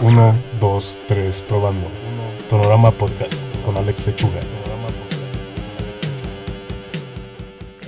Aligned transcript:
1, 0.00 0.42
2, 0.60 0.98
3, 1.08 1.42
probando. 1.48 1.88
Tonorama 2.48 2.92
Podcast 2.92 3.44
con 3.64 3.76
Alex 3.76 4.06
Lechuga. 4.06 4.38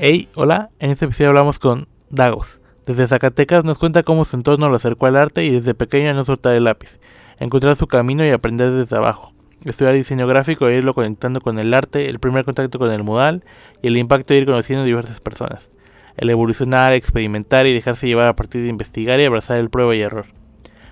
Hey, 0.00 0.28
hola, 0.34 0.70
en 0.80 0.90
este 0.90 1.04
episodio 1.04 1.28
hablamos 1.28 1.60
con 1.60 1.86
Dagos. 2.08 2.58
Desde 2.84 3.06
Zacatecas 3.06 3.64
nos 3.64 3.78
cuenta 3.78 4.02
cómo 4.02 4.24
su 4.24 4.34
entorno 4.34 4.68
lo 4.68 4.74
acercó 4.74 5.06
al 5.06 5.16
arte 5.16 5.44
y 5.44 5.50
desde 5.50 5.74
pequeño 5.74 6.12
no 6.12 6.24
soltar 6.24 6.56
el 6.56 6.65
lápiz, 6.65 6.99
encontrar 7.38 7.76
su 7.76 7.87
camino 7.87 8.27
y 8.27 8.31
aprender 8.31 8.72
desde 8.72 8.97
abajo. 8.97 9.33
Estudiar 9.65 9.95
diseño 9.95 10.27
gráfico 10.27 10.69
e 10.69 10.79
irlo 10.79 10.95
conectando 10.95 11.40
con 11.40 11.61
el 11.61 11.72
arte, 11.72 12.08
el 12.08 12.19
primer 12.19 12.45
contacto 12.45 12.81
con 12.81 12.90
el 12.90 13.04
modal 13.04 13.45
y 13.83 13.87
el 13.87 13.97
impacto 13.97 14.35
de 14.35 14.40
ir 14.40 14.47
conociendo 14.47 14.85
diversas 14.85 15.21
personas. 15.21 15.71
El 16.16 16.29
evolucionar, 16.30 16.92
experimentar 16.92 17.69
y 17.69 17.73
dejarse 17.73 18.09
llevar 18.09 18.27
a 18.27 18.34
partir 18.34 18.62
de 18.62 18.69
investigar 18.69 19.20
y 19.20 19.27
abrazar 19.27 19.59
el 19.59 19.70
prueba 19.70 19.95
y 19.95 20.01
error. 20.01 20.39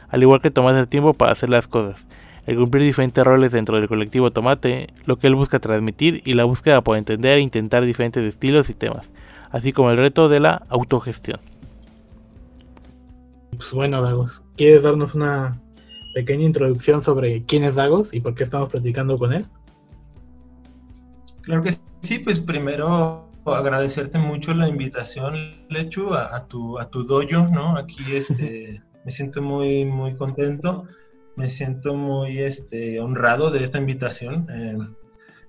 Al 0.08 0.22
igual 0.22 0.40
que 0.40 0.50
tomarse 0.50 0.80
el 0.80 0.88
tiempo 0.88 1.14
para 1.14 1.32
hacer 1.32 1.50
las 1.50 1.68
cosas, 1.68 2.06
el 2.46 2.56
cumplir 2.56 2.82
diferentes 2.84 3.22
roles 3.24 3.52
dentro 3.52 3.78
del 3.78 3.88
colectivo 3.88 4.30
Tomate, 4.30 4.88
lo 5.04 5.18
que 5.18 5.26
él 5.26 5.34
busca 5.34 5.58
transmitir 5.58 6.22
y 6.24 6.32
la 6.32 6.44
búsqueda 6.44 6.80
por 6.80 6.96
entender 6.96 7.38
e 7.38 7.42
intentar 7.42 7.84
diferentes 7.84 8.24
estilos 8.24 8.70
y 8.70 8.74
temas, 8.74 9.10
así 9.50 9.72
como 9.72 9.90
el 9.90 9.98
reto 9.98 10.28
de 10.28 10.40
la 10.40 10.62
autogestión. 10.70 11.40
Pues 13.50 13.70
bueno, 13.72 14.00
Dagos, 14.00 14.44
¿quieres 14.56 14.84
darnos 14.84 15.14
una 15.14 15.60
pequeña 16.14 16.44
introducción 16.44 17.02
sobre 17.02 17.44
quién 17.44 17.64
es 17.64 17.74
Dagos 17.74 18.14
y 18.14 18.20
por 18.20 18.34
qué 18.34 18.44
estamos 18.44 18.70
platicando 18.70 19.18
con 19.18 19.32
él? 19.32 19.46
Claro 21.42 21.62
que 21.62 21.72
sí, 22.00 22.18
pues 22.18 22.40
primero 22.40 23.28
agradecerte 23.44 24.18
mucho 24.18 24.54
la 24.54 24.68
invitación, 24.68 25.66
Lechu, 25.68 26.14
a, 26.14 26.46
tu, 26.46 26.78
a 26.78 26.88
tu 26.88 27.04
dojo, 27.04 27.48
¿no? 27.48 27.76
Aquí 27.76 28.02
este, 28.12 28.82
me 29.08 29.12
siento 29.12 29.40
muy, 29.40 29.86
muy 29.86 30.14
contento, 30.16 30.84
me 31.34 31.48
siento 31.48 31.94
muy 31.94 32.40
este, 32.40 33.00
honrado 33.00 33.50
de 33.50 33.64
esta 33.64 33.78
invitación. 33.78 34.44
Eh, 34.50 34.76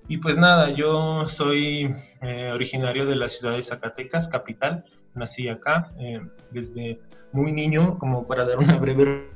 y 0.08 0.16
pues 0.16 0.38
nada, 0.38 0.70
yo 0.70 1.26
soy 1.26 1.94
eh, 2.22 2.52
originario 2.54 3.04
de 3.04 3.16
la 3.16 3.28
ciudad 3.28 3.54
de 3.54 3.62
Zacatecas, 3.62 4.28
capital, 4.28 4.86
nací 5.14 5.46
acá 5.48 5.92
eh, 6.00 6.22
desde 6.50 7.00
muy 7.32 7.52
niño, 7.52 7.98
como 7.98 8.24
para 8.24 8.46
dar 8.46 8.60
una 8.60 8.78
breve 8.78 9.28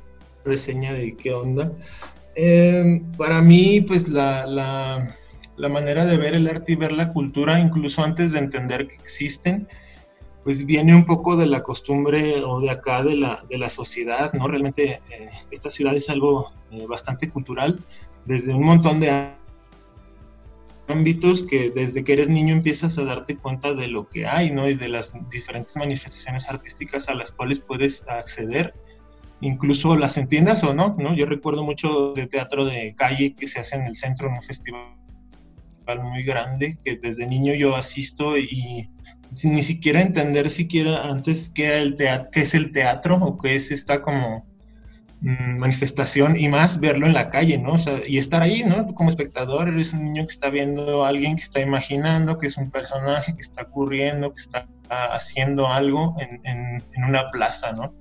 reseña 0.43 0.91
de 0.93 1.15
qué 1.15 1.31
onda. 1.31 1.71
para 3.15 3.43
mí, 3.43 3.81
pues 3.81 4.09
la, 4.09 4.47
la 4.47 5.15
la 5.57 5.69
manera 5.69 6.05
de 6.05 6.17
ver 6.17 6.35
el 6.35 6.47
arte 6.47 6.73
y 6.73 6.75
ver 6.75 6.91
la 6.91 7.13
cultura, 7.13 7.59
incluso 7.59 8.03
antes 8.03 8.33
de 8.33 8.39
entender 8.39 8.87
que 8.87 8.95
existen, 8.95 9.67
pues 10.45 10.63
viene 10.67 10.95
un 10.95 11.05
poco 11.05 11.35
de 11.35 11.47
la 11.47 11.63
costumbre 11.63 12.43
o 12.43 12.61
de 12.61 12.69
acá 12.69 13.01
de 13.01 13.15
la, 13.15 13.43
de 13.49 13.57
la 13.57 13.67
sociedad, 13.67 14.31
¿no? 14.33 14.47
Realmente 14.47 15.01
eh, 15.09 15.29
esta 15.49 15.71
ciudad 15.71 15.95
es 15.95 16.07
algo 16.11 16.53
eh, 16.69 16.85
bastante 16.87 17.31
cultural, 17.31 17.83
desde 18.25 18.53
un 18.53 18.63
montón 18.63 18.99
de 18.99 19.31
ámbitos 20.87 21.41
que 21.41 21.71
desde 21.71 22.03
que 22.03 22.13
eres 22.13 22.29
niño 22.29 22.53
empiezas 22.53 22.99
a 22.99 23.05
darte 23.05 23.35
cuenta 23.37 23.73
de 23.73 23.87
lo 23.87 24.07
que 24.07 24.27
hay, 24.27 24.51
¿no? 24.51 24.69
Y 24.69 24.75
de 24.75 24.87
las 24.87 25.15
diferentes 25.31 25.75
manifestaciones 25.77 26.47
artísticas 26.47 27.09
a 27.09 27.15
las 27.15 27.31
cuales 27.31 27.59
puedes 27.59 28.07
acceder, 28.07 28.75
incluso 29.41 29.97
las 29.97 30.15
entiendas 30.15 30.63
o 30.63 30.75
no, 30.75 30.95
¿no? 30.99 31.15
Yo 31.15 31.25
recuerdo 31.25 31.63
mucho 31.63 32.13
de 32.13 32.27
teatro 32.27 32.65
de 32.65 32.93
calle 32.95 33.33
que 33.33 33.47
se 33.47 33.61
hace 33.61 33.77
en 33.77 33.85
el 33.85 33.95
centro 33.95 34.27
en 34.27 34.35
un 34.35 34.43
festival 34.43 34.93
muy 36.03 36.21
grande 36.21 36.77
que 36.85 36.97
desde 36.97 37.25
niño 37.25 37.55
yo 37.55 37.75
asisto 37.75 38.37
y 38.37 38.91
ni 39.43 39.63
siquiera 39.63 40.01
entender 40.01 40.49
siquiera 40.49 41.03
antes 41.03 41.49
qué, 41.49 41.77
el 41.81 41.95
qué 41.95 42.41
es 42.41 42.53
el 42.53 42.71
teatro 42.71 43.17
o 43.17 43.37
qué 43.37 43.55
es 43.55 43.71
esta 43.71 44.01
como 44.01 44.45
mm, 45.21 45.57
manifestación 45.57 46.37
y 46.39 46.47
más 46.47 46.79
verlo 46.79 47.05
en 47.05 47.13
la 47.13 47.29
calle, 47.29 47.57
¿no? 47.57 47.73
O 47.73 47.77
sea, 47.77 48.01
y 48.07 48.17
estar 48.17 48.41
ahí, 48.41 48.63
¿no? 48.63 48.85
Como 48.93 49.09
espectador, 49.09 49.67
eres 49.67 49.93
un 49.93 50.05
niño 50.05 50.25
que 50.25 50.33
está 50.33 50.49
viendo 50.49 51.05
a 51.05 51.09
alguien 51.09 51.35
que 51.35 51.43
está 51.43 51.59
imaginando, 51.59 52.37
que 52.37 52.47
es 52.47 52.57
un 52.57 52.69
personaje 52.69 53.35
que 53.35 53.41
está 53.41 53.63
ocurriendo, 53.63 54.33
que 54.33 54.41
está 54.41 54.67
haciendo 54.89 55.67
algo 55.67 56.13
en, 56.19 56.41
en, 56.45 56.83
en 56.93 57.03
una 57.03 57.29
plaza, 57.31 57.73
¿no? 57.73 57.93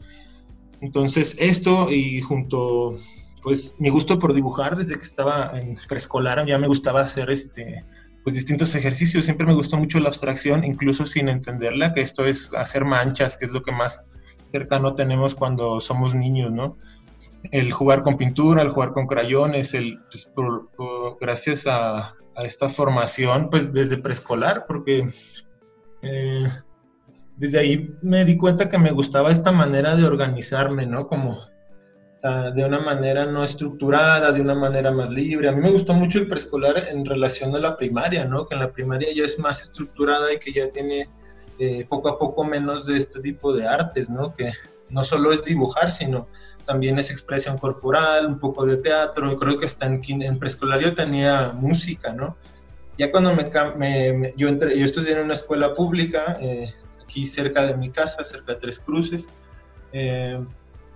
Entonces, 0.81 1.37
esto 1.41 1.91
y 1.91 2.21
junto 2.21 2.99
pues 3.45 3.77
mi 3.79 3.91
gusto 3.91 4.19
por 4.19 4.33
dibujar 4.33 4.75
desde 4.75 4.95
que 4.99 5.05
estaba 5.05 5.53
en 5.61 5.77
preescolar 5.87 6.45
ya 6.47 6.59
me 6.59 6.67
gustaba 6.67 7.03
hacer 7.03 7.31
este 7.31 7.85
pues 8.25 8.35
distintos 8.35 8.75
ejercicios, 8.75 9.27
siempre 9.27 9.47
me 9.47 9.53
gustó 9.53 9.77
mucho 9.77 10.01
la 10.01 10.09
abstracción, 10.09 10.65
incluso 10.65 11.05
sin 11.05 11.29
entenderla, 11.29 11.93
que 11.93 12.01
esto 12.01 12.25
es 12.25 12.51
hacer 12.57 12.87
manchas, 12.87 13.37
que 13.37 13.45
es 13.45 13.53
lo 13.53 13.63
que 13.63 13.71
más 13.71 14.03
cercano 14.47 14.95
tenemos 14.95 15.35
cuando 15.35 15.79
somos 15.81 16.15
niños, 16.15 16.51
¿no? 16.51 16.79
El 17.53 17.71
jugar 17.71 18.03
con 18.03 18.17
pintura, 18.17 18.63
el 18.63 18.71
jugar 18.71 18.93
con 18.93 19.07
crayones, 19.07 19.75
el, 19.75 20.01
pues, 20.11 20.33
gracias 21.21 21.67
a, 21.67 22.15
esta 22.43 22.69
formación, 22.69 23.49
pues 23.49 23.73
desde 23.73 23.99
preescolar, 23.99 24.65
porque 24.67 25.07
eh, 26.03 26.49
desde 27.37 27.61
ahí 27.61 27.95
me 28.03 28.25
di 28.25 28.37
cuenta 28.37 28.69
que 28.69 28.79
me 28.79 28.91
gustaba 28.91 29.31
esta 29.31 29.53
manera 29.53 29.95
de 29.95 30.05
organizarme, 30.05 30.85
¿no? 30.85 31.07
Como 31.07 31.39
de 32.25 32.65
una 32.65 32.81
manera 32.81 33.27
no 33.27 33.45
estructurada, 33.45 34.33
de 34.33 34.41
una 34.41 34.55
manera 34.55 34.91
más 34.91 35.11
libre. 35.11 35.49
A 35.49 35.53
mí 35.53 35.61
me 35.61 35.71
gustó 35.71 35.93
mucho 35.93 36.19
el 36.19 36.27
preescolar 36.27 36.89
en 36.89 37.05
relación 37.05 37.55
a 37.55 37.59
la 37.59 37.77
primaria, 37.77 38.25
¿no? 38.25 38.47
Que 38.47 38.55
en 38.55 38.61
la 38.61 38.73
primaria 38.73 39.09
ya 39.15 39.25
es 39.25 39.39
más 39.39 39.61
estructurada 39.61 40.33
y 40.33 40.39
que 40.39 40.51
ya 40.51 40.71
tiene 40.71 41.11
eh, 41.59 41.85
poco 41.87 42.09
a 42.09 42.17
poco 42.17 42.43
menos 42.43 42.87
de 42.87 42.97
este 42.97 43.21
tipo 43.21 43.53
de 43.53 43.67
artes, 43.67 44.09
¿no? 44.09 44.35
Que 44.35 44.53
no 44.89 45.05
solo 45.05 45.33
es 45.33 45.45
dibujar, 45.45 45.93
sino 45.93 46.27
también 46.65 46.99
es 46.99 47.11
expresión 47.11 47.59
corporal, 47.59 48.27
un 48.27 48.39
poco 48.39 48.65
de 48.65 48.79
teatro. 48.79 49.37
Creo 49.37 49.59
que 49.59 49.67
hasta 49.67 49.85
en, 49.85 50.01
en 50.23 50.39
preescolar 50.39 50.81
yo 50.81 50.95
tenía 50.95 51.53
música, 51.53 52.15
¿no? 52.15 52.39
Ya 52.97 53.11
cuando 53.11 53.35
me, 53.35 54.33
yo, 54.35 54.49
entré, 54.49 54.79
yo 54.79 54.85
estudié 54.87 55.13
en 55.13 55.25
una 55.25 55.35
escuela 55.35 55.75
pública, 55.75 56.39
eh, 56.41 56.73
aquí 57.03 57.27
cerca 57.27 57.67
de 57.67 57.77
mi 57.77 57.91
casa, 57.91 58.25
cerca 58.25 58.55
de 58.55 58.61
Tres 58.61 58.81
Cruces, 58.81 59.29
eh, 59.93 60.43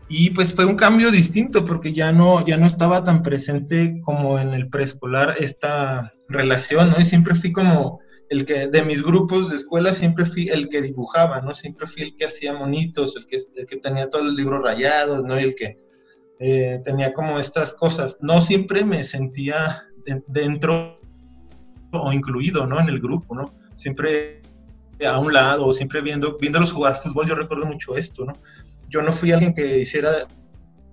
y 0.09 0.31
pues 0.31 0.55
fue 0.55 0.65
un 0.65 0.77
cambio 0.77 1.11
distinto 1.11 1.65
porque 1.65 1.93
ya 1.93 2.13
no, 2.13 2.45
ya 2.47 2.57
no 2.57 2.67
estaba 2.67 3.05
tan 3.05 3.23
presente 3.23 4.01
como 4.03 4.39
en 4.39 4.55
el 4.55 4.69
preescolar 4.69 5.35
esta 5.39 6.13
relación, 6.29 6.91
¿no? 6.91 7.01
Y 7.01 7.05
siempre 7.05 7.35
fui 7.35 7.53
como 7.53 8.01
el 8.31 8.45
que, 8.47 8.69
de 8.69 8.83
mis 8.83 9.03
grupos 9.03 9.51
de 9.51 9.57
escuela, 9.57 9.93
siempre 9.93 10.25
fui 10.25 10.49
el 10.49 10.69
que 10.69 10.81
dibujaba, 10.81 11.43
¿no? 11.43 11.55
Siempre 11.55 11.87
fui 11.87 12.03
el 12.03 12.17
que 12.17 12.25
hacía 12.25 12.55
monitos, 12.55 13.17
el 13.17 13.27
que, 13.27 13.37
el 13.57 13.67
que 13.67 13.77
tenía 13.77 14.09
todos 14.09 14.25
los 14.25 14.35
libros 14.35 14.63
rayados, 14.63 15.25
¿no? 15.25 15.39
Y 15.39 15.43
el 15.43 15.55
que 15.55 15.79
eh, 16.41 16.81
tenía 16.83 17.13
como 17.13 17.39
estas 17.39 17.75
cosas. 17.75 18.19
No 18.23 18.41
siempre 18.41 18.85
me 18.85 19.05
sentía 19.05 19.89
dentro 20.27 21.01
o 21.93 22.13
incluido, 22.13 22.67
¿no? 22.67 22.81
En 22.81 22.89
el 22.89 23.01
grupo, 23.01 23.35
¿no? 23.35 23.55
Siempre 23.75 24.43
a 25.07 25.19
un 25.19 25.33
lado, 25.33 25.73
siempre 25.73 26.01
viendo, 26.01 26.39
viéndolos 26.39 26.73
jugar 26.73 26.97
fútbol, 26.97 27.29
yo 27.29 27.35
recuerdo 27.35 27.67
mucho 27.67 27.97
esto, 27.97 28.25
¿no? 28.25 28.35
Yo 28.89 29.03
no 29.03 29.13
fui 29.13 29.33
alguien 29.33 29.55
que 29.55 29.79
hiciera 29.79 30.11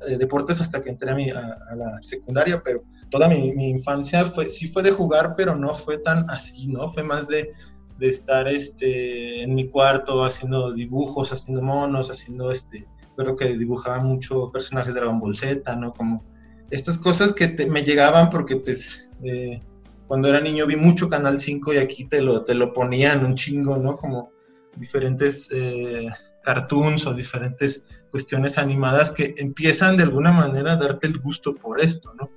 eh, 0.08 0.18
deportes 0.18 0.62
hasta 0.62 0.82
que 0.82 0.90
entré 0.90 1.12
a, 1.12 1.16
mi, 1.16 1.28
la 1.28 1.98
secundaria, 2.02 2.62
pero 2.64 2.84
toda 3.10 3.28
mi, 3.28 3.48
infancia 3.70 4.26
fue, 4.26 4.50
sí 4.50 4.68
fue 4.68 4.84
de 4.84 4.92
jugar, 4.92 5.36
pero 5.36 5.56
no 5.56 5.74
fue 5.74 5.98
tan 5.98 6.30
así, 6.30 6.68
¿no? 6.68 6.88
Fue 6.90 7.04
más 7.04 7.28
de, 7.28 7.52
de 7.98 8.08
estar 8.08 8.48
este, 8.48 9.44
en 9.44 9.56
mi 9.56 9.70
cuarto 9.70 10.24
haciendo 10.24 10.74
dibujos, 10.74 11.32
haciendo 11.32 11.62
monos, 11.62 12.12
haciendo 12.12 12.52
este, 12.52 12.88
creo 13.16 13.36
que 13.36 13.58
dibujaba 13.58 14.00
mucho 14.00 14.52
personajes 14.52 14.94
de 14.94 15.00
Dragon 15.00 15.20
Ball 15.20 15.36
¿no? 15.80 15.94
Como 15.94 16.24
estas 16.70 16.98
cosas 16.98 17.32
que 17.34 17.48
me 17.70 17.84
llegaban 17.84 18.30
porque 18.30 18.58
pues 18.58 19.08
eh, 19.24 19.62
cuando 20.08 20.28
era 20.28 20.42
niño 20.42 20.66
vi 20.68 20.76
mucho 20.76 21.10
Canal 21.10 21.40
5 21.40 21.74
y 21.74 21.78
aquí 21.78 22.06
te 22.06 22.22
lo, 22.22 22.44
te 22.44 22.54
lo 22.54 22.74
ponían 22.74 23.26
un 23.26 23.36
chingo, 23.36 23.78
¿no? 23.78 23.98
Como 23.98 24.32
diferentes 24.76 25.50
eh, 25.52 26.10
cartoons 26.46 27.06
o 27.08 27.14
diferentes 27.14 27.84
cuestiones 28.12 28.58
animadas 28.58 29.12
que 29.12 29.34
empiezan 29.38 29.98
de 29.98 30.04
alguna 30.04 30.32
manera 30.32 30.74
a 30.74 30.78
darte 30.78 31.08
el 31.08 31.20
gusto 31.20 31.56
por 31.56 31.82
esto, 31.82 32.14
¿no? 32.14 32.30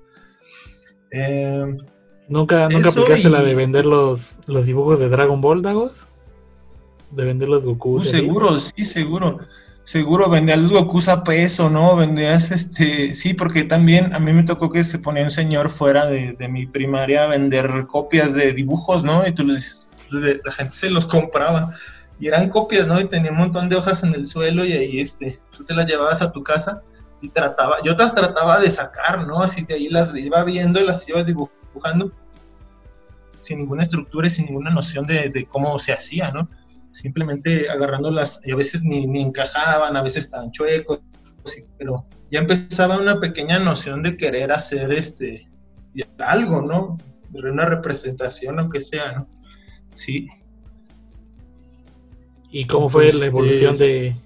Eh, 1.11 1.77
¿Nunca, 2.29 2.69
¿nunca 2.69 2.89
aplicaste 2.89 3.31
la 3.31 3.43
de 3.43 3.55
vender 3.55 3.87
los, 3.87 4.39
los 4.47 4.67
dibujos 4.67 5.01
de 5.01 5.09
Dragon 5.09 5.41
Ball, 5.41 5.63
Dagos? 5.63 6.07
De 7.11 7.25
vender 7.25 7.49
los 7.49 7.65
Goku. 7.65 7.97
Uh, 7.97 8.01
seguro, 8.01 8.59
sí, 8.59 8.85
seguro. 8.85 9.39
Seguro 9.85 10.29
vendías 10.29 10.59
los 10.59 10.73
Goku 10.73 11.01
a 11.09 11.25
peso, 11.25 11.71
¿no? 11.71 11.97
Vendías 11.97 12.51
este. 12.51 13.15
Sí, 13.15 13.33
porque 13.33 13.65
también 13.65 14.13
a 14.13 14.19
mí 14.19 14.35
me 14.35 14.43
tocó 14.43 14.71
que 14.71 14.85
se 14.85 14.99
ponía 14.99 15.25
un 15.25 15.31
señor 15.31 15.71
fuera 15.71 16.05
de, 16.05 16.35
de 16.35 16.49
mi 16.49 16.67
primaria 16.67 17.25
a 17.25 17.29
vender 17.29 17.87
copias 17.87 18.35
de 18.35 18.53
dibujos, 18.53 19.05
¿no? 19.05 19.27
Y 19.27 19.33
tú 19.33 19.45
les, 19.45 19.91
la 20.45 20.53
gente 20.53 20.75
se 20.75 20.91
los 20.91 21.07
compraba 21.07 21.71
y 22.19 22.27
eran 22.27 22.49
copias, 22.49 22.87
¿no? 22.87 23.01
Y 23.01 23.05
tenía 23.05 23.31
un 23.31 23.39
montón 23.39 23.69
de 23.69 23.77
hojas 23.77 24.03
en 24.03 24.15
el 24.15 24.27
suelo 24.27 24.65
y 24.65 24.73
ahí 24.73 25.01
este, 25.01 25.39
tú 25.57 25.65
te 25.65 25.75
las 25.75 25.87
llevabas 25.87 26.23
a 26.23 26.33
tu 26.33 26.43
casa 26.43 26.83
y 27.21 27.29
trataba, 27.31 27.77
yo 27.85 27.95
las 27.95 28.15
trataba 28.15 28.61
de 28.61 28.71
sacar, 28.71 29.27
¿no? 29.27 29.43
Así 29.43 29.65
de 29.65 29.75
ahí 29.75 29.89
las 29.89 30.15
iba 30.15 30.43
viendo 30.45 30.81
y 30.81 30.87
las 30.87 31.09
iba 31.09 31.23
dibujando 31.23 32.13
sin 33.39 33.59
ninguna 33.59 33.83
estructura 33.83 34.27
y 34.27 34.31
sin 34.31 34.47
ninguna 34.47 34.71
noción 34.71 35.07
de, 35.07 35.47
cómo 35.49 35.79
se 35.79 35.93
hacía, 35.93 36.33
¿no? 36.33 36.49
Simplemente 36.91 37.71
agarrándolas 37.71 38.41
y 38.45 38.51
a 38.51 38.57
veces 38.57 38.83
ni, 38.83 39.07
ni, 39.07 39.23
encajaban, 39.23 39.97
a 39.97 40.03
veces 40.03 40.25
estaban 40.25 40.51
chuecos, 40.51 41.01
pero 41.79 42.05
ya 42.31 42.41
empezaba 42.41 42.99
una 42.99 43.21
pequeña 43.21 43.59
noción 43.59 44.03
de 44.03 44.17
querer 44.17 44.53
hacer 44.53 44.93
este 44.93 45.49
algo, 46.19 46.63
¿no? 46.63 46.99
Una 47.33 47.67
representación 47.67 48.59
o 48.59 48.71
que 48.71 48.81
sea, 48.81 49.13
¿no? 49.13 49.29
Sí. 49.93 50.29
¿Y 52.51 52.67
cómo 52.67 52.89
fue 52.89 53.13
la 53.13 53.27
evolución 53.27 53.77
de, 53.77 54.17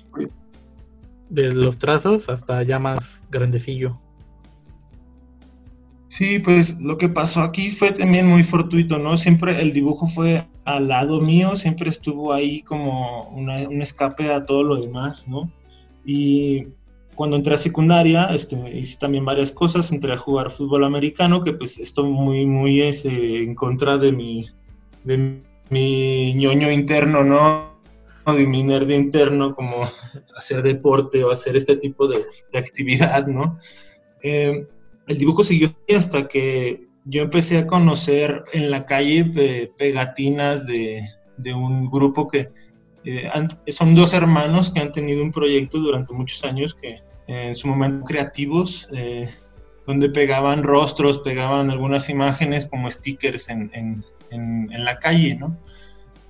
de 1.28 1.52
los 1.52 1.78
trazos 1.78 2.28
hasta 2.28 2.62
ya 2.62 2.78
más 2.78 3.24
grandecillo? 3.30 3.98
Sí, 6.08 6.38
pues 6.38 6.82
lo 6.82 6.98
que 6.98 7.08
pasó 7.08 7.40
aquí 7.40 7.70
fue 7.70 7.90
también 7.90 8.26
muy 8.26 8.42
fortuito, 8.42 8.98
¿no? 8.98 9.16
Siempre 9.16 9.62
el 9.62 9.72
dibujo 9.72 10.06
fue 10.06 10.46
al 10.66 10.88
lado 10.88 11.22
mío, 11.22 11.56
siempre 11.56 11.88
estuvo 11.88 12.34
ahí 12.34 12.60
como 12.60 13.28
un 13.30 13.80
escape 13.80 14.30
a 14.30 14.44
todo 14.44 14.62
lo 14.62 14.76
demás, 14.76 15.26
¿no? 15.26 15.50
Y 16.04 16.66
cuando 17.14 17.36
entré 17.36 17.54
a 17.54 17.56
secundaria, 17.56 18.26
este, 18.26 18.56
hice 18.78 18.98
también 18.98 19.24
varias 19.24 19.52
cosas, 19.52 19.90
entré 19.90 20.12
a 20.12 20.18
jugar 20.18 20.50
fútbol 20.50 20.84
americano, 20.84 21.42
que 21.42 21.54
pues 21.54 21.78
estoy 21.78 22.10
muy, 22.10 22.44
muy 22.44 22.82
este, 22.82 23.42
en 23.42 23.54
contra 23.54 23.96
de 23.96 24.12
mi, 24.12 24.50
de 25.04 25.40
mi 25.70 26.34
ñoño 26.34 26.70
interno, 26.70 27.24
¿no? 27.24 27.71
De 28.30 28.46
mi 28.46 28.62
nerd 28.62 28.88
interno, 28.90 29.54
como 29.54 29.90
hacer 30.36 30.62
deporte 30.62 31.24
o 31.24 31.30
hacer 31.30 31.56
este 31.56 31.76
tipo 31.76 32.06
de, 32.06 32.24
actividad, 32.54 33.26
¿no? 33.26 33.58
Eh, 34.22 34.66
el 35.08 35.18
dibujo 35.18 35.42
siguió 35.42 35.68
hasta 35.96 36.28
que 36.28 36.86
yo 37.04 37.22
empecé 37.22 37.58
a 37.58 37.66
conocer 37.66 38.44
en 38.52 38.70
la 38.70 38.86
calle 38.86 39.32
eh, 39.36 39.72
pegatinas 39.76 40.66
de, 40.66 41.02
un 41.52 41.90
grupo 41.90 42.28
que 42.28 42.50
eh, 43.04 43.28
son 43.72 43.96
dos 43.96 44.12
hermanos 44.12 44.70
que 44.70 44.78
han 44.78 44.92
tenido 44.92 45.20
un 45.20 45.32
proyecto 45.32 45.78
durante 45.78 46.12
muchos 46.12 46.44
años 46.44 46.72
que 46.72 47.02
en 47.26 47.56
su 47.56 47.66
momento 47.66 48.04
creativos, 48.04 48.88
donde 49.86 50.10
pegaban 50.10 50.62
rostros, 50.62 51.18
pegaban 51.20 51.70
algunas 51.70 52.08
imágenes 52.10 52.66
como 52.66 52.90
stickers 52.90 53.48
en, 53.48 53.70
en 54.30 54.84
la 54.84 54.98
calle, 54.98 55.34
¿no? 55.36 55.56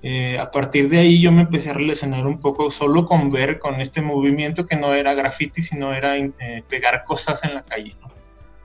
Eh, 0.05 0.37
a 0.37 0.51
partir 0.51 0.89
de 0.89 0.97
ahí 0.97 1.21
yo 1.21 1.31
me 1.31 1.43
empecé 1.43 1.69
a 1.69 1.73
relacionar 1.73 2.27
un 2.27 2.37
poco 2.37 2.69
solo 2.69 3.05
con 3.05 3.31
ver 3.31 3.57
con 3.57 3.79
este 3.79 4.01
movimiento 4.01 4.65
que 4.65 4.75
no 4.75 4.93
era 4.93 5.13
graffiti, 5.13 5.61
sino 5.61 5.93
era 5.93 6.17
eh, 6.17 6.31
pegar 6.67 7.05
cosas 7.05 7.45
en 7.45 7.55
la 7.55 7.63
calle. 7.63 7.95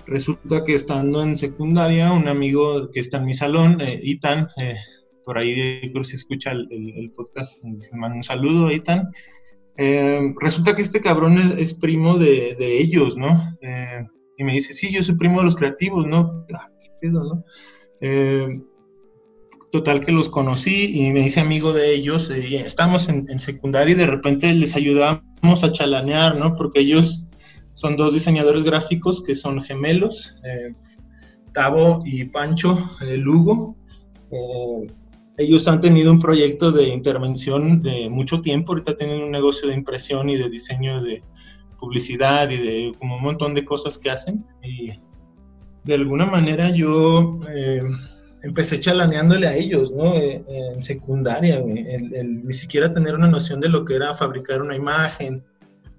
Resulta 0.05 0.65
que 0.65 0.75
estando 0.75 1.23
en 1.23 1.37
secundaria, 1.37 2.11
un 2.11 2.27
amigo 2.27 2.91
que 2.91 2.99
está 2.99 3.19
en 3.19 3.27
mi 3.27 3.35
salón, 3.35 3.81
eh, 3.81 4.01
Itan, 4.03 4.49
por 5.25 5.39
ahí 5.39 5.81
creo 5.93 6.03
que 6.03 6.09
se 6.09 6.17
escucha 6.17 6.51
el, 6.51 7.13
podcast, 7.15 7.63
se 7.77 7.97
manda 7.97 8.17
un 8.17 8.25
saludo 8.25 8.73
Itan. 8.73 9.11
resulta 10.41 10.75
que 10.75 10.83
este 10.83 11.01
cabrón 11.01 11.39
es, 11.57 11.75
primo 11.75 12.19
de, 12.19 12.57
de, 12.59 12.79
ellos, 12.81 13.17
¿no? 13.17 13.41
y 14.39 14.45
me 14.45 14.55
dice, 14.55 14.73
sí, 14.73 14.93
yo 14.93 15.03
soy 15.03 15.17
primo 15.17 15.41
de 15.41 15.45
los 15.45 15.57
creativos, 15.57 16.07
¿no? 16.07 16.47
Ah, 16.55 16.71
¿qué 16.83 16.91
pedo, 17.01 17.23
no? 17.23 17.45
Total 19.71 20.01
que 20.01 20.13
los 20.13 20.31
conocí 20.31 20.99
y 20.99 21.13
me 21.13 21.21
hice 21.21 21.41
amigo 21.41 21.73
de 21.73 21.95
ellos. 21.95 22.31
Y 22.31 22.57
estamos 22.57 23.09
en, 23.09 23.27
secundaria 23.39 23.93
y 23.93 23.99
de 23.99 24.07
repente 24.07 24.53
les 24.55 24.75
ayudábamos 24.77 25.63
a 25.63 25.73
chalanear, 25.73 26.39
¿no? 26.39 26.55
Porque 26.55 26.81
ellos 26.81 27.25
son 27.75 27.97
dos 27.97 28.15
diseñadores 28.15 28.65
gráficos 28.65 29.23
que 29.23 29.35
son 29.35 29.63
gemelos, 29.63 30.37
eh, 30.45 30.73
Tavo 31.53 32.01
y 32.07 32.25
Pancho 32.25 32.79
eh, 33.07 33.19
Lugo. 33.19 33.77
Eh, 34.31 34.87
ellos 35.37 35.69
han 35.69 35.81
tenido 35.81 36.11
un 36.11 36.19
proyecto 36.19 36.73
de 36.73 36.89
intervención 36.89 37.83
de 37.83 38.09
mucho 38.09 38.41
tiempo, 38.41 38.73
ahorita 38.73 38.97
tienen 38.97 39.23
un 39.23 39.31
negocio 39.31 39.69
de 39.69 39.75
impresión 39.75 40.31
y 40.31 40.37
de 40.37 40.49
diseño 40.49 41.03
de 41.03 41.23
publicidad 41.79 42.51
y 42.51 42.57
de 42.57 42.93
como 42.99 43.17
un 43.17 43.23
montón 43.23 43.55
de 43.55 43.65
cosas 43.65 43.99
que 43.99 44.11
hacen. 44.11 44.45
Y 44.63 44.93
de 45.85 45.95
alguna 45.95 46.27
manera 46.27 46.71
yo 46.71 47.39
empecé 48.49 48.81
chalaneándole 48.81 49.47
a 49.47 49.55
ellos, 49.55 49.93
¿no? 49.93 50.15
Eh, 50.15 50.43
en 50.49 50.83
secundaria, 50.83 51.63
ni 51.63 52.53
siquiera 52.53 52.93
tener 52.93 53.15
una 53.15 53.29
noción 53.29 53.61
de 53.61 53.69
lo 53.69 53.85
que 53.85 53.95
era 53.95 54.15
fabricar 54.15 54.63
una 54.63 54.75
imagen 54.75 55.45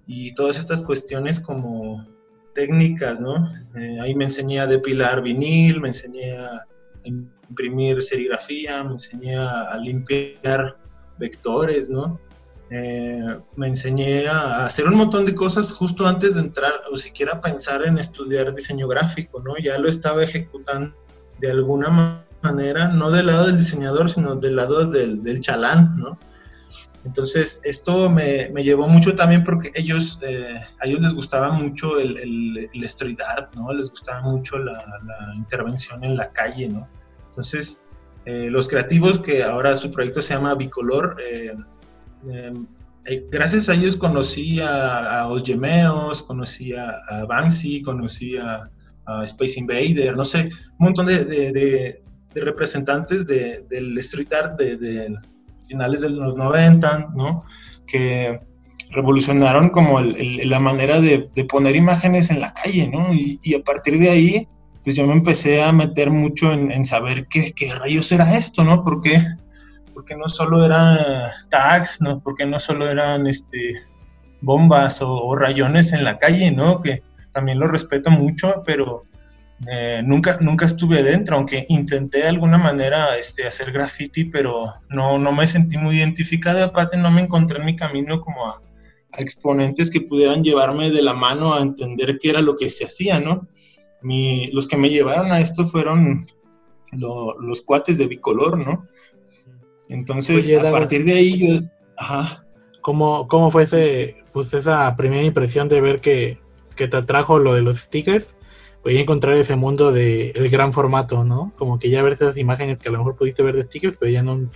y 0.08 0.34
todas 0.34 0.58
estas 0.58 0.84
cuestiones 0.84 1.40
como 1.40 2.08
técnicas, 2.56 3.22
¿no? 3.22 3.54
Eh, 3.76 4.00
ahí 4.02 4.16
me 4.16 4.26
enseñé 4.26 4.60
a 4.60 4.68
depilar 4.68 5.22
vinil, 5.22 5.80
me 5.80 5.90
enseñé 5.90 6.38
a 6.38 6.66
imprimir 7.04 8.02
serigrafía, 8.02 8.84
me 8.84 8.94
enseñé 8.94 9.38
a, 9.38 9.78
limpiar 9.78 10.76
vectores, 11.20 11.90
¿no? 11.90 12.20
Eh, 12.72 13.38
me 13.56 13.68
enseñé 13.68 14.28
a 14.28 14.66
hacer 14.66 14.88
un 14.88 14.96
montón 14.96 15.26
de 15.26 15.36
cosas 15.36 15.72
justo 15.72 16.08
antes 16.08 16.36
de 16.36 16.42
entrar 16.42 16.82
o 16.92 16.96
siquiera 16.96 17.40
pensar 17.42 17.84
en 17.86 17.98
estudiar 18.00 18.54
diseño 18.56 18.88
gráfico, 18.88 19.40
¿no? 19.40 19.54
Ya 19.64 19.78
lo 19.78 19.88
estaba 19.88 20.24
ejecutando 20.24 20.96
de 21.40 21.52
alguna 21.52 22.26
manera 22.42 22.88
no 22.88 23.12
del 23.12 23.28
lado 23.28 23.48
del 23.48 23.58
diseñador, 23.58 24.10
sino 24.10 24.36
del 24.36 24.56
lado 24.56 24.86
del, 24.86 25.24
del 25.24 25.40
chalán, 25.40 25.98
¿no? 25.98 26.18
Entonces, 27.06 27.62
esto 27.64 28.10
me, 28.10 28.50
me, 28.50 28.64
llevó 28.64 28.88
mucho 28.88 29.16
también 29.16 29.44
porque 29.44 29.72
ellos, 29.74 30.20
eh, 30.22 30.60
a 30.80 30.86
ellos 30.86 31.00
les 31.02 31.14
gustaba 31.14 31.52
mucho 31.52 31.98
el, 31.98 32.18
el, 32.74 32.84
street 32.84 33.20
art, 33.26 33.56
¿no? 33.56 33.72
Les 33.74 33.90
gustaba 33.90 34.22
mucho 34.22 34.58
la, 34.58 34.84
intervención 35.36 36.04
en 36.04 36.18
la 36.18 36.32
calle, 36.32 36.68
¿no? 36.68 36.88
Entonces, 37.30 37.80
eh, 38.26 38.50
los 38.52 38.68
creativos, 38.68 39.20
que 39.20 39.44
ahora 39.44 39.76
su 39.76 39.90
proyecto 39.90 40.22
se 40.22 40.34
llama 40.34 40.56
Bicolor, 40.56 41.16
eh, 41.26 41.56
gracias 43.32 43.70
a 43.70 43.76
ellos 43.76 43.96
conocí 43.96 44.60
a, 44.60 45.22
a 45.22 45.28
Osgemeos, 45.30 46.22
conocí 46.24 46.74
a, 46.74 47.26
Banksy, 47.28 47.82
conocí 47.82 48.38
a, 48.38 48.70
Space 49.24 49.60
Invader, 49.60 50.16
no 50.16 50.24
sé, 50.24 50.52
un 50.78 50.86
montón 50.86 51.08
de 51.08 52.00
representantes 52.36 53.26
de, 53.26 53.66
del 53.70 53.98
street 54.00 54.34
art 54.34 54.60
de, 54.60 55.16
finales 55.66 56.02
de 56.02 56.10
los 56.10 56.36
90, 56.36 57.10
¿no? 57.16 57.44
Que 57.88 58.40
revolucionaron 58.92 59.70
como 59.70 60.00
la 60.02 60.60
manera 60.60 61.00
de, 61.00 61.30
poner 61.48 61.76
imágenes 61.76 62.32
en 62.32 62.42
la 62.42 62.54
calle, 62.54 62.88
¿no? 62.88 63.14
Y, 63.14 63.40
a 63.54 63.64
partir 63.64 64.00
de 64.00 64.10
ahí, 64.10 64.48
pues 64.84 64.96
yo 64.96 65.06
me 65.06 65.14
empecé 65.14 65.62
a 65.62 65.72
meter 65.72 66.10
mucho 66.10 66.52
en, 66.52 66.86
saber 66.86 67.28
qué, 67.28 67.52
qué, 67.54 67.74
rayos 67.76 68.12
era 68.12 68.36
esto, 68.36 68.64
¿no? 68.64 68.82
Porque, 68.82 69.24
porque 69.94 70.16
no 70.16 70.28
solo 70.28 70.66
eran 70.66 70.98
tags, 71.50 72.02
¿no? 72.02 72.20
Porque 72.20 72.46
no 72.46 72.60
solo 72.60 72.90
eran 72.90 73.28
este, 73.28 73.76
bombas 74.42 75.02
o, 75.02 75.12
o 75.12 75.36
rayones 75.36 75.94
en 75.94 76.04
la 76.04 76.18
calle, 76.18 76.52
¿no? 76.52 76.82
Que 76.82 77.04
también 77.32 77.60
lo 77.60 77.68
respeto 77.68 78.10
mucho, 78.10 78.64
pero 78.66 79.04
eh, 79.68 80.02
nunca, 80.06 80.38
nunca 80.40 80.66
estuve 80.66 81.04
dentro, 81.04 81.36
aunque 81.36 81.66
intenté 81.68 82.20
de 82.20 82.30
alguna 82.30 82.58
manera 82.58 83.18
este, 83.18 83.46
hacer 83.46 83.72
graffiti, 83.72 84.26
pero 84.26 84.74
no, 84.90 85.20
no 85.20 85.34
me 85.34 85.48
sentí 85.48 85.78
muy 85.78 85.98
identificado. 85.98 86.64
Aparte, 86.64 86.98
no 86.98 87.12
me 87.12 87.22
encontré 87.22 87.60
en 87.60 87.66
mi 87.66 87.76
camino 87.76 88.22
como 88.22 88.48
a, 88.48 88.62
exponentes 89.18 89.90
que 89.90 90.02
pudieran 90.02 90.44
llevarme 90.44 90.92
de 90.92 91.02
la 91.02 91.14
mano 91.14 91.54
a 91.54 91.62
entender 91.62 92.20
qué 92.22 92.30
era 92.30 92.42
lo 92.42 92.56
que 92.56 92.70
se 92.70 92.86
hacía, 92.86 93.20
¿no? 93.20 93.48
los 94.54 94.66
que 94.68 94.78
me 94.78 94.90
llevaron 94.90 95.34
a 95.34 95.42
esto 95.42 95.66
fueron 95.66 96.26
los 96.94 97.62
cuates 97.64 97.98
de 97.98 98.08
bicolor, 98.08 98.58
¿no? 98.58 98.86
Entonces, 99.90 100.58
a 100.58 100.72
partir 100.72 101.04
de 101.04 101.14
ahí 101.14 101.38
yo... 101.38 101.68
Ajá. 101.98 102.46
¿Cómo, 102.80 103.28
¿Cómo, 103.28 103.52
fue 103.52 103.64
ese, 103.64 104.24
pues 104.32 104.54
esa 104.54 104.96
primera 104.96 105.24
impresión 105.24 105.68
de 105.68 105.82
ver 105.82 106.00
que, 106.00 106.40
que 106.78 106.88
te 106.88 106.96
atrajo 106.96 107.40
lo 107.40 107.54
de 107.54 107.62
los 107.62 107.78
stickers? 107.78 108.38
Voy 108.84 108.98
a 108.98 109.02
encontrar 109.02 109.38
ese 109.38 109.56
mundo 109.56 109.92
del 109.92 110.32
el 110.36 110.50
gran 110.50 110.74
formato, 110.74 111.24
¿no? 111.24 111.52
Como 111.58 111.80
que 111.80 111.90
ya 111.90 112.02
ver 112.02 112.14
esas 112.14 112.38
imágenes 112.38 112.80
que 112.80 112.90
a 112.90 112.92
lo 112.92 113.00
mejor 113.00 113.16
pudiste 113.16 113.44
ver 113.44 113.56
de 113.56 113.64
stickers, 113.64 113.98
pero 113.98 114.12
ya 114.12 114.20
en, 114.20 114.50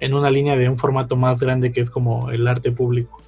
en 0.00 0.14
una 0.14 0.30
línea 0.30 0.56
de 0.56 0.68
un 0.68 0.78
formato 0.78 1.16
más 1.16 1.40
grande 1.40 1.72
que 1.72 1.80
es 1.80 1.90
como 1.90 2.30
el 2.30 2.46
arte 2.46 2.72
público. 2.72 3.22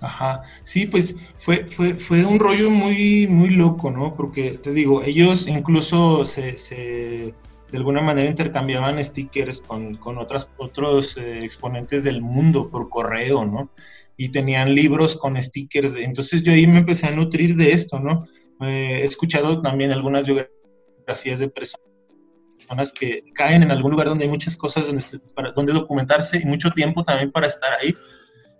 Ajá, 0.00 0.42
sí, 0.64 0.86
pues 0.86 1.16
fue, 1.38 1.64
fue, 1.66 1.94
fue 1.94 2.24
un 2.24 2.38
rollo 2.38 2.68
muy, 2.68 3.26
muy 3.26 3.50
loco, 3.50 3.90
¿no? 3.90 4.14
Porque 4.14 4.50
te 4.52 4.72
digo, 4.72 5.02
ellos 5.02 5.48
incluso 5.48 6.26
se, 6.26 6.58
se 6.58 7.34
de 7.70 7.78
alguna 7.78 8.02
manera 8.02 8.28
intercambiaban 8.28 9.02
stickers 9.02 9.62
con, 9.62 9.96
con 9.96 10.18
otras, 10.18 10.50
otros 10.58 11.16
eh, 11.16 11.42
exponentes 11.42 12.04
del 12.04 12.20
mundo 12.20 12.68
por 12.70 12.88
correo, 12.88 13.44
¿no? 13.46 13.70
Y 14.16 14.28
tenían 14.28 14.74
libros 14.74 15.16
con 15.16 15.40
stickers. 15.40 15.94
De, 15.94 16.04
entonces 16.04 16.42
yo 16.42 16.52
ahí 16.52 16.66
me 16.66 16.80
empecé 16.80 17.06
a 17.06 17.12
nutrir 17.12 17.56
de 17.56 17.72
esto, 17.72 17.98
¿no? 17.98 18.26
He 18.60 19.02
escuchado 19.02 19.60
también 19.60 19.92
algunas 19.92 20.26
biografías 20.26 21.40
de 21.40 21.48
personas 21.48 22.92
que 22.98 23.22
caen 23.34 23.62
en 23.62 23.70
algún 23.70 23.90
lugar 23.90 24.08
donde 24.08 24.24
hay 24.24 24.30
muchas 24.30 24.56
cosas 24.56 24.86
donde, 24.86 25.02
para, 25.34 25.52
donde 25.52 25.72
documentarse 25.72 26.38
y 26.38 26.44
mucho 26.44 26.70
tiempo 26.70 27.04
también 27.04 27.30
para 27.30 27.46
estar 27.46 27.72
ahí 27.80 27.94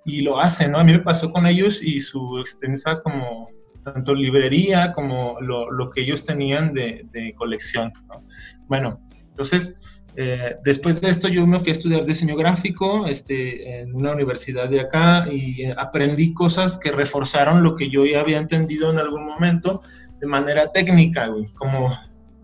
y 0.05 0.23
lo 0.23 0.39
hacen, 0.39 0.73
¿no? 0.73 0.79
A 0.79 0.85
mí 0.85 0.93
me 0.93 0.99
pasó 0.99 1.31
con 1.31 1.47
ellos 1.47 1.83
y 1.83 2.01
su 2.01 2.39
extensa 2.39 3.01
como 3.03 3.49
tanto 3.83 4.15
librería 4.15 4.93
como 4.93 5.41
lo, 5.41 5.71
lo 5.71 5.91
que 5.91 6.03
ellos 6.03 6.25
tenían 6.25 6.73
de, 6.75 7.07
de 7.13 7.35
colección, 7.35 7.93
¿no? 8.09 8.21
Bueno, 8.67 9.01
entonces 9.29 9.77
Eh, 10.17 10.57
después 10.63 11.01
de 11.01 11.11
esto 11.11 11.27
yo 11.27 11.45
me 11.47 11.59
fui 11.59 11.71
a 11.71 11.73
estudiar 11.73 12.05
diseño 12.05 12.37
gráfico 12.37 13.07
este, 13.07 13.81
en 13.81 13.95
una 13.95 14.13
universidad 14.13 14.69
de 14.69 14.81
acá 14.81 15.27
y 15.31 15.63
eh, 15.63 15.75
aprendí 15.77 16.33
cosas 16.33 16.79
que 16.79 16.93
reforzaron 16.93 17.65
lo 17.65 17.75
que 17.75 17.89
yo 17.91 18.05
ya 18.07 18.21
había 18.21 18.39
entendido 18.39 18.91
en 18.93 18.99
algún 18.99 19.27
momento 19.27 19.81
de 20.21 20.27
manera 20.29 20.71
técnica, 20.71 21.27
güey, 21.27 21.47
como 21.55 21.93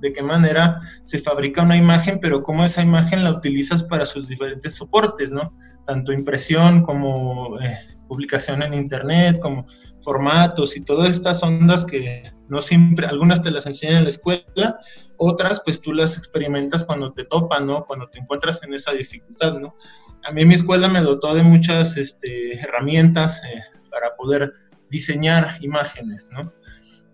de 0.00 0.12
qué 0.12 0.22
manera 0.22 0.80
se 1.04 1.20
fabrica 1.20 1.62
una 1.62 1.76
imagen, 1.76 2.18
pero 2.20 2.42
cómo 2.42 2.64
esa 2.64 2.82
imagen 2.82 3.22
la 3.22 3.30
utilizas 3.30 3.84
para 3.84 4.06
sus 4.06 4.26
diferentes 4.26 4.74
soportes, 4.74 5.30
¿no? 5.30 5.54
Tanto 5.86 6.12
impresión 6.12 6.82
como 6.82 7.60
eh, 7.60 7.78
publicación 8.10 8.64
en 8.64 8.74
internet, 8.74 9.38
como 9.38 9.64
formatos 10.00 10.76
y 10.76 10.80
todas 10.80 11.10
estas 11.10 11.44
ondas 11.44 11.84
que 11.84 12.24
no 12.48 12.60
siempre, 12.60 13.06
algunas 13.06 13.40
te 13.40 13.52
las 13.52 13.66
enseñan 13.66 13.98
en 13.98 14.02
la 14.04 14.10
escuela, 14.10 14.78
otras 15.16 15.62
pues 15.64 15.80
tú 15.80 15.92
las 15.92 16.16
experimentas 16.16 16.84
cuando 16.84 17.12
te 17.12 17.22
topan, 17.22 17.68
¿no? 17.68 17.86
Cuando 17.86 18.08
te 18.08 18.18
encuentras 18.18 18.64
en 18.64 18.74
esa 18.74 18.90
dificultad, 18.90 19.60
¿no? 19.60 19.76
A 20.24 20.32
mí 20.32 20.44
mi 20.44 20.54
escuela 20.54 20.88
me 20.88 21.02
dotó 21.02 21.32
de 21.34 21.44
muchas 21.44 21.96
este, 21.96 22.54
herramientas 22.54 23.40
eh, 23.44 23.60
para 23.92 24.16
poder 24.16 24.54
diseñar 24.90 25.58
imágenes, 25.60 26.28
¿no? 26.32 26.52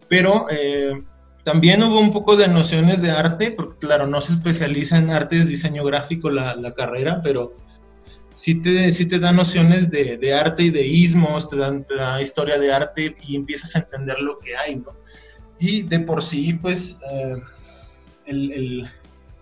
Pero 0.08 0.46
eh, 0.48 0.94
también 1.44 1.82
hubo 1.82 2.00
un 2.00 2.10
poco 2.10 2.36
de 2.36 2.48
nociones 2.48 3.02
de 3.02 3.10
arte, 3.10 3.50
porque 3.50 3.76
claro, 3.76 4.06
no 4.06 4.22
se 4.22 4.32
especializa 4.32 4.96
en 4.96 5.10
artes, 5.10 5.46
diseño 5.46 5.84
gráfico 5.84 6.30
la, 6.30 6.56
la 6.56 6.72
carrera, 6.72 7.20
pero 7.22 7.65
sí 8.36 8.60
te, 8.60 8.92
sí 8.92 9.06
te 9.06 9.18
da 9.18 9.32
nociones 9.32 9.90
de, 9.90 10.18
de, 10.18 10.34
arte 10.34 10.64
y 10.64 10.70
de 10.70 10.86
ismos, 10.86 11.48
te, 11.48 11.56
te 11.56 11.96
da 11.96 12.22
historia 12.22 12.58
de 12.58 12.72
arte 12.72 13.16
y 13.26 13.34
empiezas 13.34 13.74
a 13.74 13.80
entender 13.80 14.20
lo 14.20 14.38
que 14.38 14.56
hay, 14.56 14.76
¿no? 14.76 14.94
Y 15.58 15.82
de 15.82 16.00
por 16.00 16.22
sí, 16.22 16.52
pues, 16.52 16.98
eh, 17.10 17.36
el, 18.26 18.52
el, 18.52 18.90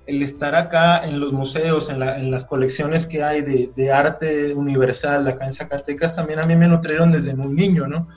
el, 0.06 0.22
estar 0.22 0.54
acá 0.54 1.04
en 1.04 1.18
los 1.18 1.32
museos, 1.32 1.90
en, 1.90 1.98
la, 1.98 2.18
en 2.18 2.30
las 2.30 2.44
colecciones 2.44 3.04
que 3.06 3.24
hay 3.24 3.42
de, 3.42 3.72
de, 3.74 3.92
arte 3.92 4.54
universal 4.54 5.26
acá 5.26 5.44
en 5.44 5.52
Zacatecas, 5.52 6.14
también 6.14 6.38
a 6.38 6.46
mí 6.46 6.54
me 6.54 6.68
nutrieron 6.68 7.10
desde 7.10 7.34
muy 7.34 7.52
niño, 7.52 7.88
¿no? 7.88 8.08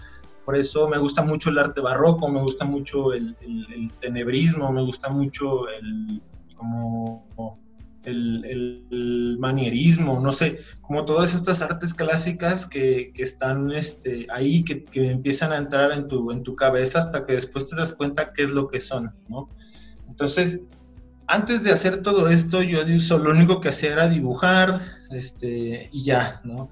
Por 0.46 0.56
eso 0.56 0.88
me 0.88 1.00
gusta 1.00 1.24
mucho 1.24 1.50
el 1.50 1.58
arte 1.58 1.82
barroco, 1.82 2.28
me 2.28 2.40
gusta 2.40 2.66
mucho 2.66 3.14
el, 3.14 3.36
el, 3.42 3.66
el 3.74 3.92
tenebrismo, 3.94 4.72
me 4.72 4.84
gusta 4.84 5.10
mucho 5.10 5.68
el, 5.70 6.22
como 6.56 7.67
el, 8.08 9.38
manierismo, 9.40 10.20
no 10.20 10.34
sé, 10.34 10.60
como 10.82 11.06
todas 11.06 11.34
estas 11.34 11.62
artes 11.62 11.94
clásicas 11.94 12.66
que, 12.66 13.12
que 13.14 13.22
están 13.22 13.72
este, 13.72 14.26
ahí, 14.34 14.64
que, 14.64 14.84
que, 14.84 15.12
empiezan 15.12 15.52
a 15.52 15.58
entrar 15.58 15.92
en 15.92 16.08
tu, 16.08 16.32
en 16.32 16.42
tu 16.42 16.56
cabeza 16.56 17.00
hasta 17.00 17.24
que 17.24 17.34
después 17.34 17.70
te 17.70 17.76
das 17.76 17.94
cuenta 17.94 18.34
qué 18.34 18.44
es 18.44 18.50
lo 18.52 18.68
que 18.68 18.80
son, 18.80 19.14
¿no? 19.28 19.50
Entonces, 20.10 20.68
antes 21.28 21.64
de 21.64 21.72
hacer 21.72 22.02
todo 22.02 22.30
esto, 22.30 22.62
yo 22.62 22.84
lo 23.20 23.32
único 23.32 23.60
que 23.60 23.70
hacía 23.70 23.94
era 23.94 24.08
dibujar, 24.08 24.80
este, 25.12 25.90
y 25.92 26.04
ya, 26.04 26.42
¿no? 26.44 26.70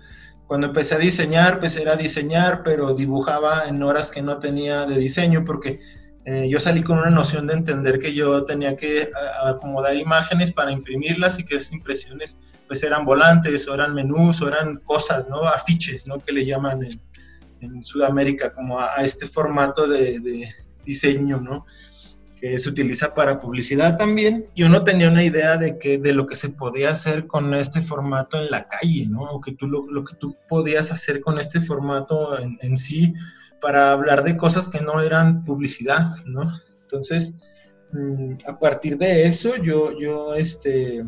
Cuando 0.47 0.67
empecé 0.67 0.95
a 0.95 0.99
diseñar, 0.99 1.55
empecé 1.55 1.89
a 1.89 1.95
diseñar, 1.95 2.61
pero 2.63 2.93
dibujaba 2.93 3.65
en 3.67 3.81
horas 3.83 4.11
que 4.11 4.21
no 4.21 4.37
tenía 4.37 4.85
de 4.85 4.97
diseño 4.97 5.43
porque 5.43 5.81
eh, 6.25 6.49
yo 6.49 6.59
salí 6.59 6.81
con 6.81 6.97
una 6.97 7.11
noción 7.11 7.45
de 7.45 7.53
entender 7.53 7.99
que 7.99 8.13
yo 8.13 8.43
tenía 8.45 8.75
que 8.75 9.09
acomodar 9.43 9.95
imágenes 9.95 10.51
para 10.51 10.71
imprimirlas 10.71 11.37
y 11.37 11.45
que 11.45 11.55
esas 11.55 11.73
impresiones 11.73 12.39
pues 12.67 12.83
eran 12.83 13.05
volantes 13.05 13.67
o 13.67 13.75
eran 13.75 13.93
menús 13.93 14.41
o 14.41 14.47
eran 14.47 14.77
cosas, 14.77 15.29
¿no? 15.29 15.43
Afiches, 15.43 16.07
¿no? 16.07 16.17
Que 16.17 16.33
le 16.33 16.43
llaman 16.43 16.83
en, 16.83 16.99
en 17.59 17.83
Sudamérica 17.83 18.51
como 18.53 18.79
a, 18.79 18.95
a 18.97 19.03
este 19.03 19.27
formato 19.27 19.87
de, 19.87 20.19
de, 20.19 20.49
diseño, 20.83 21.39
¿no? 21.39 21.67
Que 22.39 22.57
se 22.57 22.69
utiliza 22.69 23.13
para 23.13 23.39
publicidad 23.39 23.95
también. 23.95 24.47
Yo 24.55 24.67
no 24.67 24.83
tenía 24.83 25.09
una 25.09 25.23
idea 25.23 25.57
de, 25.57 25.77
que, 25.77 25.99
de 25.99 26.13
lo 26.13 26.25
que 26.25 26.35
se 26.35 26.49
podía 26.49 26.89
hacer 26.89 27.27
con 27.27 27.53
este 27.53 27.81
formato 27.81 28.39
en 28.41 28.49
la 28.49 28.67
calle, 28.67 29.05
¿no? 29.07 29.21
O 29.25 29.41
que 29.41 29.51
tú, 29.51 29.67
lo, 29.67 29.85
lo 29.91 30.03
que 30.03 30.15
tú 30.15 30.35
podías 30.49 30.91
hacer 30.91 31.21
con 31.21 31.37
este 31.37 31.61
formato 31.61 32.39
en, 32.39 32.57
en 32.63 32.77
sí 32.77 33.13
para 33.61 33.91
hablar 33.91 34.23
de 34.23 34.37
cosas 34.37 34.69
que 34.69 34.81
no 34.81 35.01
eran 35.01 35.43
publicidad, 35.43 36.07
¿no? 36.25 36.51
Entonces, 36.81 37.33
mmm, 37.91 38.33
a 38.47 38.59
partir 38.59 38.97
de 38.97 39.25
eso, 39.25 39.55
yo, 39.57 39.97
yo 39.97 40.35
este, 40.35 41.05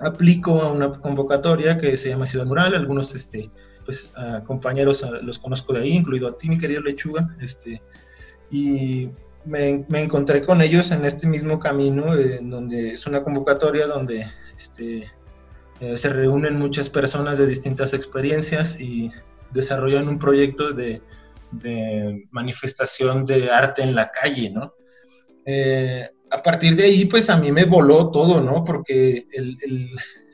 aplico 0.00 0.62
a 0.62 0.70
una 0.70 0.90
convocatoria 0.90 1.76
que 1.78 1.96
se 1.96 2.10
llama 2.10 2.26
Ciudad 2.26 2.46
Mural, 2.46 2.74
algunos 2.74 3.14
este, 3.14 3.50
pues, 3.84 4.14
compañeros 4.46 5.04
los 5.22 5.38
conozco 5.38 5.72
de 5.72 5.80
ahí, 5.80 5.92
incluido 5.92 6.28
a 6.28 6.36
ti, 6.36 6.48
mi 6.48 6.58
querido 6.58 6.82
Lechuga, 6.82 7.34
este, 7.40 7.82
y 8.50 9.10
me, 9.44 9.84
me, 9.88 10.02
encontré 10.02 10.42
con 10.42 10.60
ellos 10.60 10.90
en 10.90 11.04
este 11.04 11.26
mismo 11.26 11.58
camino, 11.58 12.14
eh, 12.14 12.40
donde 12.42 12.90
es 12.92 13.06
una 13.06 13.22
convocatoria 13.22 13.86
donde 13.86 14.26
este, 14.54 15.10
eh, 15.80 15.96
se 15.96 16.08
reúnen 16.10 16.58
muchas 16.58 16.90
personas 16.90 17.38
de 17.38 17.46
distintas 17.46 17.94
experiencias 17.94 18.80
y 18.80 19.10
desarrollan 19.52 20.08
un 20.08 20.18
proyecto 20.18 20.72
de 20.72 21.00
de 21.52 22.26
manifestación 22.30 23.24
de 23.24 23.50
arte 23.50 23.82
en 23.82 23.94
la 23.94 24.10
calle, 24.10 24.50
¿no? 24.50 24.74
Eh, 25.46 26.08
a 26.30 26.42
partir 26.42 26.76
de 26.76 26.84
ahí, 26.84 27.04
pues 27.06 27.30
a 27.30 27.36
mí 27.36 27.52
me 27.52 27.64
voló 27.64 28.10
todo, 28.10 28.40
¿no? 28.40 28.64
Porque 28.64 29.26
el, 29.32 29.56
el, 29.62 29.90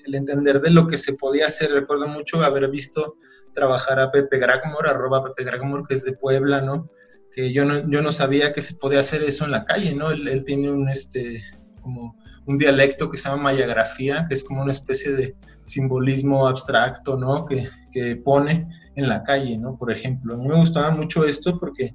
el, 0.07 0.15
entender 0.15 0.61
de 0.61 0.71
lo 0.71 0.87
que 0.87 0.99
se 0.99 1.13
podía 1.15 1.47
hacer, 1.47 1.71
recuerdo 1.71 2.09
mucho 2.09 2.43
haber 2.43 2.69
visto 2.69 3.17
trabajar 3.53 4.01
a 4.01 4.11
Pepe 4.11 4.39
Gragmore, 4.39 4.91
arroba 4.91 5.23
Pepe 5.23 5.45
Gragmore, 5.45 5.85
que 5.89 5.95
es 5.95 6.05
de 6.05 6.15
Puebla, 6.15 6.61
¿no? 6.63 6.91
Que 7.33 7.53
yo 7.53 7.65
no, 7.65 7.89
yo 7.89 8.03
no 8.03 8.11
sabía 8.11 8.53
que 8.53 8.63
se 8.63 8.75
podía 8.75 9.01
hacer 9.01 9.23
eso 9.23 9.45
en 9.45 9.53
la 9.53 9.65
calle, 9.65 9.95
¿no? 9.95 10.11
Él, 10.11 10.27
él 10.27 10.45
tiene 10.45 10.71
un, 10.71 10.89
este, 10.89 11.43
como 11.81 12.17
un 12.47 12.59
dialecto 12.59 13.11
que 13.11 13.17
se 13.17 13.29
llama 13.29 13.45
mayagrafía, 13.45 14.27
que 14.27 14.35
es 14.35 14.43
como 14.43 14.63
una 14.63 14.73
especie 14.73 15.13
de 15.13 15.37
simbolismo 15.63 16.49
abstracto, 16.49 17.17
¿no? 17.17 17.47
Que, 17.47 17.69
que 17.93 18.17
pone 18.17 18.67
en 18.97 19.09
la 19.09 19.23
calle, 19.23 19.59
¿no? 19.59 19.77
Por 19.77 19.91
ejemplo, 19.91 20.37
me 20.39 20.55
gustaba 20.55 20.91
mucho 20.91 21.25
esto 21.25 21.57
porque 21.57 21.95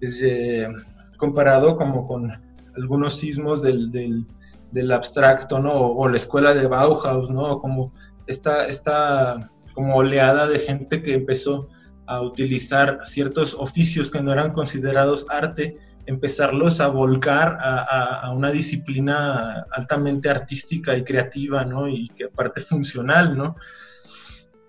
es 0.00 0.22
eh, 0.22 0.68
comparado 1.16 1.76
como 1.76 2.06
con 2.06 2.30
algunos 2.76 3.18
sismos 3.18 3.62
del, 3.62 3.90
del, 3.90 4.92
abstracto, 4.92 5.58
¿no? 5.60 5.72
O, 5.72 6.02
o, 6.02 6.08
la 6.08 6.16
escuela 6.16 6.54
de 6.54 6.66
Bauhaus, 6.66 7.30
¿no? 7.30 7.60
Como 7.60 7.92
esta, 8.26 8.66
esta 8.66 9.50
como 9.74 9.96
oleada 9.96 10.48
de 10.48 10.58
gente 10.58 11.02
que 11.02 11.14
empezó 11.14 11.68
a 12.06 12.20
utilizar 12.20 12.98
ciertos 13.04 13.54
oficios 13.54 14.10
que 14.10 14.22
no 14.22 14.32
eran 14.32 14.52
considerados 14.52 15.26
arte, 15.30 15.78
empezarlos 16.06 16.80
a 16.80 16.88
volcar 16.88 17.56
a, 17.60 17.78
a, 17.78 18.20
a, 18.26 18.30
una 18.32 18.50
disciplina 18.50 19.64
altamente 19.72 20.28
artística 20.28 20.96
y 20.96 21.04
creativa, 21.04 21.64
¿no? 21.64 21.88
Y 21.88 22.08
que 22.08 22.24
aparte 22.24 22.60
funcional, 22.60 23.36
¿no? 23.36 23.56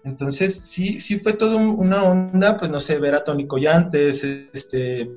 Entonces, 0.05 0.55
sí, 0.55 0.99
sí 0.99 1.17
fue 1.17 1.33
todo 1.33 1.57
una 1.57 2.03
onda, 2.03 2.57
pues 2.57 2.69
no 2.69 2.79
sé, 2.79 2.99
ver 2.99 3.15
a 3.15 3.23
Tony 3.23 3.47
Collantes, 3.47 4.23
este, 4.23 5.09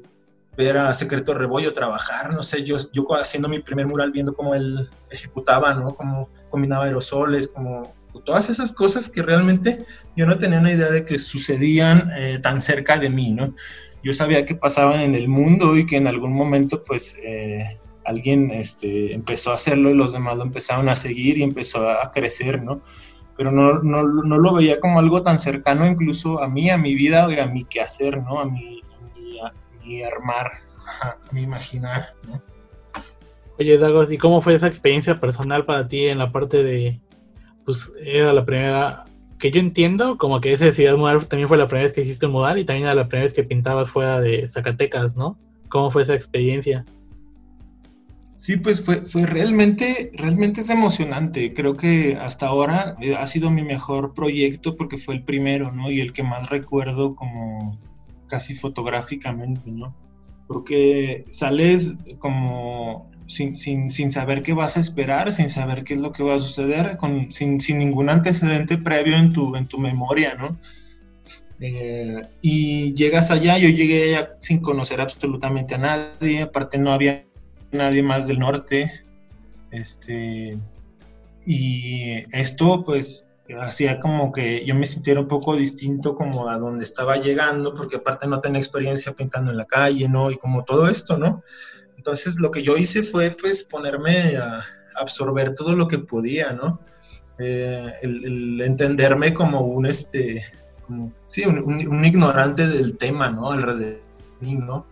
ver 0.57 0.79
a 0.79 0.95
Secreto 0.95 1.35
Rebollo 1.35 1.75
trabajar, 1.75 2.33
no 2.33 2.43
sé, 2.43 2.65
yo, 2.65 2.77
yo 2.93 3.07
haciendo 3.15 3.51
mi 3.51 3.61
primer 3.61 3.87
mural, 3.87 4.13
viendo 4.13 4.35
cómo 4.35 4.55
él 4.55 4.89
ejecutaba, 5.11 5.75
¿no? 5.75 5.95
Cómo 5.95 6.31
combinaba 6.49 6.87
aerosoles, 6.87 7.49
como 7.49 7.95
todas 8.25 8.49
esas 8.49 8.73
cosas 8.73 9.11
que 9.11 9.23
realmente 9.23 9.85
yo 10.17 10.27
no 10.27 10.39
tenía 10.39 10.59
una 10.59 10.73
idea 10.73 10.91
de 10.91 11.05
que 11.05 11.19
sucedían 11.19 12.11
eh, 12.17 12.41
tan 12.43 12.61
cerca 12.61 12.99
de 12.99 13.11
mí, 13.11 13.33
¿no? 13.33 13.55
Yo 14.03 14.15
sabía 14.15 14.47
que 14.47 14.55
pasaban 14.55 15.01
en 15.01 15.15
el 15.15 15.29
mundo 15.29 15.77
y 15.77 15.85
que 15.85 15.97
en 15.97 16.07
algún 16.07 16.33
momento, 16.33 16.83
pues, 16.83 17.19
eh, 17.23 17.79
alguien 18.07 18.51
este, 18.51 19.13
empezó 19.13 19.51
a 19.51 19.55
hacerlo 19.55 19.91
y 19.91 19.95
los 19.95 20.15
demás 20.15 20.39
lo 20.39 20.45
empezaron 20.45 20.89
a 20.89 20.97
seguir 20.97 21.37
y 21.37 21.43
empezó 21.43 21.91
a 21.91 22.11
crecer, 22.11 22.63
¿no? 22.63 22.81
Pero 23.39 23.53
no, 23.53 23.79
no, 23.79 24.03
no, 24.03 24.37
lo 24.37 24.55
veía 24.55 24.81
como 24.81 24.99
algo 24.99 25.23
tan 25.23 25.39
cercano 25.39 25.87
incluso 25.87 26.43
a 26.43 26.49
mí, 26.49 26.71
a 26.71 26.77
mi 26.77 26.97
vida, 26.97 27.25
a 27.25 27.47
mi 27.47 27.65
quehacer, 27.65 28.21
¿no? 28.21 28.41
A 28.41 28.45
mi, 28.45 28.81
a 28.81 29.17
mi, 29.17 29.39
a 29.39 29.53
mi 29.85 30.03
armar, 30.03 30.51
a 31.01 31.17
mi 31.33 31.43
imaginar, 31.43 32.15
¿no? 32.27 32.43
Oye, 33.61 33.79
Dagos, 33.79 34.11
¿y 34.11 34.19
cómo 34.19 34.41
fue 34.41 34.55
esa 34.55 34.67
experiencia 34.67 35.21
personal 35.21 35.65
para 35.65 35.87
ti 35.87 36.07
en 36.07 36.19
la 36.19 36.33
parte 36.33 36.65
de, 36.65 37.01
pues, 37.65 37.93
era 38.05 38.33
la 38.33 38.45
primera, 38.45 39.05
que 39.39 39.53
yo 39.53 39.61
entiendo, 39.61 40.19
como 40.19 40.41
que 40.41 40.53
esa 40.53 40.71
ciudad 40.73 40.97
modal 40.97 41.27
también 41.29 41.49
fue 41.49 41.59
la 41.59 41.69
primera 41.69 41.85
vez 41.85 41.93
que 41.93 42.03
hiciste 42.03 42.27
modal 42.27 42.59
y 42.59 42.65
también 42.65 42.87
era 42.87 42.95
la 42.95 43.09
primera 43.09 43.25
vez 43.25 43.35
que 43.35 43.45
pintabas 43.45 43.89
fuera 43.89 44.21
de 44.21 44.49
Zacatecas, 44.49 45.17
¿no? 45.17 45.39
¿Cómo 45.69 45.93
fue 45.93 46.03
esa 46.03 46.15
experiencia? 46.15 46.85
Sí, 48.41 48.57
pues 48.57 48.85
fue, 48.85 49.05
fue 49.05 49.27
realmente, 49.27 50.13
realmente 50.15 50.61
es 50.61 50.71
emocionante. 50.71 51.55
Creo 51.55 51.77
que 51.77 52.17
hasta 52.17 52.47
ahora 52.47 52.95
eh, 53.01 53.15
ha 53.17 53.27
sido 53.27 53.51
mi 53.51 53.63
mejor 53.63 54.15
proyecto 54.15 54.77
porque 54.77 54.97
fue 54.97 55.17
el 55.17 55.25
primero, 55.25 55.73
¿no? 55.73 55.91
Y 55.91 56.01
el 56.01 56.13
que 56.13 56.23
más 56.23 56.49
recuerdo 56.49 57.17
como 57.17 57.79
casi 58.29 58.55
fotográficamente, 58.55 59.71
¿no? 59.73 59.95
Porque 60.47 61.25
sales 61.27 61.97
como 62.21 63.11
sin, 63.27 63.57
sin, 63.57 63.91
sin 63.91 64.11
saber 64.11 64.43
qué 64.43 64.55
vas 64.55 64.77
a 64.77 64.81
esperar, 64.81 65.33
sin 65.33 65.49
saber 65.49 65.85
qué 65.85 65.95
es 65.95 66.01
lo 66.01 66.13
que 66.13 66.23
va 66.23 66.37
a 66.37 66.41
suceder, 66.41 66.97
con, 66.97 67.31
sin, 67.33 67.61
sin 67.61 67.79
ningún 67.79 68.09
antecedente 68.09 68.79
previo 68.79 69.17
en 69.17 69.33
tu, 69.33 69.57
en 69.57 69.67
tu 69.67 69.79
memoria, 69.79 70.35
¿no? 70.35 70.59
Eh, 71.61 72.23
y 72.41 72.95
llegas 72.95 73.33
allá, 73.33 73.59
yo 73.59 73.69
llegué 73.69 74.15
allá 74.15 74.37
sin 74.39 74.61
conocer 74.61 75.01
absolutamente 75.01 75.75
a 75.75 75.79
nadie, 75.79 76.43
aparte 76.43 76.79
no 76.79 76.93
había 76.93 77.28
nadie 77.73 78.03
más 78.03 78.27
del 78.27 78.39
norte. 78.39 79.05
Este, 79.71 80.59
y 81.45 82.25
esto 82.33 82.85
pues 82.85 83.29
hacía 83.61 83.99
como 84.01 84.33
que 84.33 84.65
yo 84.67 84.75
me 84.75 84.87
sintiera 84.87 85.21
un 85.21 85.29
poco 85.29 85.57
distinto 85.57 86.15
como 86.15 86.49
a 86.49 86.59
donde 86.59 86.85
estaba 86.85 87.17
llegando, 87.17 87.73
porque 87.73 87.97
aparte 87.97 88.27
no 88.27 88.41
tenía 88.41 88.61
experiencia 88.61 89.13
pintando 89.13 89.51
en 89.51 89.57
la 89.57 89.65
calle, 89.65 90.09
¿no? 90.09 90.31
Y 90.31 90.37
como 90.37 90.65
todo 90.65 90.89
esto, 90.89 91.17
¿no? 91.17 91.43
Entonces 91.97 92.39
lo 92.39 92.51
que 92.51 92.63
yo 92.63 92.77
hice 92.77 93.03
fue 93.03 93.31
pues 93.31 93.65
ponerme 93.65 94.37
a 94.37 94.63
absorber 95.01 95.55
todo 95.55 95.75
lo 95.75 95.89
que 95.89 95.99
podía, 95.99 96.53
¿no? 96.53 96.81
Eh, 97.39 97.93
el, 98.03 98.61
entenderme 98.61 99.33
como 99.33 99.61
un, 99.61 99.87
este, 99.87 100.45
como, 100.87 101.13
sí, 101.27 101.45
un, 101.47 102.05
ignorante 102.05 102.67
del 102.67 102.99
tema, 102.99 103.31
¿no? 103.31 103.53
Alrededor 103.53 104.03
¿no? 104.41 104.87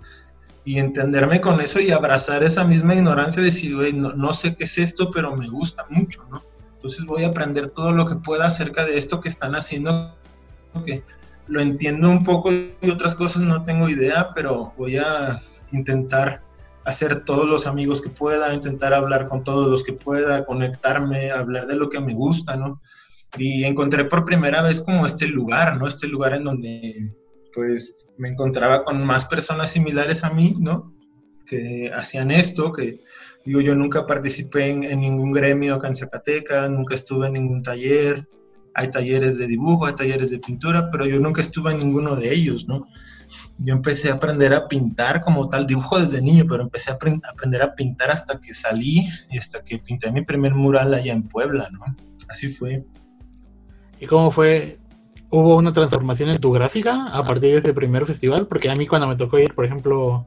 Y 0.66 0.78
entenderme 0.78 1.40
con 1.40 1.62
eso 1.62 1.80
y 1.80 1.90
abrazar 1.90 2.42
esa 2.42 2.64
misma 2.64 2.94
ignorancia, 2.94 3.42
decir, 3.42 3.74
güey, 3.74 3.94
no, 3.94 4.12
no 4.12 4.34
sé 4.34 4.54
qué 4.54 4.64
es 4.64 4.76
esto, 4.76 5.10
pero 5.10 5.34
me 5.34 5.48
gusta 5.48 5.86
mucho, 5.88 6.26
¿no? 6.30 6.42
Entonces 6.74 7.06
voy 7.06 7.24
a 7.24 7.28
aprender 7.28 7.68
todo 7.68 7.92
lo 7.92 8.04
que 8.04 8.16
pueda 8.16 8.48
acerca 8.48 8.84
de 8.84 8.98
esto 8.98 9.20
que 9.20 9.30
están 9.30 9.54
haciendo, 9.54 10.14
que 10.84 11.02
lo 11.48 11.60
entiendo 11.60 12.10
un 12.10 12.24
poco 12.24 12.50
y 12.52 12.90
otras 12.90 13.14
cosas 13.14 13.42
no 13.42 13.64
tengo 13.64 13.88
idea, 13.88 14.30
pero 14.34 14.74
voy 14.76 14.98
a 14.98 15.40
intentar 15.72 16.42
hacer 16.84 17.24
todos 17.24 17.48
los 17.48 17.66
amigos 17.66 18.00
que 18.00 18.08
pueda, 18.08 18.54
intentar 18.54 18.94
hablar 18.94 19.28
con 19.28 19.42
todos 19.42 19.68
los 19.68 19.82
que 19.82 19.92
pueda, 19.92 20.44
conectarme, 20.44 21.32
hablar 21.32 21.66
de 21.66 21.76
lo 21.76 21.90
que 21.90 22.00
me 22.00 22.14
gusta, 22.14 22.56
¿no? 22.56 22.80
Y 23.36 23.64
encontré 23.64 24.04
por 24.04 24.24
primera 24.24 24.62
vez 24.62 24.80
como 24.80 25.04
este 25.04 25.26
lugar, 25.26 25.76
¿no? 25.76 25.88
Este 25.88 26.06
lugar 26.06 26.34
en 26.34 26.44
donde 26.44 27.12
pues 27.54 27.96
me 28.18 28.28
encontraba 28.28 28.84
con 28.84 29.04
más 29.04 29.26
personas 29.26 29.70
similares 29.70 30.24
a 30.24 30.30
mí, 30.30 30.52
¿no? 30.58 30.92
Que 31.46 31.90
hacían 31.94 32.30
esto, 32.30 32.72
que 32.72 32.96
digo, 33.44 33.60
yo 33.60 33.74
nunca 33.74 34.06
participé 34.06 34.70
en, 34.70 35.00
ningún 35.00 35.32
gremio 35.32 35.74
acá 35.74 35.88
en 35.88 35.94
Zacatecas, 35.94 36.70
nunca 36.70 36.94
estuve 36.94 37.28
en 37.28 37.34
ningún 37.34 37.62
taller, 37.62 38.28
hay 38.74 38.90
talleres 38.90 39.38
de 39.38 39.46
dibujo, 39.46 39.86
hay 39.86 39.94
talleres 39.94 40.30
de 40.30 40.38
pintura, 40.38 40.90
pero 40.90 41.06
yo 41.06 41.20
nunca 41.20 41.40
estuve 41.40 41.72
en 41.72 41.78
ninguno 41.78 42.16
de 42.16 42.32
ellos, 42.32 42.66
¿no? 42.66 42.86
Yo 43.58 43.74
empecé 43.74 44.10
a 44.10 44.14
aprender 44.14 44.54
a 44.54 44.68
pintar 44.68 45.22
como 45.22 45.48
tal, 45.48 45.66
dibujo 45.66 45.98
desde 45.98 46.22
niño, 46.22 46.44
pero 46.48 46.62
empecé 46.62 46.90
a 46.90 46.94
aprender 46.94 47.62
a 47.62 47.74
pintar 47.74 48.10
hasta 48.10 48.38
que 48.38 48.54
salí 48.54 49.08
y 49.30 49.38
hasta 49.38 49.62
que 49.62 49.78
pinté 49.78 50.12
mi 50.12 50.24
primer 50.24 50.54
mural 50.54 50.94
allá 50.94 51.12
en 51.12 51.26
Puebla, 51.26 51.68
¿no? 51.72 51.80
Así 52.28 52.48
fue. 52.48 52.84
¿Y 54.00 54.06
cómo 54.06 54.30
fue 54.30 54.78
hubo 55.30 55.56
una 55.56 55.72
transformación 55.72 56.30
en 56.30 56.40
tu 56.40 56.52
gráfica 56.52 57.08
a 57.08 57.22
partir 57.24 57.52
de 57.52 57.58
ese 57.58 57.74
primer 57.74 58.06
festival? 58.06 58.46
Porque 58.46 58.70
a 58.70 58.74
mí 58.74 58.86
cuando 58.86 59.06
me 59.08 59.16
tocó 59.16 59.38
ir, 59.38 59.54
por 59.54 59.64
ejemplo, 59.64 60.26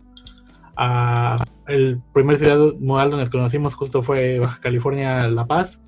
a 0.76 1.38
el 1.68 2.02
primer 2.14 2.38
ciudad 2.38 2.58
modal 2.80 3.12
donde 3.12 3.26
nos 3.26 3.32
conocimos 3.32 3.76
justo 3.76 4.02
fue 4.02 4.40
Baja 4.40 4.60
California, 4.62 5.28
La 5.28 5.46
Paz. 5.46 5.82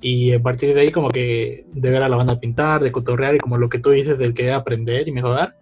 Y 0.00 0.32
a 0.32 0.42
partir 0.42 0.74
de 0.74 0.82
ahí 0.82 0.92
como 0.92 1.08
que 1.08 1.66
de 1.72 1.90
ver 1.90 2.02
a 2.02 2.08
la 2.08 2.16
banda 2.16 2.38
pintar, 2.38 2.82
de 2.82 2.92
cotorrear 2.92 3.34
y 3.34 3.38
como 3.38 3.56
lo 3.58 3.68
que 3.68 3.78
tú 3.78 3.90
dices 3.90 4.18
del 4.18 4.34
que 4.34 4.52
aprender 4.52 5.08
y 5.08 5.12
mejorar, 5.12 5.56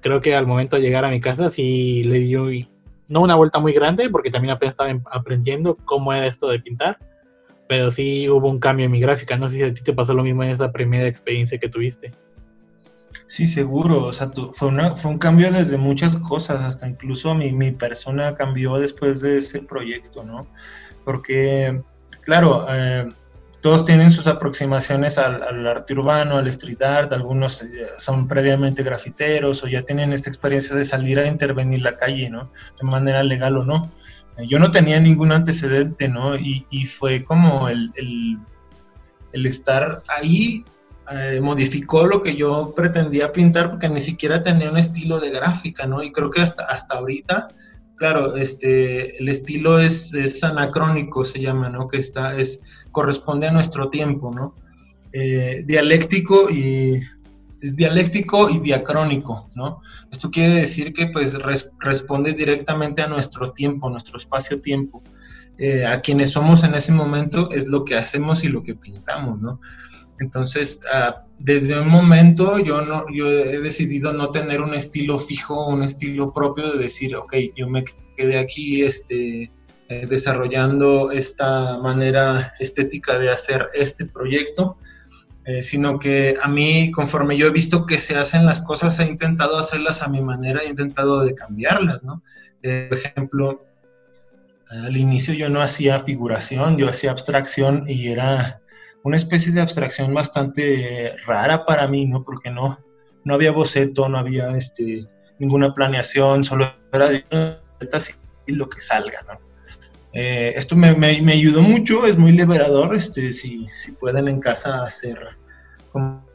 creo 0.00 0.20
que 0.20 0.34
al 0.34 0.46
momento 0.46 0.76
de 0.76 0.82
llegar 0.82 1.04
a 1.04 1.10
mi 1.10 1.20
casa 1.20 1.50
sí 1.50 2.02
le 2.04 2.18
di 2.18 2.68
no 3.08 3.20
una 3.20 3.36
vuelta 3.36 3.58
muy 3.58 3.72
grande 3.72 4.10
porque 4.10 4.30
también 4.30 4.52
apenas 4.52 4.74
estaba 4.74 5.00
aprendiendo 5.10 5.76
cómo 5.84 6.12
era 6.12 6.26
esto 6.26 6.48
de 6.48 6.60
pintar, 6.60 6.98
pero 7.68 7.90
sí 7.90 8.28
hubo 8.28 8.48
un 8.48 8.58
cambio 8.58 8.86
en 8.86 8.92
mi 8.92 9.00
gráfica. 9.00 9.36
No 9.36 9.48
sé 9.48 9.56
si 9.56 9.62
a 9.62 9.72
ti 9.72 9.82
te 9.82 9.92
pasó 9.92 10.12
lo 10.12 10.22
mismo 10.22 10.42
en 10.42 10.50
esa 10.50 10.72
primera 10.72 11.06
experiencia 11.06 11.58
que 11.58 11.68
tuviste. 11.68 12.12
Sí, 13.26 13.46
seguro. 13.46 14.04
O 14.04 14.12
sea, 14.12 14.30
fue, 14.52 14.68
un 14.68 15.18
cambio 15.18 15.50
desde 15.52 15.76
muchas 15.76 16.16
cosas, 16.16 16.64
hasta 16.64 16.88
incluso 16.88 17.34
mi, 17.34 17.72
persona 17.72 18.34
cambió 18.34 18.78
después 18.78 19.20
de 19.20 19.38
ese 19.38 19.60
proyecto, 19.60 20.24
¿no? 20.24 20.46
Porque, 21.04 21.82
claro, 22.22 22.66
eh, 22.70 23.08
todos 23.60 23.84
tienen 23.84 24.10
sus 24.10 24.26
aproximaciones 24.26 25.18
al, 25.18 25.66
arte 25.66 25.92
urbano, 25.94 26.38
al 26.38 26.46
street 26.48 26.82
art, 26.82 27.12
algunos 27.12 27.64
son 27.98 28.28
previamente 28.28 28.82
grafiteros 28.82 29.64
o 29.64 29.68
ya 29.68 29.82
tienen 29.82 30.12
esta 30.12 30.30
experiencia 30.30 30.76
de 30.76 30.84
salir 30.84 31.18
a 31.18 31.26
intervenir 31.26 31.82
la 31.82 31.96
calle, 31.96 32.30
¿no? 32.30 32.50
De 32.80 32.86
manera 32.86 33.22
legal 33.22 33.58
o 33.58 33.64
no. 33.64 33.90
Eh, 34.36 34.46
yo 34.46 34.58
no 34.58 34.70
tenía 34.70 35.00
ningún 35.00 35.32
antecedente, 35.32 36.08
¿no? 36.08 36.36
Y, 36.36 36.64
fue 36.86 37.24
como 37.24 37.68
el, 37.68 37.90
el 39.32 39.46
estar 39.46 40.02
ahí 40.08 40.64
eh, 41.12 41.40
modificó 41.40 42.06
lo 42.06 42.20
que 42.22 42.36
yo 42.36 42.72
pretendía 42.76 43.32
pintar 43.32 43.70
porque 43.70 43.88
ni 43.88 44.00
siquiera 44.00 44.42
tenía 44.42 44.70
un 44.70 44.76
estilo 44.76 45.20
de 45.20 45.30
gráfica, 45.30 45.86
¿no? 45.86 46.02
Y 46.02 46.12
creo 46.12 46.30
que 46.30 46.42
hasta, 46.42 46.64
hasta 46.64 46.96
ahorita, 46.96 47.48
claro, 47.96 48.36
este, 48.36 49.16
el 49.16 49.28
estilo 49.28 49.78
es, 49.78 50.12
es 50.14 50.44
anacrónico, 50.44 51.24
se 51.24 51.40
llama, 51.40 51.70
¿no? 51.70 51.88
Que 51.88 51.98
está, 51.98 52.36
es, 52.36 52.60
corresponde 52.92 53.48
a 53.48 53.52
nuestro 53.52 53.88
tiempo, 53.88 54.32
¿no? 54.34 54.54
Eh, 55.12 55.64
dialéctico 55.66 56.50
y 56.50 57.00
dialéctico 57.60 58.48
y 58.50 58.58
diacrónico, 58.58 59.48
¿no? 59.56 59.80
Esto 60.12 60.30
quiere 60.30 60.54
decir 60.54 60.92
que 60.92 61.06
pues 61.06 61.36
responde 61.80 62.32
directamente 62.32 63.02
a 63.02 63.08
nuestro 63.08 63.52
tiempo, 63.52 63.90
nuestro 63.90 64.16
espacio-tiempo. 64.16 65.02
Eh, 65.58 65.84
a 65.84 66.00
quienes 66.00 66.30
somos 66.30 66.62
en 66.62 66.74
ese 66.74 66.92
momento 66.92 67.50
es 67.50 67.68
lo 67.68 67.84
que 67.84 67.96
hacemos 67.96 68.44
y 68.44 68.48
lo 68.48 68.62
que 68.62 68.76
pintamos, 68.76 69.40
¿no? 69.40 69.60
Entonces, 70.20 70.80
ah, 70.92 71.24
desde 71.38 71.80
un 71.80 71.88
momento 71.88 72.58
yo, 72.58 72.82
no, 72.82 73.04
yo 73.12 73.30
he 73.30 73.60
decidido 73.60 74.12
no 74.12 74.30
tener 74.30 74.60
un 74.60 74.74
estilo 74.74 75.18
fijo, 75.18 75.68
un 75.68 75.82
estilo 75.82 76.32
propio 76.32 76.72
de 76.72 76.78
decir, 76.78 77.14
ok, 77.16 77.34
yo 77.56 77.68
me 77.68 77.84
quedé 78.16 78.38
aquí 78.38 78.82
este, 78.82 79.52
eh, 79.88 80.06
desarrollando 80.06 81.10
esta 81.12 81.78
manera 81.78 82.54
estética 82.58 83.18
de 83.18 83.30
hacer 83.30 83.68
este 83.74 84.06
proyecto, 84.06 84.76
eh, 85.44 85.62
sino 85.62 85.98
que 85.98 86.34
a 86.42 86.48
mí, 86.48 86.90
conforme 86.90 87.36
yo 87.36 87.46
he 87.46 87.50
visto 87.50 87.86
que 87.86 87.98
se 87.98 88.16
hacen 88.16 88.44
las 88.44 88.60
cosas, 88.60 88.98
he 88.98 89.06
intentado 89.06 89.56
hacerlas 89.56 90.02
a 90.02 90.08
mi 90.08 90.20
manera, 90.20 90.60
he 90.62 90.68
intentado 90.68 91.24
de 91.24 91.34
cambiarlas, 91.34 92.04
¿no? 92.04 92.22
Eh, 92.62 92.86
por 92.88 92.98
ejemplo, 92.98 93.64
al 94.68 94.96
inicio 94.96 95.32
yo 95.32 95.48
no 95.48 95.62
hacía 95.62 96.00
figuración, 96.00 96.76
yo 96.76 96.88
hacía 96.88 97.12
abstracción 97.12 97.84
y 97.86 98.08
era 98.08 98.60
una 99.04 99.16
especie 99.16 99.52
de 99.52 99.60
abstracción 99.60 100.12
bastante 100.12 101.14
rara 101.26 101.64
para 101.64 101.88
mí, 101.88 102.06
¿no? 102.06 102.22
Porque 102.22 102.50
no, 102.50 102.78
no 103.24 103.34
había 103.34 103.52
boceto, 103.52 104.08
no 104.08 104.18
había 104.18 104.56
este, 104.56 105.06
ninguna 105.38 105.74
planeación, 105.74 106.44
solo 106.44 106.66
era 106.92 107.08
de 107.08 107.24
y 108.46 108.54
lo 108.54 108.68
que 108.68 108.80
salga, 108.80 109.20
¿no? 109.28 109.48
Eh, 110.14 110.54
esto 110.56 110.74
me, 110.74 110.94
me, 110.94 111.32
ayudó 111.32 111.60
mucho, 111.60 112.06
es 112.06 112.16
muy 112.16 112.32
liberador, 112.32 112.96
este, 112.96 113.30
si, 113.30 113.66
si 113.76 113.92
pueden 113.92 114.26
en 114.26 114.40
casa 114.40 114.82
hacer 114.82 115.18
como, 115.92 116.26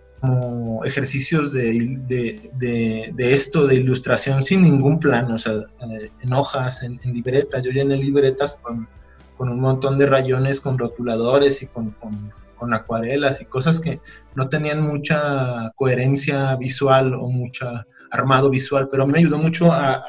ejercicios 0.86 1.52
de, 1.52 1.98
de, 2.08 3.12
de, 3.14 3.34
esto, 3.34 3.68
de 3.68 3.76
ilustración 3.76 4.42
sin 4.42 4.62
ningún 4.62 5.00
plano, 5.00 5.36
o 5.36 5.38
sea, 5.38 5.54
eh, 5.54 6.12
en 6.22 6.34
hojas, 6.34 6.84
en, 6.84 6.98
libretas, 7.04 7.62
yo 7.62 7.72
llené 7.72 7.98
libretas 7.98 8.60
con, 8.62 8.88
con, 9.38 9.50
un 9.50 9.60
montón 9.60 9.98
de 9.98 10.06
rayones, 10.06 10.62
con 10.62 10.78
rotuladores 10.78 11.62
y 11.62 11.68
con, 11.68 11.92
con 11.92 12.32
con 12.64 12.74
acuarelas 12.74 13.42
y 13.42 13.46
cosas 13.46 13.82
que 13.82 14.00
no 14.36 14.48
tenían 14.48 14.80
mucha 14.80 15.70
coherencia 15.76 16.56
visual 16.56 17.14
o 17.14 17.28
mucha 17.28 17.86
armado 18.10 18.50
visual, 18.50 18.88
pero 18.90 19.06
me 19.06 19.18
ayudó 19.18 19.38
mucho 19.38 19.70
a, 19.70 20.02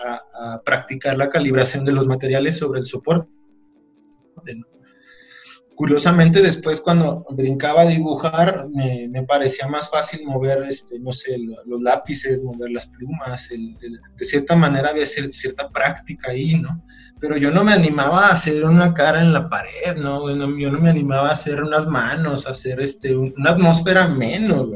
practicar 0.65 1.17
la 1.17 1.31
calibración 1.31 1.85
de 1.85 1.93
los 1.93 2.07
materiales 2.07 2.59
sobre 2.59 2.79
el 2.79 2.85
soporte. 2.85 3.34
Curiosamente, 5.77 6.41
después 6.41 6.81
cuando 6.81 7.25
brincaba 7.31 7.83
a 7.83 7.87
dibujar, 7.87 8.69
me, 8.73 9.23
parecía 9.25 9.67
más 9.67 9.91
fácil 9.91 10.25
mover, 10.25 10.63
este, 10.65 10.99
no 11.01 11.13
sé, 11.13 11.37
los 11.67 11.83
lápices, 11.83 12.43
mover 12.43 12.71
las 12.71 12.87
plumas, 12.87 13.49
de 13.49 14.25
cierta 14.25 14.55
manera 14.55 14.91
había 14.91 15.07
cierta 15.07 15.69
práctica 15.71 16.31
ahí, 16.31 16.55
¿no? 16.55 16.83
pero 17.21 17.39
yo 17.39 17.51
no 17.51 17.65
me 17.65 17.73
animaba 17.73 18.27
a 18.27 18.33
hacer 18.33 18.67
una 18.67 18.93
cara 18.93 19.21
en 19.23 19.33
la 19.33 19.49
pared, 19.49 19.97
¿no? 19.97 20.29
yo 20.59 20.71
no 20.71 20.79
me 20.79 20.91
animaba 20.91 21.31
a 21.31 21.33
hacer 21.33 21.63
unas 21.63 21.87
manos, 21.87 22.47
a 22.47 22.51
hacer 22.51 22.81
este, 22.81 23.17
una 23.17 23.53
atmósfera 23.53 24.09
menos, 24.09 24.69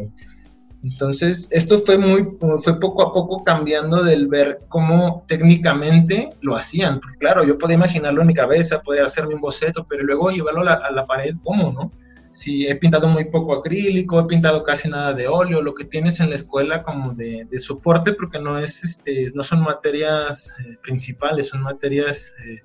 Entonces, 0.83 1.49
esto 1.51 1.81
fue 1.81 1.99
muy, 1.99 2.29
fue 2.59 2.79
poco 2.79 3.03
a 3.03 3.13
poco 3.13 3.43
cambiando 3.43 4.05
del 4.05 4.29
ver 4.29 4.61
cómo 4.69 5.25
técnicamente 5.27 6.37
lo 6.41 6.55
hacían. 6.55 7.01
Porque 7.01 7.19
claro, 7.19 7.45
yo 7.45 7.59
podía 7.59 7.77
imaginarlo 7.77 8.21
en 8.21 8.29
mi 8.29 8.35
cabeza, 8.35 8.81
podía 8.81 9.05
hacerme 9.05 9.35
un 9.35 9.41
boceto, 9.41 9.85
pero 9.89 10.05
luego 10.05 10.31
llevarlo 10.31 10.61
a 10.61 10.91
la, 10.91 11.07
pared, 11.07 11.35
¿cómo, 11.43 11.73
no? 11.73 11.93
si 12.39 12.69
he 12.69 12.77
pintado 12.77 13.09
muy 13.09 13.25
poco 13.25 13.55
acrílico, 13.55 14.21
he 14.21 14.27
pintado 14.27 14.63
casi 14.63 14.89
nada 14.89 15.13
de 15.13 15.27
óleo, 15.27 15.61
lo 15.61 15.75
que 15.75 15.85
tienes 15.85 16.21
en 16.21 16.31
la 16.31 16.37
escuela 16.37 16.85
como 16.85 17.13
de, 17.13 17.47
soporte, 17.59 18.13
porque 18.13 18.39
no 18.39 18.59
es 18.61 18.85
este, 18.85 19.33
no 19.35 19.43
son 19.43 19.63
materias 19.63 20.53
eh, 20.61 20.77
principales, 20.81 21.49
son 21.49 21.63
materias 21.63 22.33
eh, 22.47 22.63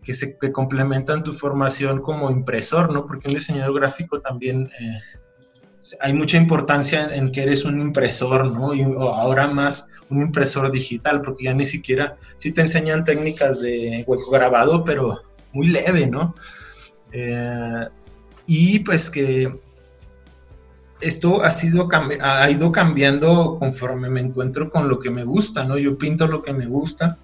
que 0.00 0.14
se 0.14 0.38
que 0.38 0.52
complementan 0.52 1.24
tu 1.24 1.32
formación 1.32 2.00
como 2.00 2.30
impresor, 2.30 2.92
¿no? 2.92 3.04
Porque 3.04 3.26
un 3.26 3.34
diseñador 3.34 3.74
gráfico 3.80 4.20
también 4.20 4.70
eh, 4.78 4.98
hay 6.00 6.12
mucha 6.14 6.36
importancia 6.36 7.08
en, 7.14 7.32
que 7.32 7.42
eres 7.42 7.64
un 7.64 7.80
impresor, 7.80 8.46
¿no? 8.52 8.74
Y 8.74 8.82
ahora 8.82 9.48
más 9.48 9.88
un 10.10 10.22
impresor 10.22 10.70
digital, 10.70 11.22
porque 11.22 11.44
ya 11.44 11.54
ni 11.54 11.64
siquiera, 11.64 12.16
sí 12.36 12.52
te 12.52 12.62
enseñan 12.62 13.04
técnicas 13.04 13.60
de 13.60 14.04
hueco 14.06 14.30
grabado, 14.30 14.84
pero 14.84 15.20
muy 15.52 15.68
leve, 15.68 16.06
¿no? 16.06 16.34
y 18.46 18.80
pues 18.80 19.10
que 19.10 19.50
esto 21.00 21.42
ha, 21.42 21.50
sido, 21.50 21.88
ha 22.20 22.50
ido 22.50 22.72
cambiando 22.72 23.56
conforme 23.58 24.08
me 24.08 24.20
encuentro 24.20 24.70
con 24.70 24.88
lo 24.88 24.98
que 24.98 25.10
me 25.10 25.24
gusta, 25.24 25.64
¿no? 25.64 25.78
Yo 25.78 25.98
pinto 25.98 26.26
lo 26.26 26.42
que 26.42 26.52
me 26.52 26.66
gusta 26.66 27.18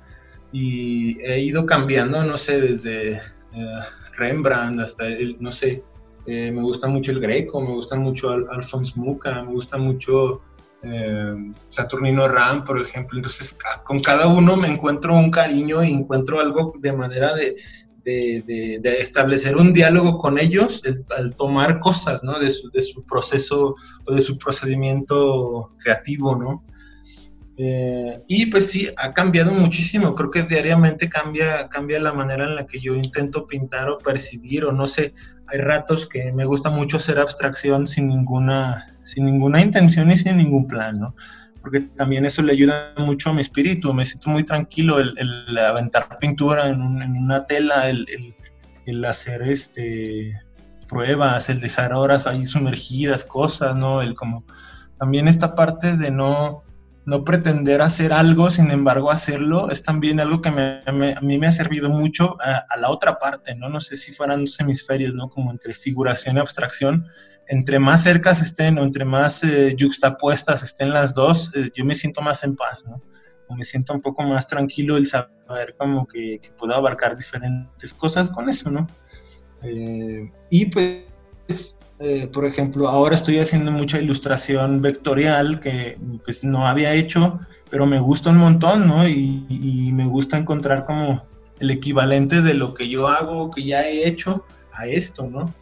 y 0.52 1.20
he 1.22 1.40
ido 1.40 1.64
cambiando, 1.64 2.24
no 2.24 2.36
sé, 2.36 2.60
desde 2.60 3.12
eh, 3.14 3.80
Rembrandt 4.16 4.80
hasta, 4.80 5.04
no 5.40 5.52
sé, 5.52 5.82
eh, 6.26 6.52
me 6.52 6.62
gusta 6.62 6.86
mucho 6.88 7.10
el 7.10 7.20
Greco, 7.20 7.60
me 7.60 7.72
gusta 7.72 7.96
mucho 7.96 8.30
Alphonse 8.30 8.92
Mucha, 8.96 9.42
me 9.42 9.52
gusta 9.52 9.76
mucho 9.76 10.40
eh, 10.82 11.34
Saturnino 11.68 12.28
Ram, 12.28 12.64
por 12.64 12.80
ejemplo. 12.80 13.18
Entonces, 13.18 13.58
con 13.84 14.00
cada 14.00 14.28
uno 14.28 14.56
me 14.56 14.68
encuentro 14.68 15.14
un 15.14 15.30
cariño 15.30 15.82
y 15.82 15.92
encuentro 15.92 16.40
algo 16.40 16.72
de 16.78 16.92
manera 16.92 17.34
de, 17.34 17.56
de, 18.04 18.96
establecer 19.00 19.56
un 19.56 19.72
diálogo 19.72 20.18
con 20.18 20.38
ellos 20.38 20.82
al 21.16 21.34
tomar 21.36 21.80
cosas, 21.80 22.22
¿no? 22.24 22.38
De 22.38 22.50
su, 22.50 22.70
de 22.70 22.82
su, 22.82 23.04
proceso 23.04 23.76
o 24.06 24.14
de 24.14 24.20
su 24.20 24.38
procedimiento 24.38 25.72
creativo, 25.78 26.36
¿no? 26.36 26.64
Eh, 27.58 28.22
y 28.28 28.46
pues 28.46 28.70
sí, 28.70 28.88
ha 28.96 29.12
cambiado 29.12 29.52
muchísimo. 29.52 30.14
Creo 30.14 30.30
que 30.30 30.42
diariamente 30.42 31.08
cambia, 31.08 31.68
cambia 31.68 32.00
la 32.00 32.12
manera 32.12 32.44
en 32.44 32.56
la 32.56 32.66
que 32.66 32.80
yo 32.80 32.94
intento 32.94 33.46
pintar 33.46 33.88
o 33.90 33.98
percibir, 33.98 34.64
o 34.64 34.72
no 34.72 34.86
sé, 34.86 35.14
hay 35.48 35.58
ratos 35.58 36.08
que 36.08 36.32
me 36.32 36.44
gusta 36.44 36.70
mucho 36.70 36.96
hacer 36.96 37.18
abstracción 37.18 37.86
sin 37.86 38.08
ninguna, 38.08 38.96
sin 39.04 39.26
ninguna 39.26 39.60
intención 39.60 40.10
y 40.10 40.16
sin 40.16 40.36
ningún 40.38 40.66
plan, 40.66 40.98
¿no? 40.98 41.14
Porque 41.60 41.80
también 41.80 42.24
eso 42.24 42.42
le 42.42 42.52
ayuda 42.52 42.94
mucho 42.96 43.30
a 43.30 43.34
mi 43.34 43.40
espíritu, 43.40 43.92
me 43.92 44.04
siento 44.04 44.30
muy 44.30 44.42
tranquilo 44.44 44.98
el, 44.98 45.58
aventar 45.58 46.18
pintura 46.18 46.68
en, 46.68 46.80
una 46.80 47.46
tela, 47.46 47.88
el, 47.88 48.06
el, 48.08 48.34
el, 48.86 49.04
hacer 49.04 49.42
este 49.42 50.40
pruebas, 50.88 51.48
el 51.48 51.60
dejar 51.60 51.92
horas 51.92 52.26
ahí 52.26 52.44
sumergidas, 52.44 53.24
cosas, 53.24 53.76
¿no? 53.76 54.02
El 54.02 54.14
como 54.14 54.44
también 54.98 55.28
esta 55.28 55.54
parte 55.54 55.96
de 55.96 56.10
no 56.10 56.64
no 57.04 57.24
pretender 57.24 57.82
hacer 57.82 58.12
algo, 58.12 58.50
sin 58.50 58.70
embargo 58.70 59.10
hacerlo, 59.10 59.70
es 59.70 59.82
también 59.82 60.20
algo 60.20 60.40
que 60.40 60.50
a 60.50 61.20
mí 61.22 61.38
me 61.38 61.46
ha 61.46 61.52
servido 61.52 61.88
mucho 61.88 62.36
a, 62.40 62.64
la 62.78 62.90
otra 62.90 63.18
parte, 63.18 63.54
¿no? 63.56 63.68
No 63.68 63.80
sé 63.80 63.96
si 63.96 64.12
fueran 64.12 64.44
dos 64.44 64.60
hemisferios, 64.60 65.12
¿no? 65.14 65.28
Como 65.28 65.50
entre 65.50 65.74
figuración 65.74 66.36
y 66.36 66.40
abstracción, 66.40 67.06
entre 67.48 67.80
más 67.80 68.04
cercas 68.04 68.40
estén 68.40 68.78
o 68.78 68.84
entre 68.84 69.04
más 69.04 69.42
eh, 69.42 69.74
juxtapuestas 69.78 70.62
estén 70.62 70.90
las 70.90 71.12
dos, 71.12 71.50
eh, 71.54 71.70
yo 71.74 71.84
me 71.84 71.94
siento 71.94 72.22
más 72.22 72.44
en 72.44 72.54
paz, 72.54 72.86
¿no? 72.86 73.02
O 73.48 73.56
me 73.56 73.64
siento 73.64 73.92
un 73.92 74.00
poco 74.00 74.22
más 74.22 74.46
tranquilo 74.46 74.96
el 74.96 75.08
saber 75.08 75.74
como 75.76 76.06
que, 76.06 76.40
puedo 76.56 76.74
abarcar 76.74 77.16
diferentes 77.16 77.92
cosas 77.94 78.30
con 78.30 78.48
eso, 78.48 78.70
¿no? 78.70 78.86
Eh, 79.62 80.30
y 80.50 80.66
pues 80.66 81.78
eh, 82.04 82.26
por 82.32 82.44
ejemplo, 82.44 82.88
ahora 82.88 83.14
estoy 83.14 83.38
haciendo 83.38 83.70
mucha 83.70 84.00
ilustración 84.00 84.82
vectorial 84.82 85.60
que 85.60 85.96
pues 86.24 86.42
no 86.42 86.66
había 86.66 86.94
hecho, 86.94 87.38
pero 87.70 87.86
me 87.86 88.00
gusta 88.00 88.30
un 88.30 88.38
montón, 88.38 88.88
¿no? 88.88 89.06
Y, 89.06 89.90
me 89.94 90.06
gusta 90.06 90.36
encontrar 90.36 90.84
como 90.84 91.24
el 91.60 91.70
equivalente 91.70 92.42
de 92.42 92.54
lo 92.54 92.74
que 92.74 92.88
yo 92.88 93.06
hago, 93.06 93.52
que 93.52 93.62
ya 93.62 93.82
he 93.82 94.08
hecho, 94.08 94.44
a 94.72 94.88
esto, 94.88 95.28
¿no? 95.28 95.54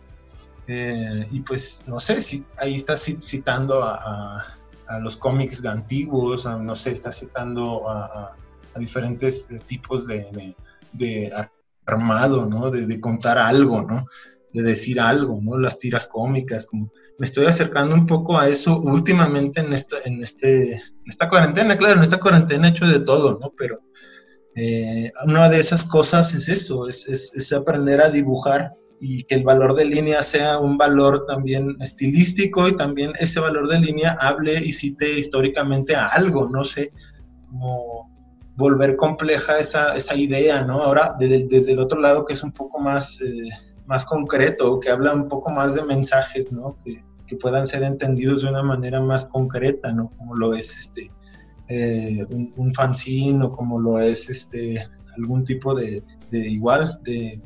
Eh, 0.66 1.26
y 1.30 1.40
pues, 1.40 1.84
no 1.86 2.00
sé, 2.00 2.22
si 2.22 2.44
ahí 2.56 2.74
estás 2.74 3.04
citando 3.20 3.84
a, 3.84 4.56
los 5.02 5.16
cómics 5.16 5.64
antiguos, 5.66 6.46
no 6.46 6.74
sé, 6.74 6.92
está 6.92 7.12
citando 7.12 7.88
a, 7.90 8.34
diferentes 8.76 9.48
tipos 9.66 10.06
de, 10.06 10.54
armado, 11.84 12.46
¿no? 12.46 12.70
De, 12.70 12.86
de, 12.86 12.98
contar 12.98 13.36
algo, 13.36 13.82
¿no? 13.82 14.06
De 14.52 14.62
decir 14.62 15.00
algo, 15.00 15.40
¿no? 15.42 15.58
Las 15.58 15.78
tiras 15.78 16.06
cómicas, 16.06 16.66
como 16.66 16.92
me 17.18 17.26
estoy 17.26 17.46
acercando 17.46 17.94
un 17.94 18.06
poco 18.06 18.38
a 18.38 18.48
eso 18.48 18.80
últimamente 18.80 19.60
en, 19.60 19.72
esta, 19.72 19.96
en, 20.04 20.22
este, 20.22 20.82
esta 21.06 21.28
cuarentena, 21.28 21.76
claro, 21.76 21.96
en 21.96 22.02
esta 22.02 22.18
cuarentena 22.18 22.68
he 22.68 22.70
hecho 22.70 22.86
de 22.86 23.00
todo, 23.00 23.38
¿no? 23.40 23.52
Pero 23.56 23.82
eh, 24.56 25.12
una 25.26 25.48
de 25.48 25.60
esas 25.60 25.84
cosas 25.84 26.34
es 26.34 26.48
eso, 26.48 26.88
es, 26.88 27.08
es, 27.08 27.52
aprender 27.52 28.00
a 28.00 28.10
dibujar 28.10 28.72
y 29.00 29.22
que 29.24 29.36
el 29.36 29.44
valor 29.44 29.74
de 29.74 29.84
línea 29.84 30.22
sea 30.22 30.58
un 30.58 30.76
valor 30.76 31.24
también 31.26 31.76
estilístico 31.80 32.68
y 32.68 32.74
también 32.74 33.12
ese 33.18 33.38
valor 33.38 33.68
de 33.68 33.80
línea 33.80 34.16
hable 34.18 34.54
y 34.54 34.72
cite 34.72 35.18
históricamente 35.18 35.94
a 35.94 36.08
algo, 36.08 36.48
no 36.48 36.64
sé, 36.64 36.92
como 37.48 38.10
volver 38.56 38.96
compleja 38.96 39.58
esa, 39.58 39.94
esa 39.94 40.14
idea, 40.14 40.62
¿no? 40.62 40.82
Ahora, 40.82 41.14
desde, 41.18 41.46
desde, 41.46 41.72
el 41.72 41.80
otro 41.80 42.00
lado, 42.00 42.24
que 42.24 42.32
es 42.32 42.42
un 42.42 42.52
poco 42.52 42.80
más... 42.80 43.20
Eh, 43.20 43.48
más 43.90 44.04
concreto, 44.04 44.78
que 44.78 44.88
habla 44.88 45.12
un 45.12 45.26
poco 45.26 45.50
más 45.50 45.74
de 45.74 45.82
mensajes, 45.82 46.52
¿no? 46.52 46.78
Que, 46.84 47.02
que 47.26 47.34
puedan 47.34 47.66
ser 47.66 47.82
entendidos 47.82 48.42
de 48.42 48.48
una 48.48 48.62
manera 48.62 49.00
más 49.00 49.24
concreta, 49.24 49.92
¿no? 49.92 50.12
Como 50.16 50.36
lo 50.36 50.54
es 50.54 50.76
este, 50.76 51.10
eh, 51.68 52.24
un, 52.30 52.52
un, 52.56 52.72
fanzine 52.72 53.44
o 53.44 53.52
como 53.52 53.80
lo 53.80 53.98
es 53.98 54.30
este, 54.30 54.80
algún 55.16 55.42
tipo 55.42 55.74
de, 55.74 56.04
igual, 56.30 57.00
de, 57.02 57.42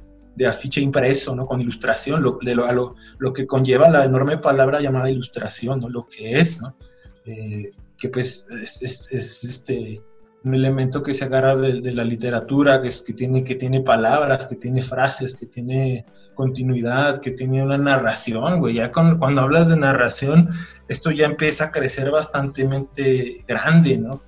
afiche 0.46 0.82
impreso, 0.82 1.34
¿no? 1.34 1.46
Con 1.46 1.62
ilustración, 1.62 2.22
lo, 2.22 2.38
de 2.42 2.54
lo, 2.54 2.66
a 2.66 2.72
lo, 2.72 2.94
lo, 3.16 3.32
que 3.32 3.46
conlleva 3.46 3.88
la 3.88 4.04
enorme 4.04 4.36
palabra 4.36 4.82
llamada 4.82 5.08
ilustración, 5.08 5.80
¿no? 5.80 5.88
Lo 5.88 6.06
que 6.06 6.40
es, 6.40 6.60
¿no? 6.60 6.76
Eh, 7.24 7.70
que 7.96 8.10
pues 8.10 8.50
es, 8.50 8.82
es, 8.82 9.10
es 9.12 9.44
este 9.44 10.02
un 10.44 10.54
elemento 10.54 11.02
que 11.02 11.14
se 11.14 11.24
agarra 11.24 11.56
de, 11.56 11.80
de 11.80 11.94
la 11.94 12.04
literatura, 12.04 12.82
que, 12.82 12.88
es, 12.88 13.00
que, 13.00 13.14
tiene, 13.14 13.42
que 13.42 13.54
tiene 13.54 13.80
palabras, 13.80 14.46
que 14.46 14.56
tiene 14.56 14.82
frases, 14.82 15.34
que 15.34 15.46
tiene 15.46 16.04
continuidad, 16.34 17.20
que 17.20 17.30
tiene 17.30 17.62
una 17.62 17.78
narración, 17.78 18.60
güey. 18.60 18.74
Ya 18.74 18.92
cuando 18.92 19.40
hablas 19.40 19.68
de 19.68 19.76
narración, 19.76 20.50
esto 20.88 21.10
ya 21.10 21.26
empieza 21.26 21.64
a 21.64 21.70
crecer 21.70 22.10
bastante 22.10 23.44
grande, 23.46 23.98
¿no? 23.98 24.20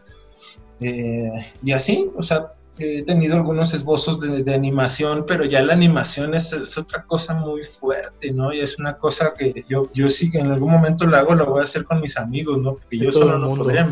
Eh, 0.80 1.30
y 1.62 1.72
así, 1.72 2.10
o 2.16 2.22
sea, 2.22 2.52
he 2.78 3.02
tenido 3.02 3.36
algunos 3.36 3.72
esbozos 3.72 4.20
de, 4.20 4.54
animación, 4.54 5.24
pero 5.26 5.44
ya 5.44 5.62
la 5.62 5.72
animación 5.72 6.34
es, 6.34 6.76
otra 6.76 7.04
cosa 7.04 7.34
muy 7.34 7.62
fuerte, 7.62 8.32
¿no? 8.32 8.52
Y 8.52 8.60
es 8.60 8.78
una 8.78 8.98
cosa 8.98 9.32
que 9.36 9.64
yo, 9.68 9.90
yo 9.94 10.08
sí 10.08 10.30
que 10.30 10.38
en 10.38 10.50
algún 10.50 10.70
momento 10.70 11.06
lo 11.06 11.16
hago, 11.16 11.34
lo 11.34 11.46
voy 11.46 11.60
a 11.60 11.64
hacer 11.64 11.84
con 11.84 12.00
mis 12.00 12.18
amigos, 12.18 12.58
¿no? 12.58 12.74
Porque 12.74 12.98
yo 12.98 13.10
solo 13.10 13.38
no 13.38 13.54
podría, 13.54 13.86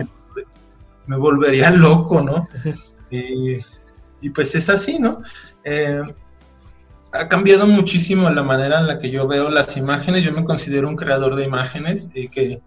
me, 1.07 1.17
volvería 1.17 1.71
loco, 1.71 2.21
¿no? 2.21 2.49
y, 3.11 3.59
y, 4.21 4.31
pues 4.31 4.55
es 4.55 4.69
así, 4.69 4.99
¿no? 4.99 5.23
Eh, 5.65 6.03
ha 7.15 7.29
cambiado 7.29 7.67
muchísimo 7.69 8.29
la 8.29 8.43
manera 8.43 8.81
en 8.81 8.89
la 8.89 8.99
que 8.99 9.11
yo 9.11 9.29
veo 9.29 9.49
las 9.49 9.77
imágenes. 9.77 10.25
Yo 10.25 10.33
me 10.33 10.45
considero 10.45 10.89
un 10.89 10.97
creador 10.97 11.37
de 11.37 11.45
imágenes 11.45 12.11
y 12.13 12.29
que 12.29 12.61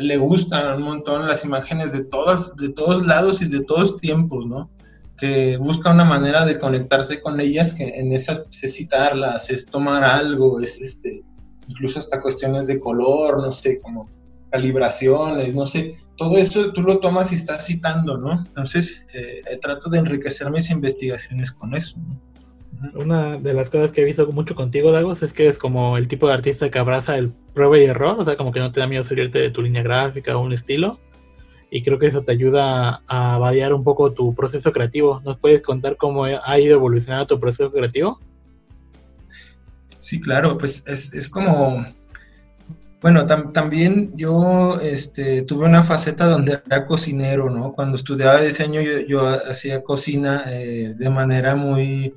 le 0.00 0.16
gustan 0.18 0.76
un 0.76 0.82
montón 0.84 1.26
las 1.26 1.44
imágenes 1.44 1.92
de 1.92 2.04
todas, 2.04 2.54
de 2.56 2.68
todos 2.68 3.04
lados 3.04 3.42
y 3.42 3.48
de 3.48 3.60
todos 3.64 3.96
tiempos, 3.96 4.46
¿no? 4.46 4.70
Que 5.16 5.56
busca 5.56 5.90
una 5.90 6.04
manera 6.04 6.44
de 6.44 6.58
conectarse 6.58 7.20
con 7.20 7.40
ellas, 7.40 7.74
que 7.74 7.98
en 7.98 8.12
esas 8.12 8.44
es 8.62 8.76
citarlas, 8.76 9.50
es 9.50 9.66
tomar 9.66 10.04
algo, 10.04 10.60
es 10.60 10.80
este, 10.80 11.24
incluso 11.66 11.98
hasta 11.98 12.20
cuestiones 12.20 12.68
de 12.68 12.78
color, 12.78 13.42
no 13.42 13.50
sé, 13.50 13.80
como 13.80 14.08
calibraciones, 14.50 15.54
no 15.56 15.66
sé, 15.66 15.96
todo 16.16 16.36
eso 16.36 16.72
tú 16.72 16.82
lo 16.82 17.00
tomas 17.00 17.32
y 17.32 17.34
estás 17.34 17.66
citando, 17.66 18.16
¿no? 18.16 18.44
Entonces, 18.46 19.06
eh, 19.12 19.42
trato 19.60 19.90
de 19.90 19.98
enriquecer 19.98 20.50
mis 20.52 20.70
investigaciones 20.70 21.50
con 21.50 21.74
eso, 21.74 21.96
¿no? 21.98 22.31
Una 22.94 23.36
de 23.36 23.54
las 23.54 23.70
cosas 23.70 23.92
que 23.92 24.02
he 24.02 24.04
visto 24.04 24.30
mucho 24.32 24.54
contigo, 24.54 24.92
Dagos, 24.92 25.22
es 25.22 25.32
que 25.32 25.46
es 25.48 25.58
como 25.58 25.96
el 25.96 26.08
tipo 26.08 26.26
de 26.26 26.34
artista 26.34 26.70
que 26.70 26.78
abraza 26.78 27.16
el 27.16 27.32
prueba 27.54 27.78
y 27.78 27.84
error, 27.84 28.16
o 28.18 28.24
sea, 28.24 28.34
como 28.36 28.52
que 28.52 28.60
no 28.60 28.72
te 28.72 28.80
da 28.80 28.86
miedo 28.86 29.04
salirte 29.04 29.38
de 29.38 29.50
tu 29.50 29.62
línea 29.62 29.82
gráfica 29.82 30.36
o 30.36 30.42
un 30.42 30.52
estilo. 30.52 30.98
Y 31.70 31.82
creo 31.82 31.98
que 31.98 32.06
eso 32.06 32.22
te 32.22 32.32
ayuda 32.32 33.02
a 33.06 33.38
variar 33.38 33.72
un 33.72 33.82
poco 33.82 34.12
tu 34.12 34.34
proceso 34.34 34.72
creativo. 34.72 35.22
¿Nos 35.24 35.38
puedes 35.38 35.62
contar 35.62 35.96
cómo 35.96 36.24
ha 36.24 36.58
ido 36.58 36.74
evolucionando 36.74 37.26
tu 37.26 37.40
proceso 37.40 37.72
creativo? 37.72 38.20
Sí, 39.98 40.20
claro, 40.20 40.58
pues 40.58 40.86
es, 40.86 41.14
es 41.14 41.30
como 41.30 41.86
bueno, 43.02 43.26
también 43.26 44.16
yo 44.16 44.78
este, 44.80 45.42
tuve 45.42 45.66
una 45.66 45.82
faceta 45.82 46.26
donde 46.26 46.62
era 46.64 46.86
cocinero, 46.86 47.50
¿no? 47.50 47.72
Cuando 47.72 47.96
estudiaba 47.96 48.40
diseño 48.40 48.80
yo, 48.80 49.26
hacía 49.26 49.82
cocina 49.82 50.44
eh, 50.46 50.94
de 50.96 51.10
manera 51.10 51.56
muy, 51.56 52.14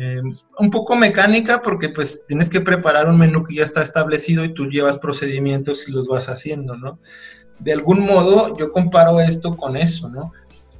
eh, 0.00 0.20
un 0.60 0.70
poco 0.70 0.94
mecánica 0.94 1.60
porque 1.60 1.88
pues 1.88 2.24
tienes 2.24 2.48
que 2.48 2.60
preparar 2.60 3.08
un 3.08 3.18
menú 3.18 3.42
que 3.42 3.56
ya 3.56 3.64
está 3.64 3.82
establecido 3.82 4.44
y 4.44 4.54
tú 4.54 4.66
llevas 4.66 4.96
procedimientos 4.96 5.88
y 5.88 5.90
los 5.90 6.06
vas 6.06 6.28
haciendo, 6.28 6.76
¿no? 6.76 7.00
De 7.58 7.72
algún 7.72 8.06
modo 8.06 8.56
yo 8.56 8.70
comparo 8.70 9.18
esto 9.18 9.56
con 9.56 9.76
eso, 9.76 10.08
¿no? 10.08 10.32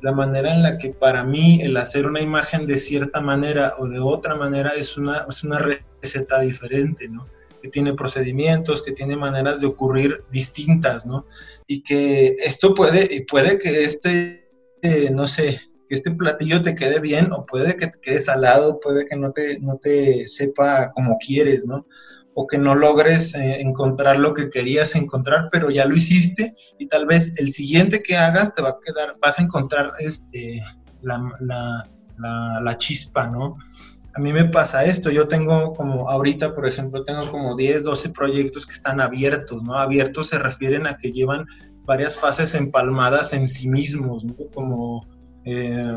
La 0.03 0.13
manera 0.13 0.55
en 0.55 0.63
la 0.63 0.79
que 0.79 0.91
para 0.91 1.25
mí 1.25 1.61
el 1.63 1.77
hacer 1.77 2.07
una 2.07 2.21
imagen 2.21 2.65
de 2.65 2.79
cierta 2.79 3.21
manera 3.21 3.75
o 3.81 3.89
de 3.89 3.99
otra 3.99 4.37
manera 4.37 4.71
es 4.77 4.97
una, 4.97 5.27
es 5.29 5.43
una 5.43 5.59
receta 5.59 6.39
diferente, 6.39 7.09
¿no? 7.09 7.27
Que 7.61 7.71
tiene 7.71 7.95
procedimientos, 7.95 8.85
que 8.85 8.93
tiene 8.93 9.17
maneras 9.17 9.61
de 9.61 9.67
ocurrir 9.67 10.21
distintas, 10.31 11.07
¿no? 11.07 11.27
Y 11.67 11.83
que 11.83 12.37
esto 12.45 12.73
puede, 12.73 13.13
y 13.13 13.25
puede 13.25 13.59
que 13.59 13.83
este, 13.83 14.49
eh, 14.83 15.11
no 15.11 15.27
sé, 15.27 15.61
que 15.89 15.95
este 15.95 16.11
platillo 16.11 16.61
te 16.63 16.75
quede 16.75 17.01
bien 17.01 17.33
o 17.33 17.47
puede 17.47 17.77
que 17.77 17.87
te 17.89 17.99
quede 18.01 18.21
salado, 18.21 18.79
puede 18.81 19.07
que 19.07 19.17
no 19.17 19.33
te, 19.33 19.59
no 19.61 19.77
te 19.77 20.29
sepa 20.29 20.93
como 20.93 21.17
quieres, 21.19 21.67
¿no? 21.67 21.87
o 22.41 22.47
que 22.47 22.57
no 22.57 22.77
logres 22.77 23.35
eh, 23.35 23.61
encontrar 23.61 24.21
lo 24.21 24.33
que 24.33 24.49
querías 24.49 24.95
encontrar, 24.95 25.49
pero 25.51 25.71
ya 25.71 25.87
lo 25.87 25.97
hiciste 25.97 26.55
y 26.79 26.87
tal 26.87 27.05
vez 27.07 27.33
el 27.41 27.49
siguiente 27.49 28.01
que 28.01 28.17
hagas 28.17 28.53
te 28.53 28.63
va 28.63 28.69
a 28.69 28.79
quedar, 28.85 29.17
vas 29.21 29.41
a 29.41 29.43
encontrar 29.43 29.93
este, 29.99 30.63
la, 31.03 31.21
la, 31.41 32.61
la 32.61 32.79
chispa, 32.79 33.27
¿no? 33.27 33.57
a 34.19 34.21
mí 34.21 34.33
me 34.33 34.47
pasa 34.47 34.85
esto, 34.85 35.11
yo 35.11 35.29
tengo 35.29 35.73
como 35.75 36.09
ahorita, 36.09 36.53
por 36.53 36.67
ejemplo, 36.67 37.05
tengo 37.05 37.31
como 37.31 37.55
10, 37.55 37.85
12 37.85 38.11
proyectos 38.11 38.67
que 38.67 38.73
están 38.73 39.01
abiertos, 39.01 39.63
¿no? 39.63 39.79
Abiertos 39.79 40.29
se 40.29 40.41
refieren 40.41 40.89
a 40.89 40.97
que 40.97 41.13
llevan 41.13 41.47
varias 41.85 42.19
fases 42.19 42.57
empalmadas 42.57 43.33
en 43.33 43.47
sí 43.47 43.69
mismos, 43.69 44.25
¿no? 44.25 44.35
Como 44.53 45.07
eh, 45.51 45.97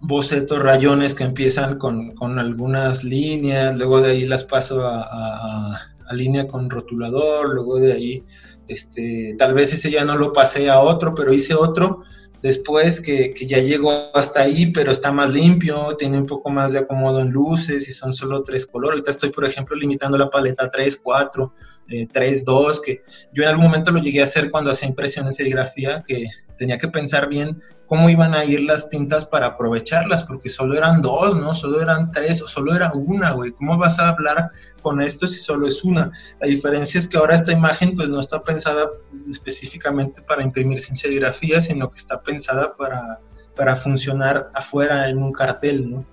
bocetos, 0.00 0.60
rayones 0.60 1.14
que 1.14 1.22
empiezan 1.22 1.78
con, 1.78 2.16
con, 2.16 2.40
algunas 2.40 3.04
líneas, 3.04 3.76
luego 3.76 4.00
de 4.00 4.10
ahí 4.10 4.26
las 4.26 4.42
paso 4.42 4.84
a, 4.84 5.02
a, 5.02 6.14
línea 6.14 6.48
con 6.48 6.68
rotulador, 6.68 7.54
luego 7.54 7.78
de 7.78 7.92
ahí, 7.92 8.24
este, 8.66 9.36
tal 9.38 9.54
vez 9.54 9.72
ese 9.72 9.90
ya 9.90 10.04
no 10.04 10.16
lo 10.16 10.32
pasé 10.32 10.68
a 10.68 10.80
otro, 10.80 11.14
pero 11.14 11.32
hice 11.32 11.54
otro 11.54 12.02
después 12.42 13.00
que, 13.00 13.32
que, 13.34 13.46
ya 13.46 13.58
llegó 13.58 14.10
hasta 14.14 14.42
ahí, 14.42 14.66
pero 14.72 14.90
está 14.90 15.12
más 15.12 15.32
limpio, 15.32 15.96
tiene 15.96 16.18
un 16.18 16.26
poco 16.26 16.50
más 16.50 16.72
de 16.72 16.80
acomodo 16.80 17.20
en 17.20 17.30
luces 17.30 17.88
y 17.88 17.92
son 17.92 18.12
solo 18.12 18.42
tres 18.42 18.66
colores. 18.66 18.94
Ahorita 18.94 19.10
estoy, 19.12 19.30
por 19.30 19.44
ejemplo, 19.44 19.76
limitando 19.76 20.18
la 20.18 20.28
paleta 20.28 20.68
3, 20.68 21.00
4, 21.02 21.54
eh, 21.90 22.06
3, 22.12 22.44
2, 22.44 22.80
que 22.80 23.02
yo 23.32 23.42
en 23.44 23.48
algún 23.48 23.66
momento 23.66 23.92
lo 23.92 24.00
llegué 24.00 24.20
a 24.20 24.24
hacer 24.24 24.50
cuando 24.50 24.70
hacía 24.70 24.88
impresión 24.88 25.26
en 25.26 25.32
serigrafía, 25.32 26.02
que 26.06 26.26
tenía 26.58 26.78
que 26.78 26.88
pensar 26.88 27.28
bien 27.28 27.62
cómo 27.86 28.10
iban 28.10 28.34
a 28.34 28.44
ir 28.44 28.62
las 28.62 28.88
tintas 28.88 29.24
para 29.24 29.46
aprovecharlas, 29.46 30.24
porque 30.24 30.48
solo 30.48 30.76
eran 30.76 31.02
dos, 31.02 31.36
¿no? 31.36 31.54
Solo 31.54 31.80
eran 31.80 32.10
tres 32.10 32.42
o 32.42 32.48
solo 32.48 32.74
era 32.74 32.92
una, 32.92 33.30
güey. 33.32 33.52
¿Cómo 33.52 33.78
vas 33.78 33.98
a 33.98 34.08
hablar 34.08 34.50
con 34.82 35.00
esto 35.00 35.26
si 35.26 35.38
solo 35.38 35.68
es 35.68 35.84
una? 35.84 36.10
La 36.40 36.48
diferencia 36.48 36.98
es 36.98 37.08
que 37.08 37.18
ahora 37.18 37.36
esta 37.36 37.52
imagen 37.52 37.94
pues 37.94 38.08
no 38.08 38.18
está 38.18 38.42
pensada 38.42 38.88
específicamente 39.30 40.22
para 40.22 40.42
imprimirse 40.42 40.90
en 40.90 40.96
serigrafía, 40.96 41.60
sino 41.60 41.90
que 41.90 41.98
está 41.98 42.20
pensada 42.22 42.76
para, 42.76 43.20
para 43.54 43.76
funcionar 43.76 44.50
afuera 44.54 45.08
en 45.08 45.22
un 45.22 45.32
cartel, 45.32 45.90
¿no? 45.90 46.06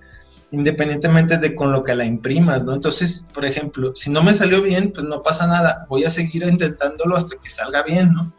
independientemente 0.54 1.38
de 1.38 1.54
con 1.54 1.72
lo 1.72 1.82
que 1.82 1.96
la 1.96 2.04
imprimas, 2.04 2.64
¿no? 2.64 2.74
Entonces, 2.74 3.26
por 3.34 3.44
ejemplo, 3.44 3.92
si 3.94 4.10
no 4.10 4.22
me 4.22 4.32
salió 4.32 4.62
bien, 4.62 4.92
pues 4.92 5.04
no 5.04 5.20
pasa 5.20 5.48
nada, 5.48 5.84
voy 5.88 6.04
a 6.04 6.10
seguir 6.10 6.44
intentándolo 6.46 7.16
hasta 7.16 7.36
que 7.36 7.48
salga 7.48 7.82
bien, 7.82 8.12
¿no? 8.12 8.32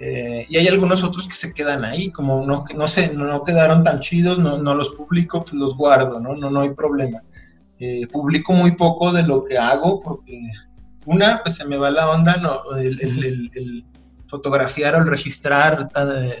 Eh, 0.00 0.46
y 0.48 0.56
hay 0.56 0.68
algunos 0.68 1.02
otros 1.02 1.26
que 1.26 1.34
se 1.34 1.52
quedan 1.52 1.84
ahí, 1.84 2.10
como 2.10 2.46
no, 2.46 2.64
no 2.76 2.88
sé, 2.88 3.12
no 3.12 3.42
quedaron 3.42 3.82
tan 3.82 4.00
chidos, 4.00 4.38
no, 4.38 4.58
no 4.58 4.74
los 4.74 4.90
publico, 4.90 5.42
pues 5.42 5.54
los 5.54 5.76
guardo, 5.76 6.20
¿no? 6.20 6.36
No, 6.36 6.50
no 6.50 6.60
hay 6.60 6.70
problema. 6.70 7.22
Eh, 7.80 8.06
publico 8.06 8.52
muy 8.52 8.72
poco 8.72 9.12
de 9.12 9.22
lo 9.22 9.44
que 9.44 9.56
hago 9.58 9.98
porque 10.00 10.40
una, 11.04 11.42
pues 11.42 11.56
se 11.56 11.66
me 11.66 11.76
va 11.76 11.90
la 11.90 12.10
onda, 12.10 12.36
no, 12.36 12.76
el, 12.76 13.00
el, 13.00 13.50
el, 13.54 13.84
fotografiar 14.26 14.94
o 14.94 14.98
el 14.98 15.06
registrar 15.06 15.88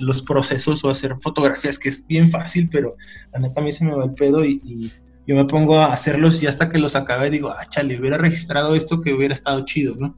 los 0.00 0.20
procesos 0.20 0.84
o 0.84 0.90
hacer 0.90 1.16
fotografías, 1.22 1.78
que 1.78 1.88
es 1.88 2.06
bien 2.06 2.28
fácil, 2.28 2.68
pero 2.70 2.96
a 3.32 3.60
mí 3.62 3.72
se 3.72 3.86
me 3.86 3.94
va 3.94 4.04
el 4.04 4.10
pedo 4.10 4.44
y, 4.44 4.60
y 4.62 4.92
yo 5.26 5.34
me 5.34 5.46
pongo 5.46 5.78
a 5.78 5.92
hacerlos 5.92 6.42
y 6.42 6.46
hasta 6.46 6.68
que 6.68 6.78
los 6.78 6.96
acabe 6.96 7.30
digo, 7.30 7.50
ah, 7.50 7.64
chale, 7.66 7.98
hubiera 7.98 8.18
registrado 8.18 8.74
esto 8.74 9.00
que 9.00 9.14
hubiera 9.14 9.32
estado 9.32 9.64
chido, 9.64 9.94
¿no? 9.98 10.16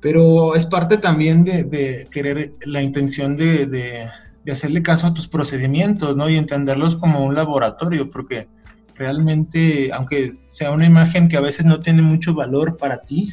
Pero 0.00 0.54
es 0.54 0.66
parte 0.66 0.98
también 0.98 1.44
de, 1.44 2.08
querer 2.10 2.54
la 2.64 2.82
intención 2.82 3.36
de, 3.36 4.08
hacerle 4.50 4.82
caso 4.82 5.06
a 5.06 5.14
tus 5.14 5.28
procedimientos, 5.28 6.16
¿no? 6.16 6.28
Y 6.30 6.36
entenderlos 6.36 6.96
como 6.96 7.22
un 7.22 7.34
laboratorio, 7.34 8.08
porque 8.08 8.48
realmente, 8.94 9.90
aunque 9.92 10.38
sea 10.46 10.70
una 10.70 10.86
imagen 10.86 11.28
que 11.28 11.36
a 11.36 11.42
veces 11.42 11.66
no 11.66 11.80
tiene 11.80 12.00
mucho 12.00 12.34
valor 12.34 12.78
para 12.78 13.02
ti, 13.02 13.30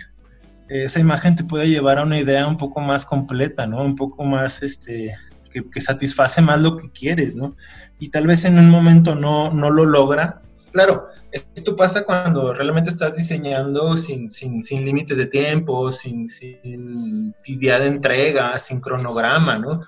esa 0.67 0.99
imagen 0.99 1.35
te 1.35 1.43
puede 1.43 1.69
llevar 1.69 1.99
a 1.99 2.03
una 2.03 2.19
idea 2.19 2.45
un 2.47 2.57
poco 2.57 2.81
más 2.81 3.05
completa, 3.05 3.65
¿no? 3.65 3.81
Un 3.81 3.95
poco 3.95 4.25
más, 4.25 4.61
este, 4.61 5.15
que, 5.49 5.81
satisface 5.81 6.41
más 6.41 6.59
lo 6.59 6.75
que 6.75 6.89
quieres, 6.89 7.35
¿no? 7.35 7.55
Y 7.97 8.09
tal 8.09 8.27
vez 8.27 8.43
en 8.43 8.59
un 8.59 8.69
momento 8.69 9.15
no 9.15 9.51
lo 9.53 9.85
logra. 9.85 10.41
Claro, 10.73 11.07
esto 11.53 11.75
pasa 11.75 12.05
cuando 12.05 12.53
realmente 12.53 12.89
estás 12.89 13.15
diseñando 13.15 13.97
sin, 13.97 14.29
sin, 14.29 14.63
sin 14.63 14.85
límites 14.85 15.17
de 15.17 15.25
tiempo, 15.27 15.91
sin, 15.91 16.27
sin 16.27 17.35
día 17.43 17.79
de 17.79 17.87
entrega, 17.87 18.57
sin 18.57 18.79
cronograma, 18.79 19.57
¿no? 19.57 19.81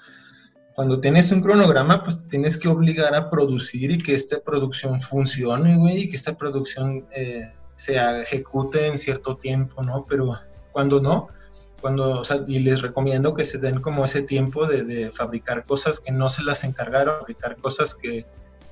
Cuando 0.76 1.00
tienes 1.00 1.32
un 1.32 1.42
cronograma, 1.42 2.04
pues 2.04 2.28
tienes 2.28 2.58
que 2.58 2.68
obligar 2.68 3.16
a 3.16 3.30
producir 3.30 3.92
y 3.92 3.98
que 3.98 4.14
esta 4.14 4.40
producción 4.42 5.02
funcione, 5.02 5.78
güey, 5.78 6.04
y 6.04 6.08
que 6.08 6.16
esta 6.16 6.38
producción 6.38 7.08
eh, 7.12 7.52
se 7.76 7.96
ejecute 7.96 8.88
en 8.88 8.98
cierto 8.98 9.38
tiempo, 9.38 9.82
¿no? 9.82 10.06
Pero 10.08 10.34
cuando 10.72 11.02
no, 11.02 11.30
cuando, 11.82 12.22
y 12.48 12.60
les 12.60 12.82
recomiendo 12.82 13.34
que 13.34 13.44
se 13.44 13.58
den 13.58 13.82
como 13.82 14.06
ese 14.06 14.22
tiempo 14.22 14.68
de, 14.68 14.84
de 14.84 15.12
fabricar 15.12 15.66
cosas 15.66 16.00
que 16.00 16.12
no 16.12 16.30
se 16.30 16.44
las 16.44 16.64
encargaron, 16.64 17.20
fabricar 17.20 17.58
cosas 17.58 17.96
que, 17.96 18.26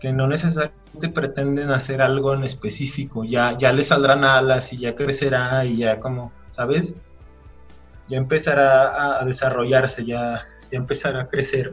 que 0.05 0.13
no 0.13 0.27
necesariamente 0.27 1.09
pretenden 1.09 1.71
hacer 1.71 1.99
algo 1.99 2.35
en 2.35 2.43
específico, 2.43 3.23
ya, 3.23 3.57
ya 3.57 3.73
le 3.73 3.83
saldrán 3.83 4.23
alas 4.23 4.71
y 4.71 4.77
ya 4.77 4.95
crecerá 4.95 5.65
y 5.65 5.77
ya 5.77 5.99
como, 5.99 6.31
¿sabes? 6.51 6.93
Ya 8.07 8.19
empezará 8.19 9.19
a 9.19 9.25
desarrollarse, 9.25 10.05
ya, 10.05 10.45
ya 10.71 10.77
empezará 10.77 11.23
a 11.23 11.27
crecer. 11.27 11.71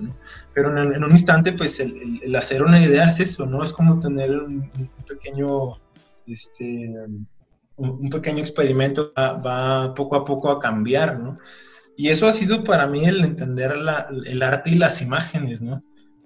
Pero 0.55 0.71
en, 0.79 1.05
un 1.05 1.11
instante, 1.11 1.53
pues 1.53 1.79
el, 1.79 2.35
hacer 2.35 2.63
una 2.63 2.83
idea 2.83 3.05
es 3.05 3.21
eso, 3.21 3.45
¿no? 3.45 3.63
Es 3.63 3.71
como 3.75 3.99
tener 3.99 4.31
un, 4.31 4.71
pequeño, 5.07 5.75
este, 6.27 6.91
un, 7.77 8.09
pequeño 8.09 8.39
experimento, 8.39 9.13
va, 9.15 9.93
poco 9.93 10.17
a 10.17 10.25
poco 10.25 10.51
a 10.51 10.59
cambiar, 10.59 11.19
¿no? 11.19 11.37
Y 11.99 12.09
eso 12.09 12.27
ha 12.27 12.33
sido 12.33 12.65
para 12.65 12.87
mí 12.87 13.05
el 13.05 13.23
entender 13.23 13.75
el 14.25 14.43
arte 14.43 14.71
y 14.71 14.77
las 14.77 15.03
imágenes, 15.03 15.61
¿no? 15.61 15.83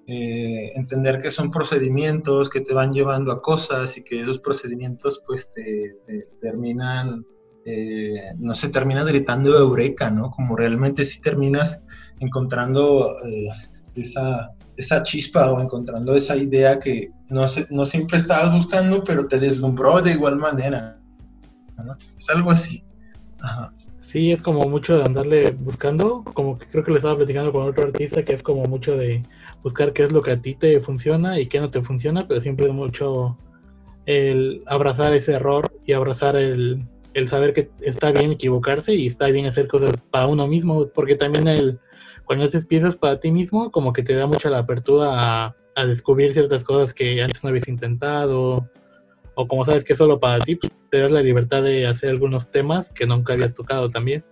Eh, 0.08 0.70
entender 0.76 1.20
que 1.20 1.32
son 1.32 1.50
procedimientos 1.50 2.48
que 2.48 2.60
te 2.60 2.72
van 2.72 2.92
llevando 2.92 3.32
a 3.32 3.42
cosas 3.42 3.96
y 3.96 4.04
que 4.04 4.20
esos 4.20 4.38
procedimientos 4.38 5.20
pues 5.26 5.50
te, 5.50 5.96
terminan, 6.40 7.26
eh, 7.64 8.30
no 8.38 8.54
sé, 8.54 8.68
terminas 8.68 9.08
gritando 9.08 9.58
eureka, 9.58 10.12
¿no? 10.12 10.30
Como 10.30 10.54
realmente 10.54 11.04
si 11.04 11.20
terminas 11.20 11.82
encontrando 12.20 13.16
eh, 13.26 13.48
esa, 13.96 14.52
esa 14.76 15.02
chispa 15.02 15.50
o 15.50 15.60
encontrando 15.60 16.14
esa 16.14 16.36
idea 16.36 16.78
que 16.78 17.10
no, 17.28 17.44
no 17.70 17.84
siempre 17.84 18.18
estabas 18.18 18.52
buscando, 18.52 19.02
pero 19.02 19.26
te 19.26 19.40
deslumbró 19.40 20.00
de 20.02 20.12
igual 20.12 20.36
manera. 20.36 21.00
Es 22.16 22.30
algo 22.30 22.52
así. 22.52 22.84
Sí, 24.00 24.30
es 24.30 24.40
como 24.40 24.68
mucho 24.68 24.98
de 24.98 25.02
andarle 25.02 25.50
buscando, 25.50 26.22
como 26.22 26.56
que 26.56 26.66
creo 26.66 26.84
que 26.84 26.92
le 26.92 26.98
estaba 26.98 27.16
platicando 27.16 27.50
con 27.50 27.62
otro 27.68 27.88
artista, 27.88 28.24
que 28.24 28.34
es 28.34 28.42
como 28.42 28.62
mucho 28.64 28.96
de 28.96 29.24
buscar 29.66 29.92
qué 29.92 30.04
es 30.04 30.12
lo 30.12 30.22
que 30.22 30.30
a 30.30 30.40
ti 30.40 30.54
te 30.54 30.78
funciona 30.78 31.40
y 31.40 31.46
qué 31.46 31.58
no 31.58 31.68
te 31.68 31.82
funciona, 31.82 32.28
pero 32.28 32.40
siempre 32.40 32.66
es 32.66 32.72
mucho 32.72 33.36
el 34.04 34.62
abrazar 34.68 35.12
ese 35.12 35.32
error 35.32 35.72
y 35.84 35.92
abrazar 35.92 36.36
el, 36.36 36.86
el 37.14 37.26
saber 37.26 37.52
que 37.52 37.72
está 37.80 38.12
bien 38.12 38.30
equivocarse 38.30 38.94
y 38.94 39.08
está 39.08 39.26
bien 39.26 39.46
hacer 39.46 39.66
cosas 39.66 40.04
para 40.04 40.28
uno 40.28 40.46
mismo, 40.46 40.86
porque 40.94 41.16
también 41.16 41.48
el, 41.48 41.80
cuando 42.24 42.44
haces 42.44 42.64
piezas 42.64 42.96
para 42.96 43.18
ti 43.18 43.32
mismo, 43.32 43.72
como 43.72 43.92
que 43.92 44.04
te 44.04 44.14
da 44.14 44.28
mucha 44.28 44.50
la 44.50 44.58
apertura 44.58 45.08
a, 45.46 45.56
a 45.74 45.84
descubrir 45.84 46.32
ciertas 46.32 46.62
cosas 46.62 46.94
que 46.94 47.20
antes 47.20 47.42
no 47.42 47.48
habías 47.48 47.66
intentado 47.66 48.70
o 49.34 49.48
como 49.48 49.64
sabes 49.64 49.82
que 49.82 49.94
es 49.94 49.98
solo 49.98 50.20
para 50.20 50.44
ti, 50.44 50.54
pues, 50.54 50.72
te 50.90 51.00
das 51.00 51.10
la 51.10 51.22
libertad 51.22 51.64
de 51.64 51.88
hacer 51.88 52.10
algunos 52.10 52.52
temas 52.52 52.92
que 52.92 53.04
nunca 53.04 53.32
habías 53.32 53.56
tocado 53.56 53.90
también. 53.90 54.24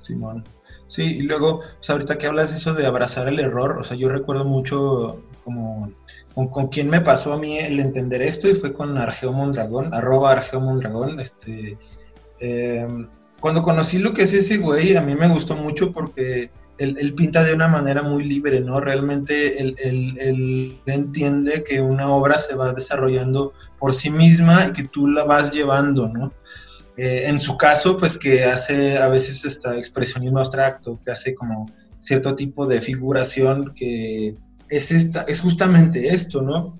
Simón. 0.00 0.42
Sí, 0.44 0.57
y 0.96 1.22
luego, 1.22 1.58
pues 1.58 1.90
ahorita 1.90 2.16
que 2.16 2.26
hablas 2.26 2.54
eso 2.54 2.72
de 2.72 2.86
abrazar 2.86 3.28
el 3.28 3.40
error, 3.40 3.78
o 3.78 3.84
sea, 3.84 3.96
yo 3.96 4.08
recuerdo 4.08 4.44
mucho 4.44 5.20
como 5.44 5.92
con, 6.34 6.48
con 6.48 6.68
quién 6.68 6.88
me 6.88 7.00
pasó 7.00 7.32
a 7.32 7.38
mí 7.38 7.58
el 7.58 7.78
entender 7.80 8.22
esto 8.22 8.48
y 8.48 8.54
fue 8.54 8.72
con 8.72 8.96
Argeo 8.96 9.32
Mondragón, 9.32 9.92
arroba 9.92 10.32
Argeo 10.32 10.60
Mondragón, 10.60 11.20
este, 11.20 11.76
em, 12.40 13.08
cuando 13.40 13.62
conocí 13.62 13.98
lo 13.98 14.12
que 14.12 14.22
es 14.22 14.32
ese 14.32 14.58
güey, 14.58 14.96
a 14.96 15.02
mí 15.02 15.14
me 15.14 15.28
gustó 15.28 15.54
mucho 15.54 15.92
porque 15.92 16.50
él, 16.78 17.14
pinta 17.14 17.42
de 17.42 17.54
una 17.54 17.68
manera 17.68 18.02
muy 18.02 18.24
libre, 18.24 18.60
¿no? 18.60 18.80
Realmente 18.80 19.60
él, 19.60 20.80
entiende 20.86 21.64
que 21.64 21.80
una 21.80 22.08
obra 22.08 22.38
se 22.38 22.54
va 22.54 22.72
desarrollando 22.72 23.52
por 23.78 23.94
sí 23.94 24.10
misma 24.10 24.66
y 24.68 24.72
que 24.72 24.84
tú 24.84 25.08
la 25.08 25.24
vas 25.24 25.50
llevando, 25.50 26.08
¿no? 26.08 26.32
Eh, 26.98 27.28
en 27.28 27.40
su 27.40 27.56
caso, 27.56 27.96
pues 27.96 28.18
que 28.18 28.44
hace 28.44 28.98
a 28.98 29.06
veces 29.06 29.44
esta 29.44 29.76
expresionismo 29.76 30.40
abstracto, 30.40 30.98
que 31.04 31.12
hace 31.12 31.32
como 31.32 31.70
cierto 32.00 32.34
tipo 32.34 32.66
de 32.66 32.80
figuración 32.80 33.72
que 33.72 34.34
es, 34.68 34.90
esta, 34.90 35.22
es 35.22 35.40
justamente 35.40 36.08
esto, 36.08 36.42
¿no? 36.42 36.76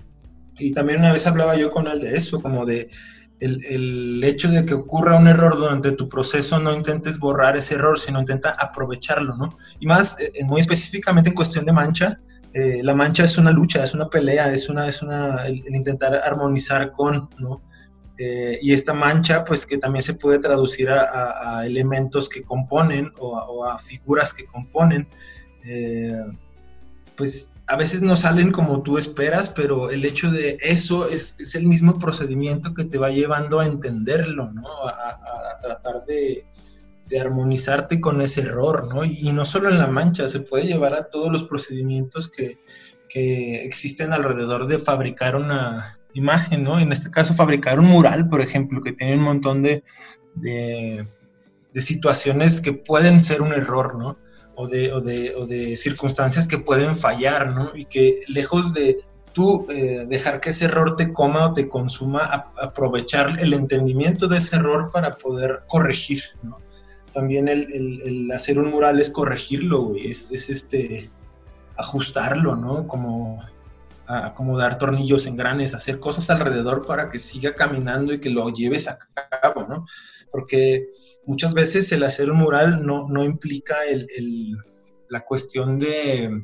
Y 0.59 0.73
también 0.73 0.99
una 0.99 1.13
vez 1.13 1.25
hablaba 1.29 1.57
yo 1.57 1.71
con 1.71 1.87
él 1.87 2.01
de 2.01 2.17
eso, 2.17 2.43
como 2.43 2.67
de 2.67 2.91
el, 3.39 4.25
hecho 4.25 4.49
de 4.49 4.65
que 4.65 4.75
ocurra 4.75 5.17
un 5.17 5.29
error 5.29 5.57
durante 5.57 5.93
tu 5.93 6.09
proceso, 6.09 6.59
no 6.59 6.75
intentes 6.75 7.21
borrar 7.21 7.57
ese 7.57 7.77
error, 7.77 7.97
sino 7.97 8.19
intenta 8.19 8.57
aprovecharlo, 8.59 9.37
¿no? 9.37 9.57
Y 9.79 9.87
más, 9.87 10.17
eh, 10.21 10.33
muy 10.43 10.61
específicamente 10.61 11.29
en 11.29 11.37
cuestión 11.37 11.65
de 11.65 11.73
mancha, 11.73 12.19
eh, 12.55 12.81
la 12.83 12.97
mancha 12.97 13.23
es 13.23 13.39
una 13.39 13.53
lucha, 13.53 13.85
es 13.85 13.95
una 13.95 14.09
pelea, 14.09 14.53
es 14.53 14.69
una, 14.69 14.89
es 14.89 15.01
una, 15.01 15.47
el, 15.47 15.63
intentar 15.73 16.17
armonizar 16.17 16.91
con, 16.91 17.31
¿no? 17.39 17.63
Eh, 18.19 18.59
y 18.61 18.73
esta 18.73 18.93
mancha, 18.93 19.45
pues 19.45 19.65
que 19.65 19.79
también 19.79 20.03
se 20.03 20.15
puede 20.15 20.41
traducir 20.41 20.91
a, 20.91 21.65
elementos 21.65 22.29
que 22.29 22.43
componen 22.43 23.13
o 23.21 23.65
a, 23.65 23.79
figuras 23.79 24.33
que 24.35 24.45
componen, 24.45 25.07
eh, 25.65 26.25
pues 27.17 27.53
a 27.69 27.77
veces 27.77 28.03
no 28.03 28.17
salen 28.17 28.51
como 28.51 28.83
tú 28.83 28.99
esperas, 28.99 29.51
pero 29.51 29.91
el 29.91 30.05
hecho 30.05 30.33
de 30.33 30.57
eso 30.61 31.09
es, 31.09 31.37
es 31.39 31.55
el 31.55 31.67
mismo 31.67 31.99
procedimiento 31.99 32.75
que 32.75 32.85
te 32.85 32.99
va 32.99 33.11
llevando 33.11 33.61
a 33.61 33.67
entenderlo, 33.67 34.51
¿no? 34.53 34.67
A, 34.89 35.59
tratar 35.61 36.05
de, 36.07 36.47
de, 37.09 37.21
armonizarte 37.21 38.01
con 38.01 38.23
ese 38.23 38.43
error, 38.43 38.87
¿no? 38.93 39.05
Y, 39.05 39.33
no 39.33 39.45
solo 39.45 39.69
en 39.69 39.79
la 39.79 39.89
mancha, 39.89 40.29
se 40.29 40.41
puede 40.41 40.67
llevar 40.67 40.95
a 40.95 41.09
todos 41.09 41.33
los 41.33 41.45
procedimientos 41.45 42.29
que, 42.29 42.59
que 43.09 43.65
existen 43.65 44.13
alrededor 44.13 44.67
de 44.67 44.79
fabricar 44.79 45.37
una 45.37 45.93
imagen, 46.15 46.65
¿no? 46.65 46.79
En 46.79 46.93
este 46.93 47.11
caso, 47.11 47.35
fabricar 47.35 47.79
un 47.79 47.87
mural, 47.87 48.27
por 48.27 48.41
ejemplo, 48.41 48.83
que 48.83 48.93
tiene 48.93 49.15
un 49.15 49.23
montón 49.23 49.63
de, 49.63 49.83
de, 50.35 51.07
situaciones 51.77 52.61
que 52.61 52.73
pueden 52.73 53.23
ser 53.23 53.41
un 53.41 53.53
error, 53.53 53.97
¿no? 53.97 54.19
o 54.57 54.67
de, 54.67 54.93
o 54.93 55.01
de, 55.01 55.37
o 55.37 55.47
de 55.47 55.77
circunstancias 55.77 56.49
que 56.49 56.59
pueden 56.59 56.97
fallar, 56.97 57.55
¿no? 57.55 57.71
Y 57.77 57.85
que 57.85 58.23
lejos 58.27 58.75
de 58.75 58.99
tú 59.33 59.65
eh, 59.69 60.05
dejar 60.09 60.41
que 60.41 60.51
ese 60.51 60.65
error 60.65 60.97
te 60.97 61.13
coma 61.13 61.47
o 61.47 61.53
te 61.53 61.69
consuma, 61.69 62.53
aprovechar 62.61 63.37
el 63.39 63.53
entendimiento 63.53 64.27
de 64.27 64.39
ese 64.39 64.57
error 64.57 64.91
para 64.93 65.13
poder 65.17 65.63
corregir, 65.69 66.25
¿no? 66.43 66.59
También 67.15 67.47
el, 67.47 67.69
el, 67.73 68.33
hacer 68.33 68.59
un 68.59 68.71
mural 68.71 68.99
es 68.99 69.11
corregirlo, 69.11 69.83
güey, 69.83 70.11
es, 70.11 70.33
es, 70.33 70.51
este, 70.51 71.09
ajustarlo, 71.79 72.57
¿no? 72.57 72.87
Como 72.87 73.41
acomodar 74.07 74.79
tornillos, 74.79 75.27
en 75.27 75.37
granes, 75.37 75.75
hacer 75.75 76.01
cosas 76.01 76.31
alrededor 76.31 76.85
para 76.87 77.11
que 77.11 77.19
siga 77.19 77.55
caminando 77.55 78.13
y 78.13 78.21
que 78.21 78.31
lo 78.31 78.49
lleves 78.49 78.89
a 78.89 78.99
cabo, 78.99 79.67
¿no? 79.69 79.85
Porque 80.33 80.89
muchas 81.27 81.55
veces 81.55 81.93
el 81.93 82.03
hacer 82.03 82.31
un 82.31 82.39
mural 82.39 82.85
no, 82.85 83.25
implica 83.25 83.77
la 85.11 85.25
cuestión 85.25 85.79
de, 85.79 86.43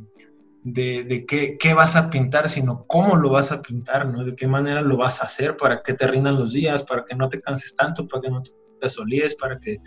de, 0.62 1.24
qué, 1.26 1.74
vas 1.74 1.96
a 1.96 2.10
pintar, 2.10 2.50
sino 2.50 2.86
cómo 2.86 3.16
lo 3.16 3.30
vas 3.30 3.50
a 3.50 3.62
pintar, 3.62 4.08
¿no? 4.08 4.24
De 4.24 4.36
qué 4.36 4.46
manera 4.46 4.82
lo 4.82 4.98
vas 4.98 5.22
a 5.22 5.26
hacer 5.26 5.56
para 5.56 5.82
que 5.82 5.94
te 5.94 6.06
rindan 6.06 6.38
los 6.38 6.52
días, 6.52 6.82
para 6.82 7.04
que 7.04 7.14
no 7.14 7.30
te 7.30 7.40
canses 7.40 7.74
tanto, 7.74 8.06
para 8.06 8.22
que 8.22 8.30
no 8.30 8.42
te 8.78 8.90
solíes, 8.90 9.34
para 9.36 9.58
que 9.58 9.78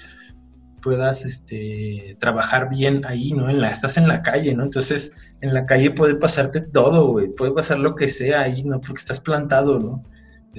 puedas 0.81 1.25
este, 1.25 2.15
trabajar 2.19 2.69
bien 2.69 3.01
ahí, 3.05 3.33
¿no? 3.33 3.49
En 3.49 3.61
la, 3.61 3.69
estás 3.69 3.97
en 3.97 4.07
la 4.07 4.21
calle, 4.21 4.53
¿no? 4.53 4.63
Entonces, 4.63 5.11
en 5.41 5.53
la 5.53 5.65
calle 5.65 5.91
puede 5.91 6.15
pasarte 6.15 6.61
todo, 6.61 7.07
güey, 7.07 7.29
puede 7.29 7.51
pasar 7.51 7.79
lo 7.79 7.95
que 7.95 8.09
sea 8.09 8.41
ahí, 8.41 8.63
¿no? 8.63 8.79
Porque 8.79 8.99
estás 8.99 9.19
plantado, 9.19 9.79
¿no? 9.79 10.03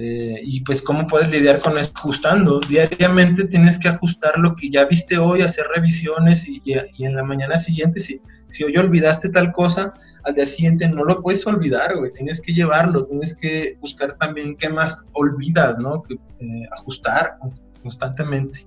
Eh, 0.01 0.39
y 0.43 0.61
pues 0.61 0.81
cómo 0.81 1.05
puedes 1.07 1.29
lidiar 1.29 1.59
con 1.59 1.77
esto 1.77 1.99
ajustando. 1.99 2.61
Diariamente 2.69 3.43
tienes 3.45 3.77
que 3.77 3.89
ajustar 3.89 4.39
lo 4.39 4.55
que 4.55 4.69
ya 4.69 4.85
viste 4.85 5.17
hoy, 5.17 5.41
hacer 5.41 5.65
revisiones 5.75 6.47
y, 6.47 6.61
en 7.03 7.15
la 7.15 7.23
mañana 7.23 7.57
siguiente, 7.57 7.99
si, 7.99 8.21
si 8.47 8.63
hoy 8.63 8.77
olvidaste 8.77 9.27
tal 9.27 9.51
cosa, 9.51 9.93
al 10.23 10.35
día 10.35 10.45
siguiente 10.45 10.87
no 10.87 11.03
lo 11.03 11.21
puedes 11.21 11.45
olvidar, 11.47 11.97
güey. 11.97 12.13
Tienes 12.13 12.39
que 12.39 12.53
llevarlo, 12.53 13.05
tienes 13.07 13.35
que 13.35 13.77
buscar 13.81 14.17
también 14.17 14.55
qué 14.55 14.69
más 14.69 15.03
olvidas, 15.11 15.79
¿no? 15.79 16.01
Que, 16.03 16.13
eh, 16.13 16.69
ajustar 16.71 17.37
constantemente. 17.81 18.65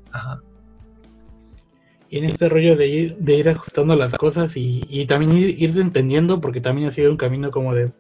Y 2.13 2.19
en 2.19 2.25
este 2.25 2.51
rollo 2.51 2.77
de 2.77 2.89
ir, 2.89 3.17
de 3.17 3.37
ir 3.37 3.49
ajustando 3.49 3.97
las 3.97 4.15
cosas 4.15 4.55
y, 4.59 4.85
y 4.87 5.07
también 5.07 5.33
ir, 5.33 5.63
irse 5.63 5.81
entendiendo, 5.81 6.43
porque 6.43 6.61
también 6.61 6.89
ha 6.89 6.93
sido 6.93 7.11
un 7.11 7.17
camino 7.17 7.51
como 7.51 7.75
de 7.75 7.91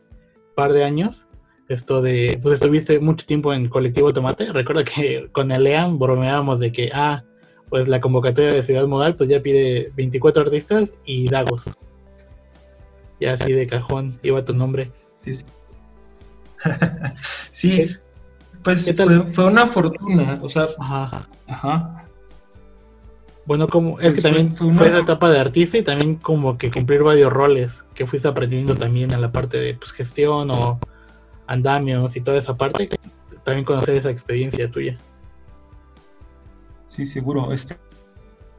par 0.55 0.75
de 0.75 0.85
años, 0.85 1.29
esto 1.66 2.03
de, 2.03 2.38
pues 2.42 2.57
estuviste 2.57 3.01
mucho 3.01 3.25
tiempo 3.25 3.55
en 3.55 3.70
Colectivo 3.70 4.12
Tomate. 4.12 4.53
Recuerdo 4.53 4.85
que 4.85 5.31
con 5.33 5.51
el 5.51 5.64
Lean 5.64 5.98
bromeábamos 5.98 6.59
de 6.59 6.72
que, 6.72 6.90
ah, 6.92 7.25
pues 7.70 7.88
la 7.88 8.03
convocatoria 8.03 8.53
de 8.53 8.62
Ciudad 8.62 8.87
Modal, 8.87 9.16
pues 9.16 9.31
ya 9.31 9.40
pide 9.40 9.90
24 9.96 10.42
artistas 10.42 10.98
y 11.07 11.31
Dagos. 11.31 11.70
Ya 13.18 13.33
así 13.33 13.51
de 13.51 13.66
cajón 13.66 14.18
iba 14.22 14.44
tu 14.44 14.53
nombre. 14.53 14.90
Sí, 17.51 17.87
pues 18.62 18.94
fue, 19.33 19.46
una 19.46 19.66
fortuna, 19.66 20.38
o 20.42 20.51
sea, 20.51 20.66
ajá. 20.79 21.27
ajá. 21.46 22.01
Bueno, 23.44 23.66
como 23.66 23.98
es 23.98 24.14
que 24.14 24.20
también 24.20 24.48
fue, 24.48 24.72
fue, 24.72 24.88
esa 24.88 25.00
etapa 25.00 25.28
de 25.31 25.40
artista 25.40 25.76
y 25.76 25.83
también 25.83 26.16
como 26.16 26.59
que 26.59 26.70
cumplir 26.70 27.02
varios 27.02 27.33
roles 27.33 27.85
que 27.94 28.07
fuiste 28.07 28.28
aprendiendo 28.28 28.74
también 28.74 29.11
en 29.11 29.20
la 29.20 29.33
parte 29.33 29.59
de 29.59 29.74
pues, 29.74 29.92
gestión 29.92 30.50
o 30.50 30.78
andamios 31.46 32.16
y 32.16 32.20
toda 32.20 32.38
esa 32.38 32.57
parte, 32.57 32.88
también 33.44 33.64
conocer 33.64 33.94
esa 33.96 34.11
experiencia 34.11 34.70
tuya. 34.70 34.96
Sí, 36.87 37.07
seguro. 37.07 37.52
Este, 37.52 37.76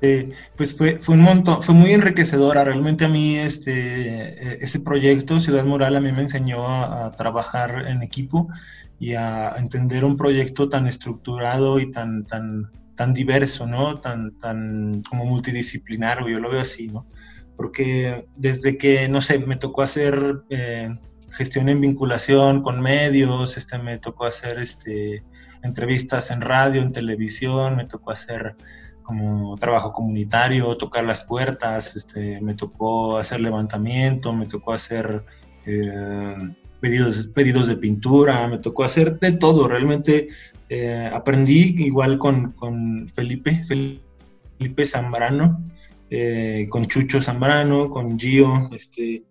eh, 0.02 0.32
pues 0.58 0.78
fue, 0.78 0.98
fue 0.98 1.16
un 1.16 1.22
montón, 1.22 1.62
fue 1.64 1.76
muy 1.76 1.92
enriquecedora. 1.92 2.64
Realmente 2.64 3.06
a 3.06 3.10
mí 3.10 3.38
este, 3.38 3.72
eh, 3.74 4.58
ese 4.60 4.80
proyecto, 4.80 5.40
Ciudad 5.40 5.64
Moral, 5.66 5.96
a 5.96 6.02
mí 6.02 6.12
me 6.12 6.24
enseñó 6.24 6.68
a, 6.68 7.12
trabajar 7.12 7.86
en 7.88 8.02
equipo 8.02 8.50
y 9.00 9.14
a 9.14 9.54
entender 9.58 10.04
un 10.04 10.18
proyecto 10.18 10.68
tan 10.68 10.88
estructurado 10.88 11.80
y 11.80 11.90
tan, 11.90 12.26
tan, 12.26 12.72
tan 12.96 13.14
diverso, 13.14 13.68
¿no? 13.68 14.00
Tan, 14.00 14.38
tan 14.38 15.02
como 15.10 15.26
multidisciplinario, 15.26 16.30
yo 16.30 16.40
lo 16.40 16.50
veo 16.50 16.62
así, 16.62 16.88
¿no? 16.88 17.08
Porque 17.56 18.28
desde 18.38 18.78
que, 18.78 19.08
no 19.10 19.22
sé, 19.22 19.40
me 19.40 19.56
tocó 19.56 19.82
hacer 19.82 20.44
eh, 20.50 20.90
gestión 21.30 21.70
en 21.70 21.82
vinculación 21.82 22.62
con 22.62 22.82
medios, 22.82 23.58
este, 23.58 23.80
me 23.80 23.98
tocó 23.98 24.26
hacer 24.26 24.60
este, 24.60 25.24
entrevistas 25.64 26.32
en 26.32 26.42
radio, 26.42 26.82
en 26.82 26.92
televisión, 26.92 27.76
me 27.76 27.86
tocó 27.86 28.12
hacer 28.12 28.56
como 29.04 29.58
trabajo 29.58 29.92
comunitario, 29.92 30.78
tocar 30.78 31.04
las 31.04 31.26
puertas, 31.26 31.96
este, 31.96 32.40
me 32.42 32.54
tocó 32.54 33.18
hacer 33.18 33.42
levantamiento, 33.42 34.34
me 34.34 34.48
tocó 34.48 34.74
hacer 34.74 35.26
eh, 35.66 36.36
pedidos, 36.84 37.28
pedidos 37.28 37.68
de 37.68 37.78
pintura, 37.78 38.46
me 38.50 38.58
tocó 38.58 38.84
hacer 38.84 39.18
de 39.18 39.32
todo, 39.32 39.70
realmente 39.70 40.28
eh, 40.68 41.10
aprendí 41.14 41.76
igual 41.78 42.18
con, 42.18 42.52
con, 42.52 43.08
Felipe, 43.08 43.64
Felipe 43.64 44.86
Zambrano, 44.86 45.64
eh, 46.10 46.68
con 46.70 46.86
Chucho 46.88 47.22
Zambrano, 47.22 47.90
con 47.90 48.20
Gio, 48.20 48.68
este, 48.74 49.24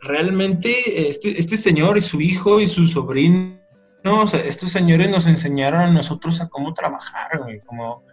realmente 0.00 1.08
este, 1.10 1.40
este 1.40 1.56
señor 1.56 1.98
y 1.98 2.02
su 2.02 2.20
hijo 2.20 2.60
y 2.60 2.68
su 2.68 2.86
sobrino, 2.86 3.58
o 4.04 4.22
estos 4.22 4.70
señores 4.70 5.10
nos 5.10 5.26
enseñaron 5.26 5.80
a 5.80 5.90
nosotros 5.90 6.40
a 6.40 6.48
cómo 6.48 6.72
trabajar, 6.72 7.40
como 7.66 8.04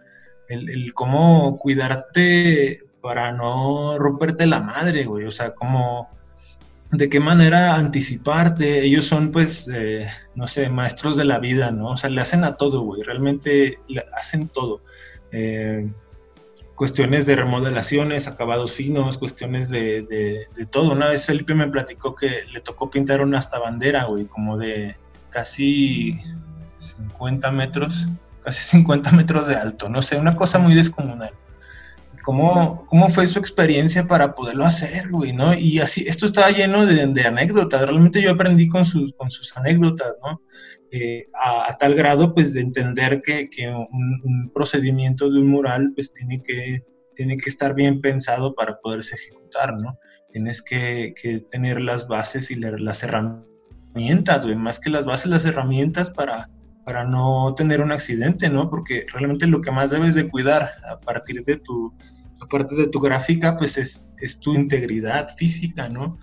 el, 0.48 0.92
cómo 0.94 1.56
cuidarte 1.58 2.80
para 3.00 3.32
no 3.32 3.98
romperte 3.98 4.46
la 4.46 4.62
madre, 4.62 5.04
güey, 5.04 5.26
o 5.26 5.30
sea, 5.30 5.54
cómo, 5.54 6.08
de 6.96 7.08
qué 7.08 7.20
manera 7.20 7.74
anticiparte, 7.74 8.82
ellos 8.82 9.06
son 9.06 9.30
pues, 9.30 9.68
eh, 9.72 10.08
no 10.34 10.46
sé, 10.46 10.68
maestros 10.68 11.16
de 11.16 11.24
la 11.24 11.38
vida, 11.38 11.70
¿no? 11.72 11.90
O 11.90 11.96
sea, 11.96 12.10
le 12.10 12.20
hacen 12.20 12.44
a 12.44 12.56
todo, 12.56 12.82
güey, 12.82 13.02
realmente 13.02 13.78
hacen 14.16 14.48
todo. 14.48 14.80
Eh, 15.32 15.90
cuestiones 16.74 17.26
de 17.26 17.36
remodelaciones, 17.36 18.26
acabados 18.26 18.72
finos, 18.72 19.18
cuestiones 19.18 19.70
de, 19.70 20.02
de, 20.02 20.66
todo. 20.66 20.92
Una 20.92 21.08
vez 21.08 21.26
Felipe 21.26 21.54
me 21.54 21.68
platicó 21.68 22.14
que 22.14 22.44
le 22.52 22.60
tocó 22.60 22.90
pintar 22.90 23.20
una 23.20 23.38
hasta 23.38 23.58
bandera, 23.58 24.04
güey, 24.04 24.26
como 24.26 24.56
de 24.56 24.94
casi 25.30 26.18
50 26.78 27.50
metros, 27.52 28.08
casi 28.42 28.64
50 28.64 29.12
metros 29.12 29.46
de 29.46 29.56
alto, 29.56 29.88
no 29.88 30.02
sé, 30.02 30.16
una 30.16 30.36
cosa 30.36 30.58
muy 30.58 30.74
descomunal. 30.74 31.32
¿Cómo, 32.24 32.86
cómo 32.86 33.10
fue 33.10 33.26
su 33.26 33.38
experiencia 33.38 34.06
para 34.06 34.32
poderlo 34.32 34.64
hacer, 34.64 35.10
güey, 35.10 35.34
no? 35.34 35.52
Y 35.52 35.78
así, 35.80 36.04
esto 36.08 36.24
estaba 36.24 36.50
lleno 36.50 36.86
de, 36.86 37.22
anécdotas, 37.22 37.82
realmente 37.82 38.22
yo 38.22 38.30
aprendí 38.30 38.66
con 38.66 38.86
sus, 38.86 39.12
con 39.12 39.30
sus 39.30 39.54
anécdotas, 39.58 40.16
¿no? 40.22 40.40
Eh, 40.90 41.26
a, 41.34 41.76
tal 41.76 41.94
grado 41.94 42.32
pues 42.32 42.54
de 42.54 42.62
entender 42.62 43.20
que, 43.20 43.50
que 43.50 43.68
un, 43.68 44.50
procedimiento 44.54 45.30
de 45.30 45.40
un 45.40 45.48
mural 45.48 45.92
pues 45.94 46.14
tiene 46.14 46.42
que, 46.42 46.82
tiene 47.14 47.36
que 47.36 47.50
estar 47.50 47.74
bien 47.74 48.00
pensado 48.00 48.54
para 48.54 48.78
poderse 48.80 49.16
ejecutar, 49.16 49.76
¿no? 49.76 49.98
Tienes 50.32 50.62
que, 50.62 51.12
que 51.20 51.40
tener 51.40 51.80
las 51.80 52.08
bases 52.08 52.50
y 52.50 52.54
las 52.54 53.02
herramientas, 53.02 54.46
más 54.56 54.80
que 54.80 54.88
las 54.88 55.04
bases, 55.04 55.30
las 55.30 55.44
herramientas 55.44 56.10
para, 56.10 56.48
para 56.84 57.04
no 57.04 57.54
tener 57.54 57.80
un 57.80 57.92
accidente, 57.92 58.48
¿no? 58.50 58.70
Porque 58.70 59.04
realmente 59.12 59.46
lo 59.46 59.60
que 59.60 59.72
más 59.72 59.90
debes 59.90 60.14
de 60.14 60.28
cuidar 60.28 60.72
a 60.88 61.00
partir 61.00 61.44
de 61.44 61.56
tu, 61.56 61.92
a 62.44 62.48
partir 62.48 62.78
de 62.78 62.88
tu 62.88 63.00
gráfica, 63.00 63.56
pues 63.56 63.78
es, 63.78 64.06
es 64.18 64.38
tu 64.38 64.54
integridad 64.54 65.28
física, 65.36 65.88
¿no? 65.88 66.18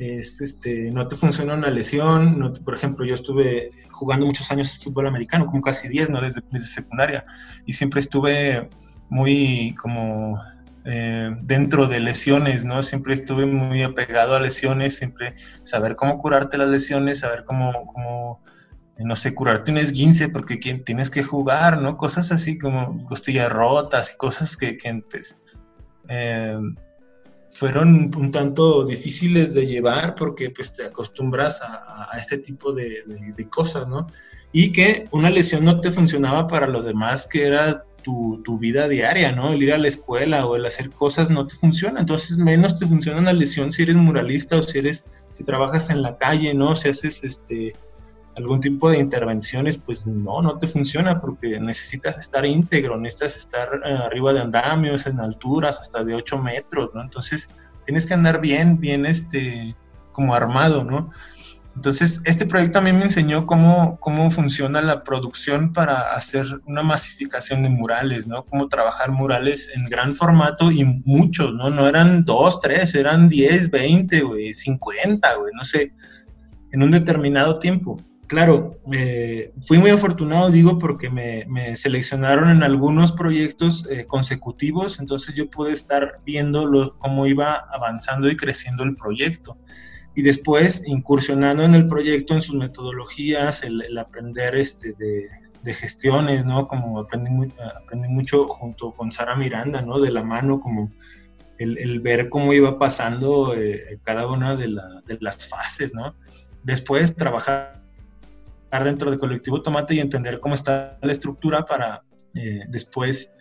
es, 0.00 0.40
este, 0.40 0.90
no 0.92 1.06
te 1.06 1.14
funciona 1.14 1.54
una 1.54 1.70
lesión. 1.70 2.38
No 2.38 2.52
por 2.52 2.74
ejemplo, 2.74 3.04
yo 3.04 3.14
estuve 3.14 3.70
jugando 3.90 4.26
muchos 4.26 4.50
años 4.50 4.78
fútbol 4.82 5.06
americano, 5.06 5.46
como 5.46 5.60
casi 5.60 5.88
10, 5.88 6.10
¿no? 6.10 6.22
Desde, 6.22 6.42
desde 6.50 6.66
secundaria. 6.66 7.24
Y 7.66 7.74
siempre 7.74 8.00
estuve 8.00 8.70
muy 9.10 9.74
como 9.78 10.42
eh, 10.86 11.30
dentro 11.42 11.86
de 11.86 12.00
lesiones, 12.00 12.64
¿no? 12.64 12.82
Siempre 12.82 13.12
estuve 13.12 13.44
muy 13.44 13.82
apegado 13.82 14.34
a 14.34 14.40
lesiones, 14.40 14.96
siempre 14.96 15.34
saber 15.64 15.96
cómo 15.96 16.18
curarte 16.18 16.56
las 16.56 16.70
lesiones, 16.70 17.20
saber 17.20 17.44
cómo, 17.44 17.86
cómo 17.92 18.42
no 18.96 19.16
sé, 19.16 19.34
curarte 19.34 19.70
un 19.70 19.78
esguince 19.78 20.28
porque 20.28 20.56
tienes 20.56 21.10
que 21.10 21.22
jugar, 21.22 21.80
¿no? 21.82 21.98
Cosas 21.98 22.32
así 22.32 22.56
como 22.58 23.04
costillas 23.04 23.52
rotas 23.52 24.14
y 24.14 24.16
cosas 24.16 24.56
que, 24.56 24.78
que 24.78 25.02
pues, 25.10 25.38
eh, 26.08 26.58
fueron 27.52 28.10
un 28.16 28.30
tanto 28.30 28.84
difíciles 28.84 29.52
de 29.52 29.66
llevar 29.66 30.14
porque 30.14 30.48
pues 30.48 30.72
te 30.72 30.84
acostumbras 30.84 31.60
a, 31.60 32.08
este 32.18 32.38
tipo 32.38 32.72
de, 32.72 33.04
cosas, 33.50 33.86
¿no? 33.86 34.06
Y 34.50 34.72
que 34.72 35.06
una 35.10 35.28
lesión 35.28 35.64
no 35.66 35.80
te 35.80 35.90
funcionaba 35.90 36.46
para 36.46 36.66
lo 36.66 36.82
demás 36.82 37.26
que 37.26 37.46
era 37.46 37.84
tu, 38.02 38.58
vida 38.58 38.88
diaria, 38.88 39.32
¿no? 39.32 39.52
El 39.52 39.62
ir 39.62 39.74
a 39.74 39.78
la 39.78 39.88
escuela 39.88 40.46
o 40.46 40.56
el 40.56 40.64
hacer 40.64 40.90
cosas 40.90 41.28
no 41.28 41.46
te 41.46 41.54
funciona, 41.54 42.00
entonces 42.00 42.38
menos 42.38 42.78
te 42.78 42.86
funciona 42.86 43.20
una 43.20 43.34
lesión 43.34 43.70
si 43.70 43.82
eres 43.82 43.96
muralista 43.96 44.56
o 44.56 44.62
si 44.62 44.78
eres, 44.78 45.04
si 45.32 45.44
trabajas 45.44 45.90
en 45.90 46.00
la 46.00 46.16
calle, 46.16 46.54
¿no? 46.54 46.74
Si 46.76 46.88
haces 46.88 47.22
este 47.24 47.74
algún 48.40 48.60
tipo 48.60 48.90
de 48.90 48.98
intervenciones, 48.98 49.78
pues 49.78 50.06
no, 50.06 50.42
no 50.42 50.58
te 50.58 50.66
funciona 50.66 51.20
porque 51.20 51.60
necesitas 51.60 52.18
estar 52.18 52.44
íntegro, 52.44 52.96
necesitas 52.96 53.36
estar 53.36 53.68
eh, 53.84 53.94
arriba 53.94 54.32
de 54.32 54.40
andamios, 54.40 55.06
en 55.06 55.20
alturas 55.20 55.80
hasta 55.80 56.04
de 56.04 56.14
8 56.14 56.38
metros, 56.38 56.90
¿no? 56.94 57.02
Entonces 57.02 57.48
tienes 57.86 58.06
que 58.06 58.14
andar 58.14 58.40
bien, 58.40 58.78
bien, 58.80 59.06
este, 59.06 59.74
como 60.12 60.34
armado, 60.34 60.84
¿no? 60.84 61.10
Entonces, 61.76 62.20
este 62.24 62.46
proyecto 62.46 62.80
a 62.80 62.82
me 62.82 62.90
enseñó 62.90 63.46
cómo, 63.46 63.98
cómo 64.00 64.30
funciona 64.30 64.82
la 64.82 65.04
producción 65.04 65.72
para 65.72 66.12
hacer 66.12 66.46
una 66.66 66.82
masificación 66.82 67.62
de 67.62 67.70
murales, 67.70 68.26
¿no? 68.26 68.44
Cómo 68.44 68.68
trabajar 68.68 69.12
murales 69.12 69.70
en 69.74 69.84
gran 69.84 70.14
formato 70.14 70.70
y 70.70 70.84
muchos, 70.84 71.54
¿no? 71.54 71.70
No 71.70 71.88
eran 71.88 72.24
dos, 72.24 72.60
tres, 72.60 72.94
eran 72.94 73.28
10, 73.28 73.70
20, 73.70 74.20
güey, 74.22 74.52
50, 74.52 75.36
güey, 75.36 75.52
no 75.54 75.64
sé, 75.64 75.94
en 76.72 76.82
un 76.82 76.90
determinado 76.90 77.58
tiempo 77.58 77.98
claro, 78.30 78.78
eh, 78.92 79.52
fui 79.60 79.78
muy 79.78 79.90
afortunado, 79.90 80.50
digo, 80.50 80.78
porque 80.78 81.10
me, 81.10 81.74
seleccionaron 81.74 82.48
en 82.48 82.62
algunos 82.62 83.12
proyectos 83.12 83.88
eh, 83.90 84.06
consecutivos, 84.06 85.00
entonces 85.00 85.34
yo 85.34 85.50
pude 85.50 85.72
estar 85.72 86.12
viendo 86.24 86.94
cómo 87.00 87.26
iba 87.26 87.66
avanzando 87.72 88.28
y 88.28 88.36
creciendo 88.36 88.84
el 88.84 88.94
proyecto. 88.94 89.58
Y 90.14 90.22
después 90.22 90.86
incursionando 90.86 91.64
en 91.64 91.74
el 91.74 91.88
proyecto, 91.88 92.34
en 92.34 92.40
sus 92.40 92.54
metodologías, 92.54 93.64
el, 93.64 93.98
aprender 93.98 94.54
este, 94.54 94.94
de, 95.64 95.74
gestiones, 95.74 96.46
¿no? 96.46 96.68
Como 96.68 97.00
aprendí, 97.00 97.52
aprendí, 97.82 98.08
mucho 98.08 98.46
junto 98.46 98.92
con 98.92 99.10
Sara 99.10 99.34
Miranda, 99.34 99.82
¿no? 99.82 99.98
De 99.98 100.12
la 100.12 100.22
mano, 100.22 100.60
como 100.60 100.92
el, 101.58 101.98
ver 101.98 102.28
cómo 102.28 102.52
iba 102.52 102.78
pasando 102.78 103.56
eh, 103.56 103.98
cada 104.04 104.28
una 104.28 104.54
de, 104.54 104.68
de 104.68 105.18
las 105.20 105.48
fases, 105.48 105.94
¿no? 105.94 106.14
Después 106.62 107.16
trabajar 107.16 107.79
dentro 108.78 109.10
del 109.10 109.18
colectivo 109.18 109.62
Tomate 109.62 109.94
y 109.94 110.00
entender 110.00 110.40
cómo 110.40 110.54
está 110.54 110.98
la 111.02 111.12
estructura 111.12 111.64
para 111.64 112.04
eh, 112.34 112.60
después 112.68 113.32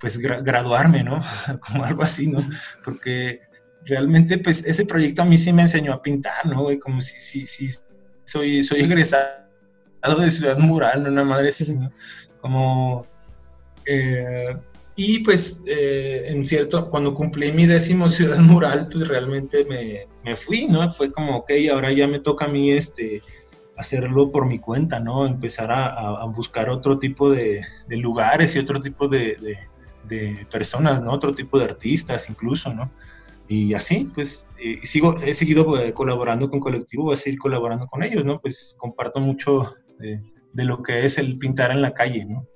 pues 0.00 0.18
graduarme, 0.18 1.04
¿no? 1.04 1.20
Como 1.60 1.84
algo 1.84 2.02
así, 2.02 2.26
¿no? 2.26 2.48
Porque 2.82 3.40
realmente 3.84 4.38
pues 4.38 4.66
ese 4.66 4.84
proyecto 4.84 5.22
a 5.22 5.24
mí 5.24 5.38
sí 5.38 5.52
me 5.52 5.62
enseñó 5.62 5.92
a 5.92 6.02
pintar, 6.02 6.46
¿no? 6.46 6.66
Como 6.80 7.00
si, 7.00 7.20
si, 7.20 7.46
si 7.46 7.68
soy, 8.24 8.64
soy 8.64 8.80
egresado 8.80 9.42
de 10.18 10.30
Ciudad 10.30 10.58
Mural, 10.58 11.04
¿no? 11.04 11.10
Una 11.10 11.24
madre 11.24 11.50
así, 11.50 11.72
¿no? 11.74 11.92
Como... 12.40 13.06
Eh, 13.86 14.56
y 14.94 15.20
pues 15.20 15.62
eh, 15.66 16.24
en 16.26 16.44
cierto, 16.44 16.90
cuando 16.90 17.14
cumplí 17.14 17.50
mi 17.50 17.66
décimo 17.66 18.10
Ciudad 18.10 18.38
Mural, 18.38 18.88
pues 18.88 19.08
realmente 19.08 19.64
me, 19.64 20.06
me, 20.22 20.36
fui, 20.36 20.66
¿no? 20.68 20.88
Fue 20.90 21.10
como, 21.10 21.38
ok, 21.38 21.50
ahora 21.72 21.92
ya 21.92 22.06
me 22.06 22.18
toca 22.18 22.44
a 22.44 22.48
mí 22.48 22.70
este 22.70 23.22
hacerlo 23.82 24.30
por 24.30 24.46
mi 24.46 24.58
cuenta, 24.58 24.98
¿no? 25.00 25.26
Empezar 25.26 25.70
a, 25.70 26.24
buscar 26.26 26.70
otro 26.70 26.98
tipo 26.98 27.30
de, 27.30 27.62
lugares 27.90 28.56
y 28.56 28.58
otro 28.58 28.80
tipo 28.80 29.08
de, 29.08 29.36
personas, 30.50 31.02
¿no? 31.02 31.12
Otro 31.12 31.34
tipo 31.34 31.58
de 31.58 31.66
artistas 31.66 32.30
incluso, 32.30 32.74
¿no? 32.74 32.90
Y 33.48 33.74
así, 33.74 34.10
pues, 34.14 34.48
sigo, 34.82 35.14
he 35.18 35.34
seguido 35.34 35.66
pues, 35.66 35.92
colaborando 35.92 36.48
con 36.48 36.60
Colectivo, 36.60 37.04
voy 37.04 37.14
a 37.14 37.16
seguir 37.16 37.38
colaborando 37.38 37.86
con 37.86 38.02
ellos, 38.02 38.24
¿no? 38.24 38.40
Pues 38.40 38.76
comparto 38.78 39.20
mucho 39.20 39.68
de, 39.98 40.64
lo 40.64 40.82
que 40.82 41.04
es 41.04 41.18
el 41.18 41.38
pintar 41.38 41.70
en 41.70 41.82
la 41.82 41.92
calle, 41.92 42.24
¿no? 42.24 42.46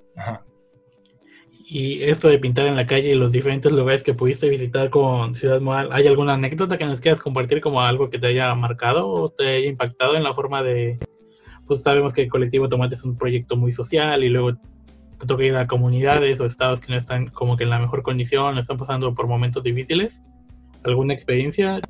Y 1.68 2.04
esto 2.04 2.28
de 2.28 2.38
pintar 2.38 2.66
en 2.66 2.76
la 2.76 2.86
calle 2.86 3.08
y 3.08 3.14
los 3.16 3.32
diferentes 3.32 3.72
lugares 3.72 4.04
que 4.04 4.14
pudiste 4.14 4.48
visitar 4.48 4.88
con 4.88 5.34
Ciudad 5.34 5.60
Moral, 5.60 5.88
¿hay 5.90 6.06
alguna 6.06 6.34
anécdota 6.34 6.78
que 6.78 6.86
nos 6.86 7.00
quieras 7.00 7.20
compartir 7.20 7.60
como 7.60 7.80
algo 7.80 8.08
que 8.08 8.20
te 8.20 8.28
haya 8.28 8.54
marcado 8.54 9.08
o 9.08 9.28
te 9.28 9.48
haya 9.48 9.68
impactado 9.68 10.14
en 10.14 10.22
la 10.22 10.32
forma 10.32 10.62
de, 10.62 11.00
pues 11.66 11.82
sabemos 11.82 12.12
que 12.12 12.22
el 12.22 12.30
colectivo 12.30 12.68
Tomate 12.68 12.94
es 12.94 13.04
un 13.04 13.16
proyecto 13.16 13.56
muy 13.56 13.72
social 13.72 14.22
y 14.24 14.28
luego 14.28 14.56
te 15.18 15.26
toca 15.26 15.44
ir 15.44 15.56
a 15.56 15.66
comunidades 15.66 16.40
o 16.40 16.46
estados 16.46 16.80
que 16.80 16.92
no 16.92 16.98
están 16.98 17.28
como 17.28 17.56
que 17.56 17.64
en 17.64 17.70
la 17.70 17.78
mejor 17.78 18.02
condición, 18.02 18.58
están 18.58 18.76
pasando 18.76 19.14
por 19.14 19.26
momentos 19.26 19.62
difíciles. 19.62 20.20
¿Alguna 20.84 21.14
experiencia? 21.14 21.80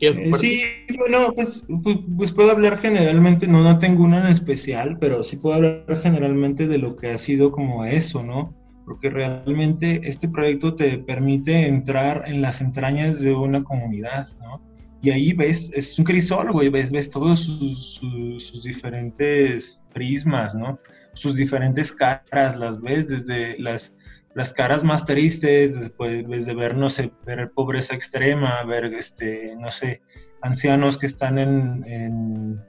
Eh, 0.00 0.32
sí, 0.32 0.62
bueno, 0.96 1.34
pues, 1.34 1.66
pues, 1.82 1.98
pues, 2.16 2.32
puedo 2.32 2.50
hablar 2.50 2.78
generalmente, 2.78 3.46
no, 3.46 3.62
no 3.62 3.76
tengo 3.76 4.04
una 4.04 4.20
en 4.20 4.28
especial, 4.28 4.96
pero 4.98 5.22
sí 5.22 5.36
puedo 5.36 5.56
hablar 5.56 5.84
generalmente 6.02 6.66
de 6.66 6.78
lo 6.78 6.96
que 6.96 7.10
ha 7.10 7.18
sido 7.18 7.52
como 7.52 7.84
eso, 7.84 8.22
¿no? 8.22 8.54
Porque 8.86 9.10
realmente 9.10 10.00
este 10.04 10.26
proyecto 10.28 10.74
te 10.74 10.96
permite 10.96 11.68
entrar 11.68 12.22
en 12.26 12.40
las 12.40 12.62
entrañas 12.62 13.20
de 13.20 13.34
una 13.34 13.62
comunidad, 13.62 14.28
¿no? 14.40 14.62
Y 15.02 15.10
ahí 15.10 15.32
ves, 15.32 15.72
es 15.74 15.98
un 15.98 16.04
crisólogo 16.04 16.62
y 16.62 16.68
ves, 16.68 16.92
ves 16.92 17.08
todos 17.08 17.40
sus, 17.40 18.62
diferentes 18.62 19.82
prismas, 19.94 20.54
¿no? 20.54 20.78
Sus 21.14 21.36
diferentes 21.36 21.90
caras, 21.90 22.56
las 22.56 22.80
ves 22.80 23.08
desde 23.08 23.58
las, 23.58 23.94
las 24.34 24.52
caras 24.52 24.84
más 24.84 25.04
tristes, 25.06 25.80
después 25.80 26.26
ves 26.28 26.46
de 26.46 26.54
ver, 26.54 26.76
no 26.76 26.90
sé, 26.90 27.10
ver 27.26 27.50
pobreza 27.52 27.94
extrema, 27.94 28.62
ver, 28.64 28.84
este, 28.84 29.56
no 29.58 29.70
sé, 29.70 30.02
ancianos 30.42 30.98
que 30.98 31.06
están 31.06 31.38
en, 31.38 31.84
en, 31.86 32.60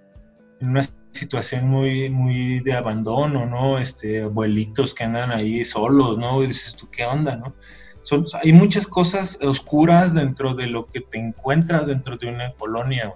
una 0.61 0.81
situación 1.11 1.67
muy, 1.67 2.09
muy 2.09 2.59
de 2.61 2.73
abandono, 2.73 3.45
¿no? 3.45 3.77
Este, 3.77 4.21
abuelitos 4.21 4.93
que 4.93 5.03
andan 5.03 5.31
ahí 5.31 5.65
solos, 5.65 6.17
¿no? 6.17 6.43
Y 6.43 6.47
dices, 6.47 6.75
¿tú 6.75 6.87
qué 6.89 7.03
onda, 7.03 7.35
no? 7.35 7.55
Hay 8.41 8.53
muchas 8.53 8.87
cosas 8.87 9.39
oscuras 9.41 10.13
dentro 10.13 10.53
de 10.53 10.67
lo 10.67 10.85
que 10.87 11.01
te 11.01 11.19
encuentras 11.19 11.87
dentro 11.87 12.17
de 12.17 12.27
una 12.27 12.51
colonia. 12.53 13.13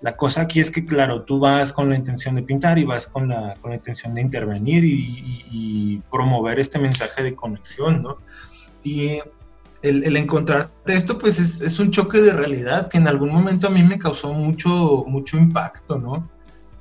La 0.00 0.16
cosa 0.16 0.42
aquí 0.42 0.60
es 0.60 0.70
que, 0.70 0.84
claro, 0.84 1.22
tú 1.22 1.38
vas 1.38 1.72
con 1.72 1.88
la 1.88 1.96
intención 1.96 2.34
de 2.34 2.42
pintar 2.42 2.78
y 2.78 2.84
vas 2.84 3.06
con 3.06 3.28
la, 3.28 3.54
con 3.60 3.70
la 3.70 3.76
intención 3.76 4.14
de 4.14 4.20
intervenir 4.20 4.84
y, 4.84 6.02
promover 6.10 6.58
este 6.58 6.78
mensaje 6.78 7.22
de 7.22 7.34
conexión, 7.34 8.02
¿no? 8.02 8.18
Y 8.82 9.18
el, 9.82 10.04
el 10.04 10.16
encontrarte 10.16 10.94
esto, 10.94 11.18
pues 11.18 11.38
es, 11.38 11.60
es, 11.60 11.78
un 11.78 11.90
choque 11.90 12.20
de 12.20 12.32
realidad 12.32 12.88
que 12.88 12.98
en 12.98 13.08
algún 13.08 13.30
momento 13.30 13.66
a 13.66 13.70
mí 13.70 13.82
me 13.82 13.98
causó 13.98 14.32
mucho, 14.32 15.04
mucho 15.06 15.36
impacto, 15.38 15.98
¿no? 15.98 16.28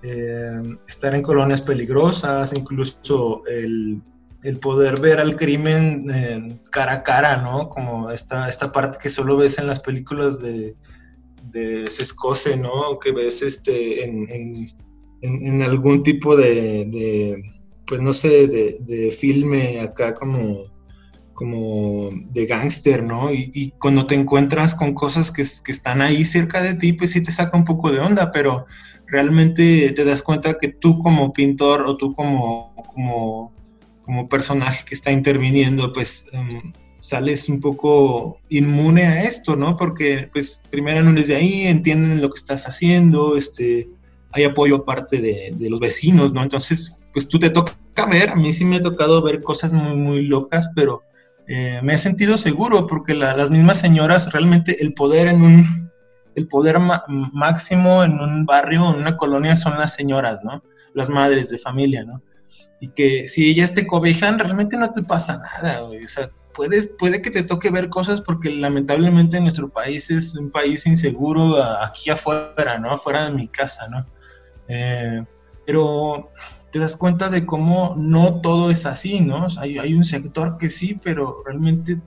Eh, 0.05 0.77
estar 0.85 1.15
en 1.15 1.21
colonias 1.21 1.61
peligrosas, 1.61 2.51
incluso 2.53 3.41
el 3.47 4.01
el 4.43 4.59
poder 4.59 4.99
ver 4.99 5.19
al 5.19 5.35
crimen 5.35 6.59
cara 6.71 6.93
a 6.93 7.03
cara, 7.03 7.37
¿no? 7.37 7.69
Como 7.69 8.11
esta, 8.11 8.49
esta 8.49 8.71
parte 8.71 8.97
que 9.01 9.09
solo 9.09 9.37
ves 9.37 9.57
en 9.57 9.67
las 9.67 9.79
películas 9.79 10.41
de, 10.41 10.75
de 11.51 11.85
¿no? 12.57 12.99
Que 12.99 13.11
ves 13.11 13.41
este, 13.41 14.03
en, 14.03 14.27
en, 15.21 15.61
algún 15.61 16.03
tipo 16.03 16.35
de, 16.35 17.41
pues 17.87 18.01
no 18.01 18.11
sé, 18.11 18.47
de, 18.47 19.11
filme 19.17 19.79
acá 19.79 20.13
como, 20.13 20.65
como 21.33 22.09
de 22.33 22.45
gángster, 22.45 23.01
¿no? 23.01 23.31
Y, 23.31 23.73
cuando 23.79 24.05
te 24.05 24.15
encuentras 24.15 24.75
con 24.75 24.93
cosas 24.93 25.31
que, 25.31 25.43
están 25.43 26.01
ahí 26.01 26.25
cerca 26.25 26.61
de 26.61 26.73
ti, 26.73 26.91
pues 26.91 27.11
sí 27.11 27.23
te 27.23 27.31
saca 27.31 27.55
un 27.55 27.63
poco 27.63 27.91
de 27.91 27.99
onda, 27.99 28.31
pero 28.31 28.65
realmente 29.07 29.93
te 29.93 30.03
das 30.03 30.21
cuenta 30.21 30.57
que 30.57 30.67
tú 30.67 30.99
como 30.99 31.31
pintor 31.31 31.83
o 31.83 31.95
tú 31.95 32.13
como 32.13 33.52
como 34.03 34.29
personaje 34.29 34.85
que 34.85 34.95
está 34.95 35.11
interviniendo, 35.11 35.91
pues 35.91 36.29
em, 36.33 36.73
sales 36.99 37.49
un 37.49 37.59
poco 37.59 38.39
inmune 38.49 39.03
a 39.03 39.23
esto, 39.23 39.55
¿no? 39.55 39.75
Porque 39.75 40.29
pues 40.31 40.63
primero 40.69 41.03
no 41.03 41.11
eres 41.11 41.27
de 41.27 41.35
ahí, 41.35 41.67
entienden 41.67 42.21
lo 42.21 42.29
que 42.29 42.37
estás 42.37 42.67
haciendo, 42.67 43.35
este, 43.35 43.89
hay 44.31 44.45
apoyo 44.45 44.77
aparte 44.77 45.21
de, 45.21 45.53
de 45.55 45.69
los 45.69 45.79
vecinos, 45.79 46.33
¿no? 46.33 46.41
Entonces, 46.43 46.97
pues 47.11 47.27
tú 47.27 47.39
te 47.39 47.49
toca 47.49 47.73
ver, 48.09 48.29
a 48.29 48.35
mí 48.35 48.51
sí 48.51 48.65
me 48.65 48.77
ha 48.77 48.81
tocado 48.81 49.21
ver 49.21 49.41
cosas 49.41 49.71
muy, 49.71 49.95
muy 49.95 50.25
locas, 50.25 50.69
pero 50.75 51.03
eh, 51.47 51.79
me 51.83 51.93
he 51.93 51.97
sentido 51.97 52.37
seguro 52.37 52.87
porque 52.87 53.13
las 53.13 53.49
mismas 53.49 53.79
señoras, 53.79 54.31
realmente 54.31 54.81
el 54.81 54.93
poder 54.93 55.27
en 55.27 55.41
un, 55.41 55.91
el 56.35 56.47
poder 56.47 56.77
máximo 56.79 58.03
en 58.03 58.19
un 58.19 58.45
barrio, 58.45 58.89
en 58.93 59.01
una 59.01 59.17
colonia 59.17 59.55
son 59.55 59.77
las 59.77 59.93
señoras, 59.93 60.41
¿no? 60.43 60.63
Las 60.93 61.09
madres 61.09 61.49
de 61.49 61.57
familia, 61.57 62.03
¿no? 62.03 62.21
Y 62.79 62.89
que 62.89 63.27
si 63.27 63.49
ellas 63.49 63.73
te 63.73 63.87
cobijan, 63.87 64.39
realmente 64.39 64.77
no 64.77 64.91
te 64.91 65.03
pasa 65.03 65.39
nada, 65.39 65.83
O 65.83 66.07
sea, 66.07 66.29
puedes, 66.53 66.93
puede 66.97 67.21
que 67.21 67.31
te 67.31 67.43
toque 67.43 67.69
ver 67.69 67.89
cosas 67.89 68.21
porque 68.21 68.49
lamentablemente 68.51 69.39
nuestro 69.39 69.69
país 69.69 70.09
es 70.11 70.35
un 70.35 70.51
país 70.51 70.85
inseguro 70.85 71.61
aquí 71.63 72.09
afuera, 72.09 72.77
¿no? 72.79 72.91
Afuera 72.91 73.25
de 73.25 73.31
mi 73.31 73.47
casa, 73.47 73.87
¿no? 73.87 74.05
Eh, 74.67 75.23
pero 75.65 76.31
te 76.71 76.79
das 76.79 76.97
cuenta 76.97 77.29
de 77.29 77.45
cómo 77.45 77.95
no 77.97 78.41
todo 78.41 78.71
es 78.71 78.85
así, 78.85 79.21
¿no? 79.21 79.47
Hay, 79.59 79.77
hay 79.77 79.93
un 79.93 80.03
sector 80.03 80.57
que 80.57 80.69
sí, 80.69 80.99
pero 81.01 81.43
realmente 81.45 82.01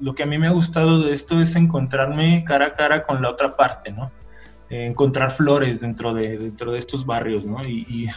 lo 0.00 0.14
que 0.14 0.22
a 0.22 0.26
mí 0.26 0.38
me 0.38 0.48
ha 0.48 0.52
gustado 0.52 1.00
de 1.00 1.12
esto 1.12 1.40
es 1.40 1.54
encontrarme 1.56 2.44
cara 2.44 2.66
a 2.66 2.74
cara 2.74 3.06
con 3.06 3.22
la 3.22 3.30
otra 3.30 3.56
parte, 3.56 3.92
¿no? 3.92 4.06
Eh, 4.70 4.86
encontrar 4.86 5.30
flores 5.30 5.80
dentro 5.80 6.14
de, 6.14 6.38
dentro 6.38 6.72
de 6.72 6.78
estos 6.78 7.06
barrios, 7.06 7.44
¿no? 7.44 7.64
Y, 7.64 8.08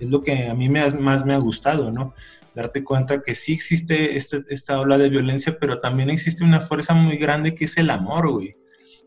es 0.00 0.08
lo 0.08 0.22
que 0.22 0.46
a 0.48 0.54
mí 0.54 0.68
me 0.68 0.88
más 0.90 1.24
me 1.24 1.34
ha 1.34 1.38
gustado, 1.38 1.90
¿no? 1.90 2.14
Darte 2.54 2.82
cuenta 2.82 3.22
que 3.22 3.34
sí 3.34 3.52
existe 3.52 4.16
este, 4.16 4.42
esta 4.48 4.80
ola 4.80 4.98
de 4.98 5.10
violencia, 5.10 5.56
pero 5.60 5.80
también 5.80 6.10
existe 6.10 6.44
una 6.44 6.60
fuerza 6.60 6.94
muy 6.94 7.16
grande 7.16 7.54
que 7.54 7.66
es 7.66 7.76
el 7.78 7.90
amor, 7.90 8.30
güey. 8.30 8.56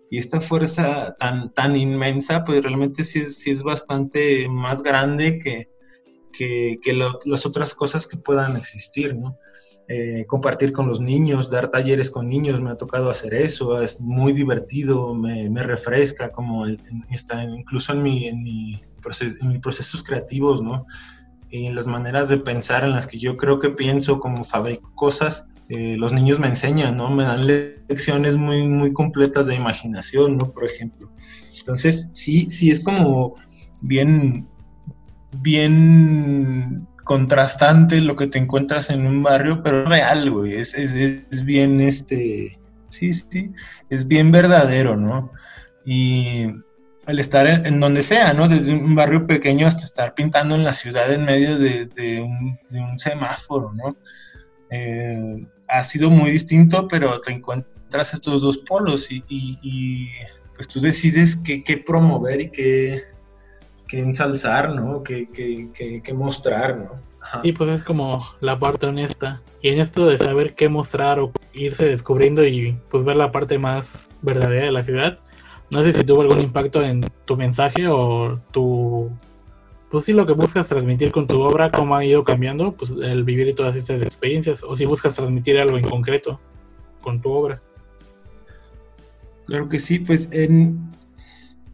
Y 0.10 0.18
esta 0.18 0.42
fuerza 0.42 1.16
tan, 1.18 1.54
tan 1.54 1.76
inmensa, 1.76 2.44
pues 2.44 2.62
realmente 2.64 3.04
sí 3.04 3.20
es, 3.20 3.38
sí 3.38 3.52
es 3.52 3.64
bastante 3.64 4.48
más 4.50 4.84
grande 4.84 5.40
que, 5.40 5.70
que, 6.32 6.80
que 6.82 6.94
las 6.94 7.46
otras 7.46 7.74
cosas 7.74 8.08
que 8.08 8.18
puedan 8.18 8.58
existir, 8.58 9.16
¿no? 9.16 9.38
Eh, 9.94 10.26
compartir 10.26 10.72
con 10.72 10.88
los 10.88 11.02
niños, 11.02 11.50
dar 11.50 11.70
talleres 11.70 12.10
con 12.10 12.28
niños, 12.28 12.62
me 12.62 12.70
ha 12.70 12.78
tocado 12.78 13.10
hacer 13.10 13.34
eso, 13.34 13.82
es 13.82 14.00
muy 14.00 14.32
divertido, 14.32 15.14
me, 15.14 15.50
me 15.50 15.64
refresca, 15.64 16.32
como 16.32 16.66
incluso 16.68 17.92
en, 17.92 18.02
mi, 18.02 18.28
en, 18.28 18.42
mi 18.42 18.82
en 19.42 19.50
mis 19.50 19.60
procesos 19.60 20.04
creativos, 20.04 20.62
¿no? 20.62 20.86
Y 21.50 21.66
en 21.66 21.76
las 21.76 21.88
maneras 21.88 22.30
de 22.30 22.38
pensar 22.38 22.84
en 22.84 22.92
las 22.92 23.08
que 23.08 23.18
yo 23.18 23.36
creo 23.38 23.60
que 23.60 23.70
pienso, 23.70 24.20
como 24.20 24.44
fabrico 24.44 24.94
cosas, 24.96 25.46
eh, 25.70 25.96
los 25.98 26.12
niños 26.12 26.40
me 26.40 26.48
enseñan, 26.48 26.98
¿no? 26.98 27.10
Me 27.10 27.24
dan 27.24 27.48
lecciones 27.48 28.38
muy, 28.38 28.68
muy 28.68 28.94
completas 28.94 29.48
de 29.48 29.56
imaginación, 29.56 30.38
¿no? 30.38 30.52
Por 30.52 30.66
ejemplo. 30.66 31.12
Entonces, 31.60 32.10
sí, 32.14 32.50
sí 32.50 32.72
es 32.72 32.80
como 32.80 33.36
bien, 33.82 34.48
bien 35.42 36.88
contrastante 37.04 38.02
lo 38.02 38.16
que 38.16 38.28
te 38.28 38.38
encuentras 38.38 38.90
en 38.90 39.06
un 39.06 39.24
barrio, 39.24 39.62
pero 39.64 39.86
real, 39.86 40.30
güey, 40.32 40.56
es, 40.56 40.74
es, 40.74 40.94
es, 40.94 41.44
bien, 41.44 41.82
este, 41.82 42.60
sí, 42.90 43.12
sí, 43.14 43.52
es 43.90 44.08
bien 44.08 44.32
verdadero, 44.32 44.96
¿no? 44.96 45.32
Y 45.86 46.48
el 47.12 47.20
estar 47.20 47.46
en, 47.46 47.80
donde 47.80 48.04
sea, 48.04 48.34
¿no? 48.34 48.48
Desde 48.48 48.74
un 48.74 48.96
barrio 48.96 49.28
pequeño 49.28 49.68
hasta 49.68 49.84
estar 49.84 50.14
pintando 50.14 50.56
en 50.56 50.64
la 50.64 50.74
ciudad 50.74 51.12
en 51.12 51.26
medio 51.26 51.58
de, 51.58 52.22
un, 52.22 52.98
semáforo, 52.98 53.74
¿no? 53.74 53.98
Eh, 54.70 55.46
ha 55.68 55.84
sido 55.84 56.10
muy 56.10 56.32
distinto, 56.32 56.88
pero 56.88 57.20
te 57.20 57.34
encuentras 57.34 58.14
estos 58.14 58.42
dos 58.42 58.58
polos 58.60 59.08
y, 59.12 60.10
pues 60.56 60.68
tú 60.68 60.80
decides 60.80 61.36
qué, 61.36 61.64
qué 61.64 61.78
promover 61.78 62.42
y 62.42 62.50
qué, 62.50 63.04
ensalzar, 63.92 64.74
¿no? 64.74 65.04
Que, 65.04 65.30
que, 65.30 66.14
mostrar, 66.14 66.78
¿no? 66.78 67.12
Y 67.44 67.52
pues 67.52 67.70
es 67.70 67.84
como 67.84 68.20
la 68.42 68.58
parte 68.58 68.88
honesta. 68.88 69.42
Y 69.62 69.70
en 69.70 69.80
esto 69.80 70.08
de 70.08 70.18
saber 70.18 70.56
qué 70.56 70.70
mostrar 70.70 71.20
o 71.20 71.34
irse 71.54 71.88
descubriendo 71.88 72.46
y 72.46 72.80
pues 72.90 73.04
ver 73.04 73.18
la 73.18 73.32
parte 73.32 73.60
más 73.60 74.10
verdadera 74.22 74.66
de 74.66 74.72
la 74.72 74.84
ciudad, 74.84 75.20
no 75.72 75.82
sé 75.84 75.94
si 75.94 76.04
tuvo 76.04 76.22
algún 76.22 76.42
impacto 76.42 76.84
en 76.84 77.06
tu 77.26 77.38
mensaje 77.38 77.88
o 77.88 78.40
tu... 78.52 79.10
Pues 79.90 80.06
sí, 80.06 80.14
lo 80.14 80.26
que 80.26 80.34
buscas 80.34 80.70
transmitir 80.70 81.12
con 81.12 81.28
tu 81.28 81.42
obra, 81.42 81.72
cómo 81.72 81.96
ha 81.96 82.06
ido 82.06 82.24
cambiando, 82.24 82.74
pues 82.74 82.92
el 82.92 83.24
vivir 83.24 83.48
y 83.48 83.54
todas 83.54 83.76
estas 83.76 84.02
experiencias, 84.04 84.64
o 84.64 84.76
si 84.76 84.86
buscas 84.86 85.16
transmitir 85.16 85.58
algo 85.60 85.78
en 85.78 85.84
concreto 85.84 86.40
con 87.02 87.22
tu 87.22 87.30
obra. 87.30 87.62
Claro 89.48 89.68
que 89.68 89.80
sí, 89.80 90.00
pues 90.00 90.30
en, 90.32 90.92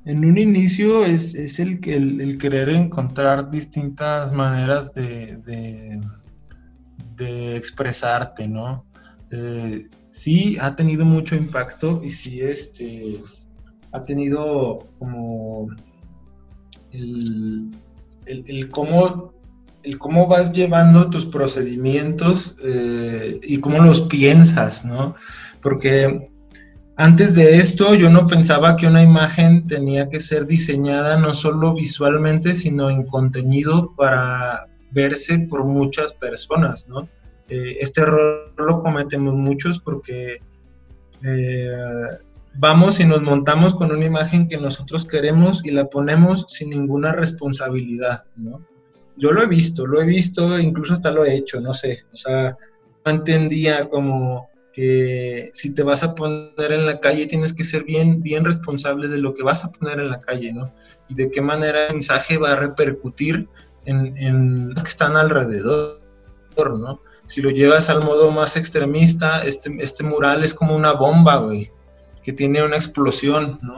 en 0.06 0.26
un 0.26 0.38
inicio 0.38 1.04
es, 1.04 1.36
es 1.36 1.60
el, 1.60 1.80
el, 1.86 2.38
querer 2.40 2.70
encontrar 2.70 3.52
distintas 3.52 4.34
maneras 4.34 4.94
de, 4.94 5.38
de, 7.16 7.56
expresarte, 7.56 8.48
¿no? 8.48 8.86
Eh, 9.32 9.88
sí 10.10 10.58
ha 10.62 10.76
tenido 10.76 11.04
mucho 11.04 11.36
impacto 11.36 12.02
y 12.04 12.12
sí 12.12 12.42
este, 12.42 13.20
ha 13.92 14.04
tenido 14.06 14.80
como 15.00 15.68
el, 16.92 17.72
cómo, 18.72 19.34
el 19.84 19.98
cómo 19.98 20.28
vas 20.28 20.54
llevando 20.54 21.10
tus 21.10 21.26
procedimientos 21.26 22.56
eh, 22.64 23.40
y 23.44 23.58
cómo 23.60 23.82
los 23.82 24.02
piensas, 24.02 24.86
¿no? 24.86 25.16
Porque 25.62 26.30
antes 26.96 27.36
de 27.36 27.58
esto 27.58 27.94
yo 27.94 28.10
no 28.10 28.26
pensaba 28.26 28.76
que 28.76 28.88
una 28.88 29.04
imagen 29.04 29.68
tenía 29.68 30.10
que 30.10 30.20
ser 30.20 30.48
diseñada 30.48 31.18
no 31.18 31.34
solo 31.34 31.74
visualmente, 31.74 32.56
sino 32.56 32.90
en 32.90 33.04
contenido 33.06 33.94
para 33.96 34.68
verse 34.92 35.40
por 35.40 35.64
muchas 35.64 36.14
personas, 36.14 36.88
¿no? 36.88 37.08
Eh, 37.50 37.78
este 37.80 38.02
error 38.02 38.52
lo 38.58 38.82
cometemos 38.82 39.34
muchos 39.36 39.80
porque 39.80 40.42
eh, 41.24 41.70
vamos 42.58 43.00
y 43.00 43.06
nos 43.06 43.22
montamos 43.22 43.74
con 43.74 43.92
una 43.92 44.06
imagen 44.06 44.48
que 44.48 44.58
nosotros 44.58 45.06
queremos 45.06 45.66
y 45.66 45.72
la 45.72 45.90
ponemos 45.90 46.46
sin 46.48 46.72
ninguna 46.72 47.14
responsabilidad, 47.14 48.22
¿no? 48.36 48.66
Yo 49.16 49.32
lo 49.32 49.42
he 49.42 49.48
visto, 49.48 49.86
lo 49.86 50.02
he 50.02 50.06
visto, 50.06 50.60
incluso 50.60 50.94
hasta 50.94 51.12
lo 51.12 51.26
he 51.26 51.36
hecho, 51.36 51.60
no 51.60 51.74
sé, 51.74 52.06
o 52.14 52.18
sea, 52.18 52.58
no 53.06 53.12
entendía 53.12 53.90
como 53.90 54.50
que 54.74 55.50
si 55.54 55.74
te 55.74 55.82
vas 55.82 56.04
a 56.04 56.14
poner 56.14 56.72
en 56.72 56.86
la 56.86 57.00
calle 57.00 57.26
tienes 57.26 57.54
que 57.54 57.64
ser 57.64 57.84
bien, 57.84 58.22
bien 58.22 58.46
responsable 58.46 59.08
de 59.08 59.18
lo 59.18 59.34
que 59.34 59.42
vas 59.42 59.66
a 59.66 59.72
poner 59.72 60.00
en 60.00 60.10
la 60.10 60.20
calle, 60.20 60.54
¿no? 60.54 60.72
Y 61.10 61.16
de 61.16 61.32
qué 61.32 61.42
manera 61.42 61.88
el 61.88 61.94
mensaje 61.94 62.38
va 62.38 62.52
a 62.52 62.58
repercutir 62.58 63.48
en, 63.86 64.16
en 64.18 64.70
los 64.70 64.84
que 64.84 64.90
están 64.90 65.18
alrededor, 65.18 66.00
¿no? 66.58 67.02
Si 67.26 67.42
lo 67.42 67.50
llevas 67.50 67.90
al 67.90 68.04
modo 68.04 68.30
más 68.32 68.56
extremista, 68.56 69.44
este, 69.44 69.76
este 69.80 70.04
mural 70.04 70.44
es 70.44 70.54
como 70.54 70.76
una 70.76 70.94
bomba, 70.94 71.38
güey, 71.38 71.72
que 72.28 72.34
tiene 72.34 72.62
una 72.62 72.76
explosión, 72.76 73.58
¿no? 73.62 73.78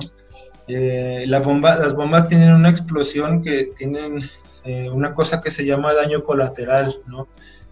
Eh, 0.67 1.25
las 1.27 1.45
bombas 1.45 2.25
tienen 2.25 2.51
una 2.51 2.71
explosión 2.71 3.43
que 3.43 3.65
tienen 3.77 4.27
eh, 4.65 4.89
una 4.89 5.13
cosa 5.13 5.39
que 5.39 5.51
se 5.51 5.67
llama 5.67 5.93
daño 5.93 6.23
colateral, 6.23 6.99
¿no? 7.05 7.27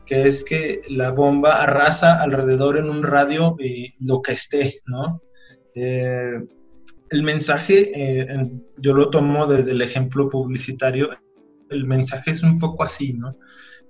que 0.05 0.27
es 0.27 0.43
que 0.43 0.81
la 0.89 1.09
bomba 1.11 1.63
arrasa 1.63 2.21
alrededor 2.21 2.77
en 2.77 2.91
un 2.91 3.01
radio 3.01 3.55
y 3.59 3.91
lo 3.99 4.21
que 4.21 4.33
esté, 4.33 4.81
¿no? 4.85 5.23
Eh, 5.73 6.43
el 7.09 7.23
mensaje, 7.23 7.91
eh, 7.95 8.51
yo 8.77 8.93
lo 8.93 9.09
tomo 9.09 9.47
desde 9.47 9.71
el 9.71 9.81
ejemplo 9.81 10.29
publicitario, 10.29 11.09
el 11.71 11.85
mensaje 11.85 12.31
es 12.31 12.43
un 12.43 12.59
poco 12.59 12.83
así, 12.83 13.13
¿no? 13.13 13.35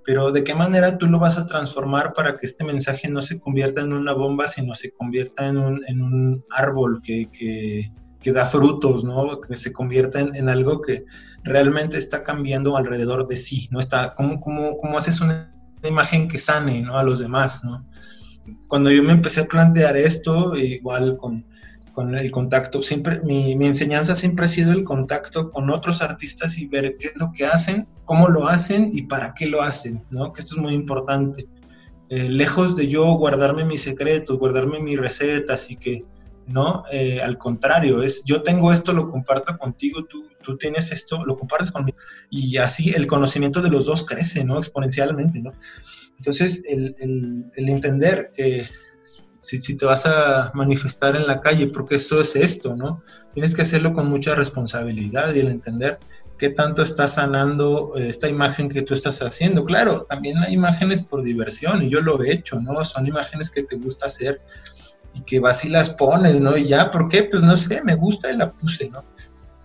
Pero 0.08 0.32
de 0.32 0.42
qué 0.42 0.54
manera 0.54 0.96
tú 0.96 1.06
lo 1.06 1.18
vas 1.18 1.36
a 1.36 1.44
transformar 1.44 2.14
para 2.14 2.38
que 2.38 2.46
este 2.46 2.64
mensaje 2.64 3.10
no 3.10 3.20
se 3.20 3.38
convierta 3.38 3.82
en 3.82 3.92
una 3.92 4.14
bomba, 4.14 4.48
sino 4.48 4.74
se 4.74 4.90
convierta 4.90 5.46
en 5.46 5.58
un, 5.58 6.42
árbol 6.50 7.02
que, 7.02 7.28
que, 7.30 7.92
que, 8.18 8.32
da 8.32 8.46
frutos, 8.46 9.04
¿no? 9.04 9.38
Que 9.42 9.54
se 9.54 9.70
convierta 9.70 10.18
en, 10.20 10.34
en, 10.34 10.48
algo 10.48 10.80
que 10.80 11.04
realmente 11.44 11.98
está 11.98 12.22
cambiando 12.22 12.78
alrededor 12.78 13.26
de 13.26 13.36
sí, 13.36 13.68
¿no? 13.70 13.80
Está, 13.80 14.14
¿cómo, 14.14 14.40
cómo, 14.40 14.78
cómo 14.78 14.96
haces 14.96 15.20
una 15.20 15.52
imagen 15.86 16.26
que 16.26 16.38
sane 16.38 16.80
¿no? 16.80 16.96
a 16.96 17.02
los 17.02 17.18
demás. 17.18 17.62
¿no? 17.62 17.84
Cuando 18.66 18.90
yo 18.90 19.02
me 19.02 19.12
empecé 19.12 19.42
a 19.42 19.46
plantear 19.46 19.94
esto, 19.98 20.56
igual 20.56 21.18
con, 21.18 21.44
con 21.98 22.14
el 22.14 22.30
contacto, 22.30 22.80
siempre, 22.80 23.20
mi, 23.24 23.56
mi, 23.56 23.66
enseñanza 23.66 24.14
siempre 24.14 24.44
ha 24.44 24.48
sido 24.48 24.70
el 24.70 24.84
contacto 24.84 25.50
con 25.50 25.68
otros 25.68 26.00
artistas 26.00 26.56
y 26.56 26.68
ver 26.68 26.96
qué 26.96 27.08
es 27.08 27.16
lo 27.16 27.32
que 27.32 27.44
hacen, 27.44 27.86
cómo 28.04 28.28
lo 28.28 28.46
hacen 28.46 28.90
y 28.92 29.02
para 29.02 29.34
qué 29.34 29.46
lo 29.46 29.62
hacen, 29.62 30.04
¿no? 30.08 30.32
que 30.32 30.42
esto 30.42 30.54
es 30.54 30.62
muy 30.62 30.74
importante. 30.74 31.48
Eh, 32.08 32.28
lejos 32.28 32.76
de 32.76 32.86
yo 32.86 33.14
guardarme 33.14 33.64
mis 33.64 33.82
secretos, 33.82 34.38
guardarme 34.38 34.78
mis 34.78 34.96
recetas 34.96 35.72
y 35.72 35.76
que 35.76 36.04
¿no? 36.46 36.84
Eh, 36.92 37.20
al 37.20 37.36
contrario, 37.36 38.00
es 38.00 38.22
yo 38.24 38.42
tengo 38.42 38.72
esto, 38.72 38.92
lo 38.92 39.08
comparto 39.08 39.58
contigo, 39.58 40.04
tú, 40.04 40.28
tú 40.40 40.56
tienes 40.56 40.92
esto, 40.92 41.24
lo 41.26 41.36
compartes 41.36 41.72
conmigo. 41.72 41.98
Y 42.30 42.58
así 42.58 42.90
el 42.90 43.08
conocimiento 43.08 43.60
de 43.60 43.70
los 43.70 43.86
dos 43.86 44.04
crece, 44.04 44.44
¿no? 44.44 44.56
Exponencialmente, 44.56 45.42
¿no? 45.42 45.52
Entonces, 46.16 46.62
el, 46.68 46.94
el, 47.56 47.68
entender 47.68 48.30
que 48.34 48.66
si, 49.38 49.76
te 49.76 49.86
vas 49.86 50.04
a 50.04 50.50
manifestar 50.54 51.16
en 51.16 51.26
la 51.26 51.40
calle, 51.40 51.68
porque 51.68 51.94
eso 51.96 52.20
es 52.20 52.36
esto, 52.36 52.76
¿no? 52.76 53.02
Tienes 53.32 53.54
que 53.54 53.62
hacerlo 53.62 53.94
con 53.94 54.08
mucha 54.08 54.34
responsabilidad 54.34 55.32
y 55.32 55.40
el 55.40 55.48
entender 55.48 55.98
qué 56.36 56.50
tanto 56.50 56.82
está 56.82 57.08
sanando 57.08 57.94
eh, 57.96 58.08
esta 58.08 58.28
imagen 58.28 58.68
que 58.68 58.82
tú 58.82 58.94
estás 58.94 59.22
haciendo. 59.22 59.64
Claro, 59.64 60.06
también 60.08 60.38
hay 60.38 60.54
imágenes 60.54 61.00
por 61.00 61.22
diversión 61.22 61.82
y 61.82 61.88
yo 61.88 62.00
lo 62.00 62.22
he 62.22 62.32
hecho, 62.32 62.60
¿no? 62.60 62.84
Son 62.84 63.06
imágenes 63.06 63.50
que 63.50 63.62
te 63.62 63.76
gusta 63.76 64.06
hacer 64.06 64.40
y 65.14 65.22
que 65.22 65.40
vas 65.40 65.64
y 65.64 65.68
las 65.68 65.90
pones, 65.90 66.40
¿no? 66.40 66.56
Y 66.56 66.64
ya, 66.64 66.90
¿por 66.90 67.08
qué? 67.08 67.24
Pues 67.24 67.42
no 67.42 67.56
sé, 67.56 67.82
me 67.82 67.94
gusta 67.94 68.30
y 68.32 68.36
la 68.36 68.52
puse, 68.52 68.90
¿no? 68.90 69.04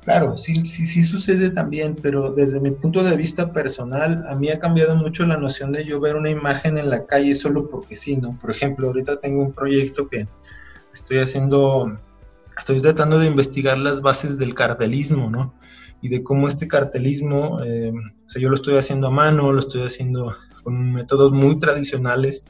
Claro, 0.04 0.38
sí, 0.38 0.54
sí, 0.66 1.02
sucede 1.02 1.50
también, 1.50 1.96
pero 2.02 2.34
desde 2.34 2.60
mi 2.60 2.72
punto 2.72 3.04
de 3.04 3.16
vista 3.16 3.54
personal, 3.54 4.26
a 4.28 4.36
mí 4.36 4.50
ha 4.50 4.60
cambiado 4.60 4.96
mucho 4.96 5.26
la 5.26 5.38
noción 5.38 5.72
de 5.72 5.86
yo 5.86 6.02
ver 6.02 6.16
una 6.16 6.30
imagen 6.30 6.78
en 6.78 6.90
la 6.90 7.06
calle 7.06 7.34
solo 7.36 7.70
porque 7.70 7.96
sí, 7.96 8.18
¿no? 8.18 8.38
Por 8.38 8.52
ejemplo, 8.52 8.88
ahorita 8.88 9.20
tengo 9.22 9.42
un 9.42 9.54
proyecto 9.54 10.08
que 10.08 10.28
estoy 10.94 11.20
haciendo, 11.20 11.98
estoy 12.58 12.82
tratando 12.82 13.18
de 13.18 13.28
investigar 13.28 13.78
las 13.78 14.02
bases 14.02 14.38
del 14.38 14.54
cartelismo, 14.54 15.30
¿no? 15.30 15.54
y 16.04 16.10
de 16.10 16.22
cómo 16.22 16.50
este 16.50 16.68
cartelismo, 16.68 17.64
eh, 17.64 17.94
o 17.94 18.30
sea, 18.30 18.42
yo 18.42 18.50
lo 18.50 18.56
estoy 18.56 18.76
haciendo 18.76 19.08
a 19.08 19.12
mano, 19.12 19.54
lo 19.54 19.60
estoy 19.60 19.84
haciendo 19.84 20.36
con 20.62 20.92
métodos 20.92 21.32
muy 21.32 21.58
tradicionales, 21.58 22.44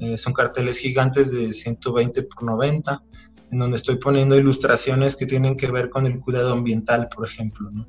eh, 0.00 0.16
son 0.16 0.32
carteles 0.32 0.78
gigantes 0.78 1.30
de 1.30 1.52
120 1.52 2.22
por 2.22 2.44
90, 2.44 3.02
en 3.50 3.58
donde 3.58 3.76
estoy 3.76 3.96
poniendo 3.96 4.36
ilustraciones 4.36 5.16
que 5.16 5.26
tienen 5.26 5.56
que 5.56 5.70
ver 5.70 5.90
con 5.90 6.06
el 6.06 6.20
cuidado 6.20 6.52
ambiental, 6.52 7.08
por 7.14 7.26
ejemplo, 7.26 7.70
¿no? 7.70 7.86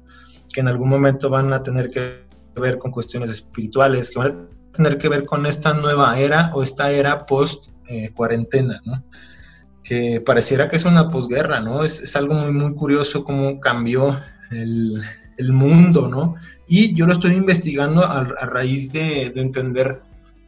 que 0.54 0.62
en 0.62 0.68
algún 0.68 0.90
momento 0.90 1.30
van 1.30 1.52
a 1.54 1.62
tener 1.62 1.90
que 1.90 2.26
ver 2.56 2.78
con 2.78 2.92
cuestiones 2.92 3.30
espirituales, 3.30 4.10
que 4.10 4.20
van 4.20 4.28
a 4.28 4.72
tener 4.72 4.98
que 4.98 5.10
ver 5.10 5.26
con 5.26 5.46
esta 5.46 5.74
nueva 5.74 6.18
era 6.20 6.50
o 6.54 6.64
esta 6.64 6.92
era 6.92 7.26
post 7.26 7.70
eh, 7.90 8.14
¿no? 8.86 9.04
que 9.84 10.20
pareciera 10.22 10.68
que 10.68 10.78
es 10.78 10.86
una 10.86 11.10
posguerra, 11.10 11.62
¿no? 11.62 11.84
Es, 11.84 12.02
es, 12.02 12.16
algo 12.16 12.34
muy, 12.34 12.52
muy 12.52 12.74
curioso 12.74 13.24
cómo 13.24 13.60
cambió 13.60 14.20
el, 14.50 15.00
el, 15.38 15.54
mundo, 15.54 16.08
¿no? 16.08 16.36
Y 16.68 16.96
yo 16.96 17.06
lo 17.06 17.14
estoy 17.14 17.34
investigando 17.34 18.04
a, 18.04 18.22
a 18.22 18.46
raíz 18.48 18.92
de, 18.92 19.30
de 19.30 19.42
entender, 19.42 20.02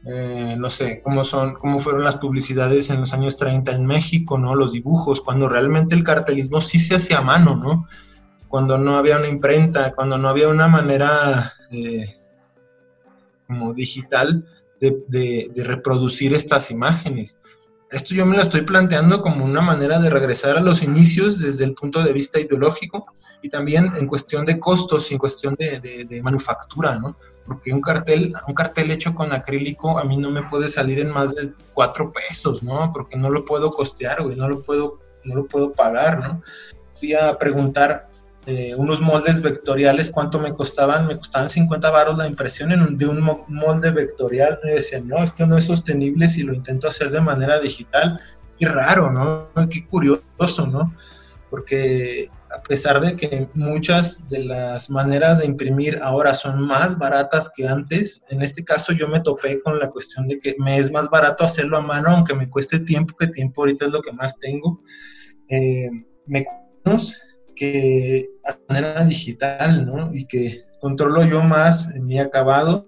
eh, 0.06 0.56
no 0.58 0.70
sé, 0.70 1.02
cómo, 1.04 1.24
son, 1.24 1.56
cómo 1.56 1.80
fueron 1.80 2.04
las 2.04 2.18
publicidades 2.18 2.89
en 2.89 3.02
los 3.02 3.14
años 3.14 3.38
30 3.38 3.74
en 3.74 3.86
México, 3.86 4.38
¿no? 4.38 4.56
Los 4.56 4.72
dibujos, 4.72 5.22
cuando 5.22 5.50
realmente 5.50 5.95
el 5.95 6.04
cartelismo 6.04 6.62
sí 6.62 6.80
se 6.80 6.95
hacía 6.95 7.20
a 7.20 7.24
mano, 7.24 7.56
¿no? 7.56 7.88
Cuando 8.48 8.78
no 8.78 8.95
había 8.95 9.18
una 9.18 9.28
imprenta, 9.28 9.93
cuando 9.93 10.18
no 10.18 10.30
había 10.30 10.48
una 10.48 10.68
manera 10.68 11.52
eh, 11.72 12.06
como 13.48 13.74
digital 13.74 14.45
de, 14.80 15.04
de, 15.08 15.52
de 15.54 15.64
reproducir 15.64 16.34
estas 16.34 16.72
imágenes 16.72 17.38
esto 17.91 18.14
yo 18.14 18.26
me 18.26 18.36
lo 18.36 18.41
estoy 18.41 18.62
planteando 18.62 19.22
como 19.22 19.45
una 19.45 19.62
manera 19.62 20.00
de 20.00 20.10
regresar 20.10 20.58
a 20.58 20.62
los 20.62 20.84
inicios 20.84 21.39
desde 21.39 21.64
el 21.64 21.74
punto 21.74 22.04
de 22.04 22.12
vista 22.12 22.39
ideológico 22.39 23.06
y 23.42 23.50
también 23.50 23.92
en 23.96 24.08
cuestión 24.08 24.46
de 24.46 24.60
costos 24.60 25.10
y 25.12 25.14
en 25.14 25.20
cuestión 25.20 25.56
de, 25.56 25.80
de, 25.80 26.06
de, 26.06 26.22
manufactura, 26.22 26.98
¿no? 26.98 27.18
Porque 27.46 27.72
un 27.72 27.82
cartel, 27.82 28.34
un 28.48 28.54
cartel 28.54 28.92
hecho 28.92 29.14
con 29.14 29.32
acrílico 29.32 30.00
a 30.00 30.04
mí 30.04 30.18
no 30.18 30.32
me 30.32 30.44
puede 30.44 30.70
salir 30.70 31.00
en 31.00 31.10
más 31.10 31.34
de 31.36 31.54
cuatro 31.74 32.12
pesos, 32.12 32.64
¿no? 32.64 32.92
Porque 32.92 33.18
no 33.18 33.30
lo 33.30 33.46
puedo 33.46 33.70
costear, 33.70 34.24
güey, 34.24 34.36
no 34.36 34.50
lo 34.50 34.62
puedo, 34.62 35.00
no 35.24 35.36
lo 35.36 35.46
puedo 35.46 35.74
pagar, 35.74 36.20
¿no? 36.20 36.42
Fui 36.96 37.14
a 37.14 37.38
preguntar 37.38 38.10
eh, 38.50 38.74
unos 38.78 39.02
moldes 39.02 39.42
vectoriales, 39.42 40.10
¿cuánto 40.10 40.40
me 40.40 40.54
costaban? 40.54 41.06
Me 41.06 41.18
costaban 41.18 41.50
50 41.50 41.92
baros 41.92 42.18
la 42.18 42.28
impresión 42.28 42.72
en 42.72 42.82
un, 42.82 42.98
de 42.98 43.06
un 43.06 43.22
molde 43.50 43.92
vectorial. 43.92 44.60
Me 44.64 44.72
decían, 44.72 45.06
no, 45.06 45.22
esto 45.22 45.46
no 45.46 45.58
es 45.58 45.66
sostenible 45.66 46.30
si 46.30 46.44
lo 46.44 46.54
intento 46.54 46.88
hacer 46.88 47.10
de 47.12 47.20
manera 47.20 47.60
digital. 47.60 48.22
Qué 48.58 48.66
raro, 48.66 49.12
¿no? 49.12 49.50
Qué 49.70 49.86
curioso, 49.86 50.66
¿no? 50.66 50.96
Porque 51.50 52.30
a 52.52 52.62
pesar 52.62 53.02
de 53.02 53.16
que 53.16 53.50
muchas 53.54 54.26
de 54.28 54.45
las 54.45 54.89
maneras 54.89 55.39
de 55.39 55.45
imprimir 55.45 56.00
ahora 56.02 56.34
son 56.34 56.62
más 56.62 56.98
baratas 56.98 57.52
que 57.56 57.68
antes, 57.68 58.24
en 58.30 58.41
este 58.41 58.64
caso 58.64 58.93
yo 58.93 59.08
me 59.08 59.20
topé 59.20 59.60
con 59.62 59.80
la 59.80 59.89
cuestión 59.89 60.28
de 60.28 60.39
que 60.39 60.56
me 60.60 60.78
es 60.78 60.91
más 60.91 61.10
barato 61.10 61.43
hacerlo 61.43 61.78
a 61.78 61.82
mano, 61.82 62.10
aunque 62.10 62.34
me 62.34 62.50
cueste 62.50 62.80
tiempo, 62.80 63.16
que 63.16 63.28
tiempo 63.28 63.62
ahorita 63.62 63.86
es 63.86 63.91
lo 63.91 64.02
que 64.02 64.12
más 64.12 64.38
tengo. 64.38 64.82
Eh, 65.50 65.89
me 66.26 66.45
que 67.56 68.30
a 68.48 68.58
manera 68.70 69.04
digital, 69.04 69.86
¿no? 69.86 70.14
Y 70.14 70.26
que 70.26 70.64
controlo 70.80 71.26
yo 71.26 71.41
más 71.41 71.95
mi 71.95 72.20
acabado 72.20 72.88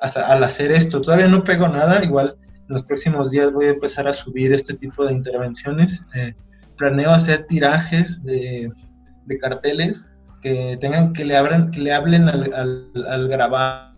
hasta 0.00 0.30
al 0.32 0.44
hacer 0.44 0.70
esto. 0.70 1.00
Todavía 1.00 1.28
no 1.28 1.42
pego 1.42 1.68
nada, 1.68 2.04
igual 2.04 2.36
en 2.40 2.66
los 2.68 2.84
próximos 2.84 3.30
días 3.30 3.52
voy 3.52 3.66
a 3.66 3.70
empezar 3.70 4.06
a 4.06 4.12
subir 4.12 4.52
este 4.52 4.74
tipo 4.74 5.04
de 5.04 5.12
intervenciones. 5.12 6.02
Eh, 6.14 6.34
planeo 6.76 7.10
hacer 7.10 7.46
tirajes 7.46 8.24
de, 8.24 8.70
carteles 9.40 10.08
que 10.42 10.76
tengan 10.78 11.12
que 11.12 11.24
le, 11.24 11.36
abren, 11.36 11.70
que 11.70 11.80
le 11.80 11.92
hablen 11.92 12.28
al, 12.28 13.28
grabado 13.28 13.94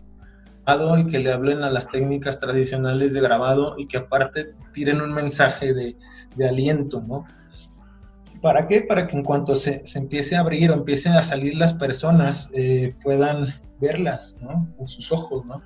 y 0.97 1.05
que 1.05 1.19
le 1.19 1.31
hablen 1.31 1.63
a 1.63 1.69
las 1.69 1.89
técnicas 1.89 2.39
tradicionales 2.39 3.13
de 3.13 3.21
grabado 3.21 3.75
y 3.77 3.87
que 3.87 3.97
aparte 3.97 4.53
tiren 4.73 5.01
un 5.01 5.13
mensaje 5.13 5.73
de, 5.73 5.95
aliento, 6.47 7.01
¿no? 7.01 7.25
¿Para 8.41 8.67
qué? 8.67 8.81
Para 8.81 9.07
que 9.07 9.17
en 9.17 9.23
cuanto 9.23 9.55
se, 9.55 9.83
se, 9.83 9.97
empiece 9.97 10.35
a 10.35 10.41
abrir 10.41 10.69
o 10.69 10.75
empiecen 10.75 11.13
a 11.13 11.23
salir 11.23 11.55
las 11.55 11.73
personas, 11.73 12.49
eh, 12.53 12.95
puedan 13.03 13.55
verlas, 13.81 14.37
¿no? 14.39 14.71
Con 14.77 14.87
sus 14.87 15.11
ojos, 15.11 15.43
¿no? 15.45 15.63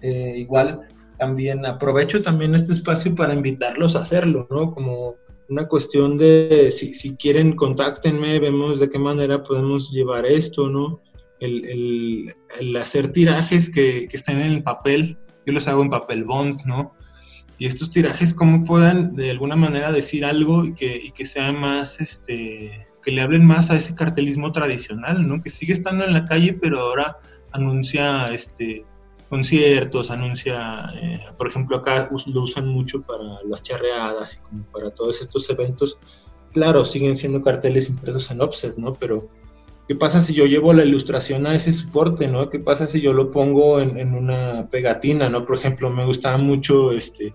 Eh, 0.00 0.34
igual 0.36 0.80
también 1.18 1.64
aprovecho 1.66 2.22
también 2.22 2.54
este 2.54 2.72
espacio 2.72 3.14
para 3.14 3.34
invitarlos 3.34 3.94
a 3.94 4.00
hacerlo, 4.00 4.48
¿no? 4.50 4.72
Como 4.74 5.14
una 5.52 5.68
cuestión 5.68 6.16
de, 6.16 6.70
si, 6.70 6.92
si 6.94 7.16
quieren, 7.16 7.54
contáctenme, 7.54 8.40
vemos 8.40 8.80
de 8.80 8.88
qué 8.88 8.98
manera 8.98 9.42
podemos 9.42 9.90
llevar 9.90 10.26
esto, 10.26 10.68
¿no? 10.68 11.00
El, 11.40 11.64
el, 11.66 12.34
el 12.60 12.76
hacer 12.76 13.12
tirajes 13.12 13.70
que, 13.70 14.06
que 14.08 14.16
estén 14.16 14.40
en 14.40 14.52
el 14.52 14.62
papel, 14.62 15.18
yo 15.46 15.52
los 15.52 15.68
hago 15.68 15.82
en 15.82 15.90
papel 15.90 16.24
bonds, 16.24 16.66
¿no? 16.66 16.94
y 17.62 17.66
estos 17.66 17.92
tirajes 17.92 18.34
cómo 18.34 18.64
puedan 18.64 19.14
de 19.14 19.30
alguna 19.30 19.54
manera 19.54 19.92
decir 19.92 20.24
algo 20.24 20.64
y 20.64 20.74
que, 20.74 20.96
y 20.96 21.12
que 21.12 21.24
sea 21.24 21.52
más, 21.52 22.00
este, 22.00 22.88
que 23.04 23.12
le 23.12 23.22
hablen 23.22 23.46
más 23.46 23.70
a 23.70 23.76
ese 23.76 23.94
cartelismo 23.94 24.50
tradicional, 24.50 25.28
¿no? 25.28 25.40
Que 25.40 25.48
sigue 25.48 25.72
estando 25.72 26.04
en 26.04 26.12
la 26.12 26.24
calle, 26.24 26.54
pero 26.54 26.80
ahora 26.80 27.18
anuncia, 27.52 28.32
este, 28.32 28.84
conciertos, 29.32 30.10
anuncia, 30.10 30.90
eh, 31.02 31.18
por 31.38 31.46
ejemplo, 31.46 31.78
acá 31.78 32.10
lo 32.26 32.42
usan 32.42 32.68
mucho 32.68 33.00
para 33.00 33.24
las 33.48 33.62
charreadas 33.62 34.34
y 34.34 34.42
como 34.46 34.62
para 34.64 34.90
todos 34.90 35.22
estos 35.22 35.48
eventos. 35.48 35.96
Claro, 36.52 36.84
siguen 36.84 37.16
siendo 37.16 37.40
carteles 37.40 37.88
impresos 37.88 38.30
en 38.30 38.42
offset, 38.42 38.76
¿no? 38.76 38.92
Pero, 38.92 39.30
¿qué 39.88 39.94
pasa 39.96 40.20
si 40.20 40.34
yo 40.34 40.44
llevo 40.44 40.74
la 40.74 40.84
ilustración 40.84 41.46
a 41.46 41.54
ese 41.54 41.72
soporte, 41.72 42.28
¿no? 42.28 42.50
¿Qué 42.50 42.58
pasa 42.58 42.86
si 42.86 43.00
yo 43.00 43.14
lo 43.14 43.30
pongo 43.30 43.80
en, 43.80 44.14
una 44.14 44.68
pegatina, 44.70 45.30
¿no? 45.30 45.46
Por 45.46 45.56
ejemplo, 45.56 45.88
me 45.88 46.04
gustaba 46.04 46.36
mucho, 46.36 46.92
este, 46.92 47.32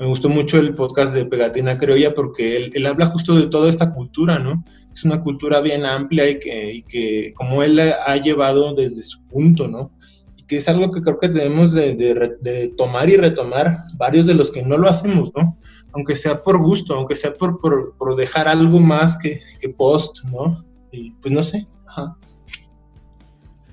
me 0.00 0.06
gustó 0.06 0.28
mucho 0.28 0.58
el 0.58 0.74
podcast 0.74 1.14
de 1.14 1.24
Pegatina 1.24 1.78
Criolla 1.78 2.14
porque 2.14 2.56
él, 2.56 2.72
él, 2.74 2.84
habla 2.84 3.06
justo 3.06 3.36
de 3.36 3.46
toda 3.46 3.70
esta 3.70 3.94
cultura, 3.94 4.40
¿no? 4.40 4.64
Es 4.92 5.04
una 5.04 5.22
cultura 5.22 5.60
bien 5.60 5.86
amplia 5.86 6.28
y 6.28 6.40
que, 6.40 6.72
y 6.72 6.82
que 6.82 7.32
como 7.36 7.62
él 7.62 7.78
ha 7.78 8.16
llevado 8.16 8.74
desde 8.74 9.02
su 9.02 9.22
punto, 9.28 9.68
¿no? 9.68 9.92
Que 10.48 10.56
es 10.56 10.68
algo 10.68 10.90
que 10.90 11.02
creo 11.02 11.18
que 11.18 11.28
debemos 11.28 11.74
de, 11.74 11.94
de, 11.94 12.72
tomar 12.76 13.10
y 13.10 13.16
retomar 13.16 13.84
varios 13.96 14.26
de 14.26 14.34
los 14.34 14.50
que 14.50 14.62
no 14.62 14.78
lo 14.78 14.88
hacemos, 14.88 15.30
¿no? 15.36 15.58
Aunque 15.92 16.16
sea 16.16 16.42
por 16.42 16.58
gusto, 16.58 16.94
aunque 16.94 17.14
sea 17.14 17.34
por, 17.34 17.58
por, 17.58 18.16
dejar 18.16 18.48
algo 18.48 18.80
más 18.80 19.18
que, 19.18 19.40
que, 19.60 19.68
post, 19.68 20.24
¿no? 20.24 20.64
Y 20.90 21.12
pues 21.20 21.32
no 21.32 21.42
sé. 21.42 21.66
Ajá. 21.86 22.16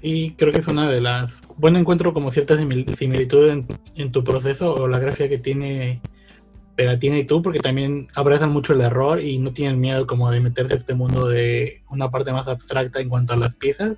Sí, 0.02 0.36
creo 0.38 0.52
que 0.52 0.60
es 0.60 0.68
una 0.68 0.90
de 0.90 1.02
las... 1.02 1.42
Bueno, 1.58 1.80
encuentro 1.80 2.14
como 2.14 2.30
cierta 2.30 2.58
similitud 2.58 3.66
en, 3.96 4.12
tu 4.12 4.24
proceso 4.24 4.76
o 4.76 4.88
la 4.88 5.00
grafía 5.00 5.30
que 5.30 5.40
tiene 5.40 6.02
Pegatina 6.76 7.18
y 7.18 7.24
tú, 7.24 7.42
porque 7.42 7.60
también 7.60 8.08
abrazan 8.16 8.52
mucho 8.52 8.74
el 8.74 8.82
error 8.82 9.22
y 9.22 9.40
no 9.40 9.52
tienen 9.54 9.80
miedo 9.80 10.06
como 10.06 10.30
de 10.30 10.42
meterse 10.42 10.74
a 10.74 10.78
este 10.78 10.94
mundo 10.94 11.28
de 11.28 11.82
una 11.90 12.12
parte 12.12 12.34
más 12.34 12.48
abstracta 12.48 13.00
en 13.00 13.10
cuanto 13.10 13.34
a 13.34 13.38
las 13.38 13.56
piezas 13.56 13.98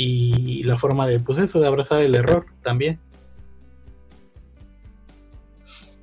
y 0.00 0.62
la 0.62 0.76
forma 0.76 1.06
de, 1.06 1.18
pues 1.18 1.38
eso, 1.38 1.60
de 1.60 1.66
abrazar 1.66 2.02
el 2.02 2.14
error 2.14 2.46
también. 2.62 3.00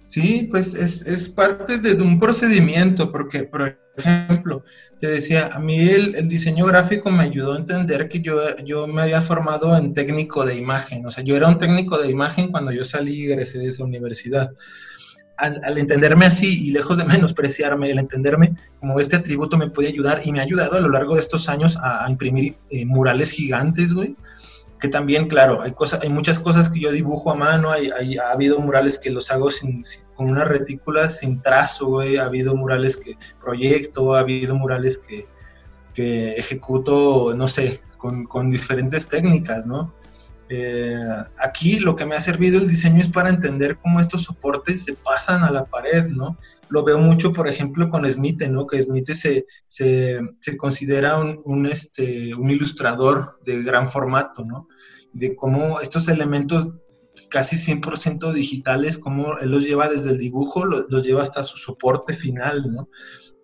Sí, 0.09 0.47
pues 0.49 0.73
es, 0.75 1.07
es 1.07 1.29
parte 1.29 1.77
de 1.77 1.93
un 2.01 2.19
procedimiento, 2.19 3.11
porque, 3.11 3.43
por 3.43 3.77
ejemplo, 3.97 4.63
te 4.99 5.07
decía, 5.07 5.49
a 5.53 5.59
mí 5.59 5.77
el, 5.77 6.27
diseño 6.27 6.65
gráfico 6.65 7.11
me 7.11 7.23
ayudó 7.23 7.53
a 7.53 7.57
entender 7.57 8.07
que 8.07 8.21
yo, 8.21 8.55
yo 8.65 8.87
me 8.87 9.01
había 9.01 9.21
formado 9.21 9.75
en 9.77 9.93
técnico 9.93 10.45
de 10.45 10.55
imagen, 10.55 11.05
o 11.05 11.11
sea, 11.11 11.23
yo 11.23 11.35
era 11.35 11.47
un 11.47 11.57
técnico 11.57 11.97
de 11.97 12.11
imagen 12.11 12.51
cuando 12.51 12.71
yo 12.71 12.85
salí 12.85 13.13
y 13.13 13.25
egresé 13.25 13.59
de 13.59 13.67
esa 13.67 13.83
universidad 13.83 14.51
al, 15.38 15.59
al, 15.63 15.77
entenderme 15.77 16.25
así 16.25 16.67
y 16.67 16.71
lejos 16.71 16.97
de 16.97 17.05
menospreciarme, 17.05 17.91
el 17.91 17.99
entenderme 17.99 18.55
como 18.79 18.99
este 18.99 19.15
atributo 19.15 19.57
me 19.57 19.69
puede 19.69 19.89
ayudar 19.89 20.21
y 20.23 20.31
me 20.31 20.39
ha 20.39 20.43
ayudado 20.43 20.77
a 20.77 20.81
lo 20.81 20.89
largo 20.89 21.15
de 21.15 21.21
estos 21.21 21.49
años 21.49 21.77
a, 21.77 22.05
a 22.05 22.09
imprimir 22.09 22.55
eh, 22.69 22.86
murales 22.86 23.31
gigantes, 23.31 23.93
güey. 23.93 24.15
Que 24.79 24.89
también, 24.89 25.27
claro, 25.27 25.61
hay, 25.61 25.71
cosas, 25.71 26.03
hay 26.03 26.09
muchas 26.09 26.38
cosas 26.38 26.69
que 26.69 26.81
yo 26.81 26.91
dibujo 26.91 27.31
a 27.31 27.36
mano, 27.36 27.71
hay, 27.71 27.89
hay 27.97 28.17
ha 28.17 28.31
habido 28.31 28.59
murales 28.59 28.99
que 28.99 29.09
los 29.09 29.31
hago 29.31 29.49
sin, 29.49 29.83
sin, 29.86 30.03
con 30.15 30.29
una 30.29 30.43
retícula 30.43 31.09
sin 31.09 31.41
trazo, 31.41 31.88
güey, 31.88 32.17
ha 32.17 32.25
habido 32.25 32.55
murales 32.55 32.97
que 32.97 33.17
proyecto, 33.39 34.15
ha 34.15 34.19
habido 34.19 34.53
murales 34.55 34.97
que, 34.97 35.27
que 35.93 36.33
ejecuto, 36.33 37.33
no 37.36 37.47
sé, 37.47 37.79
con, 37.97 38.25
con 38.25 38.51
diferentes 38.51 39.07
técnicas, 39.07 39.65
¿no? 39.65 39.93
Eh, 40.47 40.95
aquí 41.39 41.79
lo 41.79 41.95
que 41.95 42.05
me 42.05 42.15
ha 42.15 42.21
servido 42.21 42.59
el 42.59 42.67
diseño 42.67 42.99
es 42.99 43.09
para 43.09 43.29
entender 43.29 43.77
cómo 43.77 43.99
estos 43.99 44.23
soportes 44.23 44.83
se 44.83 44.93
pasan 44.93 45.43
a 45.43 45.51
la 45.51 45.65
pared, 45.65 46.05
¿no? 46.07 46.37
Lo 46.69 46.83
veo 46.83 46.99
mucho, 46.99 47.31
por 47.31 47.47
ejemplo, 47.47 47.89
con 47.89 48.09
Smith, 48.09 48.43
¿no? 48.47 48.67
Que 48.67 48.81
Smith 48.81 49.09
se, 49.11 49.45
se, 49.65 50.19
se 50.39 50.57
considera 50.57 51.17
un, 51.17 51.39
un, 51.45 51.65
este, 51.65 52.35
un 52.35 52.51
ilustrador 52.51 53.39
de 53.43 53.63
gran 53.63 53.89
formato, 53.89 54.43
¿no? 54.45 54.67
De 55.13 55.35
cómo 55.35 55.79
estos 55.79 56.07
elementos 56.09 56.67
casi 57.29 57.55
100% 57.55 58.33
digitales, 58.33 58.97
cómo 58.97 59.37
él 59.39 59.49
los 59.49 59.65
lleva 59.65 59.89
desde 59.89 60.11
el 60.11 60.17
dibujo, 60.17 60.65
los, 60.65 60.85
los 60.89 61.03
lleva 61.03 61.23
hasta 61.23 61.43
su 61.43 61.57
soporte 61.57 62.13
final, 62.13 62.71
¿no? 62.71 62.89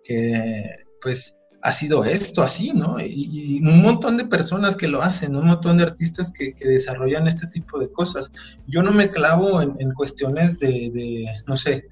Que, 0.04 0.64
pues, 1.00 1.41
ha 1.62 1.72
sido 1.72 2.04
esto, 2.04 2.42
así, 2.42 2.72
¿no? 2.74 2.96
Y, 3.00 3.60
un 3.62 3.80
montón 3.80 4.16
de 4.16 4.24
personas 4.24 4.76
que 4.76 4.88
lo 4.88 5.00
hacen, 5.00 5.36
un 5.36 5.46
montón 5.46 5.78
de 5.78 5.84
artistas 5.84 6.32
que, 6.32 6.54
desarrollan 6.60 7.26
este 7.26 7.46
tipo 7.46 7.78
de 7.78 7.90
cosas. 7.90 8.30
Yo 8.66 8.82
no 8.82 8.92
me 8.92 9.10
clavo 9.10 9.62
en, 9.62 9.92
cuestiones 9.94 10.58
de, 10.58 11.24
no 11.46 11.56
sé, 11.56 11.86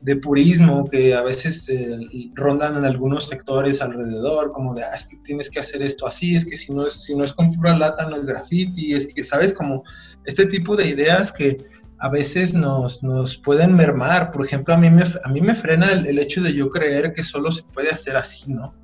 de 0.00 0.16
purismo 0.16 0.88
que 0.88 1.14
a 1.14 1.22
veces 1.22 1.68
eh, 1.68 1.98
rondan 2.34 2.76
en 2.76 2.84
algunos 2.84 3.26
sectores 3.26 3.80
alrededor, 3.80 4.52
como 4.52 4.74
de, 4.74 4.84
ah, 4.84 4.94
es 4.94 5.06
que 5.06 5.16
tienes 5.24 5.50
que 5.50 5.58
hacer 5.58 5.82
esto 5.82 6.06
así, 6.06 6.36
es 6.36 6.44
que 6.44 6.56
si 6.56 6.72
no 6.72 6.86
es, 6.86 7.04
si 7.04 7.16
no 7.16 7.24
es 7.24 7.32
con 7.32 7.52
pura 7.52 7.76
lata 7.76 8.08
no 8.08 8.14
es 8.16 8.26
graffiti, 8.26 8.94
es 8.94 9.12
que, 9.12 9.24
¿sabes? 9.24 9.52
Como 9.52 9.82
este 10.24 10.46
tipo 10.46 10.76
de 10.76 10.86
ideas 10.88 11.32
que 11.32 11.58
a 11.98 12.08
veces 12.08 12.54
nos, 12.54 13.02
nos 13.02 13.38
pueden 13.38 13.74
mermar. 13.74 14.30
Por 14.30 14.44
ejemplo, 14.44 14.74
a 14.74 14.76
mí 14.76 14.90
me, 14.90 15.02
a 15.02 15.28
mí 15.30 15.40
me 15.40 15.54
frena 15.54 15.90
el, 15.90 16.18
hecho 16.18 16.42
de 16.42 16.54
yo 16.54 16.70
creer 16.70 17.12
que 17.12 17.24
solo 17.24 17.50
se 17.50 17.62
puede 17.64 17.90
hacer 17.90 18.16
así, 18.16 18.52
¿no? 18.52 18.74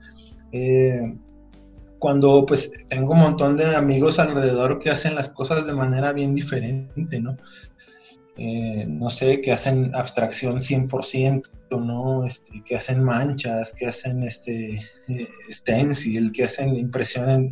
Eh, 0.52 1.16
cuando 1.98 2.44
pues 2.44 2.72
tengo 2.88 3.12
un 3.12 3.20
montón 3.20 3.56
de 3.56 3.76
amigos 3.76 4.18
alrededor 4.18 4.80
que 4.80 4.90
hacen 4.90 5.14
las 5.14 5.28
cosas 5.28 5.66
de 5.66 5.72
manera 5.72 6.12
bien 6.12 6.34
diferente, 6.34 7.20
¿no? 7.20 7.36
Eh, 8.36 8.86
no 8.88 9.08
sé, 9.10 9.40
que 9.40 9.52
hacen 9.52 9.94
abstracción 9.94 10.56
100%, 10.56 11.48
¿no? 11.70 12.26
Este, 12.26 12.62
que 12.64 12.74
hacen 12.74 13.04
manchas, 13.04 13.72
que 13.72 13.86
hacen 13.86 14.24
este, 14.24 14.80
eh, 15.08 15.28
stencil, 15.50 16.32
que 16.32 16.44
hacen 16.44 16.74
impresión 16.76 17.50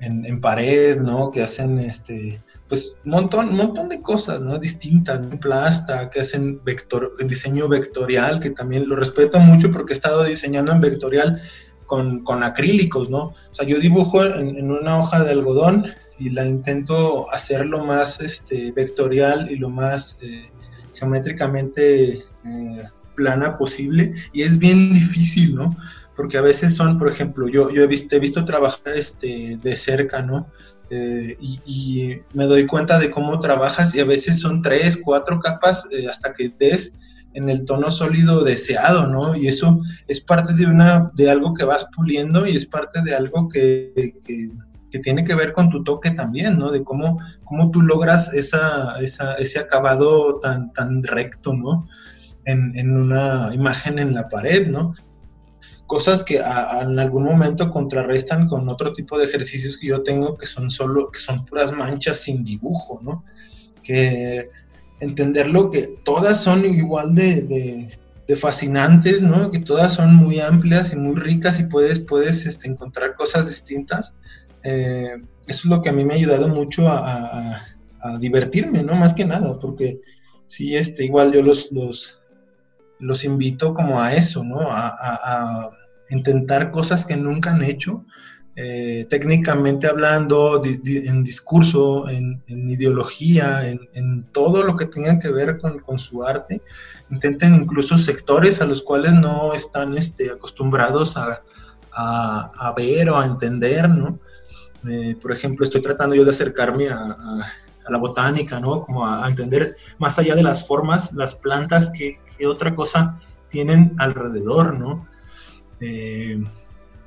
en, 0.00 0.40
pared, 0.40 1.00
¿no? 1.00 1.30
Que 1.30 1.42
hacen 1.42 1.78
este, 1.80 2.40
pues 2.68 2.96
un 3.04 3.10
montón, 3.10 3.54
montón 3.54 3.90
de 3.90 4.00
cosas, 4.00 4.40
¿no? 4.40 4.58
Distintas, 4.58 5.18
en 5.20 5.38
plasta, 5.38 6.08
que 6.08 6.20
hacen 6.20 6.60
diseño 7.26 7.68
vectorial, 7.68 8.40
que 8.40 8.50
también 8.50 8.88
lo 8.88 8.96
respeto 8.96 9.38
mucho 9.40 9.70
porque 9.72 9.92
he 9.92 9.96
estado 9.96 10.24
diseñando 10.24 10.72
en 10.72 10.80
vectorial 10.80 11.42
con, 11.88 12.22
con 12.22 12.44
acrílicos, 12.44 13.10
¿no? 13.10 13.24
O 13.24 13.34
sea, 13.50 13.66
yo 13.66 13.78
dibujo 13.80 14.24
en, 14.24 14.70
una 14.70 14.98
hoja 14.98 15.24
de 15.24 15.32
algodón 15.32 15.86
y 16.18 16.30
la 16.30 16.46
intento 16.46 17.28
hacer 17.32 17.64
lo 17.66 17.84
más 17.84 18.20
este, 18.20 18.70
vectorial 18.72 19.50
y 19.50 19.56
lo 19.56 19.70
más 19.70 20.18
eh, 20.20 20.50
geométricamente 20.94 22.24
eh, 22.44 22.82
plana 23.16 23.56
posible 23.56 24.12
y 24.32 24.42
es 24.42 24.58
bien 24.58 24.92
difícil, 24.92 25.54
¿no? 25.54 25.74
Porque 26.14 26.36
a 26.36 26.42
veces 26.42 26.76
son, 26.76 26.98
por 26.98 27.08
ejemplo, 27.08 27.48
yo, 27.48 27.70
yo 27.70 27.82
he, 27.82 27.86
visto, 27.86 28.14
he 28.14 28.20
visto 28.20 28.44
trabajar 28.44 28.92
este, 28.94 29.56
de 29.56 29.74
cerca, 29.74 30.20
¿no? 30.22 30.46
Eh, 30.90 31.38
y, 31.40 32.20
me 32.34 32.44
doy 32.44 32.66
cuenta 32.66 32.98
de 32.98 33.10
cómo 33.10 33.38
trabajas 33.40 33.94
y 33.94 34.00
a 34.00 34.04
veces 34.04 34.40
son 34.40 34.60
tres, 34.60 35.00
cuatro 35.02 35.40
capas 35.40 35.88
hasta 36.08 36.32
que 36.34 36.50
des 36.50 36.92
en 37.38 37.48
el 37.48 37.64
tono 37.64 37.90
sólido 37.90 38.42
deseado, 38.42 39.06
¿no? 39.06 39.34
Y 39.36 39.48
eso 39.48 39.80
es 40.06 40.20
parte 40.20 40.54
de, 40.54 40.66
una, 40.66 41.10
de 41.14 41.30
algo 41.30 41.54
que 41.54 41.64
vas 41.64 41.86
puliendo 41.94 42.46
y 42.46 42.56
es 42.56 42.66
parte 42.66 43.00
de 43.02 43.14
algo 43.14 43.48
que, 43.48 44.14
que, 44.24 44.50
tiene 45.00 45.22
que 45.22 45.34
ver 45.34 45.52
con 45.52 45.70
tu 45.70 45.84
toque 45.84 46.10
también, 46.10 46.58
¿no? 46.58 46.70
De 46.72 46.82
cómo, 46.82 47.20
cómo 47.44 47.70
tú 47.70 47.82
logras 47.82 48.34
esa, 48.34 48.98
esa, 49.00 49.34
ese 49.34 49.60
acabado 49.60 50.38
tan, 50.40 50.72
tan 50.72 51.02
recto, 51.02 51.54
¿no? 51.54 51.86
En, 52.44 52.76
en, 52.76 52.96
una 52.96 53.50
imagen 53.52 53.98
en 53.98 54.14
la 54.14 54.24
pared, 54.24 54.66
¿no? 54.66 54.94
cosas 55.86 56.22
que 56.22 56.36
en 56.36 56.98
algún 56.98 57.24
momento 57.24 57.70
contrarrestan 57.70 58.46
con 58.46 58.68
otro 58.68 58.92
tipo 58.92 59.18
de 59.18 59.24
ejercicios 59.24 59.78
que 59.78 59.86
yo 59.86 60.02
tengo 60.02 60.36
que 60.36 60.46
son 60.46 60.70
solo, 60.70 61.10
que 61.10 61.18
son 61.18 61.46
puras 61.46 61.72
manchas 61.72 62.20
sin 62.20 62.44
dibujo, 62.44 63.00
¿no? 63.02 63.24
Que 63.82 64.50
entenderlo 65.00 65.70
que 65.70 65.82
todas 66.04 66.42
son 66.42 66.64
igual 66.64 67.14
de, 67.14 67.88
fascinantes, 68.36 69.22
¿no? 69.22 69.50
Que 69.50 69.58
todas 69.58 69.94
son 69.94 70.14
muy 70.14 70.38
amplias 70.38 70.92
y 70.92 70.96
muy 70.96 71.16
ricas 71.16 71.60
y 71.60 71.64
puedes, 71.64 72.00
puedes 72.00 72.44
este, 72.44 72.68
encontrar 72.68 73.14
cosas 73.14 73.48
distintas. 73.48 74.14
Eh, 74.64 75.14
eso 75.46 75.60
es 75.60 75.64
lo 75.64 75.80
que 75.80 75.88
a 75.88 75.92
mí 75.92 76.04
me 76.04 76.12
ha 76.12 76.16
ayudado 76.18 76.48
mucho 76.48 76.88
a, 76.88 77.62
divertirme, 78.20 78.82
¿no? 78.82 78.94
Más 78.94 79.12
que 79.12 79.24
nada, 79.24 79.58
porque 79.58 80.00
sí, 80.46 80.76
este, 80.76 81.04
igual 81.04 81.32
yo 81.32 81.42
los, 81.42 81.72
los, 81.72 82.18
los 83.00 83.24
invito 83.24 83.74
como 83.74 84.00
a 84.00 84.14
eso, 84.14 84.44
¿no? 84.44 84.60
a, 84.70 85.70
intentar 86.10 86.70
cosas 86.70 87.04
que 87.04 87.16
nunca 87.16 87.50
han 87.50 87.62
hecho, 87.62 88.04
eh, 88.60 89.06
técnicamente 89.08 89.86
hablando, 89.86 90.60
en 90.64 91.22
discurso, 91.22 92.08
en, 92.08 92.42
ideología, 92.48 93.70
en, 93.70 94.24
todo 94.32 94.64
lo 94.64 94.76
que 94.76 94.86
tenga 94.86 95.16
que 95.20 95.30
ver 95.30 95.60
con, 95.60 95.98
su 96.00 96.24
arte. 96.24 96.60
Intenten 97.08 97.54
incluso 97.54 97.96
sectores 97.96 98.60
a 98.60 98.66
los 98.66 98.82
cuales 98.82 99.14
no 99.14 99.52
están 99.54 99.96
este, 99.96 100.32
acostumbrados 100.32 101.16
a, 101.16 101.40
ver 102.76 103.10
o 103.10 103.20
a 103.20 103.26
entender, 103.26 103.88
¿no? 103.88 104.18
Eh, 104.90 105.14
por 105.22 105.30
ejemplo, 105.30 105.62
estoy 105.62 105.80
tratando 105.80 106.16
yo 106.16 106.24
de 106.24 106.30
acercarme 106.30 106.88
a, 106.88 107.16
la 107.88 107.98
botánica, 107.98 108.58
¿no? 108.58 108.82
Como 108.82 109.06
a, 109.06 109.28
entender 109.28 109.76
más 109.98 110.18
allá 110.18 110.34
de 110.34 110.42
las 110.42 110.66
formas, 110.66 111.12
las 111.12 111.36
plantas 111.36 111.92
que 111.92 112.18
otra 112.44 112.74
cosa 112.74 113.20
tienen 113.50 113.94
alrededor, 113.98 114.76
¿no? 114.76 115.06
Eh, 115.80 116.42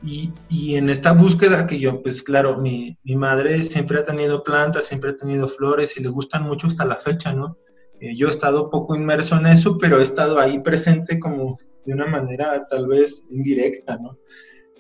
y, 0.04 0.76
en 0.76 0.90
esta 0.90 1.14
búsqueda 1.14 1.68
que 1.68 1.80
yo, 1.80 2.02
pues 2.02 2.24
claro, 2.24 2.58
mi, 2.58 2.98
madre 3.16 3.64
siempre 3.64 4.00
ha 4.00 4.04
tenido 4.04 4.42
plantas, 4.42 4.86
siempre 4.86 5.12
ha 5.12 5.18
tenido 5.18 5.48
flores 5.48 5.96
y 5.98 6.02
le 6.02 6.10
gustan 6.10 6.44
mucho 6.44 6.68
hasta 6.68 6.86
la 6.86 6.96
fecha, 6.96 7.34
¿no? 7.34 7.58
Eh, 8.00 8.16
yo 8.16 8.28
he 8.28 8.32
estado 8.32 8.70
poco 8.70 8.96
inmerso 8.96 9.38
en 9.38 9.46
eso, 9.46 9.78
pero 9.78 10.00
he 10.00 10.04
estado 10.04 10.40
ahí 10.40 10.60
presente 10.60 11.20
como 11.20 11.60
de 11.86 11.94
una 11.94 12.08
manera 12.08 12.66
tal 12.68 12.88
vez 12.88 13.24
indirecta, 13.30 13.98
¿no? 13.98 14.18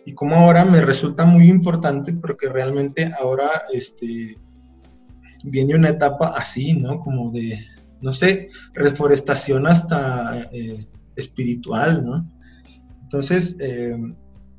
Y 0.05 0.13
como 0.13 0.35
ahora 0.35 0.65
me 0.65 0.81
resulta 0.81 1.25
muy 1.25 1.47
importante 1.47 2.13
porque 2.13 2.49
realmente 2.49 3.07
ahora 3.19 3.49
este, 3.71 4.37
viene 5.43 5.75
una 5.75 5.89
etapa 5.89 6.33
así, 6.35 6.73
¿no? 6.73 6.99
Como 6.99 7.31
de, 7.31 7.59
no 8.01 8.11
sé, 8.11 8.49
reforestación 8.73 9.67
hasta 9.67 10.41
eh, 10.51 10.87
espiritual, 11.15 12.03
¿no? 12.03 12.25
Entonces, 13.03 13.59
eh, 13.61 13.95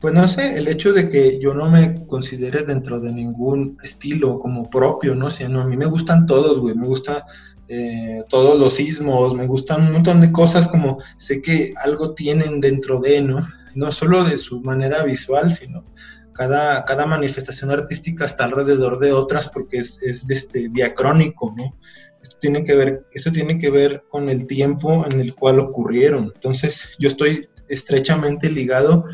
pues 0.03 0.15
no 0.15 0.27
sé, 0.27 0.59
el 0.59 0.67
hecho 0.67 0.93
de 0.93 1.09
que 1.09 1.39
yo 1.39 1.55
no 1.55 1.71
me 1.71 2.05
considere 2.09 2.65
dentro 2.65 2.99
de 2.99 3.13
ningún 3.13 3.79
estilo 3.85 4.41
como 4.41 4.69
propio, 4.69 5.15
¿no? 5.15 5.29
A 5.29 5.65
mí 5.65 5.77
me 5.77 5.87
gustan 5.87 6.27
todos, 6.27 6.59
güey, 6.59 6.75
me 6.75 6.89
gusta 6.89 7.25
eh, 7.69 8.25
todos 8.29 8.59
los 8.59 8.75
sismos, 8.75 9.37
me 9.37 9.47
gustan 9.47 9.87
un 9.87 9.93
montón 9.93 10.21
de 10.21 10.33
cosas 10.33 10.67
como 10.67 10.99
sé 11.19 11.41
que 11.41 11.73
algo 11.85 12.15
tienen 12.15 12.61
dentro 12.61 13.01
de, 13.01 13.23
¿no? 13.23 13.47
No 13.77 13.93
solo 13.93 14.25
de 14.25 14.39
su 14.39 14.61
manera 14.61 15.05
visual, 15.05 15.55
sino 15.55 15.85
cada, 16.33 16.85
cada 16.85 17.07
manifestación 17.07 17.71
artística 17.71 18.25
está 18.25 18.47
alrededor 18.47 18.99
de 18.99 19.13
otras 19.13 19.49
porque 19.49 19.77
es, 19.77 20.03
es 20.03 20.29
este, 20.29 20.69
diacrónico, 20.69 21.55
¿no? 21.57 21.77
Esto 22.21 22.39
tiene, 22.41 22.65
que 22.65 22.75
ver, 22.75 23.07
esto 23.13 23.31
tiene 23.31 23.57
que 23.57 23.71
ver 23.71 24.03
con 24.11 24.29
el 24.29 24.49
tiempo 24.49 25.07
en 25.13 25.21
el 25.21 25.33
cual 25.33 25.61
ocurrieron. 25.61 26.33
Entonces, 26.35 26.91
yo 26.99 27.07
estoy 27.07 27.49
estrechamente 27.69 28.51
ligado 28.51 29.05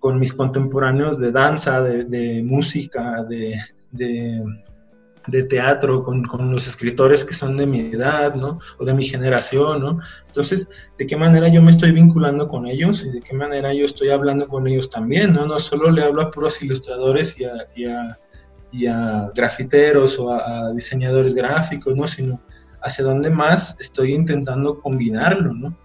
con 0.00 0.18
mis 0.18 0.32
contemporáneos 0.32 1.18
de 1.20 1.30
danza, 1.30 1.80
de, 1.82 2.42
música, 2.42 3.22
de, 3.24 3.54
de, 3.92 5.42
teatro, 5.44 6.02
con, 6.02 6.26
los 6.50 6.66
escritores 6.66 7.24
que 7.24 7.34
son 7.34 7.56
de 7.56 7.66
mi 7.66 7.80
edad, 7.80 8.34
¿no? 8.34 8.58
O 8.78 8.84
de 8.84 8.94
mi 8.94 9.04
generación, 9.04 9.80
¿no? 9.80 9.98
Entonces, 10.26 10.68
¿de 10.98 11.06
qué 11.06 11.16
manera 11.16 11.48
yo 11.48 11.62
me 11.62 11.70
estoy 11.70 11.92
vinculando 11.92 12.48
con 12.48 12.66
ellos 12.66 13.04
y 13.04 13.10
de 13.10 13.20
qué 13.20 13.36
manera 13.36 13.72
yo 13.74 13.84
estoy 13.84 14.08
hablando 14.08 14.48
con 14.48 14.66
ellos 14.66 14.88
también, 14.88 15.34
¿no? 15.34 15.46
No 15.46 15.58
solo 15.58 15.90
le 15.90 16.02
hablo 16.02 16.22
a 16.22 16.30
puros 16.30 16.60
ilustradores 16.62 17.38
y 17.38 17.44
a, 17.44 18.18
y 18.72 18.86
a, 18.86 19.30
grafiteros 19.36 20.18
o 20.18 20.30
a, 20.30 20.68
a, 20.68 20.72
diseñadores 20.72 21.34
gráficos, 21.34 21.94
¿no? 22.00 22.08
Sino 22.08 22.42
hacia 22.82 23.04
dónde 23.04 23.28
más 23.28 23.76
estoy 23.78 24.14
intentando 24.14 24.80
combinarlo, 24.80 25.52
¿no? 25.52 25.76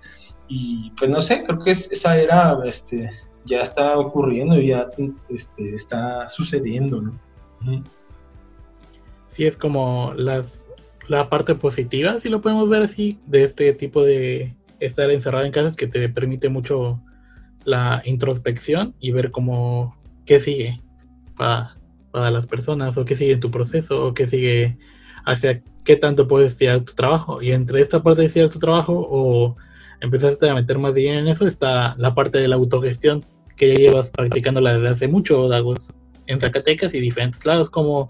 Y 0.47 0.91
pues 0.97 1.09
no 1.09 1.19
sé, 1.21 1.43
creo 1.43 1.59
que 1.59 1.71
esa 1.71 2.17
era, 2.17 2.57
este, 2.63 3.09
ya 3.45 3.61
está 3.61 3.97
ocurriendo, 3.97 4.59
ya 4.59 4.89
este, 5.29 5.69
está 5.75 6.27
sucediendo, 6.29 7.01
¿no? 7.01 7.19
Sí, 9.27 9.45
es 9.45 9.57
como 9.57 10.13
las, 10.15 10.63
la 11.07 11.29
parte 11.29 11.55
positiva, 11.55 12.19
si 12.19 12.29
lo 12.29 12.41
podemos 12.41 12.69
ver 12.69 12.83
así, 12.83 13.19
de 13.25 13.43
este 13.43 13.73
tipo 13.73 14.03
de 14.03 14.55
estar 14.79 15.09
encerrado 15.11 15.45
en 15.45 15.51
casa, 15.51 15.75
que 15.75 15.87
te 15.87 16.09
permite 16.09 16.49
mucho 16.49 17.01
la 17.63 18.01
introspección 18.05 18.95
y 18.99 19.11
ver 19.11 19.31
cómo, 19.31 19.97
qué 20.25 20.39
sigue 20.39 20.81
para, 21.35 21.77
para 22.11 22.31
las 22.31 22.47
personas, 22.47 22.97
o 22.97 23.05
qué 23.05 23.15
sigue 23.15 23.33
en 23.33 23.39
tu 23.39 23.51
proceso, 23.51 24.05
o 24.05 24.13
qué 24.13 24.27
sigue 24.27 24.77
hacia 25.25 25.61
qué 25.83 25.95
tanto 25.95 26.27
puedes 26.27 26.51
estirar 26.51 26.81
tu 26.81 26.93
trabajo. 26.93 27.41
Y 27.41 27.51
entre 27.51 27.81
esta 27.81 28.03
parte 28.03 28.21
de 28.21 28.27
estirar 28.27 28.49
tu 28.49 28.59
trabajo 28.59 28.93
o 29.09 29.55
empezaste 30.01 30.49
a 30.49 30.53
meter 30.53 30.77
más 30.77 30.95
dinero 30.95 31.19
en 31.19 31.27
eso, 31.27 31.47
está 31.47 31.95
la 31.97 32.13
parte 32.13 32.39
de 32.39 32.47
la 32.47 32.55
autogestión, 32.55 33.25
que 33.55 33.69
ya 33.69 33.75
llevas 33.75 34.11
practicándola 34.11 34.75
desde 34.75 34.89
hace 34.89 35.07
mucho, 35.07 35.47
Dagos, 35.47 35.93
en 36.27 36.39
Zacatecas 36.39 36.93
y 36.93 36.99
diferentes 36.99 37.45
lados, 37.45 37.69
como 37.69 38.09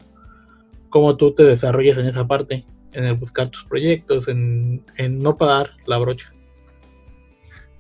cómo 0.90 1.18
tú 1.18 1.34
te 1.34 1.44
desarrollas 1.44 1.98
en 1.98 2.08
esa 2.08 2.26
parte, 2.26 2.66
en 2.94 3.04
el 3.04 3.16
buscar 3.16 3.50
tus 3.50 3.66
proyectos, 3.66 4.28
en, 4.28 4.84
no 4.98 5.36
pagar 5.38 5.72
la 5.86 5.98
brocha. 5.98 6.34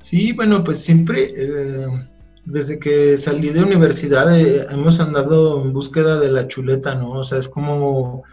Sí, 0.01 0.34
bueno, 0.34 0.63
pues 0.63 0.84
siempre, 0.84 1.34
eh, 1.36 1.88
desde 2.45 2.78
que 2.78 3.18
salí 3.18 3.49
de 3.49 3.63
universidad 3.63 4.38
eh, 4.38 4.66
hemos 4.70 4.99
andado 4.99 5.63
en 5.63 5.74
búsqueda 5.74 6.20
de 6.20 6.32
la 6.32 6.47
chuleta, 6.47 6.95
¿no? 6.95 7.11
O 7.11 7.24
sea, 7.24 7.39
es 7.39 7.47
como 7.47 8.24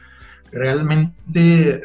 realmente 0.52 1.20
eh, 1.36 1.80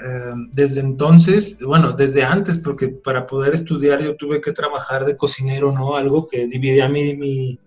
desde 0.52 0.82
entonces, 0.82 1.58
bueno, 1.66 1.94
desde 1.94 2.24
antes, 2.24 2.58
porque 2.58 2.90
para 2.90 3.26
poder 3.26 3.54
estudiar 3.54 4.04
yo 4.04 4.16
tuve 4.18 4.42
que 4.42 4.52
trabajar 4.52 5.06
de 5.06 5.16
cocinero, 5.16 5.72
¿no? 5.72 5.96
Algo 5.96 6.28
que 6.28 6.48
dividía 6.48 6.90
mi, 6.90 7.16
mi, 7.16 7.58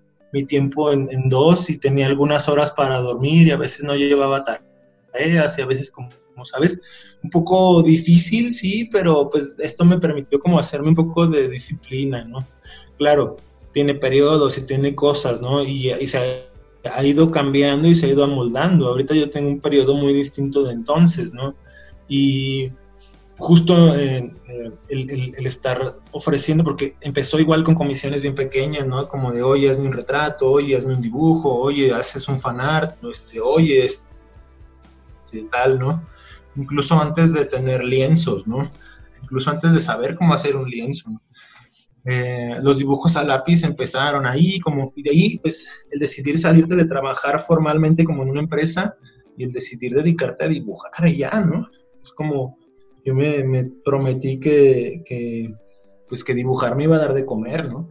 tiempo 0.47 0.93
en, 0.93 1.29
dos 1.29 1.69
y 1.71 1.79
tenía 1.79 2.07
algunas 2.07 2.49
horas 2.49 2.71
para 2.71 2.99
dormir 2.99 3.49
y 3.49 3.51
a 3.51 3.57
veces 3.57 3.83
no 3.83 3.97
llevaba 3.97 4.45
tareas 4.45 5.59
y 5.59 5.63
a 5.63 5.67
veces 5.67 5.91
como, 5.91 6.09
como, 6.33 6.45
sabes, 6.45 6.79
un 7.23 7.31
poco 7.31 7.83
difícil, 7.83 8.53
sí, 8.53 8.89
pero 8.93 9.29
pues 9.29 9.59
esto 9.61 9.85
me 9.85 9.99
permitió 9.99 10.39
como 10.39 10.59
hacerme 10.59 10.91
un 10.91 10.95
poco 10.95 11.27
de 11.27 11.49
disciplina, 11.49 12.25
¿no? 12.25 12.47
Claro, 12.97 13.39
tiene 13.73 13.95
periodos 13.95 14.57
y 14.59 14.63
tiene 14.63 14.95
cosas, 14.95 15.41
¿no? 15.41 15.65
Y, 15.65 15.93
y 15.93 16.07
se 16.07 16.50
ha 16.85 17.05
ido 17.05 17.31
cambiando 17.31 17.89
y 17.89 17.95
se 17.95 18.07
ha 18.07 18.11
ido 18.11 18.25
amoldando. 18.25 18.89
Ahorita 18.89 19.15
yo 19.15 19.29
tengo 19.31 19.51
un 19.51 19.61
periodo 19.61 19.95
muy 19.95 20.13
distinto 20.13 20.63
de 20.65 20.73
entonces, 20.73 21.33
¿no? 21.33 21.55
Y 22.09 22.73
justo 23.41 23.95
eh, 23.97 24.33
el, 24.89 25.35
el, 25.37 25.47
estar 25.47 25.97
ofreciendo, 26.13 26.63
porque 26.63 26.95
empezó 27.01 27.39
igual 27.41 27.65
con 27.65 27.75
comisiones 27.75 28.21
bien 28.23 28.35
pequeñas, 28.35 28.87
¿no? 28.87 29.09
Como 29.09 29.33
de, 29.33 29.43
oye, 29.43 29.71
hazme 29.71 29.87
un 29.87 29.95
retrato, 29.95 30.51
oye, 30.51 30.77
hazme 30.77 30.95
un 30.95 31.01
dibujo, 31.01 31.51
oye, 31.51 31.93
haces 31.93 32.29
un 32.29 32.39
fanart, 32.39 33.03
este, 33.05 33.41
oye, 33.41 33.85
este, 33.85 34.05
tal, 35.51 35.79
¿no? 35.79 36.05
Incluso 36.57 37.01
antes 37.01 37.33
de 37.33 37.47
tener 37.47 37.83
lienzos, 37.83 38.47
¿no? 38.47 38.71
Incluso 39.23 39.51
antes 39.51 39.73
de 39.73 39.81
saber 39.81 40.17
cómo 40.17 40.35
hacer 40.35 40.57
un 40.57 40.69
lienzo, 40.69 41.09
¿no? 41.11 41.21
Eh, 42.05 42.57
los 42.63 42.79
dibujos 42.79 43.17
a 43.17 43.25
lápiz 43.25 43.63
empezaron 43.65 44.27
ahí, 44.27 44.59
como, 44.61 44.93
y 44.97 45.03
de 45.03 45.11
ahí, 45.11 45.39
pues, 45.39 45.85
el 45.91 45.99
decidir 45.99 46.39
salirte 46.39 46.75
de 46.75 46.87
trabajar 46.87 47.41
formalmente 47.41 48.05
como 48.05 48.23
en 48.23 48.31
una 48.31 48.41
empresa 48.41 48.95
y 49.37 49.45
el 49.45 49.53
decidir 49.53 49.95
dedicarte 49.95 50.45
a 50.45 50.49
dibujar 50.49 51.09
ya, 51.11 51.41
¿no? 51.41 51.67
Es 52.03 52.13
como, 52.13 52.59
yo 53.05 53.15
me, 53.15 53.45
me 53.45 53.71
prometí 53.85 54.41
que, 54.41 55.03
que, 55.05 55.55
pues, 56.09 56.25
que 56.25 56.35
dibujar 56.35 56.77
me 56.77 56.85
iba 56.85 56.97
a 56.97 57.01
dar 57.01 57.15
de 57.15 57.27
comer, 57.27 57.69
¿no? 57.69 57.89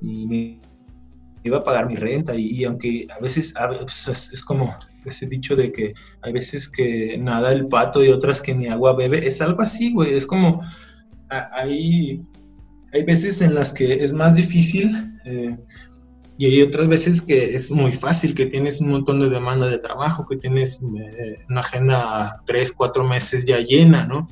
Y 0.00 0.26
me 0.26 0.60
iba 1.44 1.58
a 1.58 1.62
pagar 1.62 1.86
mi 1.86 1.96
renta, 1.96 2.34
y, 2.34 2.46
y 2.46 2.64
aunque 2.64 3.06
a 3.16 3.20
veces, 3.20 3.56
a 3.56 3.68
veces 3.68 4.08
es, 4.08 4.32
es 4.32 4.42
como 4.44 4.76
ese 5.04 5.26
dicho 5.26 5.56
de 5.56 5.72
que 5.72 5.94
hay 6.22 6.32
veces 6.32 6.68
que 6.68 7.18
nada 7.18 7.52
el 7.52 7.66
pato 7.66 8.04
y 8.04 8.08
otras 8.08 8.40
que 8.40 8.54
ni 8.54 8.66
agua 8.66 8.94
bebe, 8.94 9.26
es 9.26 9.40
algo 9.40 9.62
así, 9.62 9.92
güey, 9.92 10.14
es 10.14 10.26
como, 10.26 10.60
ahí 11.52 12.20
hay 12.92 13.04
veces 13.04 13.40
en 13.40 13.54
las 13.54 13.72
que 13.72 13.92
es 13.92 14.12
más 14.12 14.36
difícil 14.36 14.94
eh, 15.24 15.56
y 16.38 16.46
hay 16.46 16.62
otras 16.62 16.88
veces 16.88 17.22
que 17.22 17.54
es 17.54 17.70
muy 17.70 17.92
fácil, 17.92 18.34
que 18.34 18.46
tienes 18.46 18.80
un 18.80 18.88
montón 18.88 19.20
de 19.20 19.28
demanda 19.28 19.66
de 19.66 19.78
trabajo, 19.78 20.26
que 20.26 20.36
tienes 20.36 20.80
eh, 20.82 21.38
una 21.48 21.60
agenda 21.60 22.42
tres, 22.46 22.72
cuatro 22.72 23.04
meses 23.04 23.44
ya 23.44 23.60
llena, 23.60 24.06
¿no? 24.06 24.28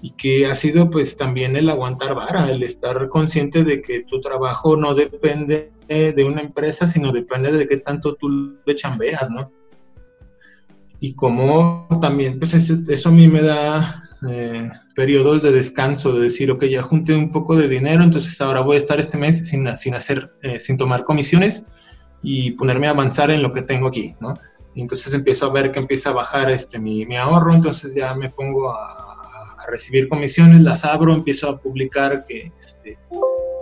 Y 0.00 0.10
que 0.10 0.46
ha 0.46 0.54
sido 0.54 0.90
pues 0.90 1.16
también 1.16 1.56
el 1.56 1.68
aguantar 1.68 2.14
vara, 2.14 2.50
el 2.50 2.62
estar 2.62 3.08
consciente 3.08 3.64
de 3.64 3.82
que 3.82 4.02
tu 4.02 4.20
trabajo 4.20 4.76
no 4.76 4.94
depende 4.94 5.72
de 5.88 6.24
una 6.24 6.42
empresa, 6.42 6.88
sino 6.88 7.12
depende 7.12 7.52
de 7.52 7.68
qué 7.68 7.76
tanto 7.76 8.16
tú 8.16 8.58
le 8.64 8.74
chambeas, 8.74 9.30
¿no? 9.30 9.52
Y 11.00 11.14
como 11.14 11.86
también, 12.00 12.38
pues 12.38 12.54
eso, 12.54 13.08
a 13.08 13.12
mí 13.12 13.28
me 13.28 13.42
da 13.42 14.02
eh, 14.28 14.68
periodos 14.96 15.42
de 15.42 15.52
descanso, 15.52 16.14
de 16.14 16.22
decir, 16.22 16.50
ok, 16.50 16.64
ya 16.64 16.82
junté 16.82 17.14
un 17.14 17.28
poco 17.28 17.54
de 17.54 17.68
dinero, 17.68 18.02
entonces 18.02 18.40
ahora 18.40 18.62
voy 18.62 18.76
a 18.76 18.78
estar 18.78 18.98
este 18.98 19.18
mes 19.18 19.46
sin, 19.46 19.76
sin 19.76 19.94
hacer, 19.94 20.32
eh, 20.42 20.58
sin 20.58 20.78
tomar 20.78 21.04
comisiones 21.04 21.66
y 22.22 22.52
ponerme 22.52 22.86
a 22.88 22.90
avanzar 22.90 23.30
en 23.30 23.42
lo 23.42 23.52
que 23.52 23.60
tengo 23.60 23.88
aquí, 23.88 24.16
¿no? 24.20 24.32
Y 24.74 24.80
entonces 24.80 25.12
empiezo 25.12 25.46
a 25.46 25.52
ver 25.52 25.70
que 25.70 25.80
empieza 25.80 26.10
a 26.10 26.12
bajar 26.14 26.50
este, 26.50 26.78
mi, 26.78 27.04
mi 27.04 27.16
ahorro, 27.16 27.54
entonces 27.54 27.94
ya 27.94 28.14
me 28.14 28.30
pongo 28.30 28.70
a, 28.72 29.04
recibir 29.68 30.08
comisiones, 30.08 30.60
las 30.60 30.84
abro, 30.84 31.12
empiezo 31.12 31.48
a 31.48 31.58
publicar 31.58 32.22
que 32.22 32.52
este, 32.60 32.96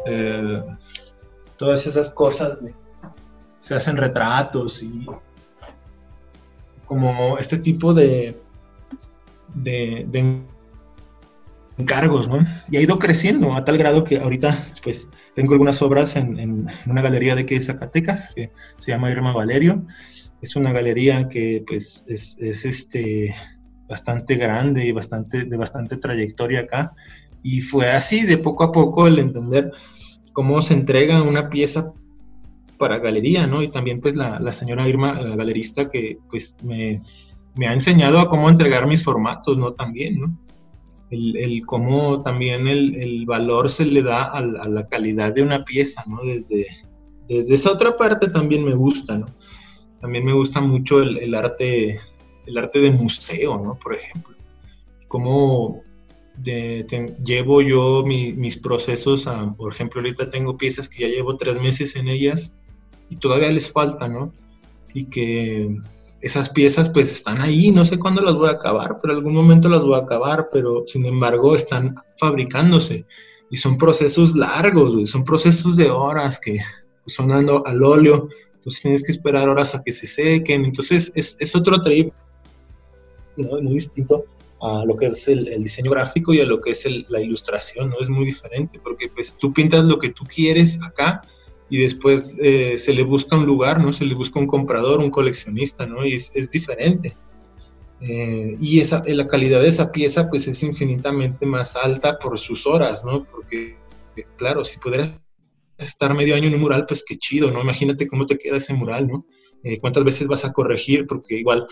eh, 0.07 0.63
todas 1.57 1.87
esas 1.87 2.11
cosas 2.11 2.59
se 3.59 3.75
hacen 3.75 3.97
retratos 3.97 4.83
y 4.83 5.07
como 6.85 7.39
este 7.39 7.57
tipo 7.57 7.95
de, 7.95 8.39
de, 9.55 10.05
de, 10.09 10.43
encargos, 11.77 12.29
¿no? 12.29 12.39
Y 12.71 12.77
ha 12.77 12.81
ido 12.81 12.99
creciendo 12.99 13.55
a 13.55 13.65
tal 13.65 13.79
grado 13.79 14.05
que 14.05 14.19
ahorita, 14.19 14.57
pues, 14.83 15.09
tengo 15.35 15.53
algunas 15.53 15.83
obras 15.83 16.17
en, 16.17 16.39
en 16.39 16.67
una 16.87 17.03
galería 17.03 17.35
de 17.35 17.43
aquí 17.43 17.55
de 17.55 17.61
Zacatecas, 17.61 18.33
que 18.35 18.53
se 18.77 18.93
llama 18.93 19.11
Irma 19.11 19.33
Valerio. 19.33 19.85
Es 20.41 20.57
una 20.57 20.73
galería 20.73 21.29
que, 21.29 21.65
pues, 21.67 22.05
es, 22.09 22.41
es 22.41 22.65
este, 22.65 23.35
bastante 23.89 24.37
grande 24.37 24.87
y 24.87 24.93
bastante, 24.93 25.45
de 25.45 25.57
bastante 25.57 25.97
trayectoria 25.97 26.61
acá. 26.61 26.93
Y 27.43 27.61
fue 27.61 27.91
así, 27.91 28.23
de 28.23 28.39
poco 28.39 28.65
a 28.65 28.73
poco, 28.73 29.07
el 29.07 29.19
entender 29.19 29.73
cómo 30.33 30.63
se 30.63 30.75
entrega 30.75 31.23
una 31.23 31.51
pieza 31.51 31.93
para 32.79 32.99
galería, 32.99 33.47
¿no? 33.47 33.63
Y 33.63 33.71
también, 33.71 34.01
pues, 34.01 34.15
la, 34.15 34.39
la 34.39 34.53
señora 34.53 34.89
Irma, 34.89 35.15
la 35.15 35.35
galerista, 35.35 35.89
que, 35.89 36.19
pues, 36.31 36.57
me, 36.63 37.01
me 37.57 37.67
ha 37.67 37.73
enseñado 37.73 38.21
a 38.21 38.29
cómo 38.29 38.49
entregar 38.49 38.87
mis 38.87 39.03
formatos, 39.03 39.59
¿no? 39.59 39.73
También, 39.73 40.21
¿no? 40.21 40.44
El, 41.11 41.37
el 41.37 41.67
cómo 41.67 42.23
también 42.23 42.67
el, 42.67 42.95
el, 42.97 43.27
valor 43.27 43.71
se 43.71 43.85
le 43.85 44.03
da 44.03 44.25
a, 44.25 44.41
la 44.41 44.89
calidad 44.89 45.33
de 45.33 45.43
una 45.43 45.65
pieza, 45.65 46.03
¿no? 46.07 46.23
Desde, 46.23 46.67
desde 47.29 47.55
esa 47.55 47.73
otra 47.73 47.97
parte 47.97 48.29
también 48.29 48.65
me 48.65 48.75
gusta, 48.75 49.19
¿no? 49.19 49.27
También 50.01 50.25
me 50.25 50.33
gusta 50.33 50.61
mucho 50.61 51.03
el, 51.03 51.19
el 51.19 51.35
arte, 51.35 52.01
el 52.47 52.59
arte 52.59 52.81
de 52.81 52.91
museo, 52.91 53.59
¿no? 53.59 53.79
Por 53.79 53.95
ejemplo. 53.95 54.35
Cómo 55.09 55.85
de, 56.37 56.85
te, 56.85 57.17
llevo 57.25 57.63
yo 57.63 58.03
mi, 58.05 58.33
mis 58.33 58.59
procesos 58.59 59.29
por 59.57 59.73
ejemplo, 59.73 60.01
ahorita 60.01 60.29
tengo 60.29 60.57
piezas 60.57 60.89
que 60.89 61.03
ya 61.03 61.09
llevo 61.09 61.37
tres 61.37 61.61
meses 61.61 61.97
en 61.97 62.09
ellas 62.09 62.53
y 63.09 63.17
todavía 63.17 63.53
les 63.53 63.71
falta, 63.71 64.09
¿no? 64.09 64.33
Y 64.93 65.07
que 65.07 65.77
esas 66.25 66.49
piezas 66.49 66.89
pues 66.89 67.13
están 67.13 67.43
ahí, 67.43 67.71
no 67.71 67.85
sé 67.85 67.99
cuándo 67.99 68.23
las 68.23 68.35
voy 68.35 68.49
a 68.49 68.53
acabar, 68.53 68.99
pero 69.01 69.13
algún 69.13 69.35
momento 69.35 69.69
las 69.69 69.83
voy 69.83 69.95
a 69.95 70.05
acabar, 70.05 70.49
pero 70.51 70.85
sin 70.87 71.05
embargo 71.05 71.55
están 71.55 71.95
fabricándose. 72.17 73.05
Y 73.51 73.59
son 73.59 73.77
procesos 73.77 74.35
largos, 74.35 74.97
son 75.11 75.23
procesos 75.23 75.77
de 75.77 75.91
horas 75.91 76.41
que 76.41 76.59
pues, 77.05 77.15
son 77.15 77.31
al 77.31 77.83
óleo, 77.83 78.29
entonces 78.55 78.81
tienes 78.81 79.03
que 79.05 79.13
esperar 79.13 79.51
horas 79.51 79.75
a 79.75 79.83
que 79.83 79.93
se 79.93 80.07
sequen, 80.07 80.65
entonces 80.65 81.13
es, 81.15 81.37
es 81.39 81.55
otro 81.55 81.79
trip, 81.83 82.11
muy 83.37 83.75
distinto 83.75 84.25
a 84.63 84.83
lo 84.87 84.97
que 84.97 85.07
es 85.07 85.29
el, 85.29 85.45
diseño 85.61 85.91
gráfico 85.91 86.33
y 86.33 86.41
a 86.41 86.47
lo 86.47 86.59
que 86.59 86.71
es 86.71 86.89
la 87.09 87.21
ilustración, 87.21 87.91
¿no? 87.91 87.97
Es 88.01 88.09
muy 88.09 88.25
diferente 88.25 88.81
porque 88.83 89.11
pues 89.11 89.37
tú 89.37 89.53
pintas 89.53 89.85
lo 89.85 89.99
que 89.99 90.09
tú 90.09 90.25
quieres 90.25 90.83
acá 90.83 91.21
y 91.71 91.79
después 91.79 92.37
eh, 92.41 92.77
se 92.77 92.93
le 92.93 93.03
busca 93.03 93.37
un 93.37 93.47
lugar, 93.47 93.81
¿no? 93.81 93.93
Se 93.93 94.05
le 94.05 94.15
busca 94.15 94.39
un 94.39 94.47
comprador, 94.47 95.01
un 95.01 95.11
coleccionista, 95.11 95.87
¿no? 95.87 96.05
Y 96.05 96.15
es, 96.15 96.31
es 96.35 96.51
diferente. 96.51 97.17
Eh, 98.01 98.57
y 98.61 98.81
esa, 98.81 99.03
la 99.07 99.27
calidad 99.27 99.61
de 99.61 99.69
esa 99.69 99.91
pieza, 99.91 100.29
pues 100.29 100.47
es 100.47 100.63
infinitamente 100.63 101.47
más 101.47 101.77
alta 101.77 102.19
por 102.19 102.39
sus 102.39 102.67
horas, 102.67 103.05
¿no? 103.05 103.25
Porque, 103.25 103.77
claro, 104.37 104.65
si 104.65 104.79
pudieras 104.79 105.11
estar 105.79 106.15
medio 106.15 106.35
año 106.35 106.49
en 106.49 106.55
un 106.55 106.61
mural, 106.61 106.85
pues 106.87 107.05
qué 107.07 107.17
chido, 107.17 107.51
¿no? 107.51 107.63
Imagínate 107.63 108.07
cómo 108.07 108.27
te 108.27 108.37
queda 108.37 108.59
ese 108.59 108.75
mural, 108.75 109.09
¿no? 109.09 109.27
Eh, 109.63 109.79
¿Cuántas 109.81 110.05
veces 110.05 110.29
vas 110.29 110.45
a 110.45 110.53
corregir? 110.53 111.07
Porque 111.07 111.39
igual, 111.39 111.67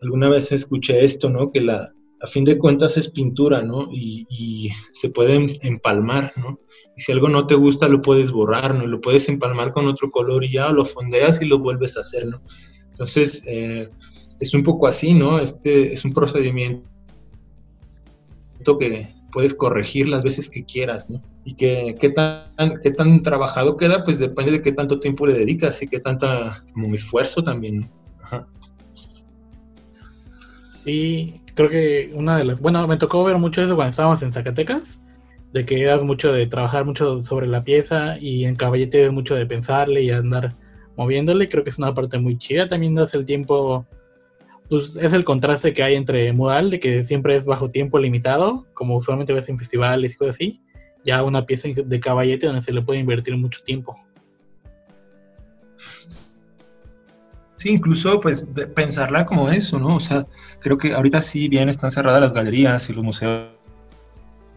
alguna 0.00 0.30
vez 0.30 0.52
escuché 0.52 1.04
esto, 1.04 1.28
¿no? 1.28 1.50
Que 1.50 1.60
la, 1.60 1.92
a 2.22 2.26
fin 2.26 2.44
de 2.44 2.56
cuentas 2.56 2.96
es 2.96 3.10
pintura, 3.10 3.62
¿no? 3.62 3.88
Y, 3.92 4.26
y 4.30 4.70
se 4.92 5.10
puede 5.10 5.46
empalmar, 5.62 6.32
¿no? 6.36 6.60
Y 6.96 7.00
si 7.00 7.12
algo 7.12 7.28
no 7.28 7.46
te 7.46 7.54
gusta, 7.54 7.88
lo 7.88 8.00
puedes 8.00 8.30
borrar, 8.30 8.74
¿no? 8.74 8.86
Lo 8.86 9.00
puedes 9.00 9.28
empalmar 9.28 9.72
con 9.72 9.86
otro 9.86 10.10
color 10.10 10.44
y 10.44 10.52
ya 10.52 10.70
lo 10.70 10.84
fondeas 10.84 11.40
y 11.42 11.46
lo 11.46 11.58
vuelves 11.58 11.96
a 11.96 12.00
hacer, 12.00 12.26
¿no? 12.26 12.40
Entonces, 12.90 13.44
eh, 13.48 13.88
es 14.40 14.54
un 14.54 14.62
poco 14.62 14.86
así, 14.86 15.14
¿no? 15.14 15.38
Este 15.38 15.92
es 15.92 16.04
un 16.04 16.12
procedimiento 16.12 16.84
que 18.78 19.12
puedes 19.32 19.54
corregir 19.54 20.08
las 20.08 20.22
veces 20.22 20.48
que 20.48 20.64
quieras, 20.64 21.10
¿no? 21.10 21.20
Y 21.44 21.54
que 21.54 21.96
qué 21.98 22.10
tan, 22.10 22.80
qué 22.80 22.92
tan 22.92 23.20
trabajado 23.22 23.76
queda, 23.76 24.04
pues 24.04 24.20
depende 24.20 24.52
de 24.52 24.62
qué 24.62 24.70
tanto 24.70 25.00
tiempo 25.00 25.26
le 25.26 25.36
dedicas 25.36 25.82
y 25.82 25.88
qué 25.88 25.98
tanta 25.98 26.64
esfuerzo 26.92 27.42
también, 27.42 27.80
¿no? 27.80 27.88
Ajá. 28.22 28.46
Y 30.86 31.40
creo 31.54 31.68
que 31.68 32.10
una 32.14 32.36
de 32.36 32.44
las... 32.44 32.60
Bueno, 32.60 32.86
me 32.86 32.96
tocó 32.96 33.24
ver 33.24 33.38
mucho 33.38 33.62
eso 33.62 33.74
cuando 33.74 33.90
estábamos 33.90 34.22
en 34.22 34.32
Zacatecas 34.32 34.98
de 35.54 35.64
que 35.64 35.80
eras 35.80 36.02
mucho 36.02 36.32
de 36.32 36.48
trabajar 36.48 36.84
mucho 36.84 37.20
sobre 37.20 37.46
la 37.46 37.62
pieza 37.62 38.18
y 38.18 38.44
en 38.44 38.56
caballete 38.56 39.08
mucho 39.10 39.36
de 39.36 39.46
pensarle 39.46 40.02
y 40.02 40.10
andar 40.10 40.56
moviéndole. 40.96 41.48
Creo 41.48 41.62
que 41.62 41.70
es 41.70 41.78
una 41.78 41.94
parte 41.94 42.18
muy 42.18 42.36
chida. 42.36 42.66
También 42.66 42.96
das 42.96 43.14
el 43.14 43.24
tiempo, 43.24 43.86
pues 44.68 44.96
es 44.96 45.12
el 45.12 45.22
contraste 45.22 45.72
que 45.72 45.84
hay 45.84 45.94
entre 45.94 46.32
modal, 46.32 46.70
de 46.70 46.80
que 46.80 47.04
siempre 47.04 47.36
es 47.36 47.44
bajo 47.44 47.70
tiempo 47.70 48.00
limitado, 48.00 48.66
como 48.74 48.96
usualmente 48.96 49.32
ves 49.32 49.48
en 49.48 49.56
festivales 49.56 50.14
y 50.14 50.18
cosas 50.18 50.34
así, 50.34 50.60
ya 51.04 51.22
una 51.22 51.46
pieza 51.46 51.68
de 51.72 52.00
caballete 52.00 52.46
donde 52.46 52.60
se 52.60 52.72
le 52.72 52.82
puede 52.82 52.98
invertir 52.98 53.36
mucho 53.36 53.60
tiempo. 53.62 53.94
Sí, 57.54 57.70
incluso 57.70 58.18
pues 58.18 58.50
pensarla 58.74 59.24
como 59.24 59.50
eso, 59.50 59.78
¿no? 59.78 59.94
O 59.94 60.00
sea, 60.00 60.26
creo 60.58 60.76
que 60.76 60.94
ahorita 60.94 61.20
sí 61.20 61.48
bien 61.48 61.68
están 61.68 61.92
cerradas 61.92 62.20
las 62.20 62.32
galerías 62.32 62.90
y 62.90 62.92
los 62.92 63.04
museos 63.04 63.63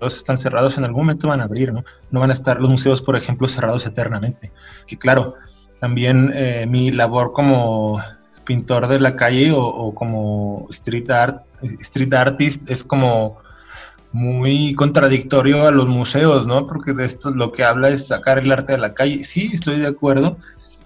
están 0.01 0.37
cerrados, 0.37 0.77
en 0.77 0.85
algún 0.85 1.03
momento 1.03 1.27
van 1.27 1.41
a 1.41 1.45
abrir, 1.45 1.73
¿no? 1.73 1.83
No 2.11 2.19
van 2.19 2.29
a 2.29 2.33
estar 2.33 2.59
los 2.59 2.69
museos, 2.69 3.01
por 3.01 3.15
ejemplo, 3.15 3.47
cerrados 3.47 3.85
eternamente. 3.85 4.51
Que 4.85 4.97
claro, 4.97 5.35
también 5.79 6.31
eh, 6.35 6.65
mi 6.67 6.91
labor 6.91 7.33
como 7.33 8.01
pintor 8.45 8.87
de 8.87 8.99
la 8.99 9.15
calle 9.15 9.51
o, 9.53 9.93
como 9.93 10.67
street 10.69 11.11
art, 11.11 11.43
street 11.61 12.13
artist 12.13 12.71
es 12.71 12.83
como 12.83 13.37
muy 14.13 14.73
contradictorio 14.73 15.67
a 15.67 15.71
los 15.71 15.87
museos, 15.87 16.47
¿no? 16.47 16.65
Porque 16.65 16.93
de 16.93 17.05
esto 17.05 17.31
lo 17.31 17.51
que 17.51 17.63
habla 17.63 17.89
es 17.89 18.07
sacar 18.07 18.39
el 18.39 18.51
arte 18.51 18.73
de 18.73 18.79
la 18.79 18.93
calle. 18.93 19.23
Sí, 19.23 19.49
estoy 19.51 19.79
de 19.79 19.87
acuerdo, 19.87 20.37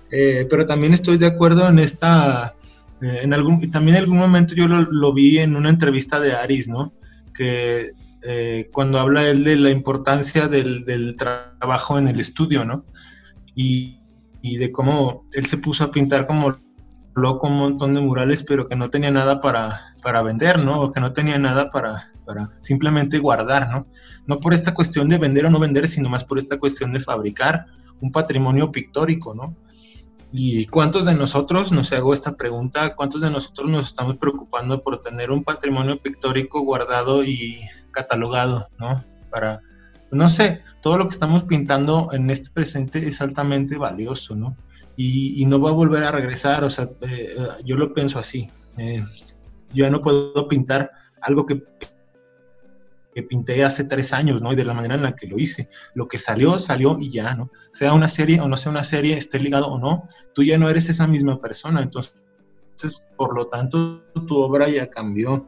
eh, 0.09 0.47
pero 0.49 0.65
también 0.65 0.93
estoy 0.93 1.17
de 1.17 1.27
acuerdo 1.27 1.67
en 1.69 1.77
esta, 1.77 2.55
eh, 3.01 3.19
en 3.21 3.33
algún, 3.33 3.69
también 3.69 3.97
en 3.97 4.03
algún 4.03 4.17
momento 4.17 4.55
yo 4.55 4.67
lo, 4.67 5.13
vi 5.13 5.37
en 5.37 5.55
una 5.55 5.69
entrevista 5.69 6.19
de 6.19 6.33
Aris, 6.33 6.67
¿no? 6.67 6.91
Que 7.33 7.91
eh, 8.23 8.69
cuando 8.71 8.99
habla 8.99 9.27
él 9.27 9.43
de 9.43 9.55
la 9.55 9.71
importancia 9.71 10.47
del, 10.47 10.85
del, 10.85 11.15
trabajo 11.15 11.97
en 11.97 12.07
el 12.07 12.19
estudio, 12.19 12.65
¿no? 12.65 12.85
Y, 13.55 13.99
y 14.41 14.57
de 14.57 14.71
cómo 14.71 15.27
él 15.33 15.45
se 15.45 15.57
puso 15.57 15.85
a 15.85 15.91
pintar 15.91 16.27
como 16.27 16.57
loco 17.15 17.47
un 17.47 17.57
montón 17.57 17.93
de 17.93 18.01
murales, 18.01 18.43
pero 18.43 18.67
que 18.67 18.75
no 18.75 18.89
tenía 18.89 19.11
nada 19.11 19.41
para, 19.41 19.79
para 20.01 20.21
vender, 20.21 20.59
¿no? 20.59 20.81
O 20.81 20.91
que 20.91 20.99
no 20.99 21.13
tenía 21.13 21.37
nada 21.39 21.69
para, 21.69 22.11
para 22.25 22.49
simplemente 22.61 23.19
guardar, 23.19 23.69
¿no? 23.69 23.87
No 24.27 24.39
por 24.39 24.53
esta 24.53 24.73
cuestión 24.73 25.09
de 25.09 25.17
vender 25.17 25.45
o 25.45 25.49
no 25.49 25.59
vender, 25.59 25.87
sino 25.87 26.09
más 26.09 26.23
por 26.23 26.37
esta 26.37 26.57
cuestión 26.57 26.93
de 26.93 26.99
fabricar 26.99 27.65
un 28.01 28.11
patrimonio 28.11 28.71
pictórico, 28.71 29.33
¿no? 29.33 29.55
¿Y 30.33 30.65
cuántos 30.67 31.05
de 31.05 31.13
nosotros, 31.13 31.71
nos 31.73 31.91
hago 31.91 32.13
esta 32.13 32.37
pregunta, 32.37 32.95
cuántos 32.95 33.21
de 33.21 33.29
nosotros 33.29 33.69
nos 33.69 33.85
estamos 33.87 34.17
preocupando 34.17 34.81
por 34.81 35.01
tener 35.01 35.29
un 35.29 35.43
patrimonio 35.43 35.97
pictórico 35.97 36.61
guardado 36.61 37.23
y 37.25 37.59
catalogado, 37.91 38.69
¿no? 38.77 39.03
Para, 39.29 39.61
no 40.09 40.29
sé, 40.29 40.61
todo 40.81 40.97
lo 40.97 41.05
que 41.05 41.11
estamos 41.11 41.43
pintando 41.43 42.07
en 42.13 42.29
este 42.29 42.49
presente 42.49 43.05
es 43.05 43.21
altamente 43.21 43.77
valioso, 43.77 44.35
¿no? 44.35 44.55
Y, 44.95 45.45
no 45.47 45.59
va 45.59 45.71
a 45.71 45.73
volver 45.73 46.03
a 46.03 46.11
regresar, 46.11 46.63
o 46.63 46.69
sea, 46.69 46.89
eh, 47.01 47.35
yo 47.65 47.75
lo 47.75 47.93
pienso 47.93 48.19
así. 48.19 48.49
Eh, 48.77 49.03
yo 49.73 49.85
ya 49.85 49.89
no 49.89 50.01
puedo 50.01 50.47
pintar 50.47 50.91
algo 51.21 51.45
que, 51.45 51.63
que 53.13 53.23
pinté 53.23 53.63
hace 53.63 53.83
tres 53.83 54.13
años, 54.13 54.41
¿no? 54.41 54.53
Y 54.53 54.55
de 54.55 54.65
la 54.65 54.73
manera 54.73 54.95
en 54.95 55.03
la 55.03 55.15
que 55.15 55.27
lo 55.27 55.37
hice. 55.37 55.69
Lo 55.93 56.07
que 56.07 56.17
salió, 56.17 56.59
salió 56.59 56.97
y 56.99 57.09
ya, 57.09 57.35
¿no? 57.35 57.51
Sea 57.69 57.93
una 57.93 58.07
serie 58.07 58.39
o 58.39 58.47
no 58.47 58.57
sea 58.57 58.71
una 58.71 58.83
serie, 58.83 59.17
esté 59.17 59.39
ligado 59.39 59.67
o 59.67 59.79
no, 59.79 60.07
tú 60.33 60.43
ya 60.43 60.57
no 60.57 60.69
eres 60.69 60.89
esa 60.89 61.07
misma 61.07 61.41
persona. 61.41 61.81
Entonces, 61.81 62.17
por 63.17 63.35
lo 63.35 63.45
tanto, 63.45 64.03
tu 64.27 64.37
obra 64.37 64.69
ya 64.69 64.89
cambió. 64.89 65.47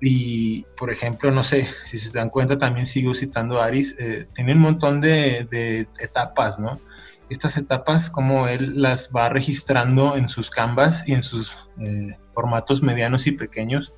Y, 0.00 0.66
por 0.76 0.90
ejemplo, 0.90 1.30
no 1.30 1.42
sé, 1.42 1.64
si 1.84 1.98
se 1.98 2.12
dan 2.12 2.30
cuenta, 2.30 2.58
también 2.58 2.86
sigo 2.86 3.14
citando 3.14 3.60
a 3.60 3.66
Aris, 3.66 3.96
eh, 3.98 4.26
tiene 4.34 4.52
un 4.52 4.60
montón 4.60 5.00
de, 5.00 5.88
etapas, 6.00 6.58
¿no? 6.58 6.80
Estas 7.28 7.56
etapas, 7.56 8.08
como 8.10 8.46
él 8.46 8.80
las 8.80 9.10
va 9.14 9.28
registrando 9.28 10.16
en 10.16 10.28
sus 10.28 10.50
canvas 10.50 11.08
y 11.08 11.14
en 11.14 11.22
sus 11.22 11.56
eh, 11.80 12.16
formatos 12.28 12.82
medianos 12.82 13.26
y 13.26 13.32
pequeños, 13.32 13.94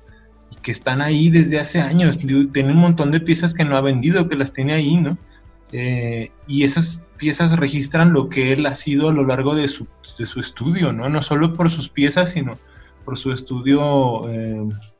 y 0.51 0.55
que 0.61 0.71
están 0.71 1.01
ahí 1.01 1.29
desde 1.29 1.59
hace 1.59 1.81
años. 1.81 2.17
Tiene 2.17 2.71
un 2.71 2.77
montón 2.77 3.11
de 3.11 3.19
piezas 3.19 3.53
que 3.53 3.65
no 3.65 3.75
ha 3.77 3.81
vendido, 3.81 4.27
que 4.27 4.35
las 4.35 4.51
tiene 4.51 4.73
ahí, 4.73 4.97
¿no? 4.97 5.17
Eh, 5.71 6.31
y 6.47 6.63
esas 6.63 7.05
piezas 7.17 7.57
registran 7.57 8.13
lo 8.13 8.29
que 8.29 8.53
él 8.53 8.65
ha 8.65 8.73
sido 8.73 9.09
a 9.09 9.13
lo 9.13 9.23
largo 9.25 9.53
de 9.53 9.67
su, 9.67 9.87
de 10.17 10.25
su 10.25 10.39
estudio, 10.39 10.93
¿no? 10.93 11.09
No 11.09 11.21
solo 11.21 11.53
por 11.53 11.69
sus 11.69 11.89
piezas, 11.89 12.31
sino 12.31 12.57
por 13.05 13.17
su 13.17 13.31
estudio 13.31 14.23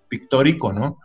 pictórico, 0.09 0.73
¿no? 0.73 0.99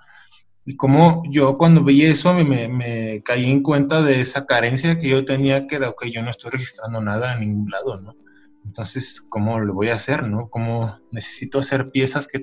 Y 0.67 0.77
como 0.77 1.23
yo 1.31 1.59
cuando 1.59 1.85
vi 1.85 2.03
eso 2.03 2.33
me, 2.33 2.69
me, 2.69 3.23
caí 3.23 3.51
en 3.51 3.63
cuenta 3.63 4.03
de 4.03 4.21
esa 4.21 4.47
carencia 4.47 4.99
que 4.99 5.09
yo 5.09 5.25
tenía, 5.25 5.67
que 5.67 5.77
era, 5.77 5.93
que 5.99 6.11
yo 6.11 6.23
no 6.23 6.31
estoy 6.31 6.53
registrando 6.53 7.01
nada 7.03 7.35
en 7.35 7.41
ningún 7.41 7.71
lado, 7.71 8.01
¿no? 8.01 8.17
Entonces, 8.65 9.23
¿cómo 9.29 9.61
lo 9.61 9.75
voy 9.75 9.89
a 9.89 9.97
hacer, 9.97 10.27
no? 10.27 10.49
¿Cómo 10.49 10.99
necesito 11.11 11.59
hacer 11.59 11.91
piezas 11.91 12.27
que 12.27 12.39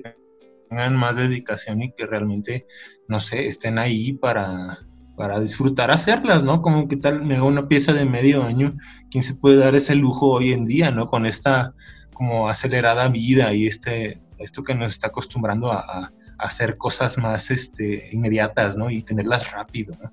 tengan 0.72 0.96
más 0.96 1.16
dedicación 1.16 1.82
y 1.82 1.92
que 1.92 2.06
realmente, 2.06 2.66
no 3.06 3.20
sé, 3.20 3.46
estén 3.46 3.78
ahí 3.78 4.14
para, 4.14 4.78
para 5.16 5.38
disfrutar 5.38 5.90
hacerlas, 5.90 6.44
¿no? 6.44 6.62
Como 6.62 6.88
que 6.88 6.96
tal 6.96 7.30
una 7.42 7.68
pieza 7.68 7.92
de 7.92 8.06
medio 8.06 8.42
año, 8.42 8.74
¿quién 9.10 9.22
se 9.22 9.34
puede 9.34 9.56
dar 9.56 9.74
ese 9.74 9.94
lujo 9.94 10.30
hoy 10.30 10.52
en 10.52 10.64
día, 10.64 10.90
¿no? 10.90 11.10
Con 11.10 11.26
esta 11.26 11.74
como 12.14 12.48
acelerada 12.48 13.08
vida 13.08 13.52
y 13.52 13.66
este, 13.66 14.22
esto 14.38 14.62
que 14.62 14.74
nos 14.74 14.92
está 14.92 15.08
acostumbrando 15.08 15.70
a 15.70 16.10
hacer 16.38 16.78
cosas 16.78 17.18
más 17.18 17.50
este, 17.50 18.08
inmediatas, 18.12 18.78
¿no? 18.78 18.88
Y 18.88 19.02
tenerlas 19.02 19.52
rápido, 19.52 19.94
¿no? 20.02 20.10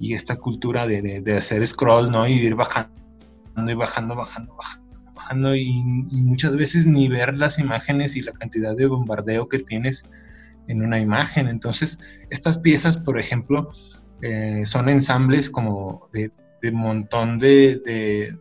Y 0.00 0.14
esta 0.14 0.36
cultura 0.36 0.88
de, 0.88 1.20
de, 1.20 1.36
hacer 1.36 1.64
scroll, 1.64 2.10
¿no? 2.10 2.26
Y 2.26 2.32
ir 2.32 2.56
bajando 2.56 2.90
y 3.56 3.74
bajando, 3.74 4.16
bajando, 4.16 4.56
bajando, 4.56 4.89
bajando 5.20 5.54
y, 5.54 5.82
muchas 6.22 6.56
veces 6.56 6.86
ni 6.86 7.08
ver 7.08 7.34
las 7.34 7.58
imágenes 7.58 8.16
y 8.16 8.22
la 8.22 8.32
cantidad 8.32 8.74
de 8.74 8.86
bombardeo 8.86 9.48
que 9.48 9.58
tienes 9.58 10.04
en 10.66 10.82
una 10.82 10.98
imagen. 10.98 11.48
Entonces, 11.48 11.98
estas 12.30 12.58
piezas, 12.58 12.96
por 12.96 13.18
ejemplo, 13.18 13.70
eh, 14.22 14.64
son 14.64 14.88
ensambles 14.88 15.50
como 15.50 16.08
de, 16.12 16.30
de 16.62 16.72
montón 16.72 17.38
de, 17.38 18.38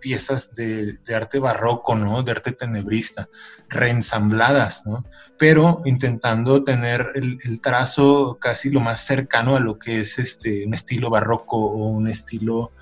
piezas 0.00 0.52
de, 0.54 0.98
arte 1.14 1.38
barroco, 1.38 1.96
¿no? 1.96 2.22
De 2.22 2.32
arte 2.32 2.52
tenebrista, 2.52 3.28
reensambladas, 3.70 4.84
¿no? 4.84 5.04
Pero 5.38 5.80
intentando 5.86 6.62
tener 6.62 7.06
el, 7.14 7.60
trazo 7.62 8.36
casi 8.38 8.70
lo 8.70 8.80
más 8.80 9.00
cercano 9.00 9.56
a 9.56 9.60
lo 9.60 9.78
que 9.78 10.00
es 10.00 10.18
este, 10.18 10.66
un 10.66 10.74
estilo 10.74 11.08
barroco 11.08 11.56
o 11.56 11.88
un 11.88 12.06
estilo 12.06 12.72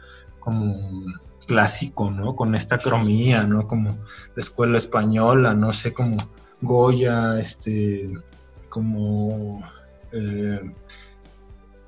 como 0.41 1.05
clásico, 1.45 2.11
¿no? 2.11 2.37
Con 2.37 2.55
esta 2.55 2.79
cromía, 2.79 3.47
¿no? 3.47 3.67
Como 3.67 3.91
la 4.35 4.41
escuela 4.41 4.79
española, 4.79 5.55
no 5.55 5.73
sé, 5.73 5.93
como 5.93 6.17
Goya, 6.61 7.39
este, 7.39 8.13
como... 8.69 9.61
Eh, 10.13 10.61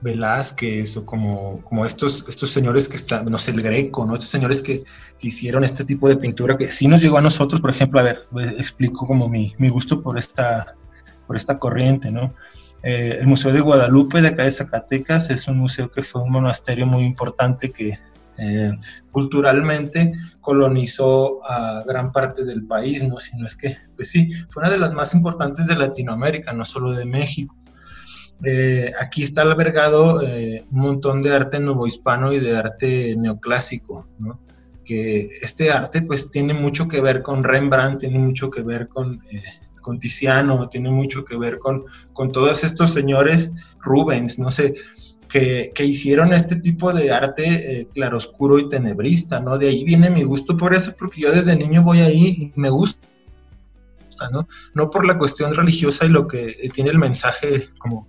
Velázquez 0.01 0.97
o 0.97 1.07
como, 1.07 1.61
como 1.63 1.87
estos, 1.87 2.25
estos 2.29 2.51
señores 2.51 2.89
que 2.89 2.97
están, 2.97 3.27
no 3.27 3.39
sé, 3.39 3.53
el 3.53 3.63
Greco, 3.63 4.05
¿no? 4.05 4.15
Estos 4.15 4.31
señores 4.31 4.63
que, 4.63 4.83
hicieron 5.21 5.65
este 5.65 5.85
tipo 5.85 6.09
de 6.09 6.17
pintura 6.17 6.57
que 6.57 6.71
sí 6.71 6.87
nos 6.87 7.01
llegó 7.01 7.19
a 7.19 7.23
nosotros, 7.23 7.61
por 7.61 7.71
ejemplo, 7.71 7.99
a 7.99 8.03
ver, 8.03 8.29
explico 8.59 9.07
como 9.07 9.29
mi, 9.29 9.55
mi 9.59 9.69
gusto 9.71 10.03
por 10.03 10.19
esta, 10.19 10.77
por 11.27 11.37
esta 11.37 11.59
corriente, 11.59 12.13
¿no? 12.13 12.35
Eh, 12.83 13.19
el 13.21 13.27
Museo 13.27 13.53
de 13.53 13.61
Guadalupe 13.61 14.21
de 14.21 14.29
acá 14.29 14.45
de 14.45 14.53
Zacatecas 14.53 15.31
es 15.31 15.49
un 15.49 15.59
museo 15.59 15.91
que 15.91 16.03
fue 16.03 16.23
un 16.23 16.31
monasterio 16.31 16.87
muy 16.87 17.05
importante 17.05 17.73
que 17.73 17.99
eh, 18.39 18.73
culturalmente 19.11 20.13
colonizó 20.41 21.45
a 21.45 21.83
gran 21.87 22.13
parte 22.13 22.45
del 22.45 22.67
país, 22.67 23.03
¿no? 23.03 23.19
Sino 23.19 23.47
es 23.47 23.57
que, 23.57 23.77
pues 23.95 24.11
sí, 24.11 24.31
fue 24.49 24.63
una 24.63 24.71
de 24.71 24.79
las 24.79 24.93
más 24.93 25.15
importantes 25.15 25.67
de 25.67 25.77
Latinoamérica, 25.77 26.53
no 26.53 26.65
solo 26.65 26.93
de 26.93 27.05
México. 27.05 27.57
Eh, 28.45 28.93
aquí 29.01 29.23
está 29.23 29.43
albergado 29.43 30.23
eh, 30.23 30.65
un 30.71 30.81
montón 30.81 31.23
de 31.23 31.35
arte 31.35 31.59
hispano 31.87 32.33
y 32.33 32.41
de 32.41 32.57
arte 32.57 33.17
neoclásico, 33.17 34.07
¿no? 34.19 34.41
que 34.85 35.29
este 35.43 35.73
arte 35.73 36.01
pues 36.03 36.31
tiene 36.31 36.55
mucho 36.55 36.87
que 36.87 37.01
ver 37.01 37.21
con 37.21 37.43
Rembrandt, 37.43 38.01
tiene 38.01 38.21
mucho 38.21 38.51
que 38.51 38.63
ver 38.63 38.87
con, 38.87 39.21
con 39.83 39.99
Tiziano, 39.99 40.69
tiene 40.69 40.91
mucho 40.91 41.25
que 41.25 41.37
ver 41.37 41.59
con, 41.59 41.85
con 42.13 42.33
todos 42.33 42.65
estos 42.65 42.93
señores 42.93 43.53
Rubens, 43.81 44.39
no 44.39 44.51
sé, 44.53 44.75
que, 45.29 45.73
hicieron 45.85 46.33
este 46.33 46.57
tipo 46.57 46.93
de 46.93 47.11
arte 47.11 47.89
claroscuro 47.93 48.59
y 48.59 48.69
tenebrista, 48.69 49.41
¿no? 49.41 49.59
De 49.59 49.69
ahí 49.69 49.85
viene 49.85 50.11
mi 50.11 50.23
gusto 50.23 50.57
por 50.57 50.75
eso, 50.75 50.95
porque 50.99 51.23
yo 51.23 51.33
desde 51.33 51.57
niño 51.57 51.83
voy 51.83 52.01
ahí 52.01 52.53
y 52.55 52.61
me 52.61 52.71
gusta, 52.71 53.01
¿no? 54.31 54.49
No 54.75 54.91
por 54.91 55.07
la 55.07 55.19
cuestión 55.19 55.55
religiosa 55.55 56.07
y 56.07 56.09
lo 56.09 56.27
que 56.27 56.71
tiene 56.75 56.91
el 56.91 56.99
mensaje 56.99 57.69
como 57.79 58.09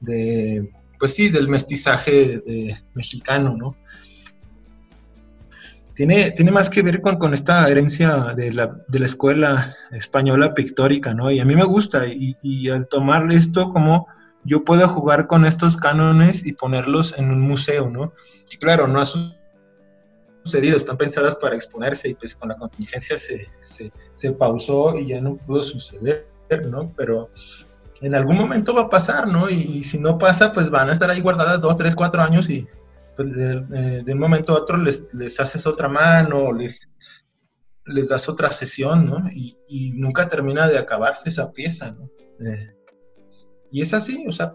de, 0.00 0.70
pues 0.98 1.14
sí, 1.14 1.28
del 1.28 1.48
mestizaje 1.48 2.42
mexicano, 2.94 3.56
¿no? 3.56 3.76
Tiene, 5.96 6.30
tiene, 6.32 6.50
más 6.50 6.68
que 6.68 6.82
ver 6.82 7.00
con, 7.00 7.32
esta 7.32 7.66
herencia 7.70 8.34
de 8.36 8.52
la, 8.52 8.76
escuela 9.02 9.74
española 9.92 10.52
pictórica, 10.52 11.14
¿no? 11.14 11.30
Y 11.30 11.40
a 11.40 11.46
mí 11.46 11.56
me 11.56 11.64
gusta, 11.64 12.04
y, 12.06 12.68
al 12.68 12.86
tomar 12.86 13.32
esto 13.32 13.70
como 13.70 14.06
yo 14.46 14.64
puedo 14.64 14.86
jugar 14.88 15.26
con 15.26 15.44
estos 15.44 15.76
cánones 15.76 16.46
y 16.46 16.52
ponerlos 16.52 17.18
en 17.18 17.30
un 17.30 17.40
museo, 17.40 17.90
¿no? 17.90 18.12
Y 18.50 18.56
claro, 18.56 18.86
no 18.86 19.00
ha 19.00 19.04
sucedido, 19.04 20.76
están 20.76 20.96
pensadas 20.96 21.34
para 21.34 21.56
exponerse 21.56 22.08
y 22.08 22.14
pues 22.14 22.34
con 22.36 22.48
la 22.48 22.56
contingencia 22.56 23.18
se, 23.18 23.48
se, 23.62 23.92
se 24.12 24.32
pausó 24.32 24.96
y 24.96 25.08
ya 25.08 25.20
no 25.20 25.36
pudo 25.36 25.62
suceder, 25.62 26.26
¿no? 26.66 26.92
Pero 26.96 27.30
en 28.00 28.14
algún 28.14 28.36
momento 28.36 28.74
va 28.74 28.82
a 28.82 28.88
pasar, 28.88 29.26
¿no? 29.26 29.48
Y, 29.50 29.82
si 29.82 29.98
no 29.98 30.18
pasa, 30.18 30.52
pues 30.52 30.70
van 30.70 30.90
a 30.90 30.92
estar 30.92 31.10
ahí 31.10 31.20
guardadas 31.20 31.60
dos, 31.60 31.76
tres, 31.76 31.96
cuatro 31.96 32.22
años 32.22 32.48
y 32.48 32.66
pues, 33.16 33.32
de, 33.34 34.12
un 34.12 34.18
momento 34.18 34.52
a 34.52 34.60
otro 34.60 34.76
les, 34.76 35.12
les, 35.14 35.40
haces 35.40 35.66
otra 35.66 35.88
mano, 35.88 36.52
les, 36.52 36.88
les 37.86 38.08
das 38.08 38.28
otra 38.28 38.52
sesión, 38.52 39.06
¿no? 39.06 39.28
Y, 39.32 39.56
y 39.66 39.92
nunca 39.94 40.28
termina 40.28 40.68
de 40.68 40.78
acabarse 40.78 41.30
esa 41.30 41.50
pieza, 41.52 41.90
¿no? 41.92 42.04
Eh, 42.46 42.75
y 43.70 43.80
es 43.82 43.94
así, 43.94 44.24
o 44.28 44.32
sea, 44.32 44.54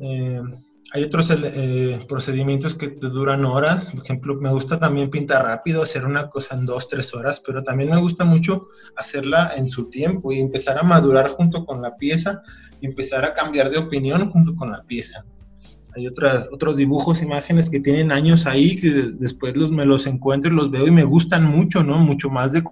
eh, 0.00 0.42
hay 0.92 1.02
otros 1.02 1.30
eh, 1.30 1.98
procedimientos 2.08 2.74
que 2.74 2.88
te 2.88 3.08
duran 3.08 3.44
horas. 3.44 3.90
Por 3.92 4.04
ejemplo, 4.04 4.34
me 4.36 4.50
gusta 4.50 4.78
también 4.78 5.10
pintar 5.10 5.44
rápido, 5.44 5.82
hacer 5.82 6.06
una 6.06 6.30
cosa 6.30 6.54
en 6.54 6.64
dos, 6.64 6.88
tres 6.88 7.12
horas, 7.14 7.42
pero 7.44 7.62
también 7.62 7.90
me 7.90 8.00
gusta 8.00 8.24
mucho 8.24 8.60
hacerla 8.96 9.52
en 9.56 9.68
su 9.68 9.90
tiempo 9.90 10.32
y 10.32 10.40
empezar 10.40 10.78
a 10.78 10.82
madurar 10.82 11.28
junto 11.28 11.66
con 11.66 11.82
la 11.82 11.96
pieza 11.96 12.42
y 12.80 12.86
empezar 12.86 13.24
a 13.24 13.34
cambiar 13.34 13.70
de 13.70 13.78
opinión 13.78 14.30
junto 14.30 14.54
con 14.56 14.70
la 14.70 14.82
pieza. 14.84 15.24
Hay 15.94 16.06
otras, 16.06 16.48
otros 16.52 16.76
dibujos, 16.78 17.22
imágenes 17.22 17.68
que 17.68 17.80
tienen 17.80 18.10
años 18.10 18.46
ahí, 18.46 18.76
que 18.76 18.88
después 18.90 19.56
los, 19.56 19.70
me 19.72 19.84
los 19.84 20.06
encuentro 20.06 20.50
y 20.52 20.56
los 20.56 20.70
veo 20.70 20.86
y 20.86 20.90
me 20.90 21.04
gustan 21.04 21.44
mucho, 21.44 21.82
¿no? 21.82 21.98
Mucho 21.98 22.30
más 22.30 22.52
de 22.52 22.62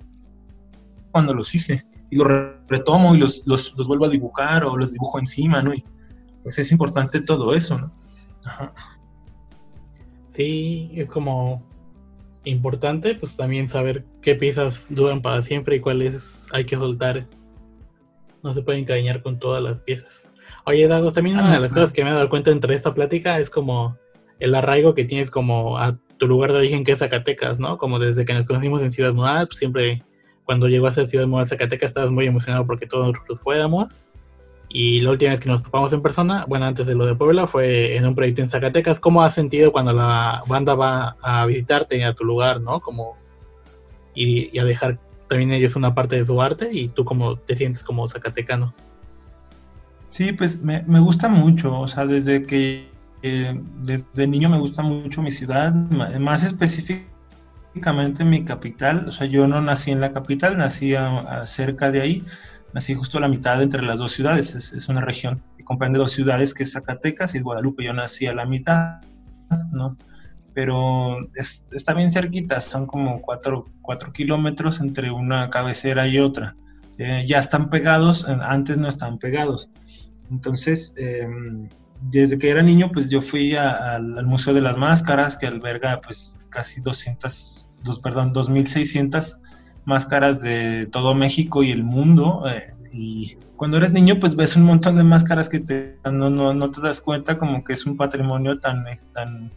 cuando 1.11 1.35
los 1.35 1.55
hice. 1.55 1.85
Y 2.11 2.17
los 2.17 2.29
retomo 2.69 3.15
y 3.15 3.19
los, 3.19 3.43
los, 3.47 3.75
los 3.77 3.87
vuelvo 3.89 4.07
a 4.07 4.09
dibujar 4.09 4.65
o 4.65 4.77
los 4.77 4.93
dibujo 4.93 5.19
encima, 5.19 5.63
¿no? 5.63 5.75
Y 5.75 5.85
pues 6.43 6.59
es 6.59 6.71
importante 6.71 7.21
todo 7.21 7.55
eso, 7.55 7.79
¿no? 7.79 7.93
Ajá. 8.45 8.71
Sí, 10.29 10.91
es 10.95 11.09
como 11.09 11.67
importante, 12.45 13.15
pues 13.15 13.37
también 13.37 13.69
saber 13.69 14.05
qué 14.23 14.35
piezas 14.35 14.87
duran 14.91 15.23
para 15.23 15.43
siempre 15.43 15.77
y 15.77 15.81
cuáles 15.81 16.47
hay 16.53 16.65
que 16.65 16.77
soltar. 16.77 17.27
No 18.43 18.53
se 18.53 18.63
puede 18.63 18.79
encariñar 18.79 19.23
con 19.23 19.39
todas 19.39 19.63
las 19.63 19.81
piezas. 19.81 20.29
Oye, 20.65 20.87
Dagos, 20.89 21.15
también 21.15 21.39
una 21.39 21.55
de 21.55 21.61
las 21.61 21.73
cosas 21.73 21.93
que 21.93 22.05
me 22.05 22.11
he 22.11 22.13
dado 22.13 22.29
cuenta 22.29 22.51
entre 22.51 22.75
esta 22.75 22.93
plática 22.93 23.39
es 23.39 23.51
como 23.51 23.97
el 24.39 24.55
arraigo 24.55 24.95
que 24.95 25.05
tienes 25.05 25.31
como 25.31 25.79
a 25.79 25.99
tu 26.19 26.27
lugar 26.27 26.53
de 26.53 26.59
origen 26.59 26.85
que 26.85 26.93
es 26.93 26.99
Zacatecas, 26.99 27.59
¿no? 27.59 27.79
Como 27.79 27.99
desde 27.99 28.25
que 28.25 28.35
nos 28.35 28.47
conocimos 28.47 28.83
en 28.83 28.91
Ciudad 28.91 29.15
Modal, 29.15 29.49
pues 29.49 29.59
siempre 29.59 30.03
cuando 30.47 30.69
llegó 30.69 30.87
a 30.87 30.93
ser 30.93 31.07
Ciudad 31.07 31.27
Modal 31.27 31.47
Zacatecas 31.47 31.89
estabas 31.89 32.13
muy 32.13 32.25
emocionado 32.25 32.67
porque 32.67 32.87
todos 32.87 33.09
nosotros 33.09 33.41
fuéramos. 33.41 33.99
Y 34.69 35.01
la 35.01 35.11
última 35.11 35.33
vez 35.33 35.41
que 35.41 35.49
nos 35.49 35.63
topamos 35.63 35.93
en 35.93 36.03
persona, 36.03 36.45
bueno, 36.49 36.67
antes 36.67 36.87
de 36.87 36.95
lo 36.95 37.05
de 37.05 37.15
Puebla, 37.15 37.47
fue 37.47 37.97
en 37.97 38.07
un 38.07 38.15
proyecto 38.15 38.43
en 38.43 38.49
Zacatecas. 38.49 39.01
¿Cómo 39.01 39.23
has 39.23 39.35
sentido 39.35 39.73
cuando 39.73 39.93
la 39.93 40.43
banda 40.47 40.75
va 40.75 41.17
a 41.21 41.47
visitarte 41.47 42.03
a 42.05 42.15
tu 42.15 42.25
lugar, 42.25 42.61
no? 42.61 42.81
Como, 42.81 43.17
y, 44.15 44.57
a 44.59 44.65
dejar 44.65 44.99
también 45.29 45.51
ellos 45.51 45.77
una 45.77 45.95
parte 45.95 46.17
de 46.17 46.25
su 46.25 46.41
arte 46.41 46.69
y 46.73 46.89
tú 46.89 47.05
cómo 47.05 47.37
te 47.37 47.57
sientes 47.57 47.83
como 47.83 48.07
zacatecano. 48.07 48.75
Sí, 50.11 50.33
pues 50.33 50.61
me, 50.63 51.01
gusta 51.01 51.29
mucho, 51.29 51.81
o 51.81 51.89
sea, 51.89 52.07
desde 52.07 52.45
que 52.45 52.89
eh, 53.23 53.61
desde 53.83 54.27
niño 54.27 54.49
me 54.49 54.59
gusta 54.59 54.83
mucho 54.83 55.23
mi 55.23 55.31
ciudad, 55.31 55.75
más 55.75 56.45
específicamente 57.77 58.25
mi 58.25 58.45
capital, 58.45 59.07
o 59.09 59.13
sea, 59.13 59.27
yo 59.27 59.47
no 59.47 59.61
nací 59.61 59.91
en 59.91 60.01
la 60.01 60.11
capital, 60.11 60.57
nací 60.57 60.95
cerca 61.45 61.91
de 61.91 62.01
ahí, 62.01 62.25
nací 62.73 62.95
justo 62.95 63.19
a 63.19 63.21
la 63.21 63.29
mitad 63.29 63.63
entre 63.63 63.83
las 63.83 63.99
dos 63.99 64.13
ciudades. 64.13 64.55
Es, 64.55 64.73
es, 64.73 64.89
una 64.89 65.03
región 65.03 65.43
que 65.57 65.65
comprende 65.65 65.99
dos 65.99 66.13
ciudades, 66.13 66.55
que 66.55 66.63
es 66.63 66.73
Zacatecas 66.73 67.35
y 67.35 67.41
Guadalupe. 67.41 67.85
Yo 67.85 67.93
nací 67.93 68.27
a 68.27 68.35
la 68.35 68.47
mitad, 68.47 69.01
¿no? 69.73 69.97
Pero 70.55 71.19
es, 71.35 71.67
está 71.73 71.93
bien 71.93 72.11
cerquita, 72.11 72.61
son 72.61 72.87
como 72.87 73.21
cuatro, 73.21 73.67
cuatro, 73.83 74.11
kilómetros 74.13 74.81
entre 74.81 75.11
una 75.11 75.51
cabecera 75.51 76.09
y 76.09 76.19
otra. 76.19 76.57
Eh, 76.97 77.25
ya 77.27 77.39
están 77.39 77.69
pegados, 77.69 78.27
antes 78.27 78.79
no 78.79 78.89
estaban 78.89 79.19
pegados. 79.19 79.69
Entonces, 80.31 80.95
eh, 80.97 81.29
desde 82.01 82.39
que 82.39 82.51
era 82.51 82.63
niño, 82.63 82.91
pues 82.93 83.11
yo 83.11 83.21
fui 83.21 83.55
al 83.55 84.27
Museo 84.27 84.55
de 84.55 84.61
las 84.61 84.77
Máscaras, 84.77 85.37
que 85.37 85.47
alberga 85.47 86.01
pues 86.01 86.49
casi 86.51 86.81
200, 86.81 87.73
dos, 87.83 87.99
perdón, 88.01 88.33
2.600 88.33 89.39
máscaras 89.85 90.43
de 90.43 90.87
todo 90.87 91.15
México 91.15 91.63
y 91.63 91.71
el 91.71 91.85
mundo. 91.85 92.45
Eh, 92.49 92.75
y 92.93 93.37
cuando 93.57 93.77
eres 93.77 93.93
niño, 93.93 94.19
pues 94.19 94.37
ves 94.37 94.57
un 94.57 94.65
montón 94.65 94.97
de 94.97 95.05
máscaras 95.05 95.49
que 95.49 95.61
te, 95.61 95.99
no, 96.05 96.31
no, 96.31 96.55
no 96.55 96.71
te 96.71 96.81
das 96.81 97.01
cuenta 97.01 97.39
como 97.39 97.65
que 97.65 97.73
es 97.73 97.87
un 97.87 97.97
patrimonio 97.97 98.59
tan, 98.59 98.85
tan 99.13 99.51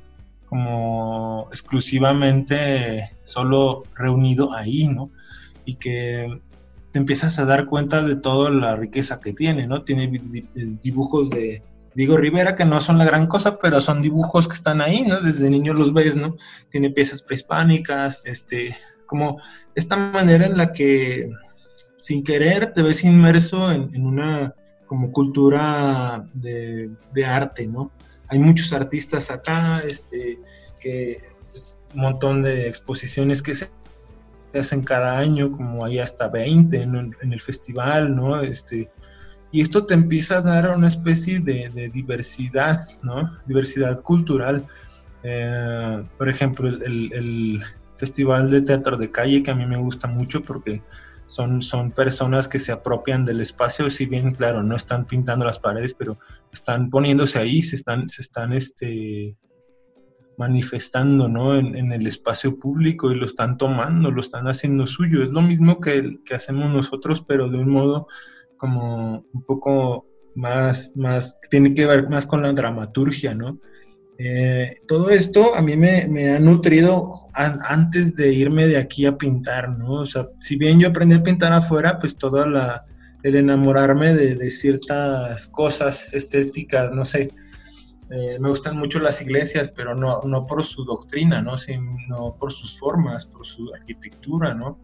como 0.46 1.48
exclusivamente 1.52 3.12
solo 3.24 3.84
reunido 3.96 4.54
ahí, 4.54 4.88
¿no? 4.88 5.12
Y 5.66 5.76
que 5.76 6.42
te 6.92 7.00
empiezas 7.00 7.38
a 7.40 7.46
dar 7.46 7.66
cuenta 7.66 8.02
de 8.02 8.16
toda 8.16 8.50
la 8.50 8.76
riqueza 8.76 9.20
que 9.20 9.34
tiene, 9.34 9.68
¿no? 9.68 9.84
Tiene 9.84 10.22
dibujos 10.82 11.30
de 11.30 11.64
Diego 11.96 12.18
Rivera 12.18 12.56
que 12.56 12.66
no 12.66 12.80
son 12.82 12.98
la 12.98 13.06
gran 13.06 13.28
cosa, 13.28 13.58
pero 13.58 13.82
son 13.82 14.02
dibujos 14.02 14.48
que 14.48 14.54
están 14.54 14.82
ahí, 14.82 15.04
¿no? 15.04 15.20
Desde 15.20 15.50
niño 15.50 15.74
los 15.74 15.94
ves, 15.94 16.18
¿no? 16.18 16.36
Tiene 16.70 16.92
piezas 16.92 17.22
prehispánicas, 17.22 18.26
este, 18.26 18.76
como 19.06 19.40
esta 19.76 19.96
manera 19.98 20.46
en 20.46 20.58
la 20.58 20.72
que 20.72 21.30
sin 21.98 22.24
querer 22.24 22.74
te 22.74 22.82
ves 22.84 23.04
inmerso 23.04 23.72
en, 23.72 24.06
una 24.06 24.56
como 24.86 25.12
cultura 25.12 26.26
de, 26.34 26.92
arte, 27.26 27.68
¿no? 27.68 27.92
Hay 28.28 28.40
muchos 28.40 28.72
artistas 28.74 29.32
acá, 29.32 29.82
este, 29.86 30.40
que 30.80 31.22
pues, 31.50 31.86
un 31.94 32.02
montón 32.02 32.44
de 32.44 32.68
exposiciones 32.68 33.42
que 33.42 33.56
se 33.56 33.70
hacen 34.54 34.84
cada 34.84 35.18
año, 35.18 35.52
como 35.52 35.86
hay 35.86 36.00
hasta 36.00 36.28
20 36.28 36.82
en, 36.82 37.16
en 37.22 37.34
el 37.34 37.42
festival, 37.42 38.16
¿no? 38.16 38.40
Este, 38.42 38.90
y 39.52 39.62
esto 39.62 39.86
te 39.86 39.94
empieza 39.94 40.38
a 40.38 40.42
dar 40.42 40.70
una 40.76 40.88
especie 40.88 41.40
de, 41.40 41.90
diversidad, 41.94 42.80
¿no? 43.02 43.32
Diversidad 43.48 44.00
cultural. 44.02 44.68
Eh, 45.24 46.04
por 46.18 46.30
ejemplo, 46.30 46.70
el, 46.70 47.64
festival 47.98 48.50
de 48.50 48.62
teatro 48.62 48.96
de 48.96 49.12
calle 49.12 49.44
que 49.44 49.52
a 49.52 49.56
mí 49.56 49.66
me 49.66 49.76
gusta 49.76 50.08
mucho 50.08 50.42
porque 50.42 50.82
son, 51.26 51.62
son 51.62 51.92
personas 51.92 52.48
que 52.48 52.58
se 52.58 52.72
apropian 52.72 53.26
del 53.26 53.42
espacio, 53.42 53.90
si 53.90 54.06
bien, 54.06 54.34
claro, 54.34 54.64
no 54.64 54.74
están 54.74 55.06
pintando 55.06 55.44
las 55.44 55.60
paredes, 55.60 55.94
pero 55.96 56.18
están 56.50 56.90
poniéndose 56.90 57.40
ahí, 57.40 57.62
se 57.62 57.76
están, 57.76 58.08
se 58.08 58.22
están 58.22 58.54
este, 58.54 59.36
manifestando 60.38 61.28
¿no? 61.28 61.58
en, 61.58 61.76
en, 61.76 61.92
el 61.92 62.08
espacio 62.08 62.58
público 62.58 63.12
y 63.12 63.16
lo 63.16 63.26
están 63.26 63.58
tomando, 63.58 64.12
lo 64.12 64.22
están 64.22 64.48
haciendo 64.48 64.88
suyo. 64.88 65.22
Es 65.22 65.34
lo 65.34 65.42
mismo 65.42 65.82
que, 65.82 66.20
que 66.24 66.36
hacemos 66.36 66.72
nosotros, 66.72 67.22
pero 67.28 67.50
de 67.50 67.58
un 67.58 67.70
modo 67.70 68.08
como 68.60 69.26
un 69.34 69.42
poco 69.44 70.06
más, 70.36 70.94
más, 70.96 71.40
tiene 71.50 71.74
que 71.74 71.88
ver 71.88 72.10
más 72.10 72.28
con 72.28 72.44
la 72.44 72.54
dramaturgia, 72.54 73.34
¿no? 73.34 73.60
Eh, 74.22 74.76
todo 74.86 75.10
esto 75.10 75.56
a 75.56 75.62
mí 75.62 75.78
me, 75.78 76.06
me 76.10 76.32
ha 76.32 76.40
nutrido 76.40 77.10
an, 77.34 77.58
antes 77.68 78.16
de 78.16 78.34
irme 78.34 78.68
de 78.68 78.78
aquí 78.78 79.06
a 79.06 79.18
pintar, 79.18 79.70
¿no? 79.70 80.02
O 80.02 80.06
sea, 80.06 80.28
si 80.40 80.58
bien 80.58 80.80
yo 80.80 80.90
aprendí 80.90 81.16
a 81.16 81.24
pintar 81.24 81.54
afuera, 81.54 81.98
pues 81.98 82.18
todo 82.18 82.46
la, 82.46 82.86
el 83.24 83.36
enamorarme 83.38 84.14
de, 84.14 84.36
de, 84.36 84.52
ciertas 84.52 85.48
cosas 85.48 86.10
estéticas, 86.12 86.92
no 86.92 87.06
sé, 87.06 87.32
eh, 88.12 88.38
me 88.40 88.50
gustan 88.50 88.78
mucho 88.78 89.00
las 89.00 89.22
iglesias, 89.22 89.70
pero 89.70 89.96
no, 89.96 90.22
no 90.24 90.46
por 90.46 90.66
su 90.66 90.84
doctrina, 90.84 91.42
¿no? 91.42 91.58
Sino 91.58 92.36
por 92.38 92.52
sus 92.52 92.78
formas, 92.78 93.26
por 93.26 93.46
su 93.46 93.74
arquitectura, 93.74 94.54
¿no? 94.54 94.80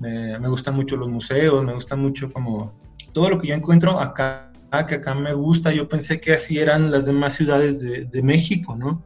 Me, 0.00 0.38
me 0.38 0.48
gustan 0.48 0.74
mucho 0.74 0.96
los 0.96 1.08
museos, 1.08 1.64
me 1.64 1.72
gusta 1.72 1.96
mucho 1.96 2.30
como 2.30 2.74
todo 3.16 3.30
lo 3.30 3.38
que 3.38 3.48
yo 3.48 3.54
encuentro 3.54 3.98
acá 3.98 4.52
que 4.86 4.96
acá 4.96 5.14
me 5.14 5.32
gusta, 5.32 5.72
yo 5.72 5.88
pensé 5.88 6.20
que 6.20 6.34
así 6.34 6.58
eran 6.58 6.90
las 6.90 7.06
demás 7.06 7.32
ciudades 7.32 7.80
de, 8.10 8.22
México, 8.22 8.76
¿no? 8.76 9.02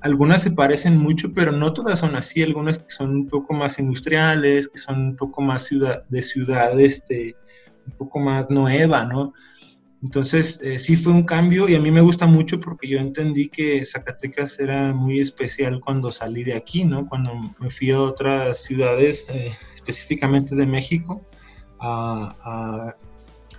Algunas 0.00 0.40
se 0.40 0.52
parecen 0.52 0.96
mucho, 0.96 1.30
pero 1.34 1.52
no 1.52 1.74
todas 1.74 1.98
son 1.98 2.16
así, 2.16 2.42
algunas 2.42 2.78
que 2.78 2.88
son 2.88 3.10
un 3.10 3.26
poco 3.26 3.52
más 3.52 3.78
industriales, 3.78 4.66
que 4.66 4.78
son 4.78 4.98
un 5.08 5.16
poco 5.16 5.42
más 5.42 5.64
ciudad, 5.66 6.08
de 6.08 6.22
ciudad, 6.22 6.80
este, 6.80 7.36
un 7.86 7.92
poco 7.98 8.18
más 8.18 8.48
nueva, 8.48 9.04
¿no? 9.04 9.34
Entonces, 10.02 10.62
eh, 10.62 10.78
sí 10.78 10.96
fue 10.96 11.12
un 11.12 11.24
cambio 11.24 11.68
y 11.68 11.74
a 11.74 11.80
mí 11.80 11.90
me 11.90 12.00
gusta 12.00 12.26
mucho 12.26 12.58
porque 12.58 12.88
yo 12.88 12.98
entendí 12.98 13.50
que 13.50 13.84
Zacatecas 13.84 14.58
era 14.58 14.94
muy 14.94 15.20
especial 15.20 15.80
cuando 15.80 16.10
salí 16.10 16.44
de 16.44 16.54
aquí, 16.54 16.84
¿no? 16.84 17.06
Cuando 17.06 17.34
me 17.58 17.68
fui 17.68 17.90
a 17.90 18.00
otras 18.00 18.62
ciudades, 18.62 19.26
eh, 19.28 19.52
específicamente 19.74 20.54
de 20.54 20.66
México, 20.66 21.20
a 21.78 22.96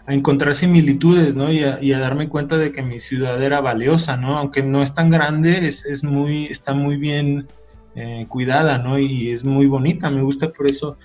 a 0.06 0.14
encontrar 0.14 0.56
similitudes, 0.56 1.36
¿no? 1.36 1.52
Y 1.52 1.64
a, 1.64 1.78
y 1.82 1.92
darme 1.92 2.30
cuenta 2.30 2.58
de 2.58 2.72
que 2.72 2.82
mi 2.82 3.00
ciudad 3.00 3.42
era 3.42 3.62
valiosa, 3.62 4.18
¿no? 4.18 4.38
Aunque 4.38 4.64
no 4.64 4.82
es 4.82 4.94
tan 4.94 5.10
grande, 5.10 5.68
es, 5.68 5.86
es 5.86 6.04
muy, 6.04 6.46
está 6.46 6.74
muy 6.74 6.98
bien 6.98 7.48
eh, 7.96 8.26
cuidada, 8.28 8.78
¿no? 8.78 8.98
Y 8.98 9.30
es 9.30 9.44
muy 9.44 9.68
bonita, 9.68 10.10
me 10.10 10.22
gusta 10.22 10.52
por 10.52 10.68
eso 10.68 10.98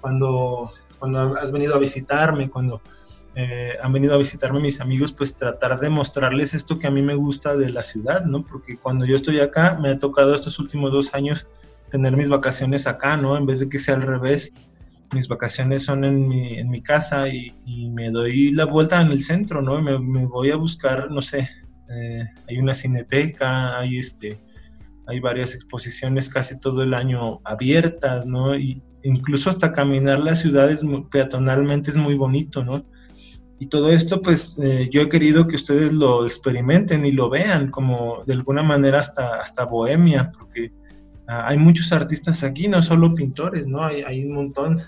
cuando, 0.00 0.70
cuando 0.98 1.36
has 1.36 1.52
venido 1.52 1.74
a 1.74 1.78
visitarme, 1.78 2.50
cuando 2.50 2.82
eh, 3.34 3.72
han 3.82 3.92
venido 3.92 4.14
a 4.14 4.18
visitarme 4.18 4.60
mis 4.60 4.80
amigos, 4.80 5.12
pues 5.12 5.34
tratar 5.34 5.80
de 5.80 5.90
mostrarles 5.90 6.54
esto 6.54 6.78
que 6.78 6.86
a 6.86 6.90
mí 6.90 7.02
me 7.02 7.14
gusta 7.14 7.56
de 7.56 7.70
la 7.70 7.82
ciudad, 7.82 8.24
¿no? 8.24 8.44
Porque 8.44 8.76
cuando 8.76 9.04
yo 9.04 9.16
estoy 9.16 9.40
acá, 9.40 9.78
me 9.80 9.90
ha 9.90 9.98
tocado 9.98 10.34
estos 10.34 10.58
últimos 10.58 10.92
dos 10.92 11.14
años 11.14 11.46
tener 11.90 12.16
mis 12.16 12.28
vacaciones 12.28 12.86
acá, 12.86 13.16
¿no? 13.16 13.36
En 13.36 13.46
vez 13.46 13.60
de 13.60 13.68
que 13.68 13.78
sea 13.78 13.94
al 13.94 14.02
revés 14.02 14.52
mis 15.14 15.28
vacaciones 15.28 15.84
son 15.84 16.04
en 16.04 16.28
mi, 16.28 16.82
casa 16.82 17.28
y, 17.28 17.54
me 17.90 18.10
doy 18.10 18.50
la 18.50 18.66
vuelta 18.66 19.00
en 19.00 19.12
el 19.12 19.22
centro, 19.22 19.62
¿no? 19.62 19.80
Me, 19.80 19.98
me 19.98 20.26
voy 20.26 20.50
a 20.50 20.56
buscar, 20.56 21.10
no 21.10 21.22
sé, 21.22 21.48
eh, 21.90 22.24
hay 22.48 22.58
una 22.58 22.74
cineteca, 22.74 23.78
hay, 23.78 23.98
este, 23.98 24.40
hay 25.06 25.20
varias 25.20 25.54
exposiciones 25.54 26.28
casi 26.28 26.58
todo 26.58 26.82
el 26.82 26.94
año 26.94 27.40
abiertas, 27.44 28.26
¿no? 28.26 28.56
Y 28.56 28.82
incluso 29.02 29.50
hasta 29.50 29.72
caminar 29.72 30.20
las 30.20 30.40
ciudades 30.40 30.82
peatonalmente 31.10 31.90
es 31.90 31.96
muy 31.96 32.16
bonito, 32.16 32.64
¿no? 32.64 32.84
Y 33.60 33.66
todo 33.66 33.90
esto, 33.90 34.20
pues 34.20 34.58
eh, 34.58 34.88
yo 34.90 35.02
he 35.02 35.08
querido 35.08 35.46
que 35.46 35.56
ustedes 35.56 35.92
lo 35.92 36.26
experimenten 36.26 37.06
y 37.06 37.12
lo 37.12 37.30
vean 37.30 37.70
como 37.70 38.24
de 38.26 38.34
alguna 38.34 38.62
manera 38.62 38.98
hasta, 38.98 39.36
hasta 39.36 39.64
bohemia, 39.64 40.30
porque 40.36 40.72
ah, 41.28 41.44
hay 41.46 41.58
muchos 41.58 41.92
artistas 41.92 42.42
aquí, 42.42 42.66
no 42.66 42.82
solo 42.82 43.14
pintores, 43.14 43.66
¿no? 43.66 43.84
Hay, 43.84 44.02
hay 44.02 44.24
un 44.24 44.32
montón. 44.32 44.80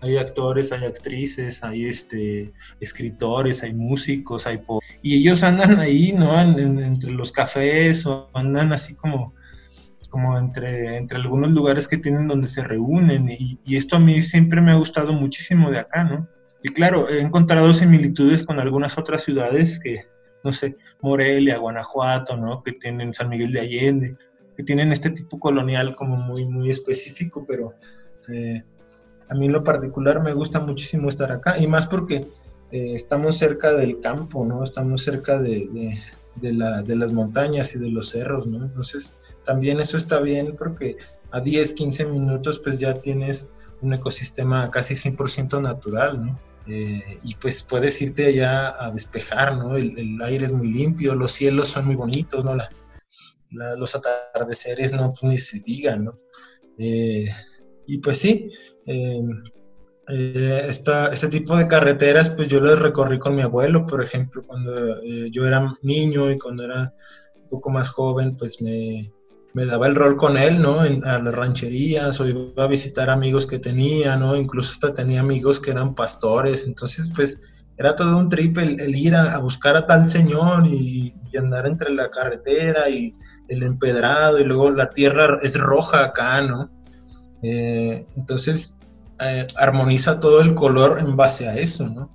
Hay 0.00 0.16
actores, 0.16 0.70
hay 0.72 0.84
actrices, 0.84 1.62
hay 1.64 1.86
este, 1.86 2.52
escritores, 2.80 3.62
hay 3.62 3.74
músicos, 3.74 4.46
hay... 4.46 4.60
Y 5.02 5.16
ellos 5.16 5.42
andan 5.42 5.78
ahí, 5.80 6.12
¿no? 6.12 6.40
entre 6.40 7.10
los 7.10 7.32
cafés 7.32 8.06
o 8.06 8.28
andan 8.34 8.72
así 8.72 8.94
como 8.94 9.34
como 10.10 10.38
entre, 10.38 10.96
entre 10.96 11.18
algunos 11.18 11.50
lugares 11.50 11.86
que 11.86 11.98
tienen 11.98 12.28
donde 12.28 12.48
se 12.48 12.64
reúnen 12.64 13.28
y, 13.28 13.58
y, 13.62 13.76
esto 13.76 13.96
a 13.96 13.98
mí 13.98 14.22
siempre 14.22 14.62
me 14.62 14.72
ha 14.72 14.76
gustado 14.76 15.12
muchísimo 15.12 15.70
de 15.70 15.80
acá, 15.80 16.02
¿no? 16.02 16.26
Y 16.62 16.70
claro, 16.70 17.08
he 17.08 17.20
encontrado 17.20 17.72
similitudes 17.72 18.42
con 18.42 18.58
algunas 18.58 18.98
otras 18.98 19.22
ciudades 19.22 19.78
que, 19.78 20.06
no 20.42 20.52
sé, 20.52 20.76
Morelia, 21.00 21.58
Guanajuato, 21.58 22.36
¿no? 22.36 22.62
Que 22.62 22.72
tienen 22.72 23.14
San 23.14 23.28
Miguel 23.28 23.52
de 23.52 23.60
Allende, 23.60 24.16
que 24.56 24.64
tienen 24.64 24.90
este 24.90 25.10
tipo 25.10 25.38
colonial 25.38 25.94
como 25.94 26.16
muy, 26.16 26.46
muy 26.46 26.70
específico, 26.70 27.44
pero 27.46 27.74
eh, 28.28 28.64
a 29.28 29.34
mí 29.34 29.48
lo 29.48 29.64
particular 29.64 30.22
me 30.22 30.32
gusta 30.32 30.60
muchísimo 30.60 31.08
estar 31.08 31.30
acá 31.32 31.58
y 31.58 31.66
más 31.66 31.86
porque 31.86 32.26
eh, 32.70 32.94
estamos 32.94 33.38
cerca 33.38 33.72
del 33.72 34.00
campo, 34.00 34.44
¿no? 34.44 34.64
Estamos 34.64 35.02
cerca 35.02 35.38
de, 35.38 35.98
de, 36.36 36.52
la, 36.52 36.82
las 36.82 37.12
montañas 37.12 37.74
y 37.74 37.78
de 37.78 37.90
los 37.90 38.10
cerros, 38.10 38.46
¿no? 38.46 38.64
Entonces, 38.64 39.18
también 39.44 39.80
eso 39.80 39.96
está 39.96 40.20
bien 40.20 40.54
porque 40.56 40.96
a 41.30 41.40
10, 41.40 41.72
15 41.74 42.06
minutos 42.06 42.58
pues 42.58 42.78
ya 42.78 42.94
tienes 43.00 43.48
un 43.80 43.92
ecosistema 43.92 44.70
casi 44.70 44.94
100% 44.94 45.60
natural, 45.62 46.26
¿no? 46.26 46.38
Eh, 46.66 47.18
y 47.22 47.34
pues 47.36 47.62
puedes 47.62 48.00
irte 48.02 48.26
allá 48.26 48.84
a 48.84 48.90
despejar, 48.90 49.56
¿no? 49.56 49.76
El, 49.76 50.20
aire 50.22 50.44
es 50.44 50.52
muy 50.52 50.70
limpio, 50.70 51.14
los 51.14 51.32
cielos 51.32 51.68
son 51.68 51.86
muy 51.86 51.94
bonitos, 51.94 52.44
¿no? 52.44 52.56
los 53.50 53.96
atardeceres, 53.96 54.92
no, 54.92 55.10
pues 55.12 55.22
ni 55.22 55.38
se 55.38 55.60
digan, 55.60 56.04
¿no? 56.04 56.14
Eh, 56.76 57.30
y 57.86 57.98
pues 57.98 58.18
sí, 58.18 58.52
eh, 58.88 60.68
este 60.68 61.28
tipo 61.28 61.56
de 61.56 61.68
carreteras, 61.68 62.30
pues 62.30 62.48
yo 62.48 62.60
las 62.60 62.78
recorrí 62.78 63.18
con 63.18 63.36
mi 63.36 63.42
abuelo, 63.42 63.84
por 63.84 64.02
ejemplo, 64.02 64.42
cuando 64.46 65.02
yo 65.30 65.46
era 65.46 65.74
niño 65.82 66.30
y 66.30 66.38
cuando 66.38 66.64
era 66.64 66.94
un 67.36 67.48
poco 67.48 67.70
más 67.70 67.90
joven, 67.90 68.34
pues 68.34 68.62
me, 68.62 69.12
me 69.54 69.66
daba 69.66 69.86
el 69.86 69.96
rol 69.96 70.16
con 70.16 70.36
él, 70.36 70.62
¿no? 70.62 70.80
A 70.80 71.18
las 71.18 71.34
rancherías 71.34 72.20
o 72.20 72.28
iba 72.28 72.64
a 72.64 72.68
visitar 72.68 73.10
amigos 73.10 73.44
que 73.44 73.58
tenía, 73.58 74.16
¿no? 74.16 74.36
Incluso 74.36 74.70
hasta 74.72 74.94
tenía 74.94 75.20
amigos 75.20 75.58
que 75.58 75.72
eran 75.72 75.96
pastores, 75.96 76.64
entonces 76.64 77.10
pues 77.14 77.40
era 77.76 77.96
todo 77.96 78.16
un 78.16 78.28
trip 78.28 78.56
el, 78.58 78.94
ir 78.94 79.16
a, 79.16 79.36
buscar 79.38 79.76
a 79.76 79.86
tal 79.86 80.08
señor 80.08 80.66
y, 80.66 81.12
andar 81.38 81.66
entre 81.66 81.92
la 81.92 82.10
carretera 82.10 82.88
y 82.88 83.12
el 83.48 83.62
empedrado 83.62 84.40
y 84.40 84.44
luego 84.44 84.70
la 84.70 84.90
tierra 84.90 85.38
es 85.42 85.56
roja 85.56 86.04
acá, 86.04 86.40
¿no? 86.40 86.70
Eh, 87.42 88.06
entonces 88.16 88.77
eh, 89.20 89.46
armoniza 89.56 90.18
todo 90.18 90.40
el 90.40 90.54
color 90.54 91.00
en 91.00 91.16
base 91.16 91.48
a 91.48 91.56
eso, 91.56 91.88
¿no? 91.88 92.10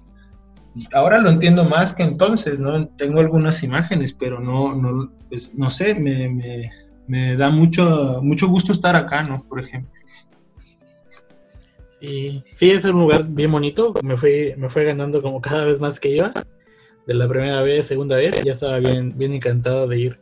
Y 0.76 0.88
ahora 0.94 1.20
lo 1.20 1.30
entiendo 1.30 1.66
más 1.66 1.94
que 1.94 2.04
entonces, 2.04 2.60
¿no? 2.60 2.88
Tengo 2.90 3.20
algunas 3.20 3.62
imágenes, 3.64 4.14
pero 4.14 4.40
no, 4.40 4.76
no, 4.76 5.12
pues, 5.30 5.54
no 5.56 5.70
sé, 5.70 5.94
me, 5.94 6.30
me 6.30 6.72
me 7.08 7.36
da 7.36 7.50
mucho, 7.50 8.20
mucho 8.22 8.48
gusto 8.48 8.72
estar 8.72 8.96
acá, 8.96 9.24
¿no? 9.24 9.46
Por 9.48 9.60
ejemplo. 9.60 9.92
Sí, 12.00 12.72
es 12.72 12.84
un 12.86 13.00
lugar 13.00 13.26
bien 13.28 13.52
bonito. 13.52 13.94
Me 14.04 14.18
fue, 14.18 14.56
me 14.58 14.70
fue 14.70 14.84
ganando 14.84 15.22
como 15.22 15.42
cada 15.42 15.66
vez 15.66 15.80
más 15.80 16.00
que 16.00 16.10
iba. 16.10 16.34
De 17.08 17.14
la 17.14 17.28
primera 17.28 17.62
vez, 17.62 17.88
segunda 17.88 18.18
vez, 18.18 18.42
ya 18.44 18.54
estaba 18.54 18.80
bien, 18.80 19.18
bien 19.18 19.34
encantado 19.34 19.88
de 19.88 20.00
ir. 20.00 20.20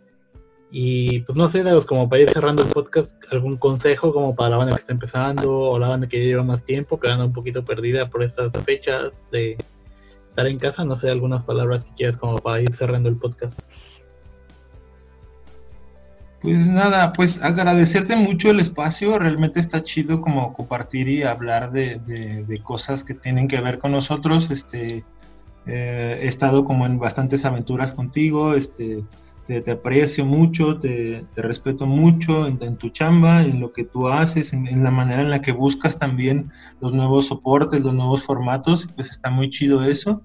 Y 0.74 1.20
pues 1.22 1.38
no 1.38 1.50
sé, 1.50 1.64
Dagos, 1.64 1.86
como 1.86 2.08
para 2.08 2.22
ir 2.22 2.30
cerrando 2.30 2.62
el 2.62 2.70
podcast, 2.70 3.22
algún 3.30 3.58
consejo 3.58 4.14
como 4.14 4.34
para 4.34 4.52
la 4.52 4.58
banda 4.58 4.74
que 4.74 4.80
está 4.80 4.94
empezando 4.94 5.52
o 5.52 5.78
la 5.78 5.90
banda 5.90 6.08
que 6.08 6.24
lleva 6.24 6.44
más 6.44 6.64
tiempo, 6.64 6.98
que 6.98 7.10
anda 7.10 7.26
un 7.26 7.34
poquito 7.34 7.66
perdida 7.66 8.10
por 8.10 8.24
estas 8.24 8.54
fechas 8.64 9.22
de 9.32 9.58
estar 10.30 10.48
en 10.48 10.58
casa. 10.60 10.86
No 10.86 10.96
sé, 10.96 11.10
algunas 11.10 11.44
palabras 11.44 11.84
que 11.84 11.94
quieras 11.94 12.16
como 12.16 12.38
para 12.38 12.62
ir 12.62 12.74
cerrando 12.74 13.10
el 13.10 13.18
podcast. 13.18 13.60
Pues 16.40 16.70
nada, 16.70 17.12
pues 17.12 17.44
agradecerte 17.44 18.16
mucho 18.16 18.50
el 18.50 18.62
espacio, 18.62 19.20
realmente 19.20 19.60
está 19.60 19.84
chido 19.84 20.22
como 20.22 20.54
compartir 20.54 21.08
y 21.08 21.22
hablar 21.22 21.72
de, 21.72 22.00
de, 22.00 22.64
cosas 22.64 23.04
que 23.04 23.14
tienen 23.14 23.48
que 23.48 23.62
ver 23.62 23.78
con 23.78 23.92
nosotros, 23.92 24.50
este, 24.50 25.06
eh, 25.68 26.20
he 26.20 26.26
estado 26.26 26.66
como 26.66 26.88
en 26.88 26.98
bastantes 26.98 27.46
aventuras 27.46 27.94
contigo, 27.94 28.56
este, 28.56 29.04
te, 29.48 29.72
aprecio 29.72 30.26
mucho, 30.26 30.78
te, 30.78 31.26
respeto 31.36 31.86
mucho 31.86 32.48
en, 32.48 32.78
tu 32.78 32.90
chamba, 32.90 33.44
en 33.44 33.60
lo 33.60 33.74
que 33.74 33.84
tú 33.84 34.08
haces, 34.08 34.54
en, 34.54 34.84
la 34.84 34.92
manera 34.92 35.22
en 35.22 35.30
la 35.30 35.42
que 35.42 35.52
buscas 35.52 35.98
también 35.98 36.52
los 36.80 36.94
nuevos 36.94 37.28
soportes, 37.28 37.82
los 37.82 37.94
nuevos 37.94 38.24
formatos, 38.24 38.90
pues 38.96 39.10
está 39.10 39.30
muy 39.30 39.50
chido 39.50 39.84
eso. 39.84 40.24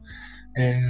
Eh, 0.55 0.81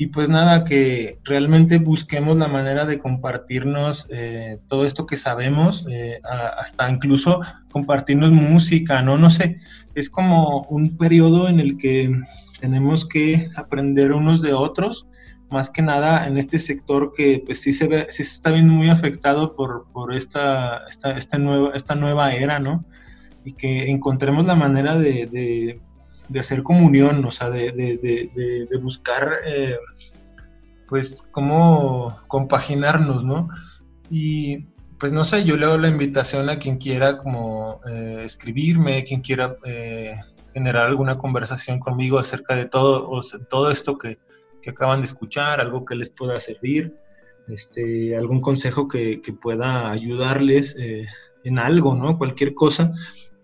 y 0.00 0.06
pues 0.06 0.30
nada, 0.30 0.64
que 0.64 1.20
realmente 1.24 1.76
busquemos 1.76 2.38
la 2.38 2.48
manera 2.48 2.86
de 2.86 2.98
compartirnos 2.98 4.06
eh, 4.08 4.58
todo 4.66 4.86
esto 4.86 5.04
que 5.04 5.18
sabemos, 5.18 5.84
eh, 5.90 6.18
hasta 6.58 6.88
incluso 6.88 7.42
compartirnos 7.70 8.30
música, 8.30 9.02
¿no? 9.02 9.18
No 9.18 9.28
sé, 9.28 9.58
es 9.94 10.08
como 10.08 10.62
un 10.70 10.96
periodo 10.96 11.50
en 11.50 11.60
el 11.60 11.76
que 11.76 12.18
tenemos 12.60 13.06
que 13.06 13.50
aprender 13.56 14.12
unos 14.12 14.40
de 14.40 14.54
otros, 14.54 15.06
más 15.50 15.70
que 15.70 15.82
nada 15.82 16.26
en 16.26 16.38
este 16.38 16.58
sector 16.58 17.12
que 17.14 17.42
pues 17.44 17.60
sí 17.60 17.72
se, 17.72 17.88
ve, 17.88 18.04
sí 18.04 18.24
se 18.24 18.34
está 18.34 18.52
viendo 18.52 18.72
muy 18.72 18.88
afectado 18.88 19.54
por, 19.56 19.86
por 19.92 20.14
esta, 20.14 20.84
esta, 20.88 21.16
esta, 21.16 21.38
nueva, 21.38 21.70
esta 21.74 21.94
nueva 21.94 22.32
era, 22.32 22.58
¿no? 22.60 22.84
Y 23.44 23.52
que 23.52 23.90
encontremos 23.90 24.46
la 24.46 24.54
manera 24.54 24.96
de 24.96 25.80
de 26.30 26.40
hacer 26.40 26.62
comunión, 26.62 27.24
o 27.24 27.30
sea, 27.32 27.50
de, 27.50 27.72
de, 27.72 28.78
buscar, 28.78 29.32
eh, 29.44 29.76
pues, 30.88 31.24
cómo 31.32 32.16
compaginarnos, 32.28 33.24
¿no? 33.24 33.48
Y, 34.08 34.68
pues, 34.98 35.12
no 35.12 35.24
sé, 35.24 35.44
yo 35.44 35.56
le 35.56 35.66
doy 35.66 35.80
la 35.80 35.88
invitación 35.88 36.48
a 36.48 36.58
quien 36.60 36.78
quiera 36.78 37.18
como 37.18 37.80
eh, 37.90 38.22
escribirme, 38.24 39.02
quien 39.02 39.22
quiera 39.22 39.56
eh, 39.64 40.14
generar 40.54 40.86
alguna 40.86 41.18
conversación 41.18 41.80
conmigo 41.80 42.18
acerca 42.18 42.54
de 42.54 42.66
todo, 42.66 43.10
o 43.10 43.20
todo 43.48 43.72
esto 43.72 43.98
que, 43.98 44.18
que, 44.62 44.70
acaban 44.70 45.00
de 45.00 45.06
escuchar, 45.06 45.60
algo 45.60 45.84
que 45.84 45.96
les 45.96 46.10
pueda 46.10 46.38
servir, 46.40 46.94
este, 47.48 48.16
algún 48.16 48.40
consejo 48.40 48.88
que, 48.88 49.20
que 49.20 49.32
pueda 49.32 49.90
ayudarles 49.90 50.76
en 51.44 51.58
algo, 51.58 51.96
¿no? 51.96 52.18
Cualquier 52.18 52.54
cosa 52.54 52.92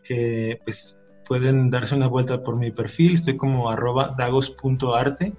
que, 0.02 0.60
pues, 0.64 1.00
pueden 1.26 1.70
darse 1.70 1.94
una 1.94 2.06
vuelta 2.06 2.42
por 2.42 2.56
mi 2.56 2.70
perfil, 2.70 3.14
estoy 3.14 3.36
como 3.36 3.70
arroba 3.70 4.14
dagos.arte. 4.16 5.32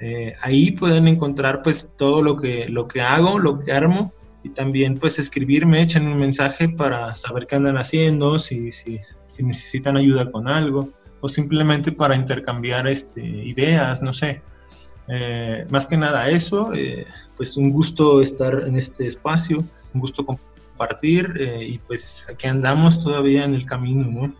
Eh, 0.00 0.32
ahí 0.42 0.72
pueden 0.72 1.08
encontrar 1.08 1.62
pues 1.62 1.92
todo 1.96 2.22
lo 2.22 2.36
que, 2.36 2.68
lo 2.68 2.86
que 2.86 3.00
hago, 3.00 3.38
lo 3.38 3.58
que 3.58 3.72
armo 3.72 4.12
y 4.42 4.50
también 4.50 4.98
pues 4.98 5.18
escribirme, 5.18 5.80
echen 5.80 6.06
un 6.06 6.18
mensaje 6.18 6.68
para 6.68 7.14
saber 7.14 7.46
qué 7.46 7.56
andan 7.56 7.78
haciendo, 7.78 8.38
si, 8.38 8.70
si, 8.70 9.00
si 9.26 9.42
necesitan 9.42 9.96
ayuda 9.96 10.30
con 10.30 10.48
algo 10.48 10.90
o 11.20 11.28
simplemente 11.28 11.92
para 11.92 12.14
intercambiar 12.14 12.86
este, 12.88 13.22
ideas, 13.24 14.02
no 14.02 14.12
sé. 14.12 14.42
Eh, 15.08 15.66
más 15.70 15.86
que 15.86 15.96
nada 15.96 16.28
eso, 16.30 16.72
eh, 16.74 17.06
pues 17.36 17.56
un 17.56 17.70
gusto 17.70 18.20
estar 18.20 18.64
en 18.66 18.76
este 18.76 19.06
espacio, 19.06 19.64
un 19.94 20.00
gusto 20.00 20.26
compartir 20.26 21.34
y 21.60 21.78
pues 21.78 22.26
aquí 22.28 22.46
andamos 22.46 23.02
todavía 23.02 23.44
en 23.44 23.54
el 23.54 23.64
camino, 23.64 24.04
¿no? 24.10 24.34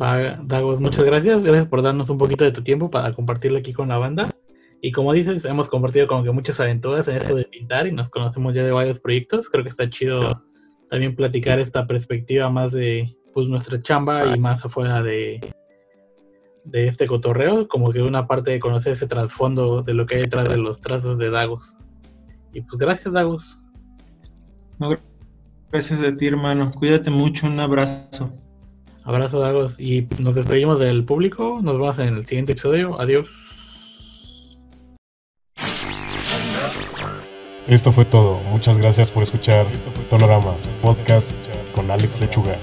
Va, 0.00 0.36
Dagos, 0.42 0.80
muchas 0.80 1.04
gracias. 1.04 1.42
Gracias 1.42 1.66
por 1.66 1.82
darnos 1.82 2.10
un 2.10 2.18
poquito 2.18 2.44
de 2.44 2.52
tu 2.52 2.62
tiempo 2.62 2.90
para 2.90 3.12
compartirlo 3.12 3.58
aquí 3.58 3.72
con 3.72 3.88
la 3.88 3.98
banda. 3.98 4.30
Y 4.82 4.92
como 4.92 5.12
dices, 5.12 5.44
hemos 5.46 5.68
compartido 5.68 6.06
como 6.06 6.22
que 6.22 6.30
muchas 6.30 6.60
aventuras 6.60 7.08
en 7.08 7.16
esto 7.16 7.34
de 7.34 7.44
pintar 7.44 7.86
y 7.86 7.92
nos 7.92 8.10
conocemos 8.10 8.54
ya 8.54 8.62
de 8.62 8.72
varios 8.72 9.00
proyectos. 9.00 9.48
Creo 9.48 9.64
que 9.64 9.70
está 9.70 9.88
chido 9.88 10.42
también 10.88 11.16
platicar 11.16 11.58
esta 11.58 11.86
perspectiva 11.86 12.50
más 12.50 12.72
de 12.72 13.16
pues 13.32 13.48
nuestra 13.48 13.80
chamba 13.80 14.34
y 14.34 14.38
más 14.38 14.64
afuera 14.64 15.02
de, 15.02 15.40
de 16.66 16.88
este 16.88 17.06
cotorreo, 17.06 17.68
como 17.68 17.92
que 17.92 18.02
una 18.02 18.26
parte 18.26 18.50
de 18.50 18.58
conocer 18.58 18.92
ese 18.92 19.06
trasfondo 19.06 19.82
de 19.82 19.94
lo 19.94 20.06
que 20.06 20.16
hay 20.16 20.22
detrás 20.22 20.48
de 20.48 20.58
los 20.58 20.80
trazos 20.80 21.18
de 21.18 21.30
Dagos. 21.30 21.78
Y 22.52 22.62
pues 22.62 22.78
gracias, 22.78 23.12
Dagos. 23.12 23.58
gracias 25.70 26.02
a 26.02 26.16
ti, 26.16 26.26
hermano. 26.26 26.72
Cuídate 26.72 27.10
mucho. 27.10 27.46
Un 27.46 27.60
abrazo. 27.60 28.30
Abrazo, 29.04 29.38
Dagos. 29.38 29.78
Y 29.78 30.08
nos 30.18 30.34
despedimos 30.34 30.80
del 30.80 31.04
público. 31.04 31.60
Nos 31.62 31.76
vemos 31.76 31.98
en 31.98 32.16
el 32.16 32.26
siguiente 32.26 32.52
episodio. 32.52 33.00
Adiós. 33.00 33.28
Esto 37.66 37.90
fue 37.90 38.04
todo. 38.04 38.38
Muchas 38.44 38.78
gracias 38.78 39.10
por 39.10 39.24
escuchar 39.24 39.66
Tonorama, 40.08 40.56
podcast 40.82 41.34
con 41.74 41.90
Alex 41.90 42.20
Lechuga. 42.20 42.58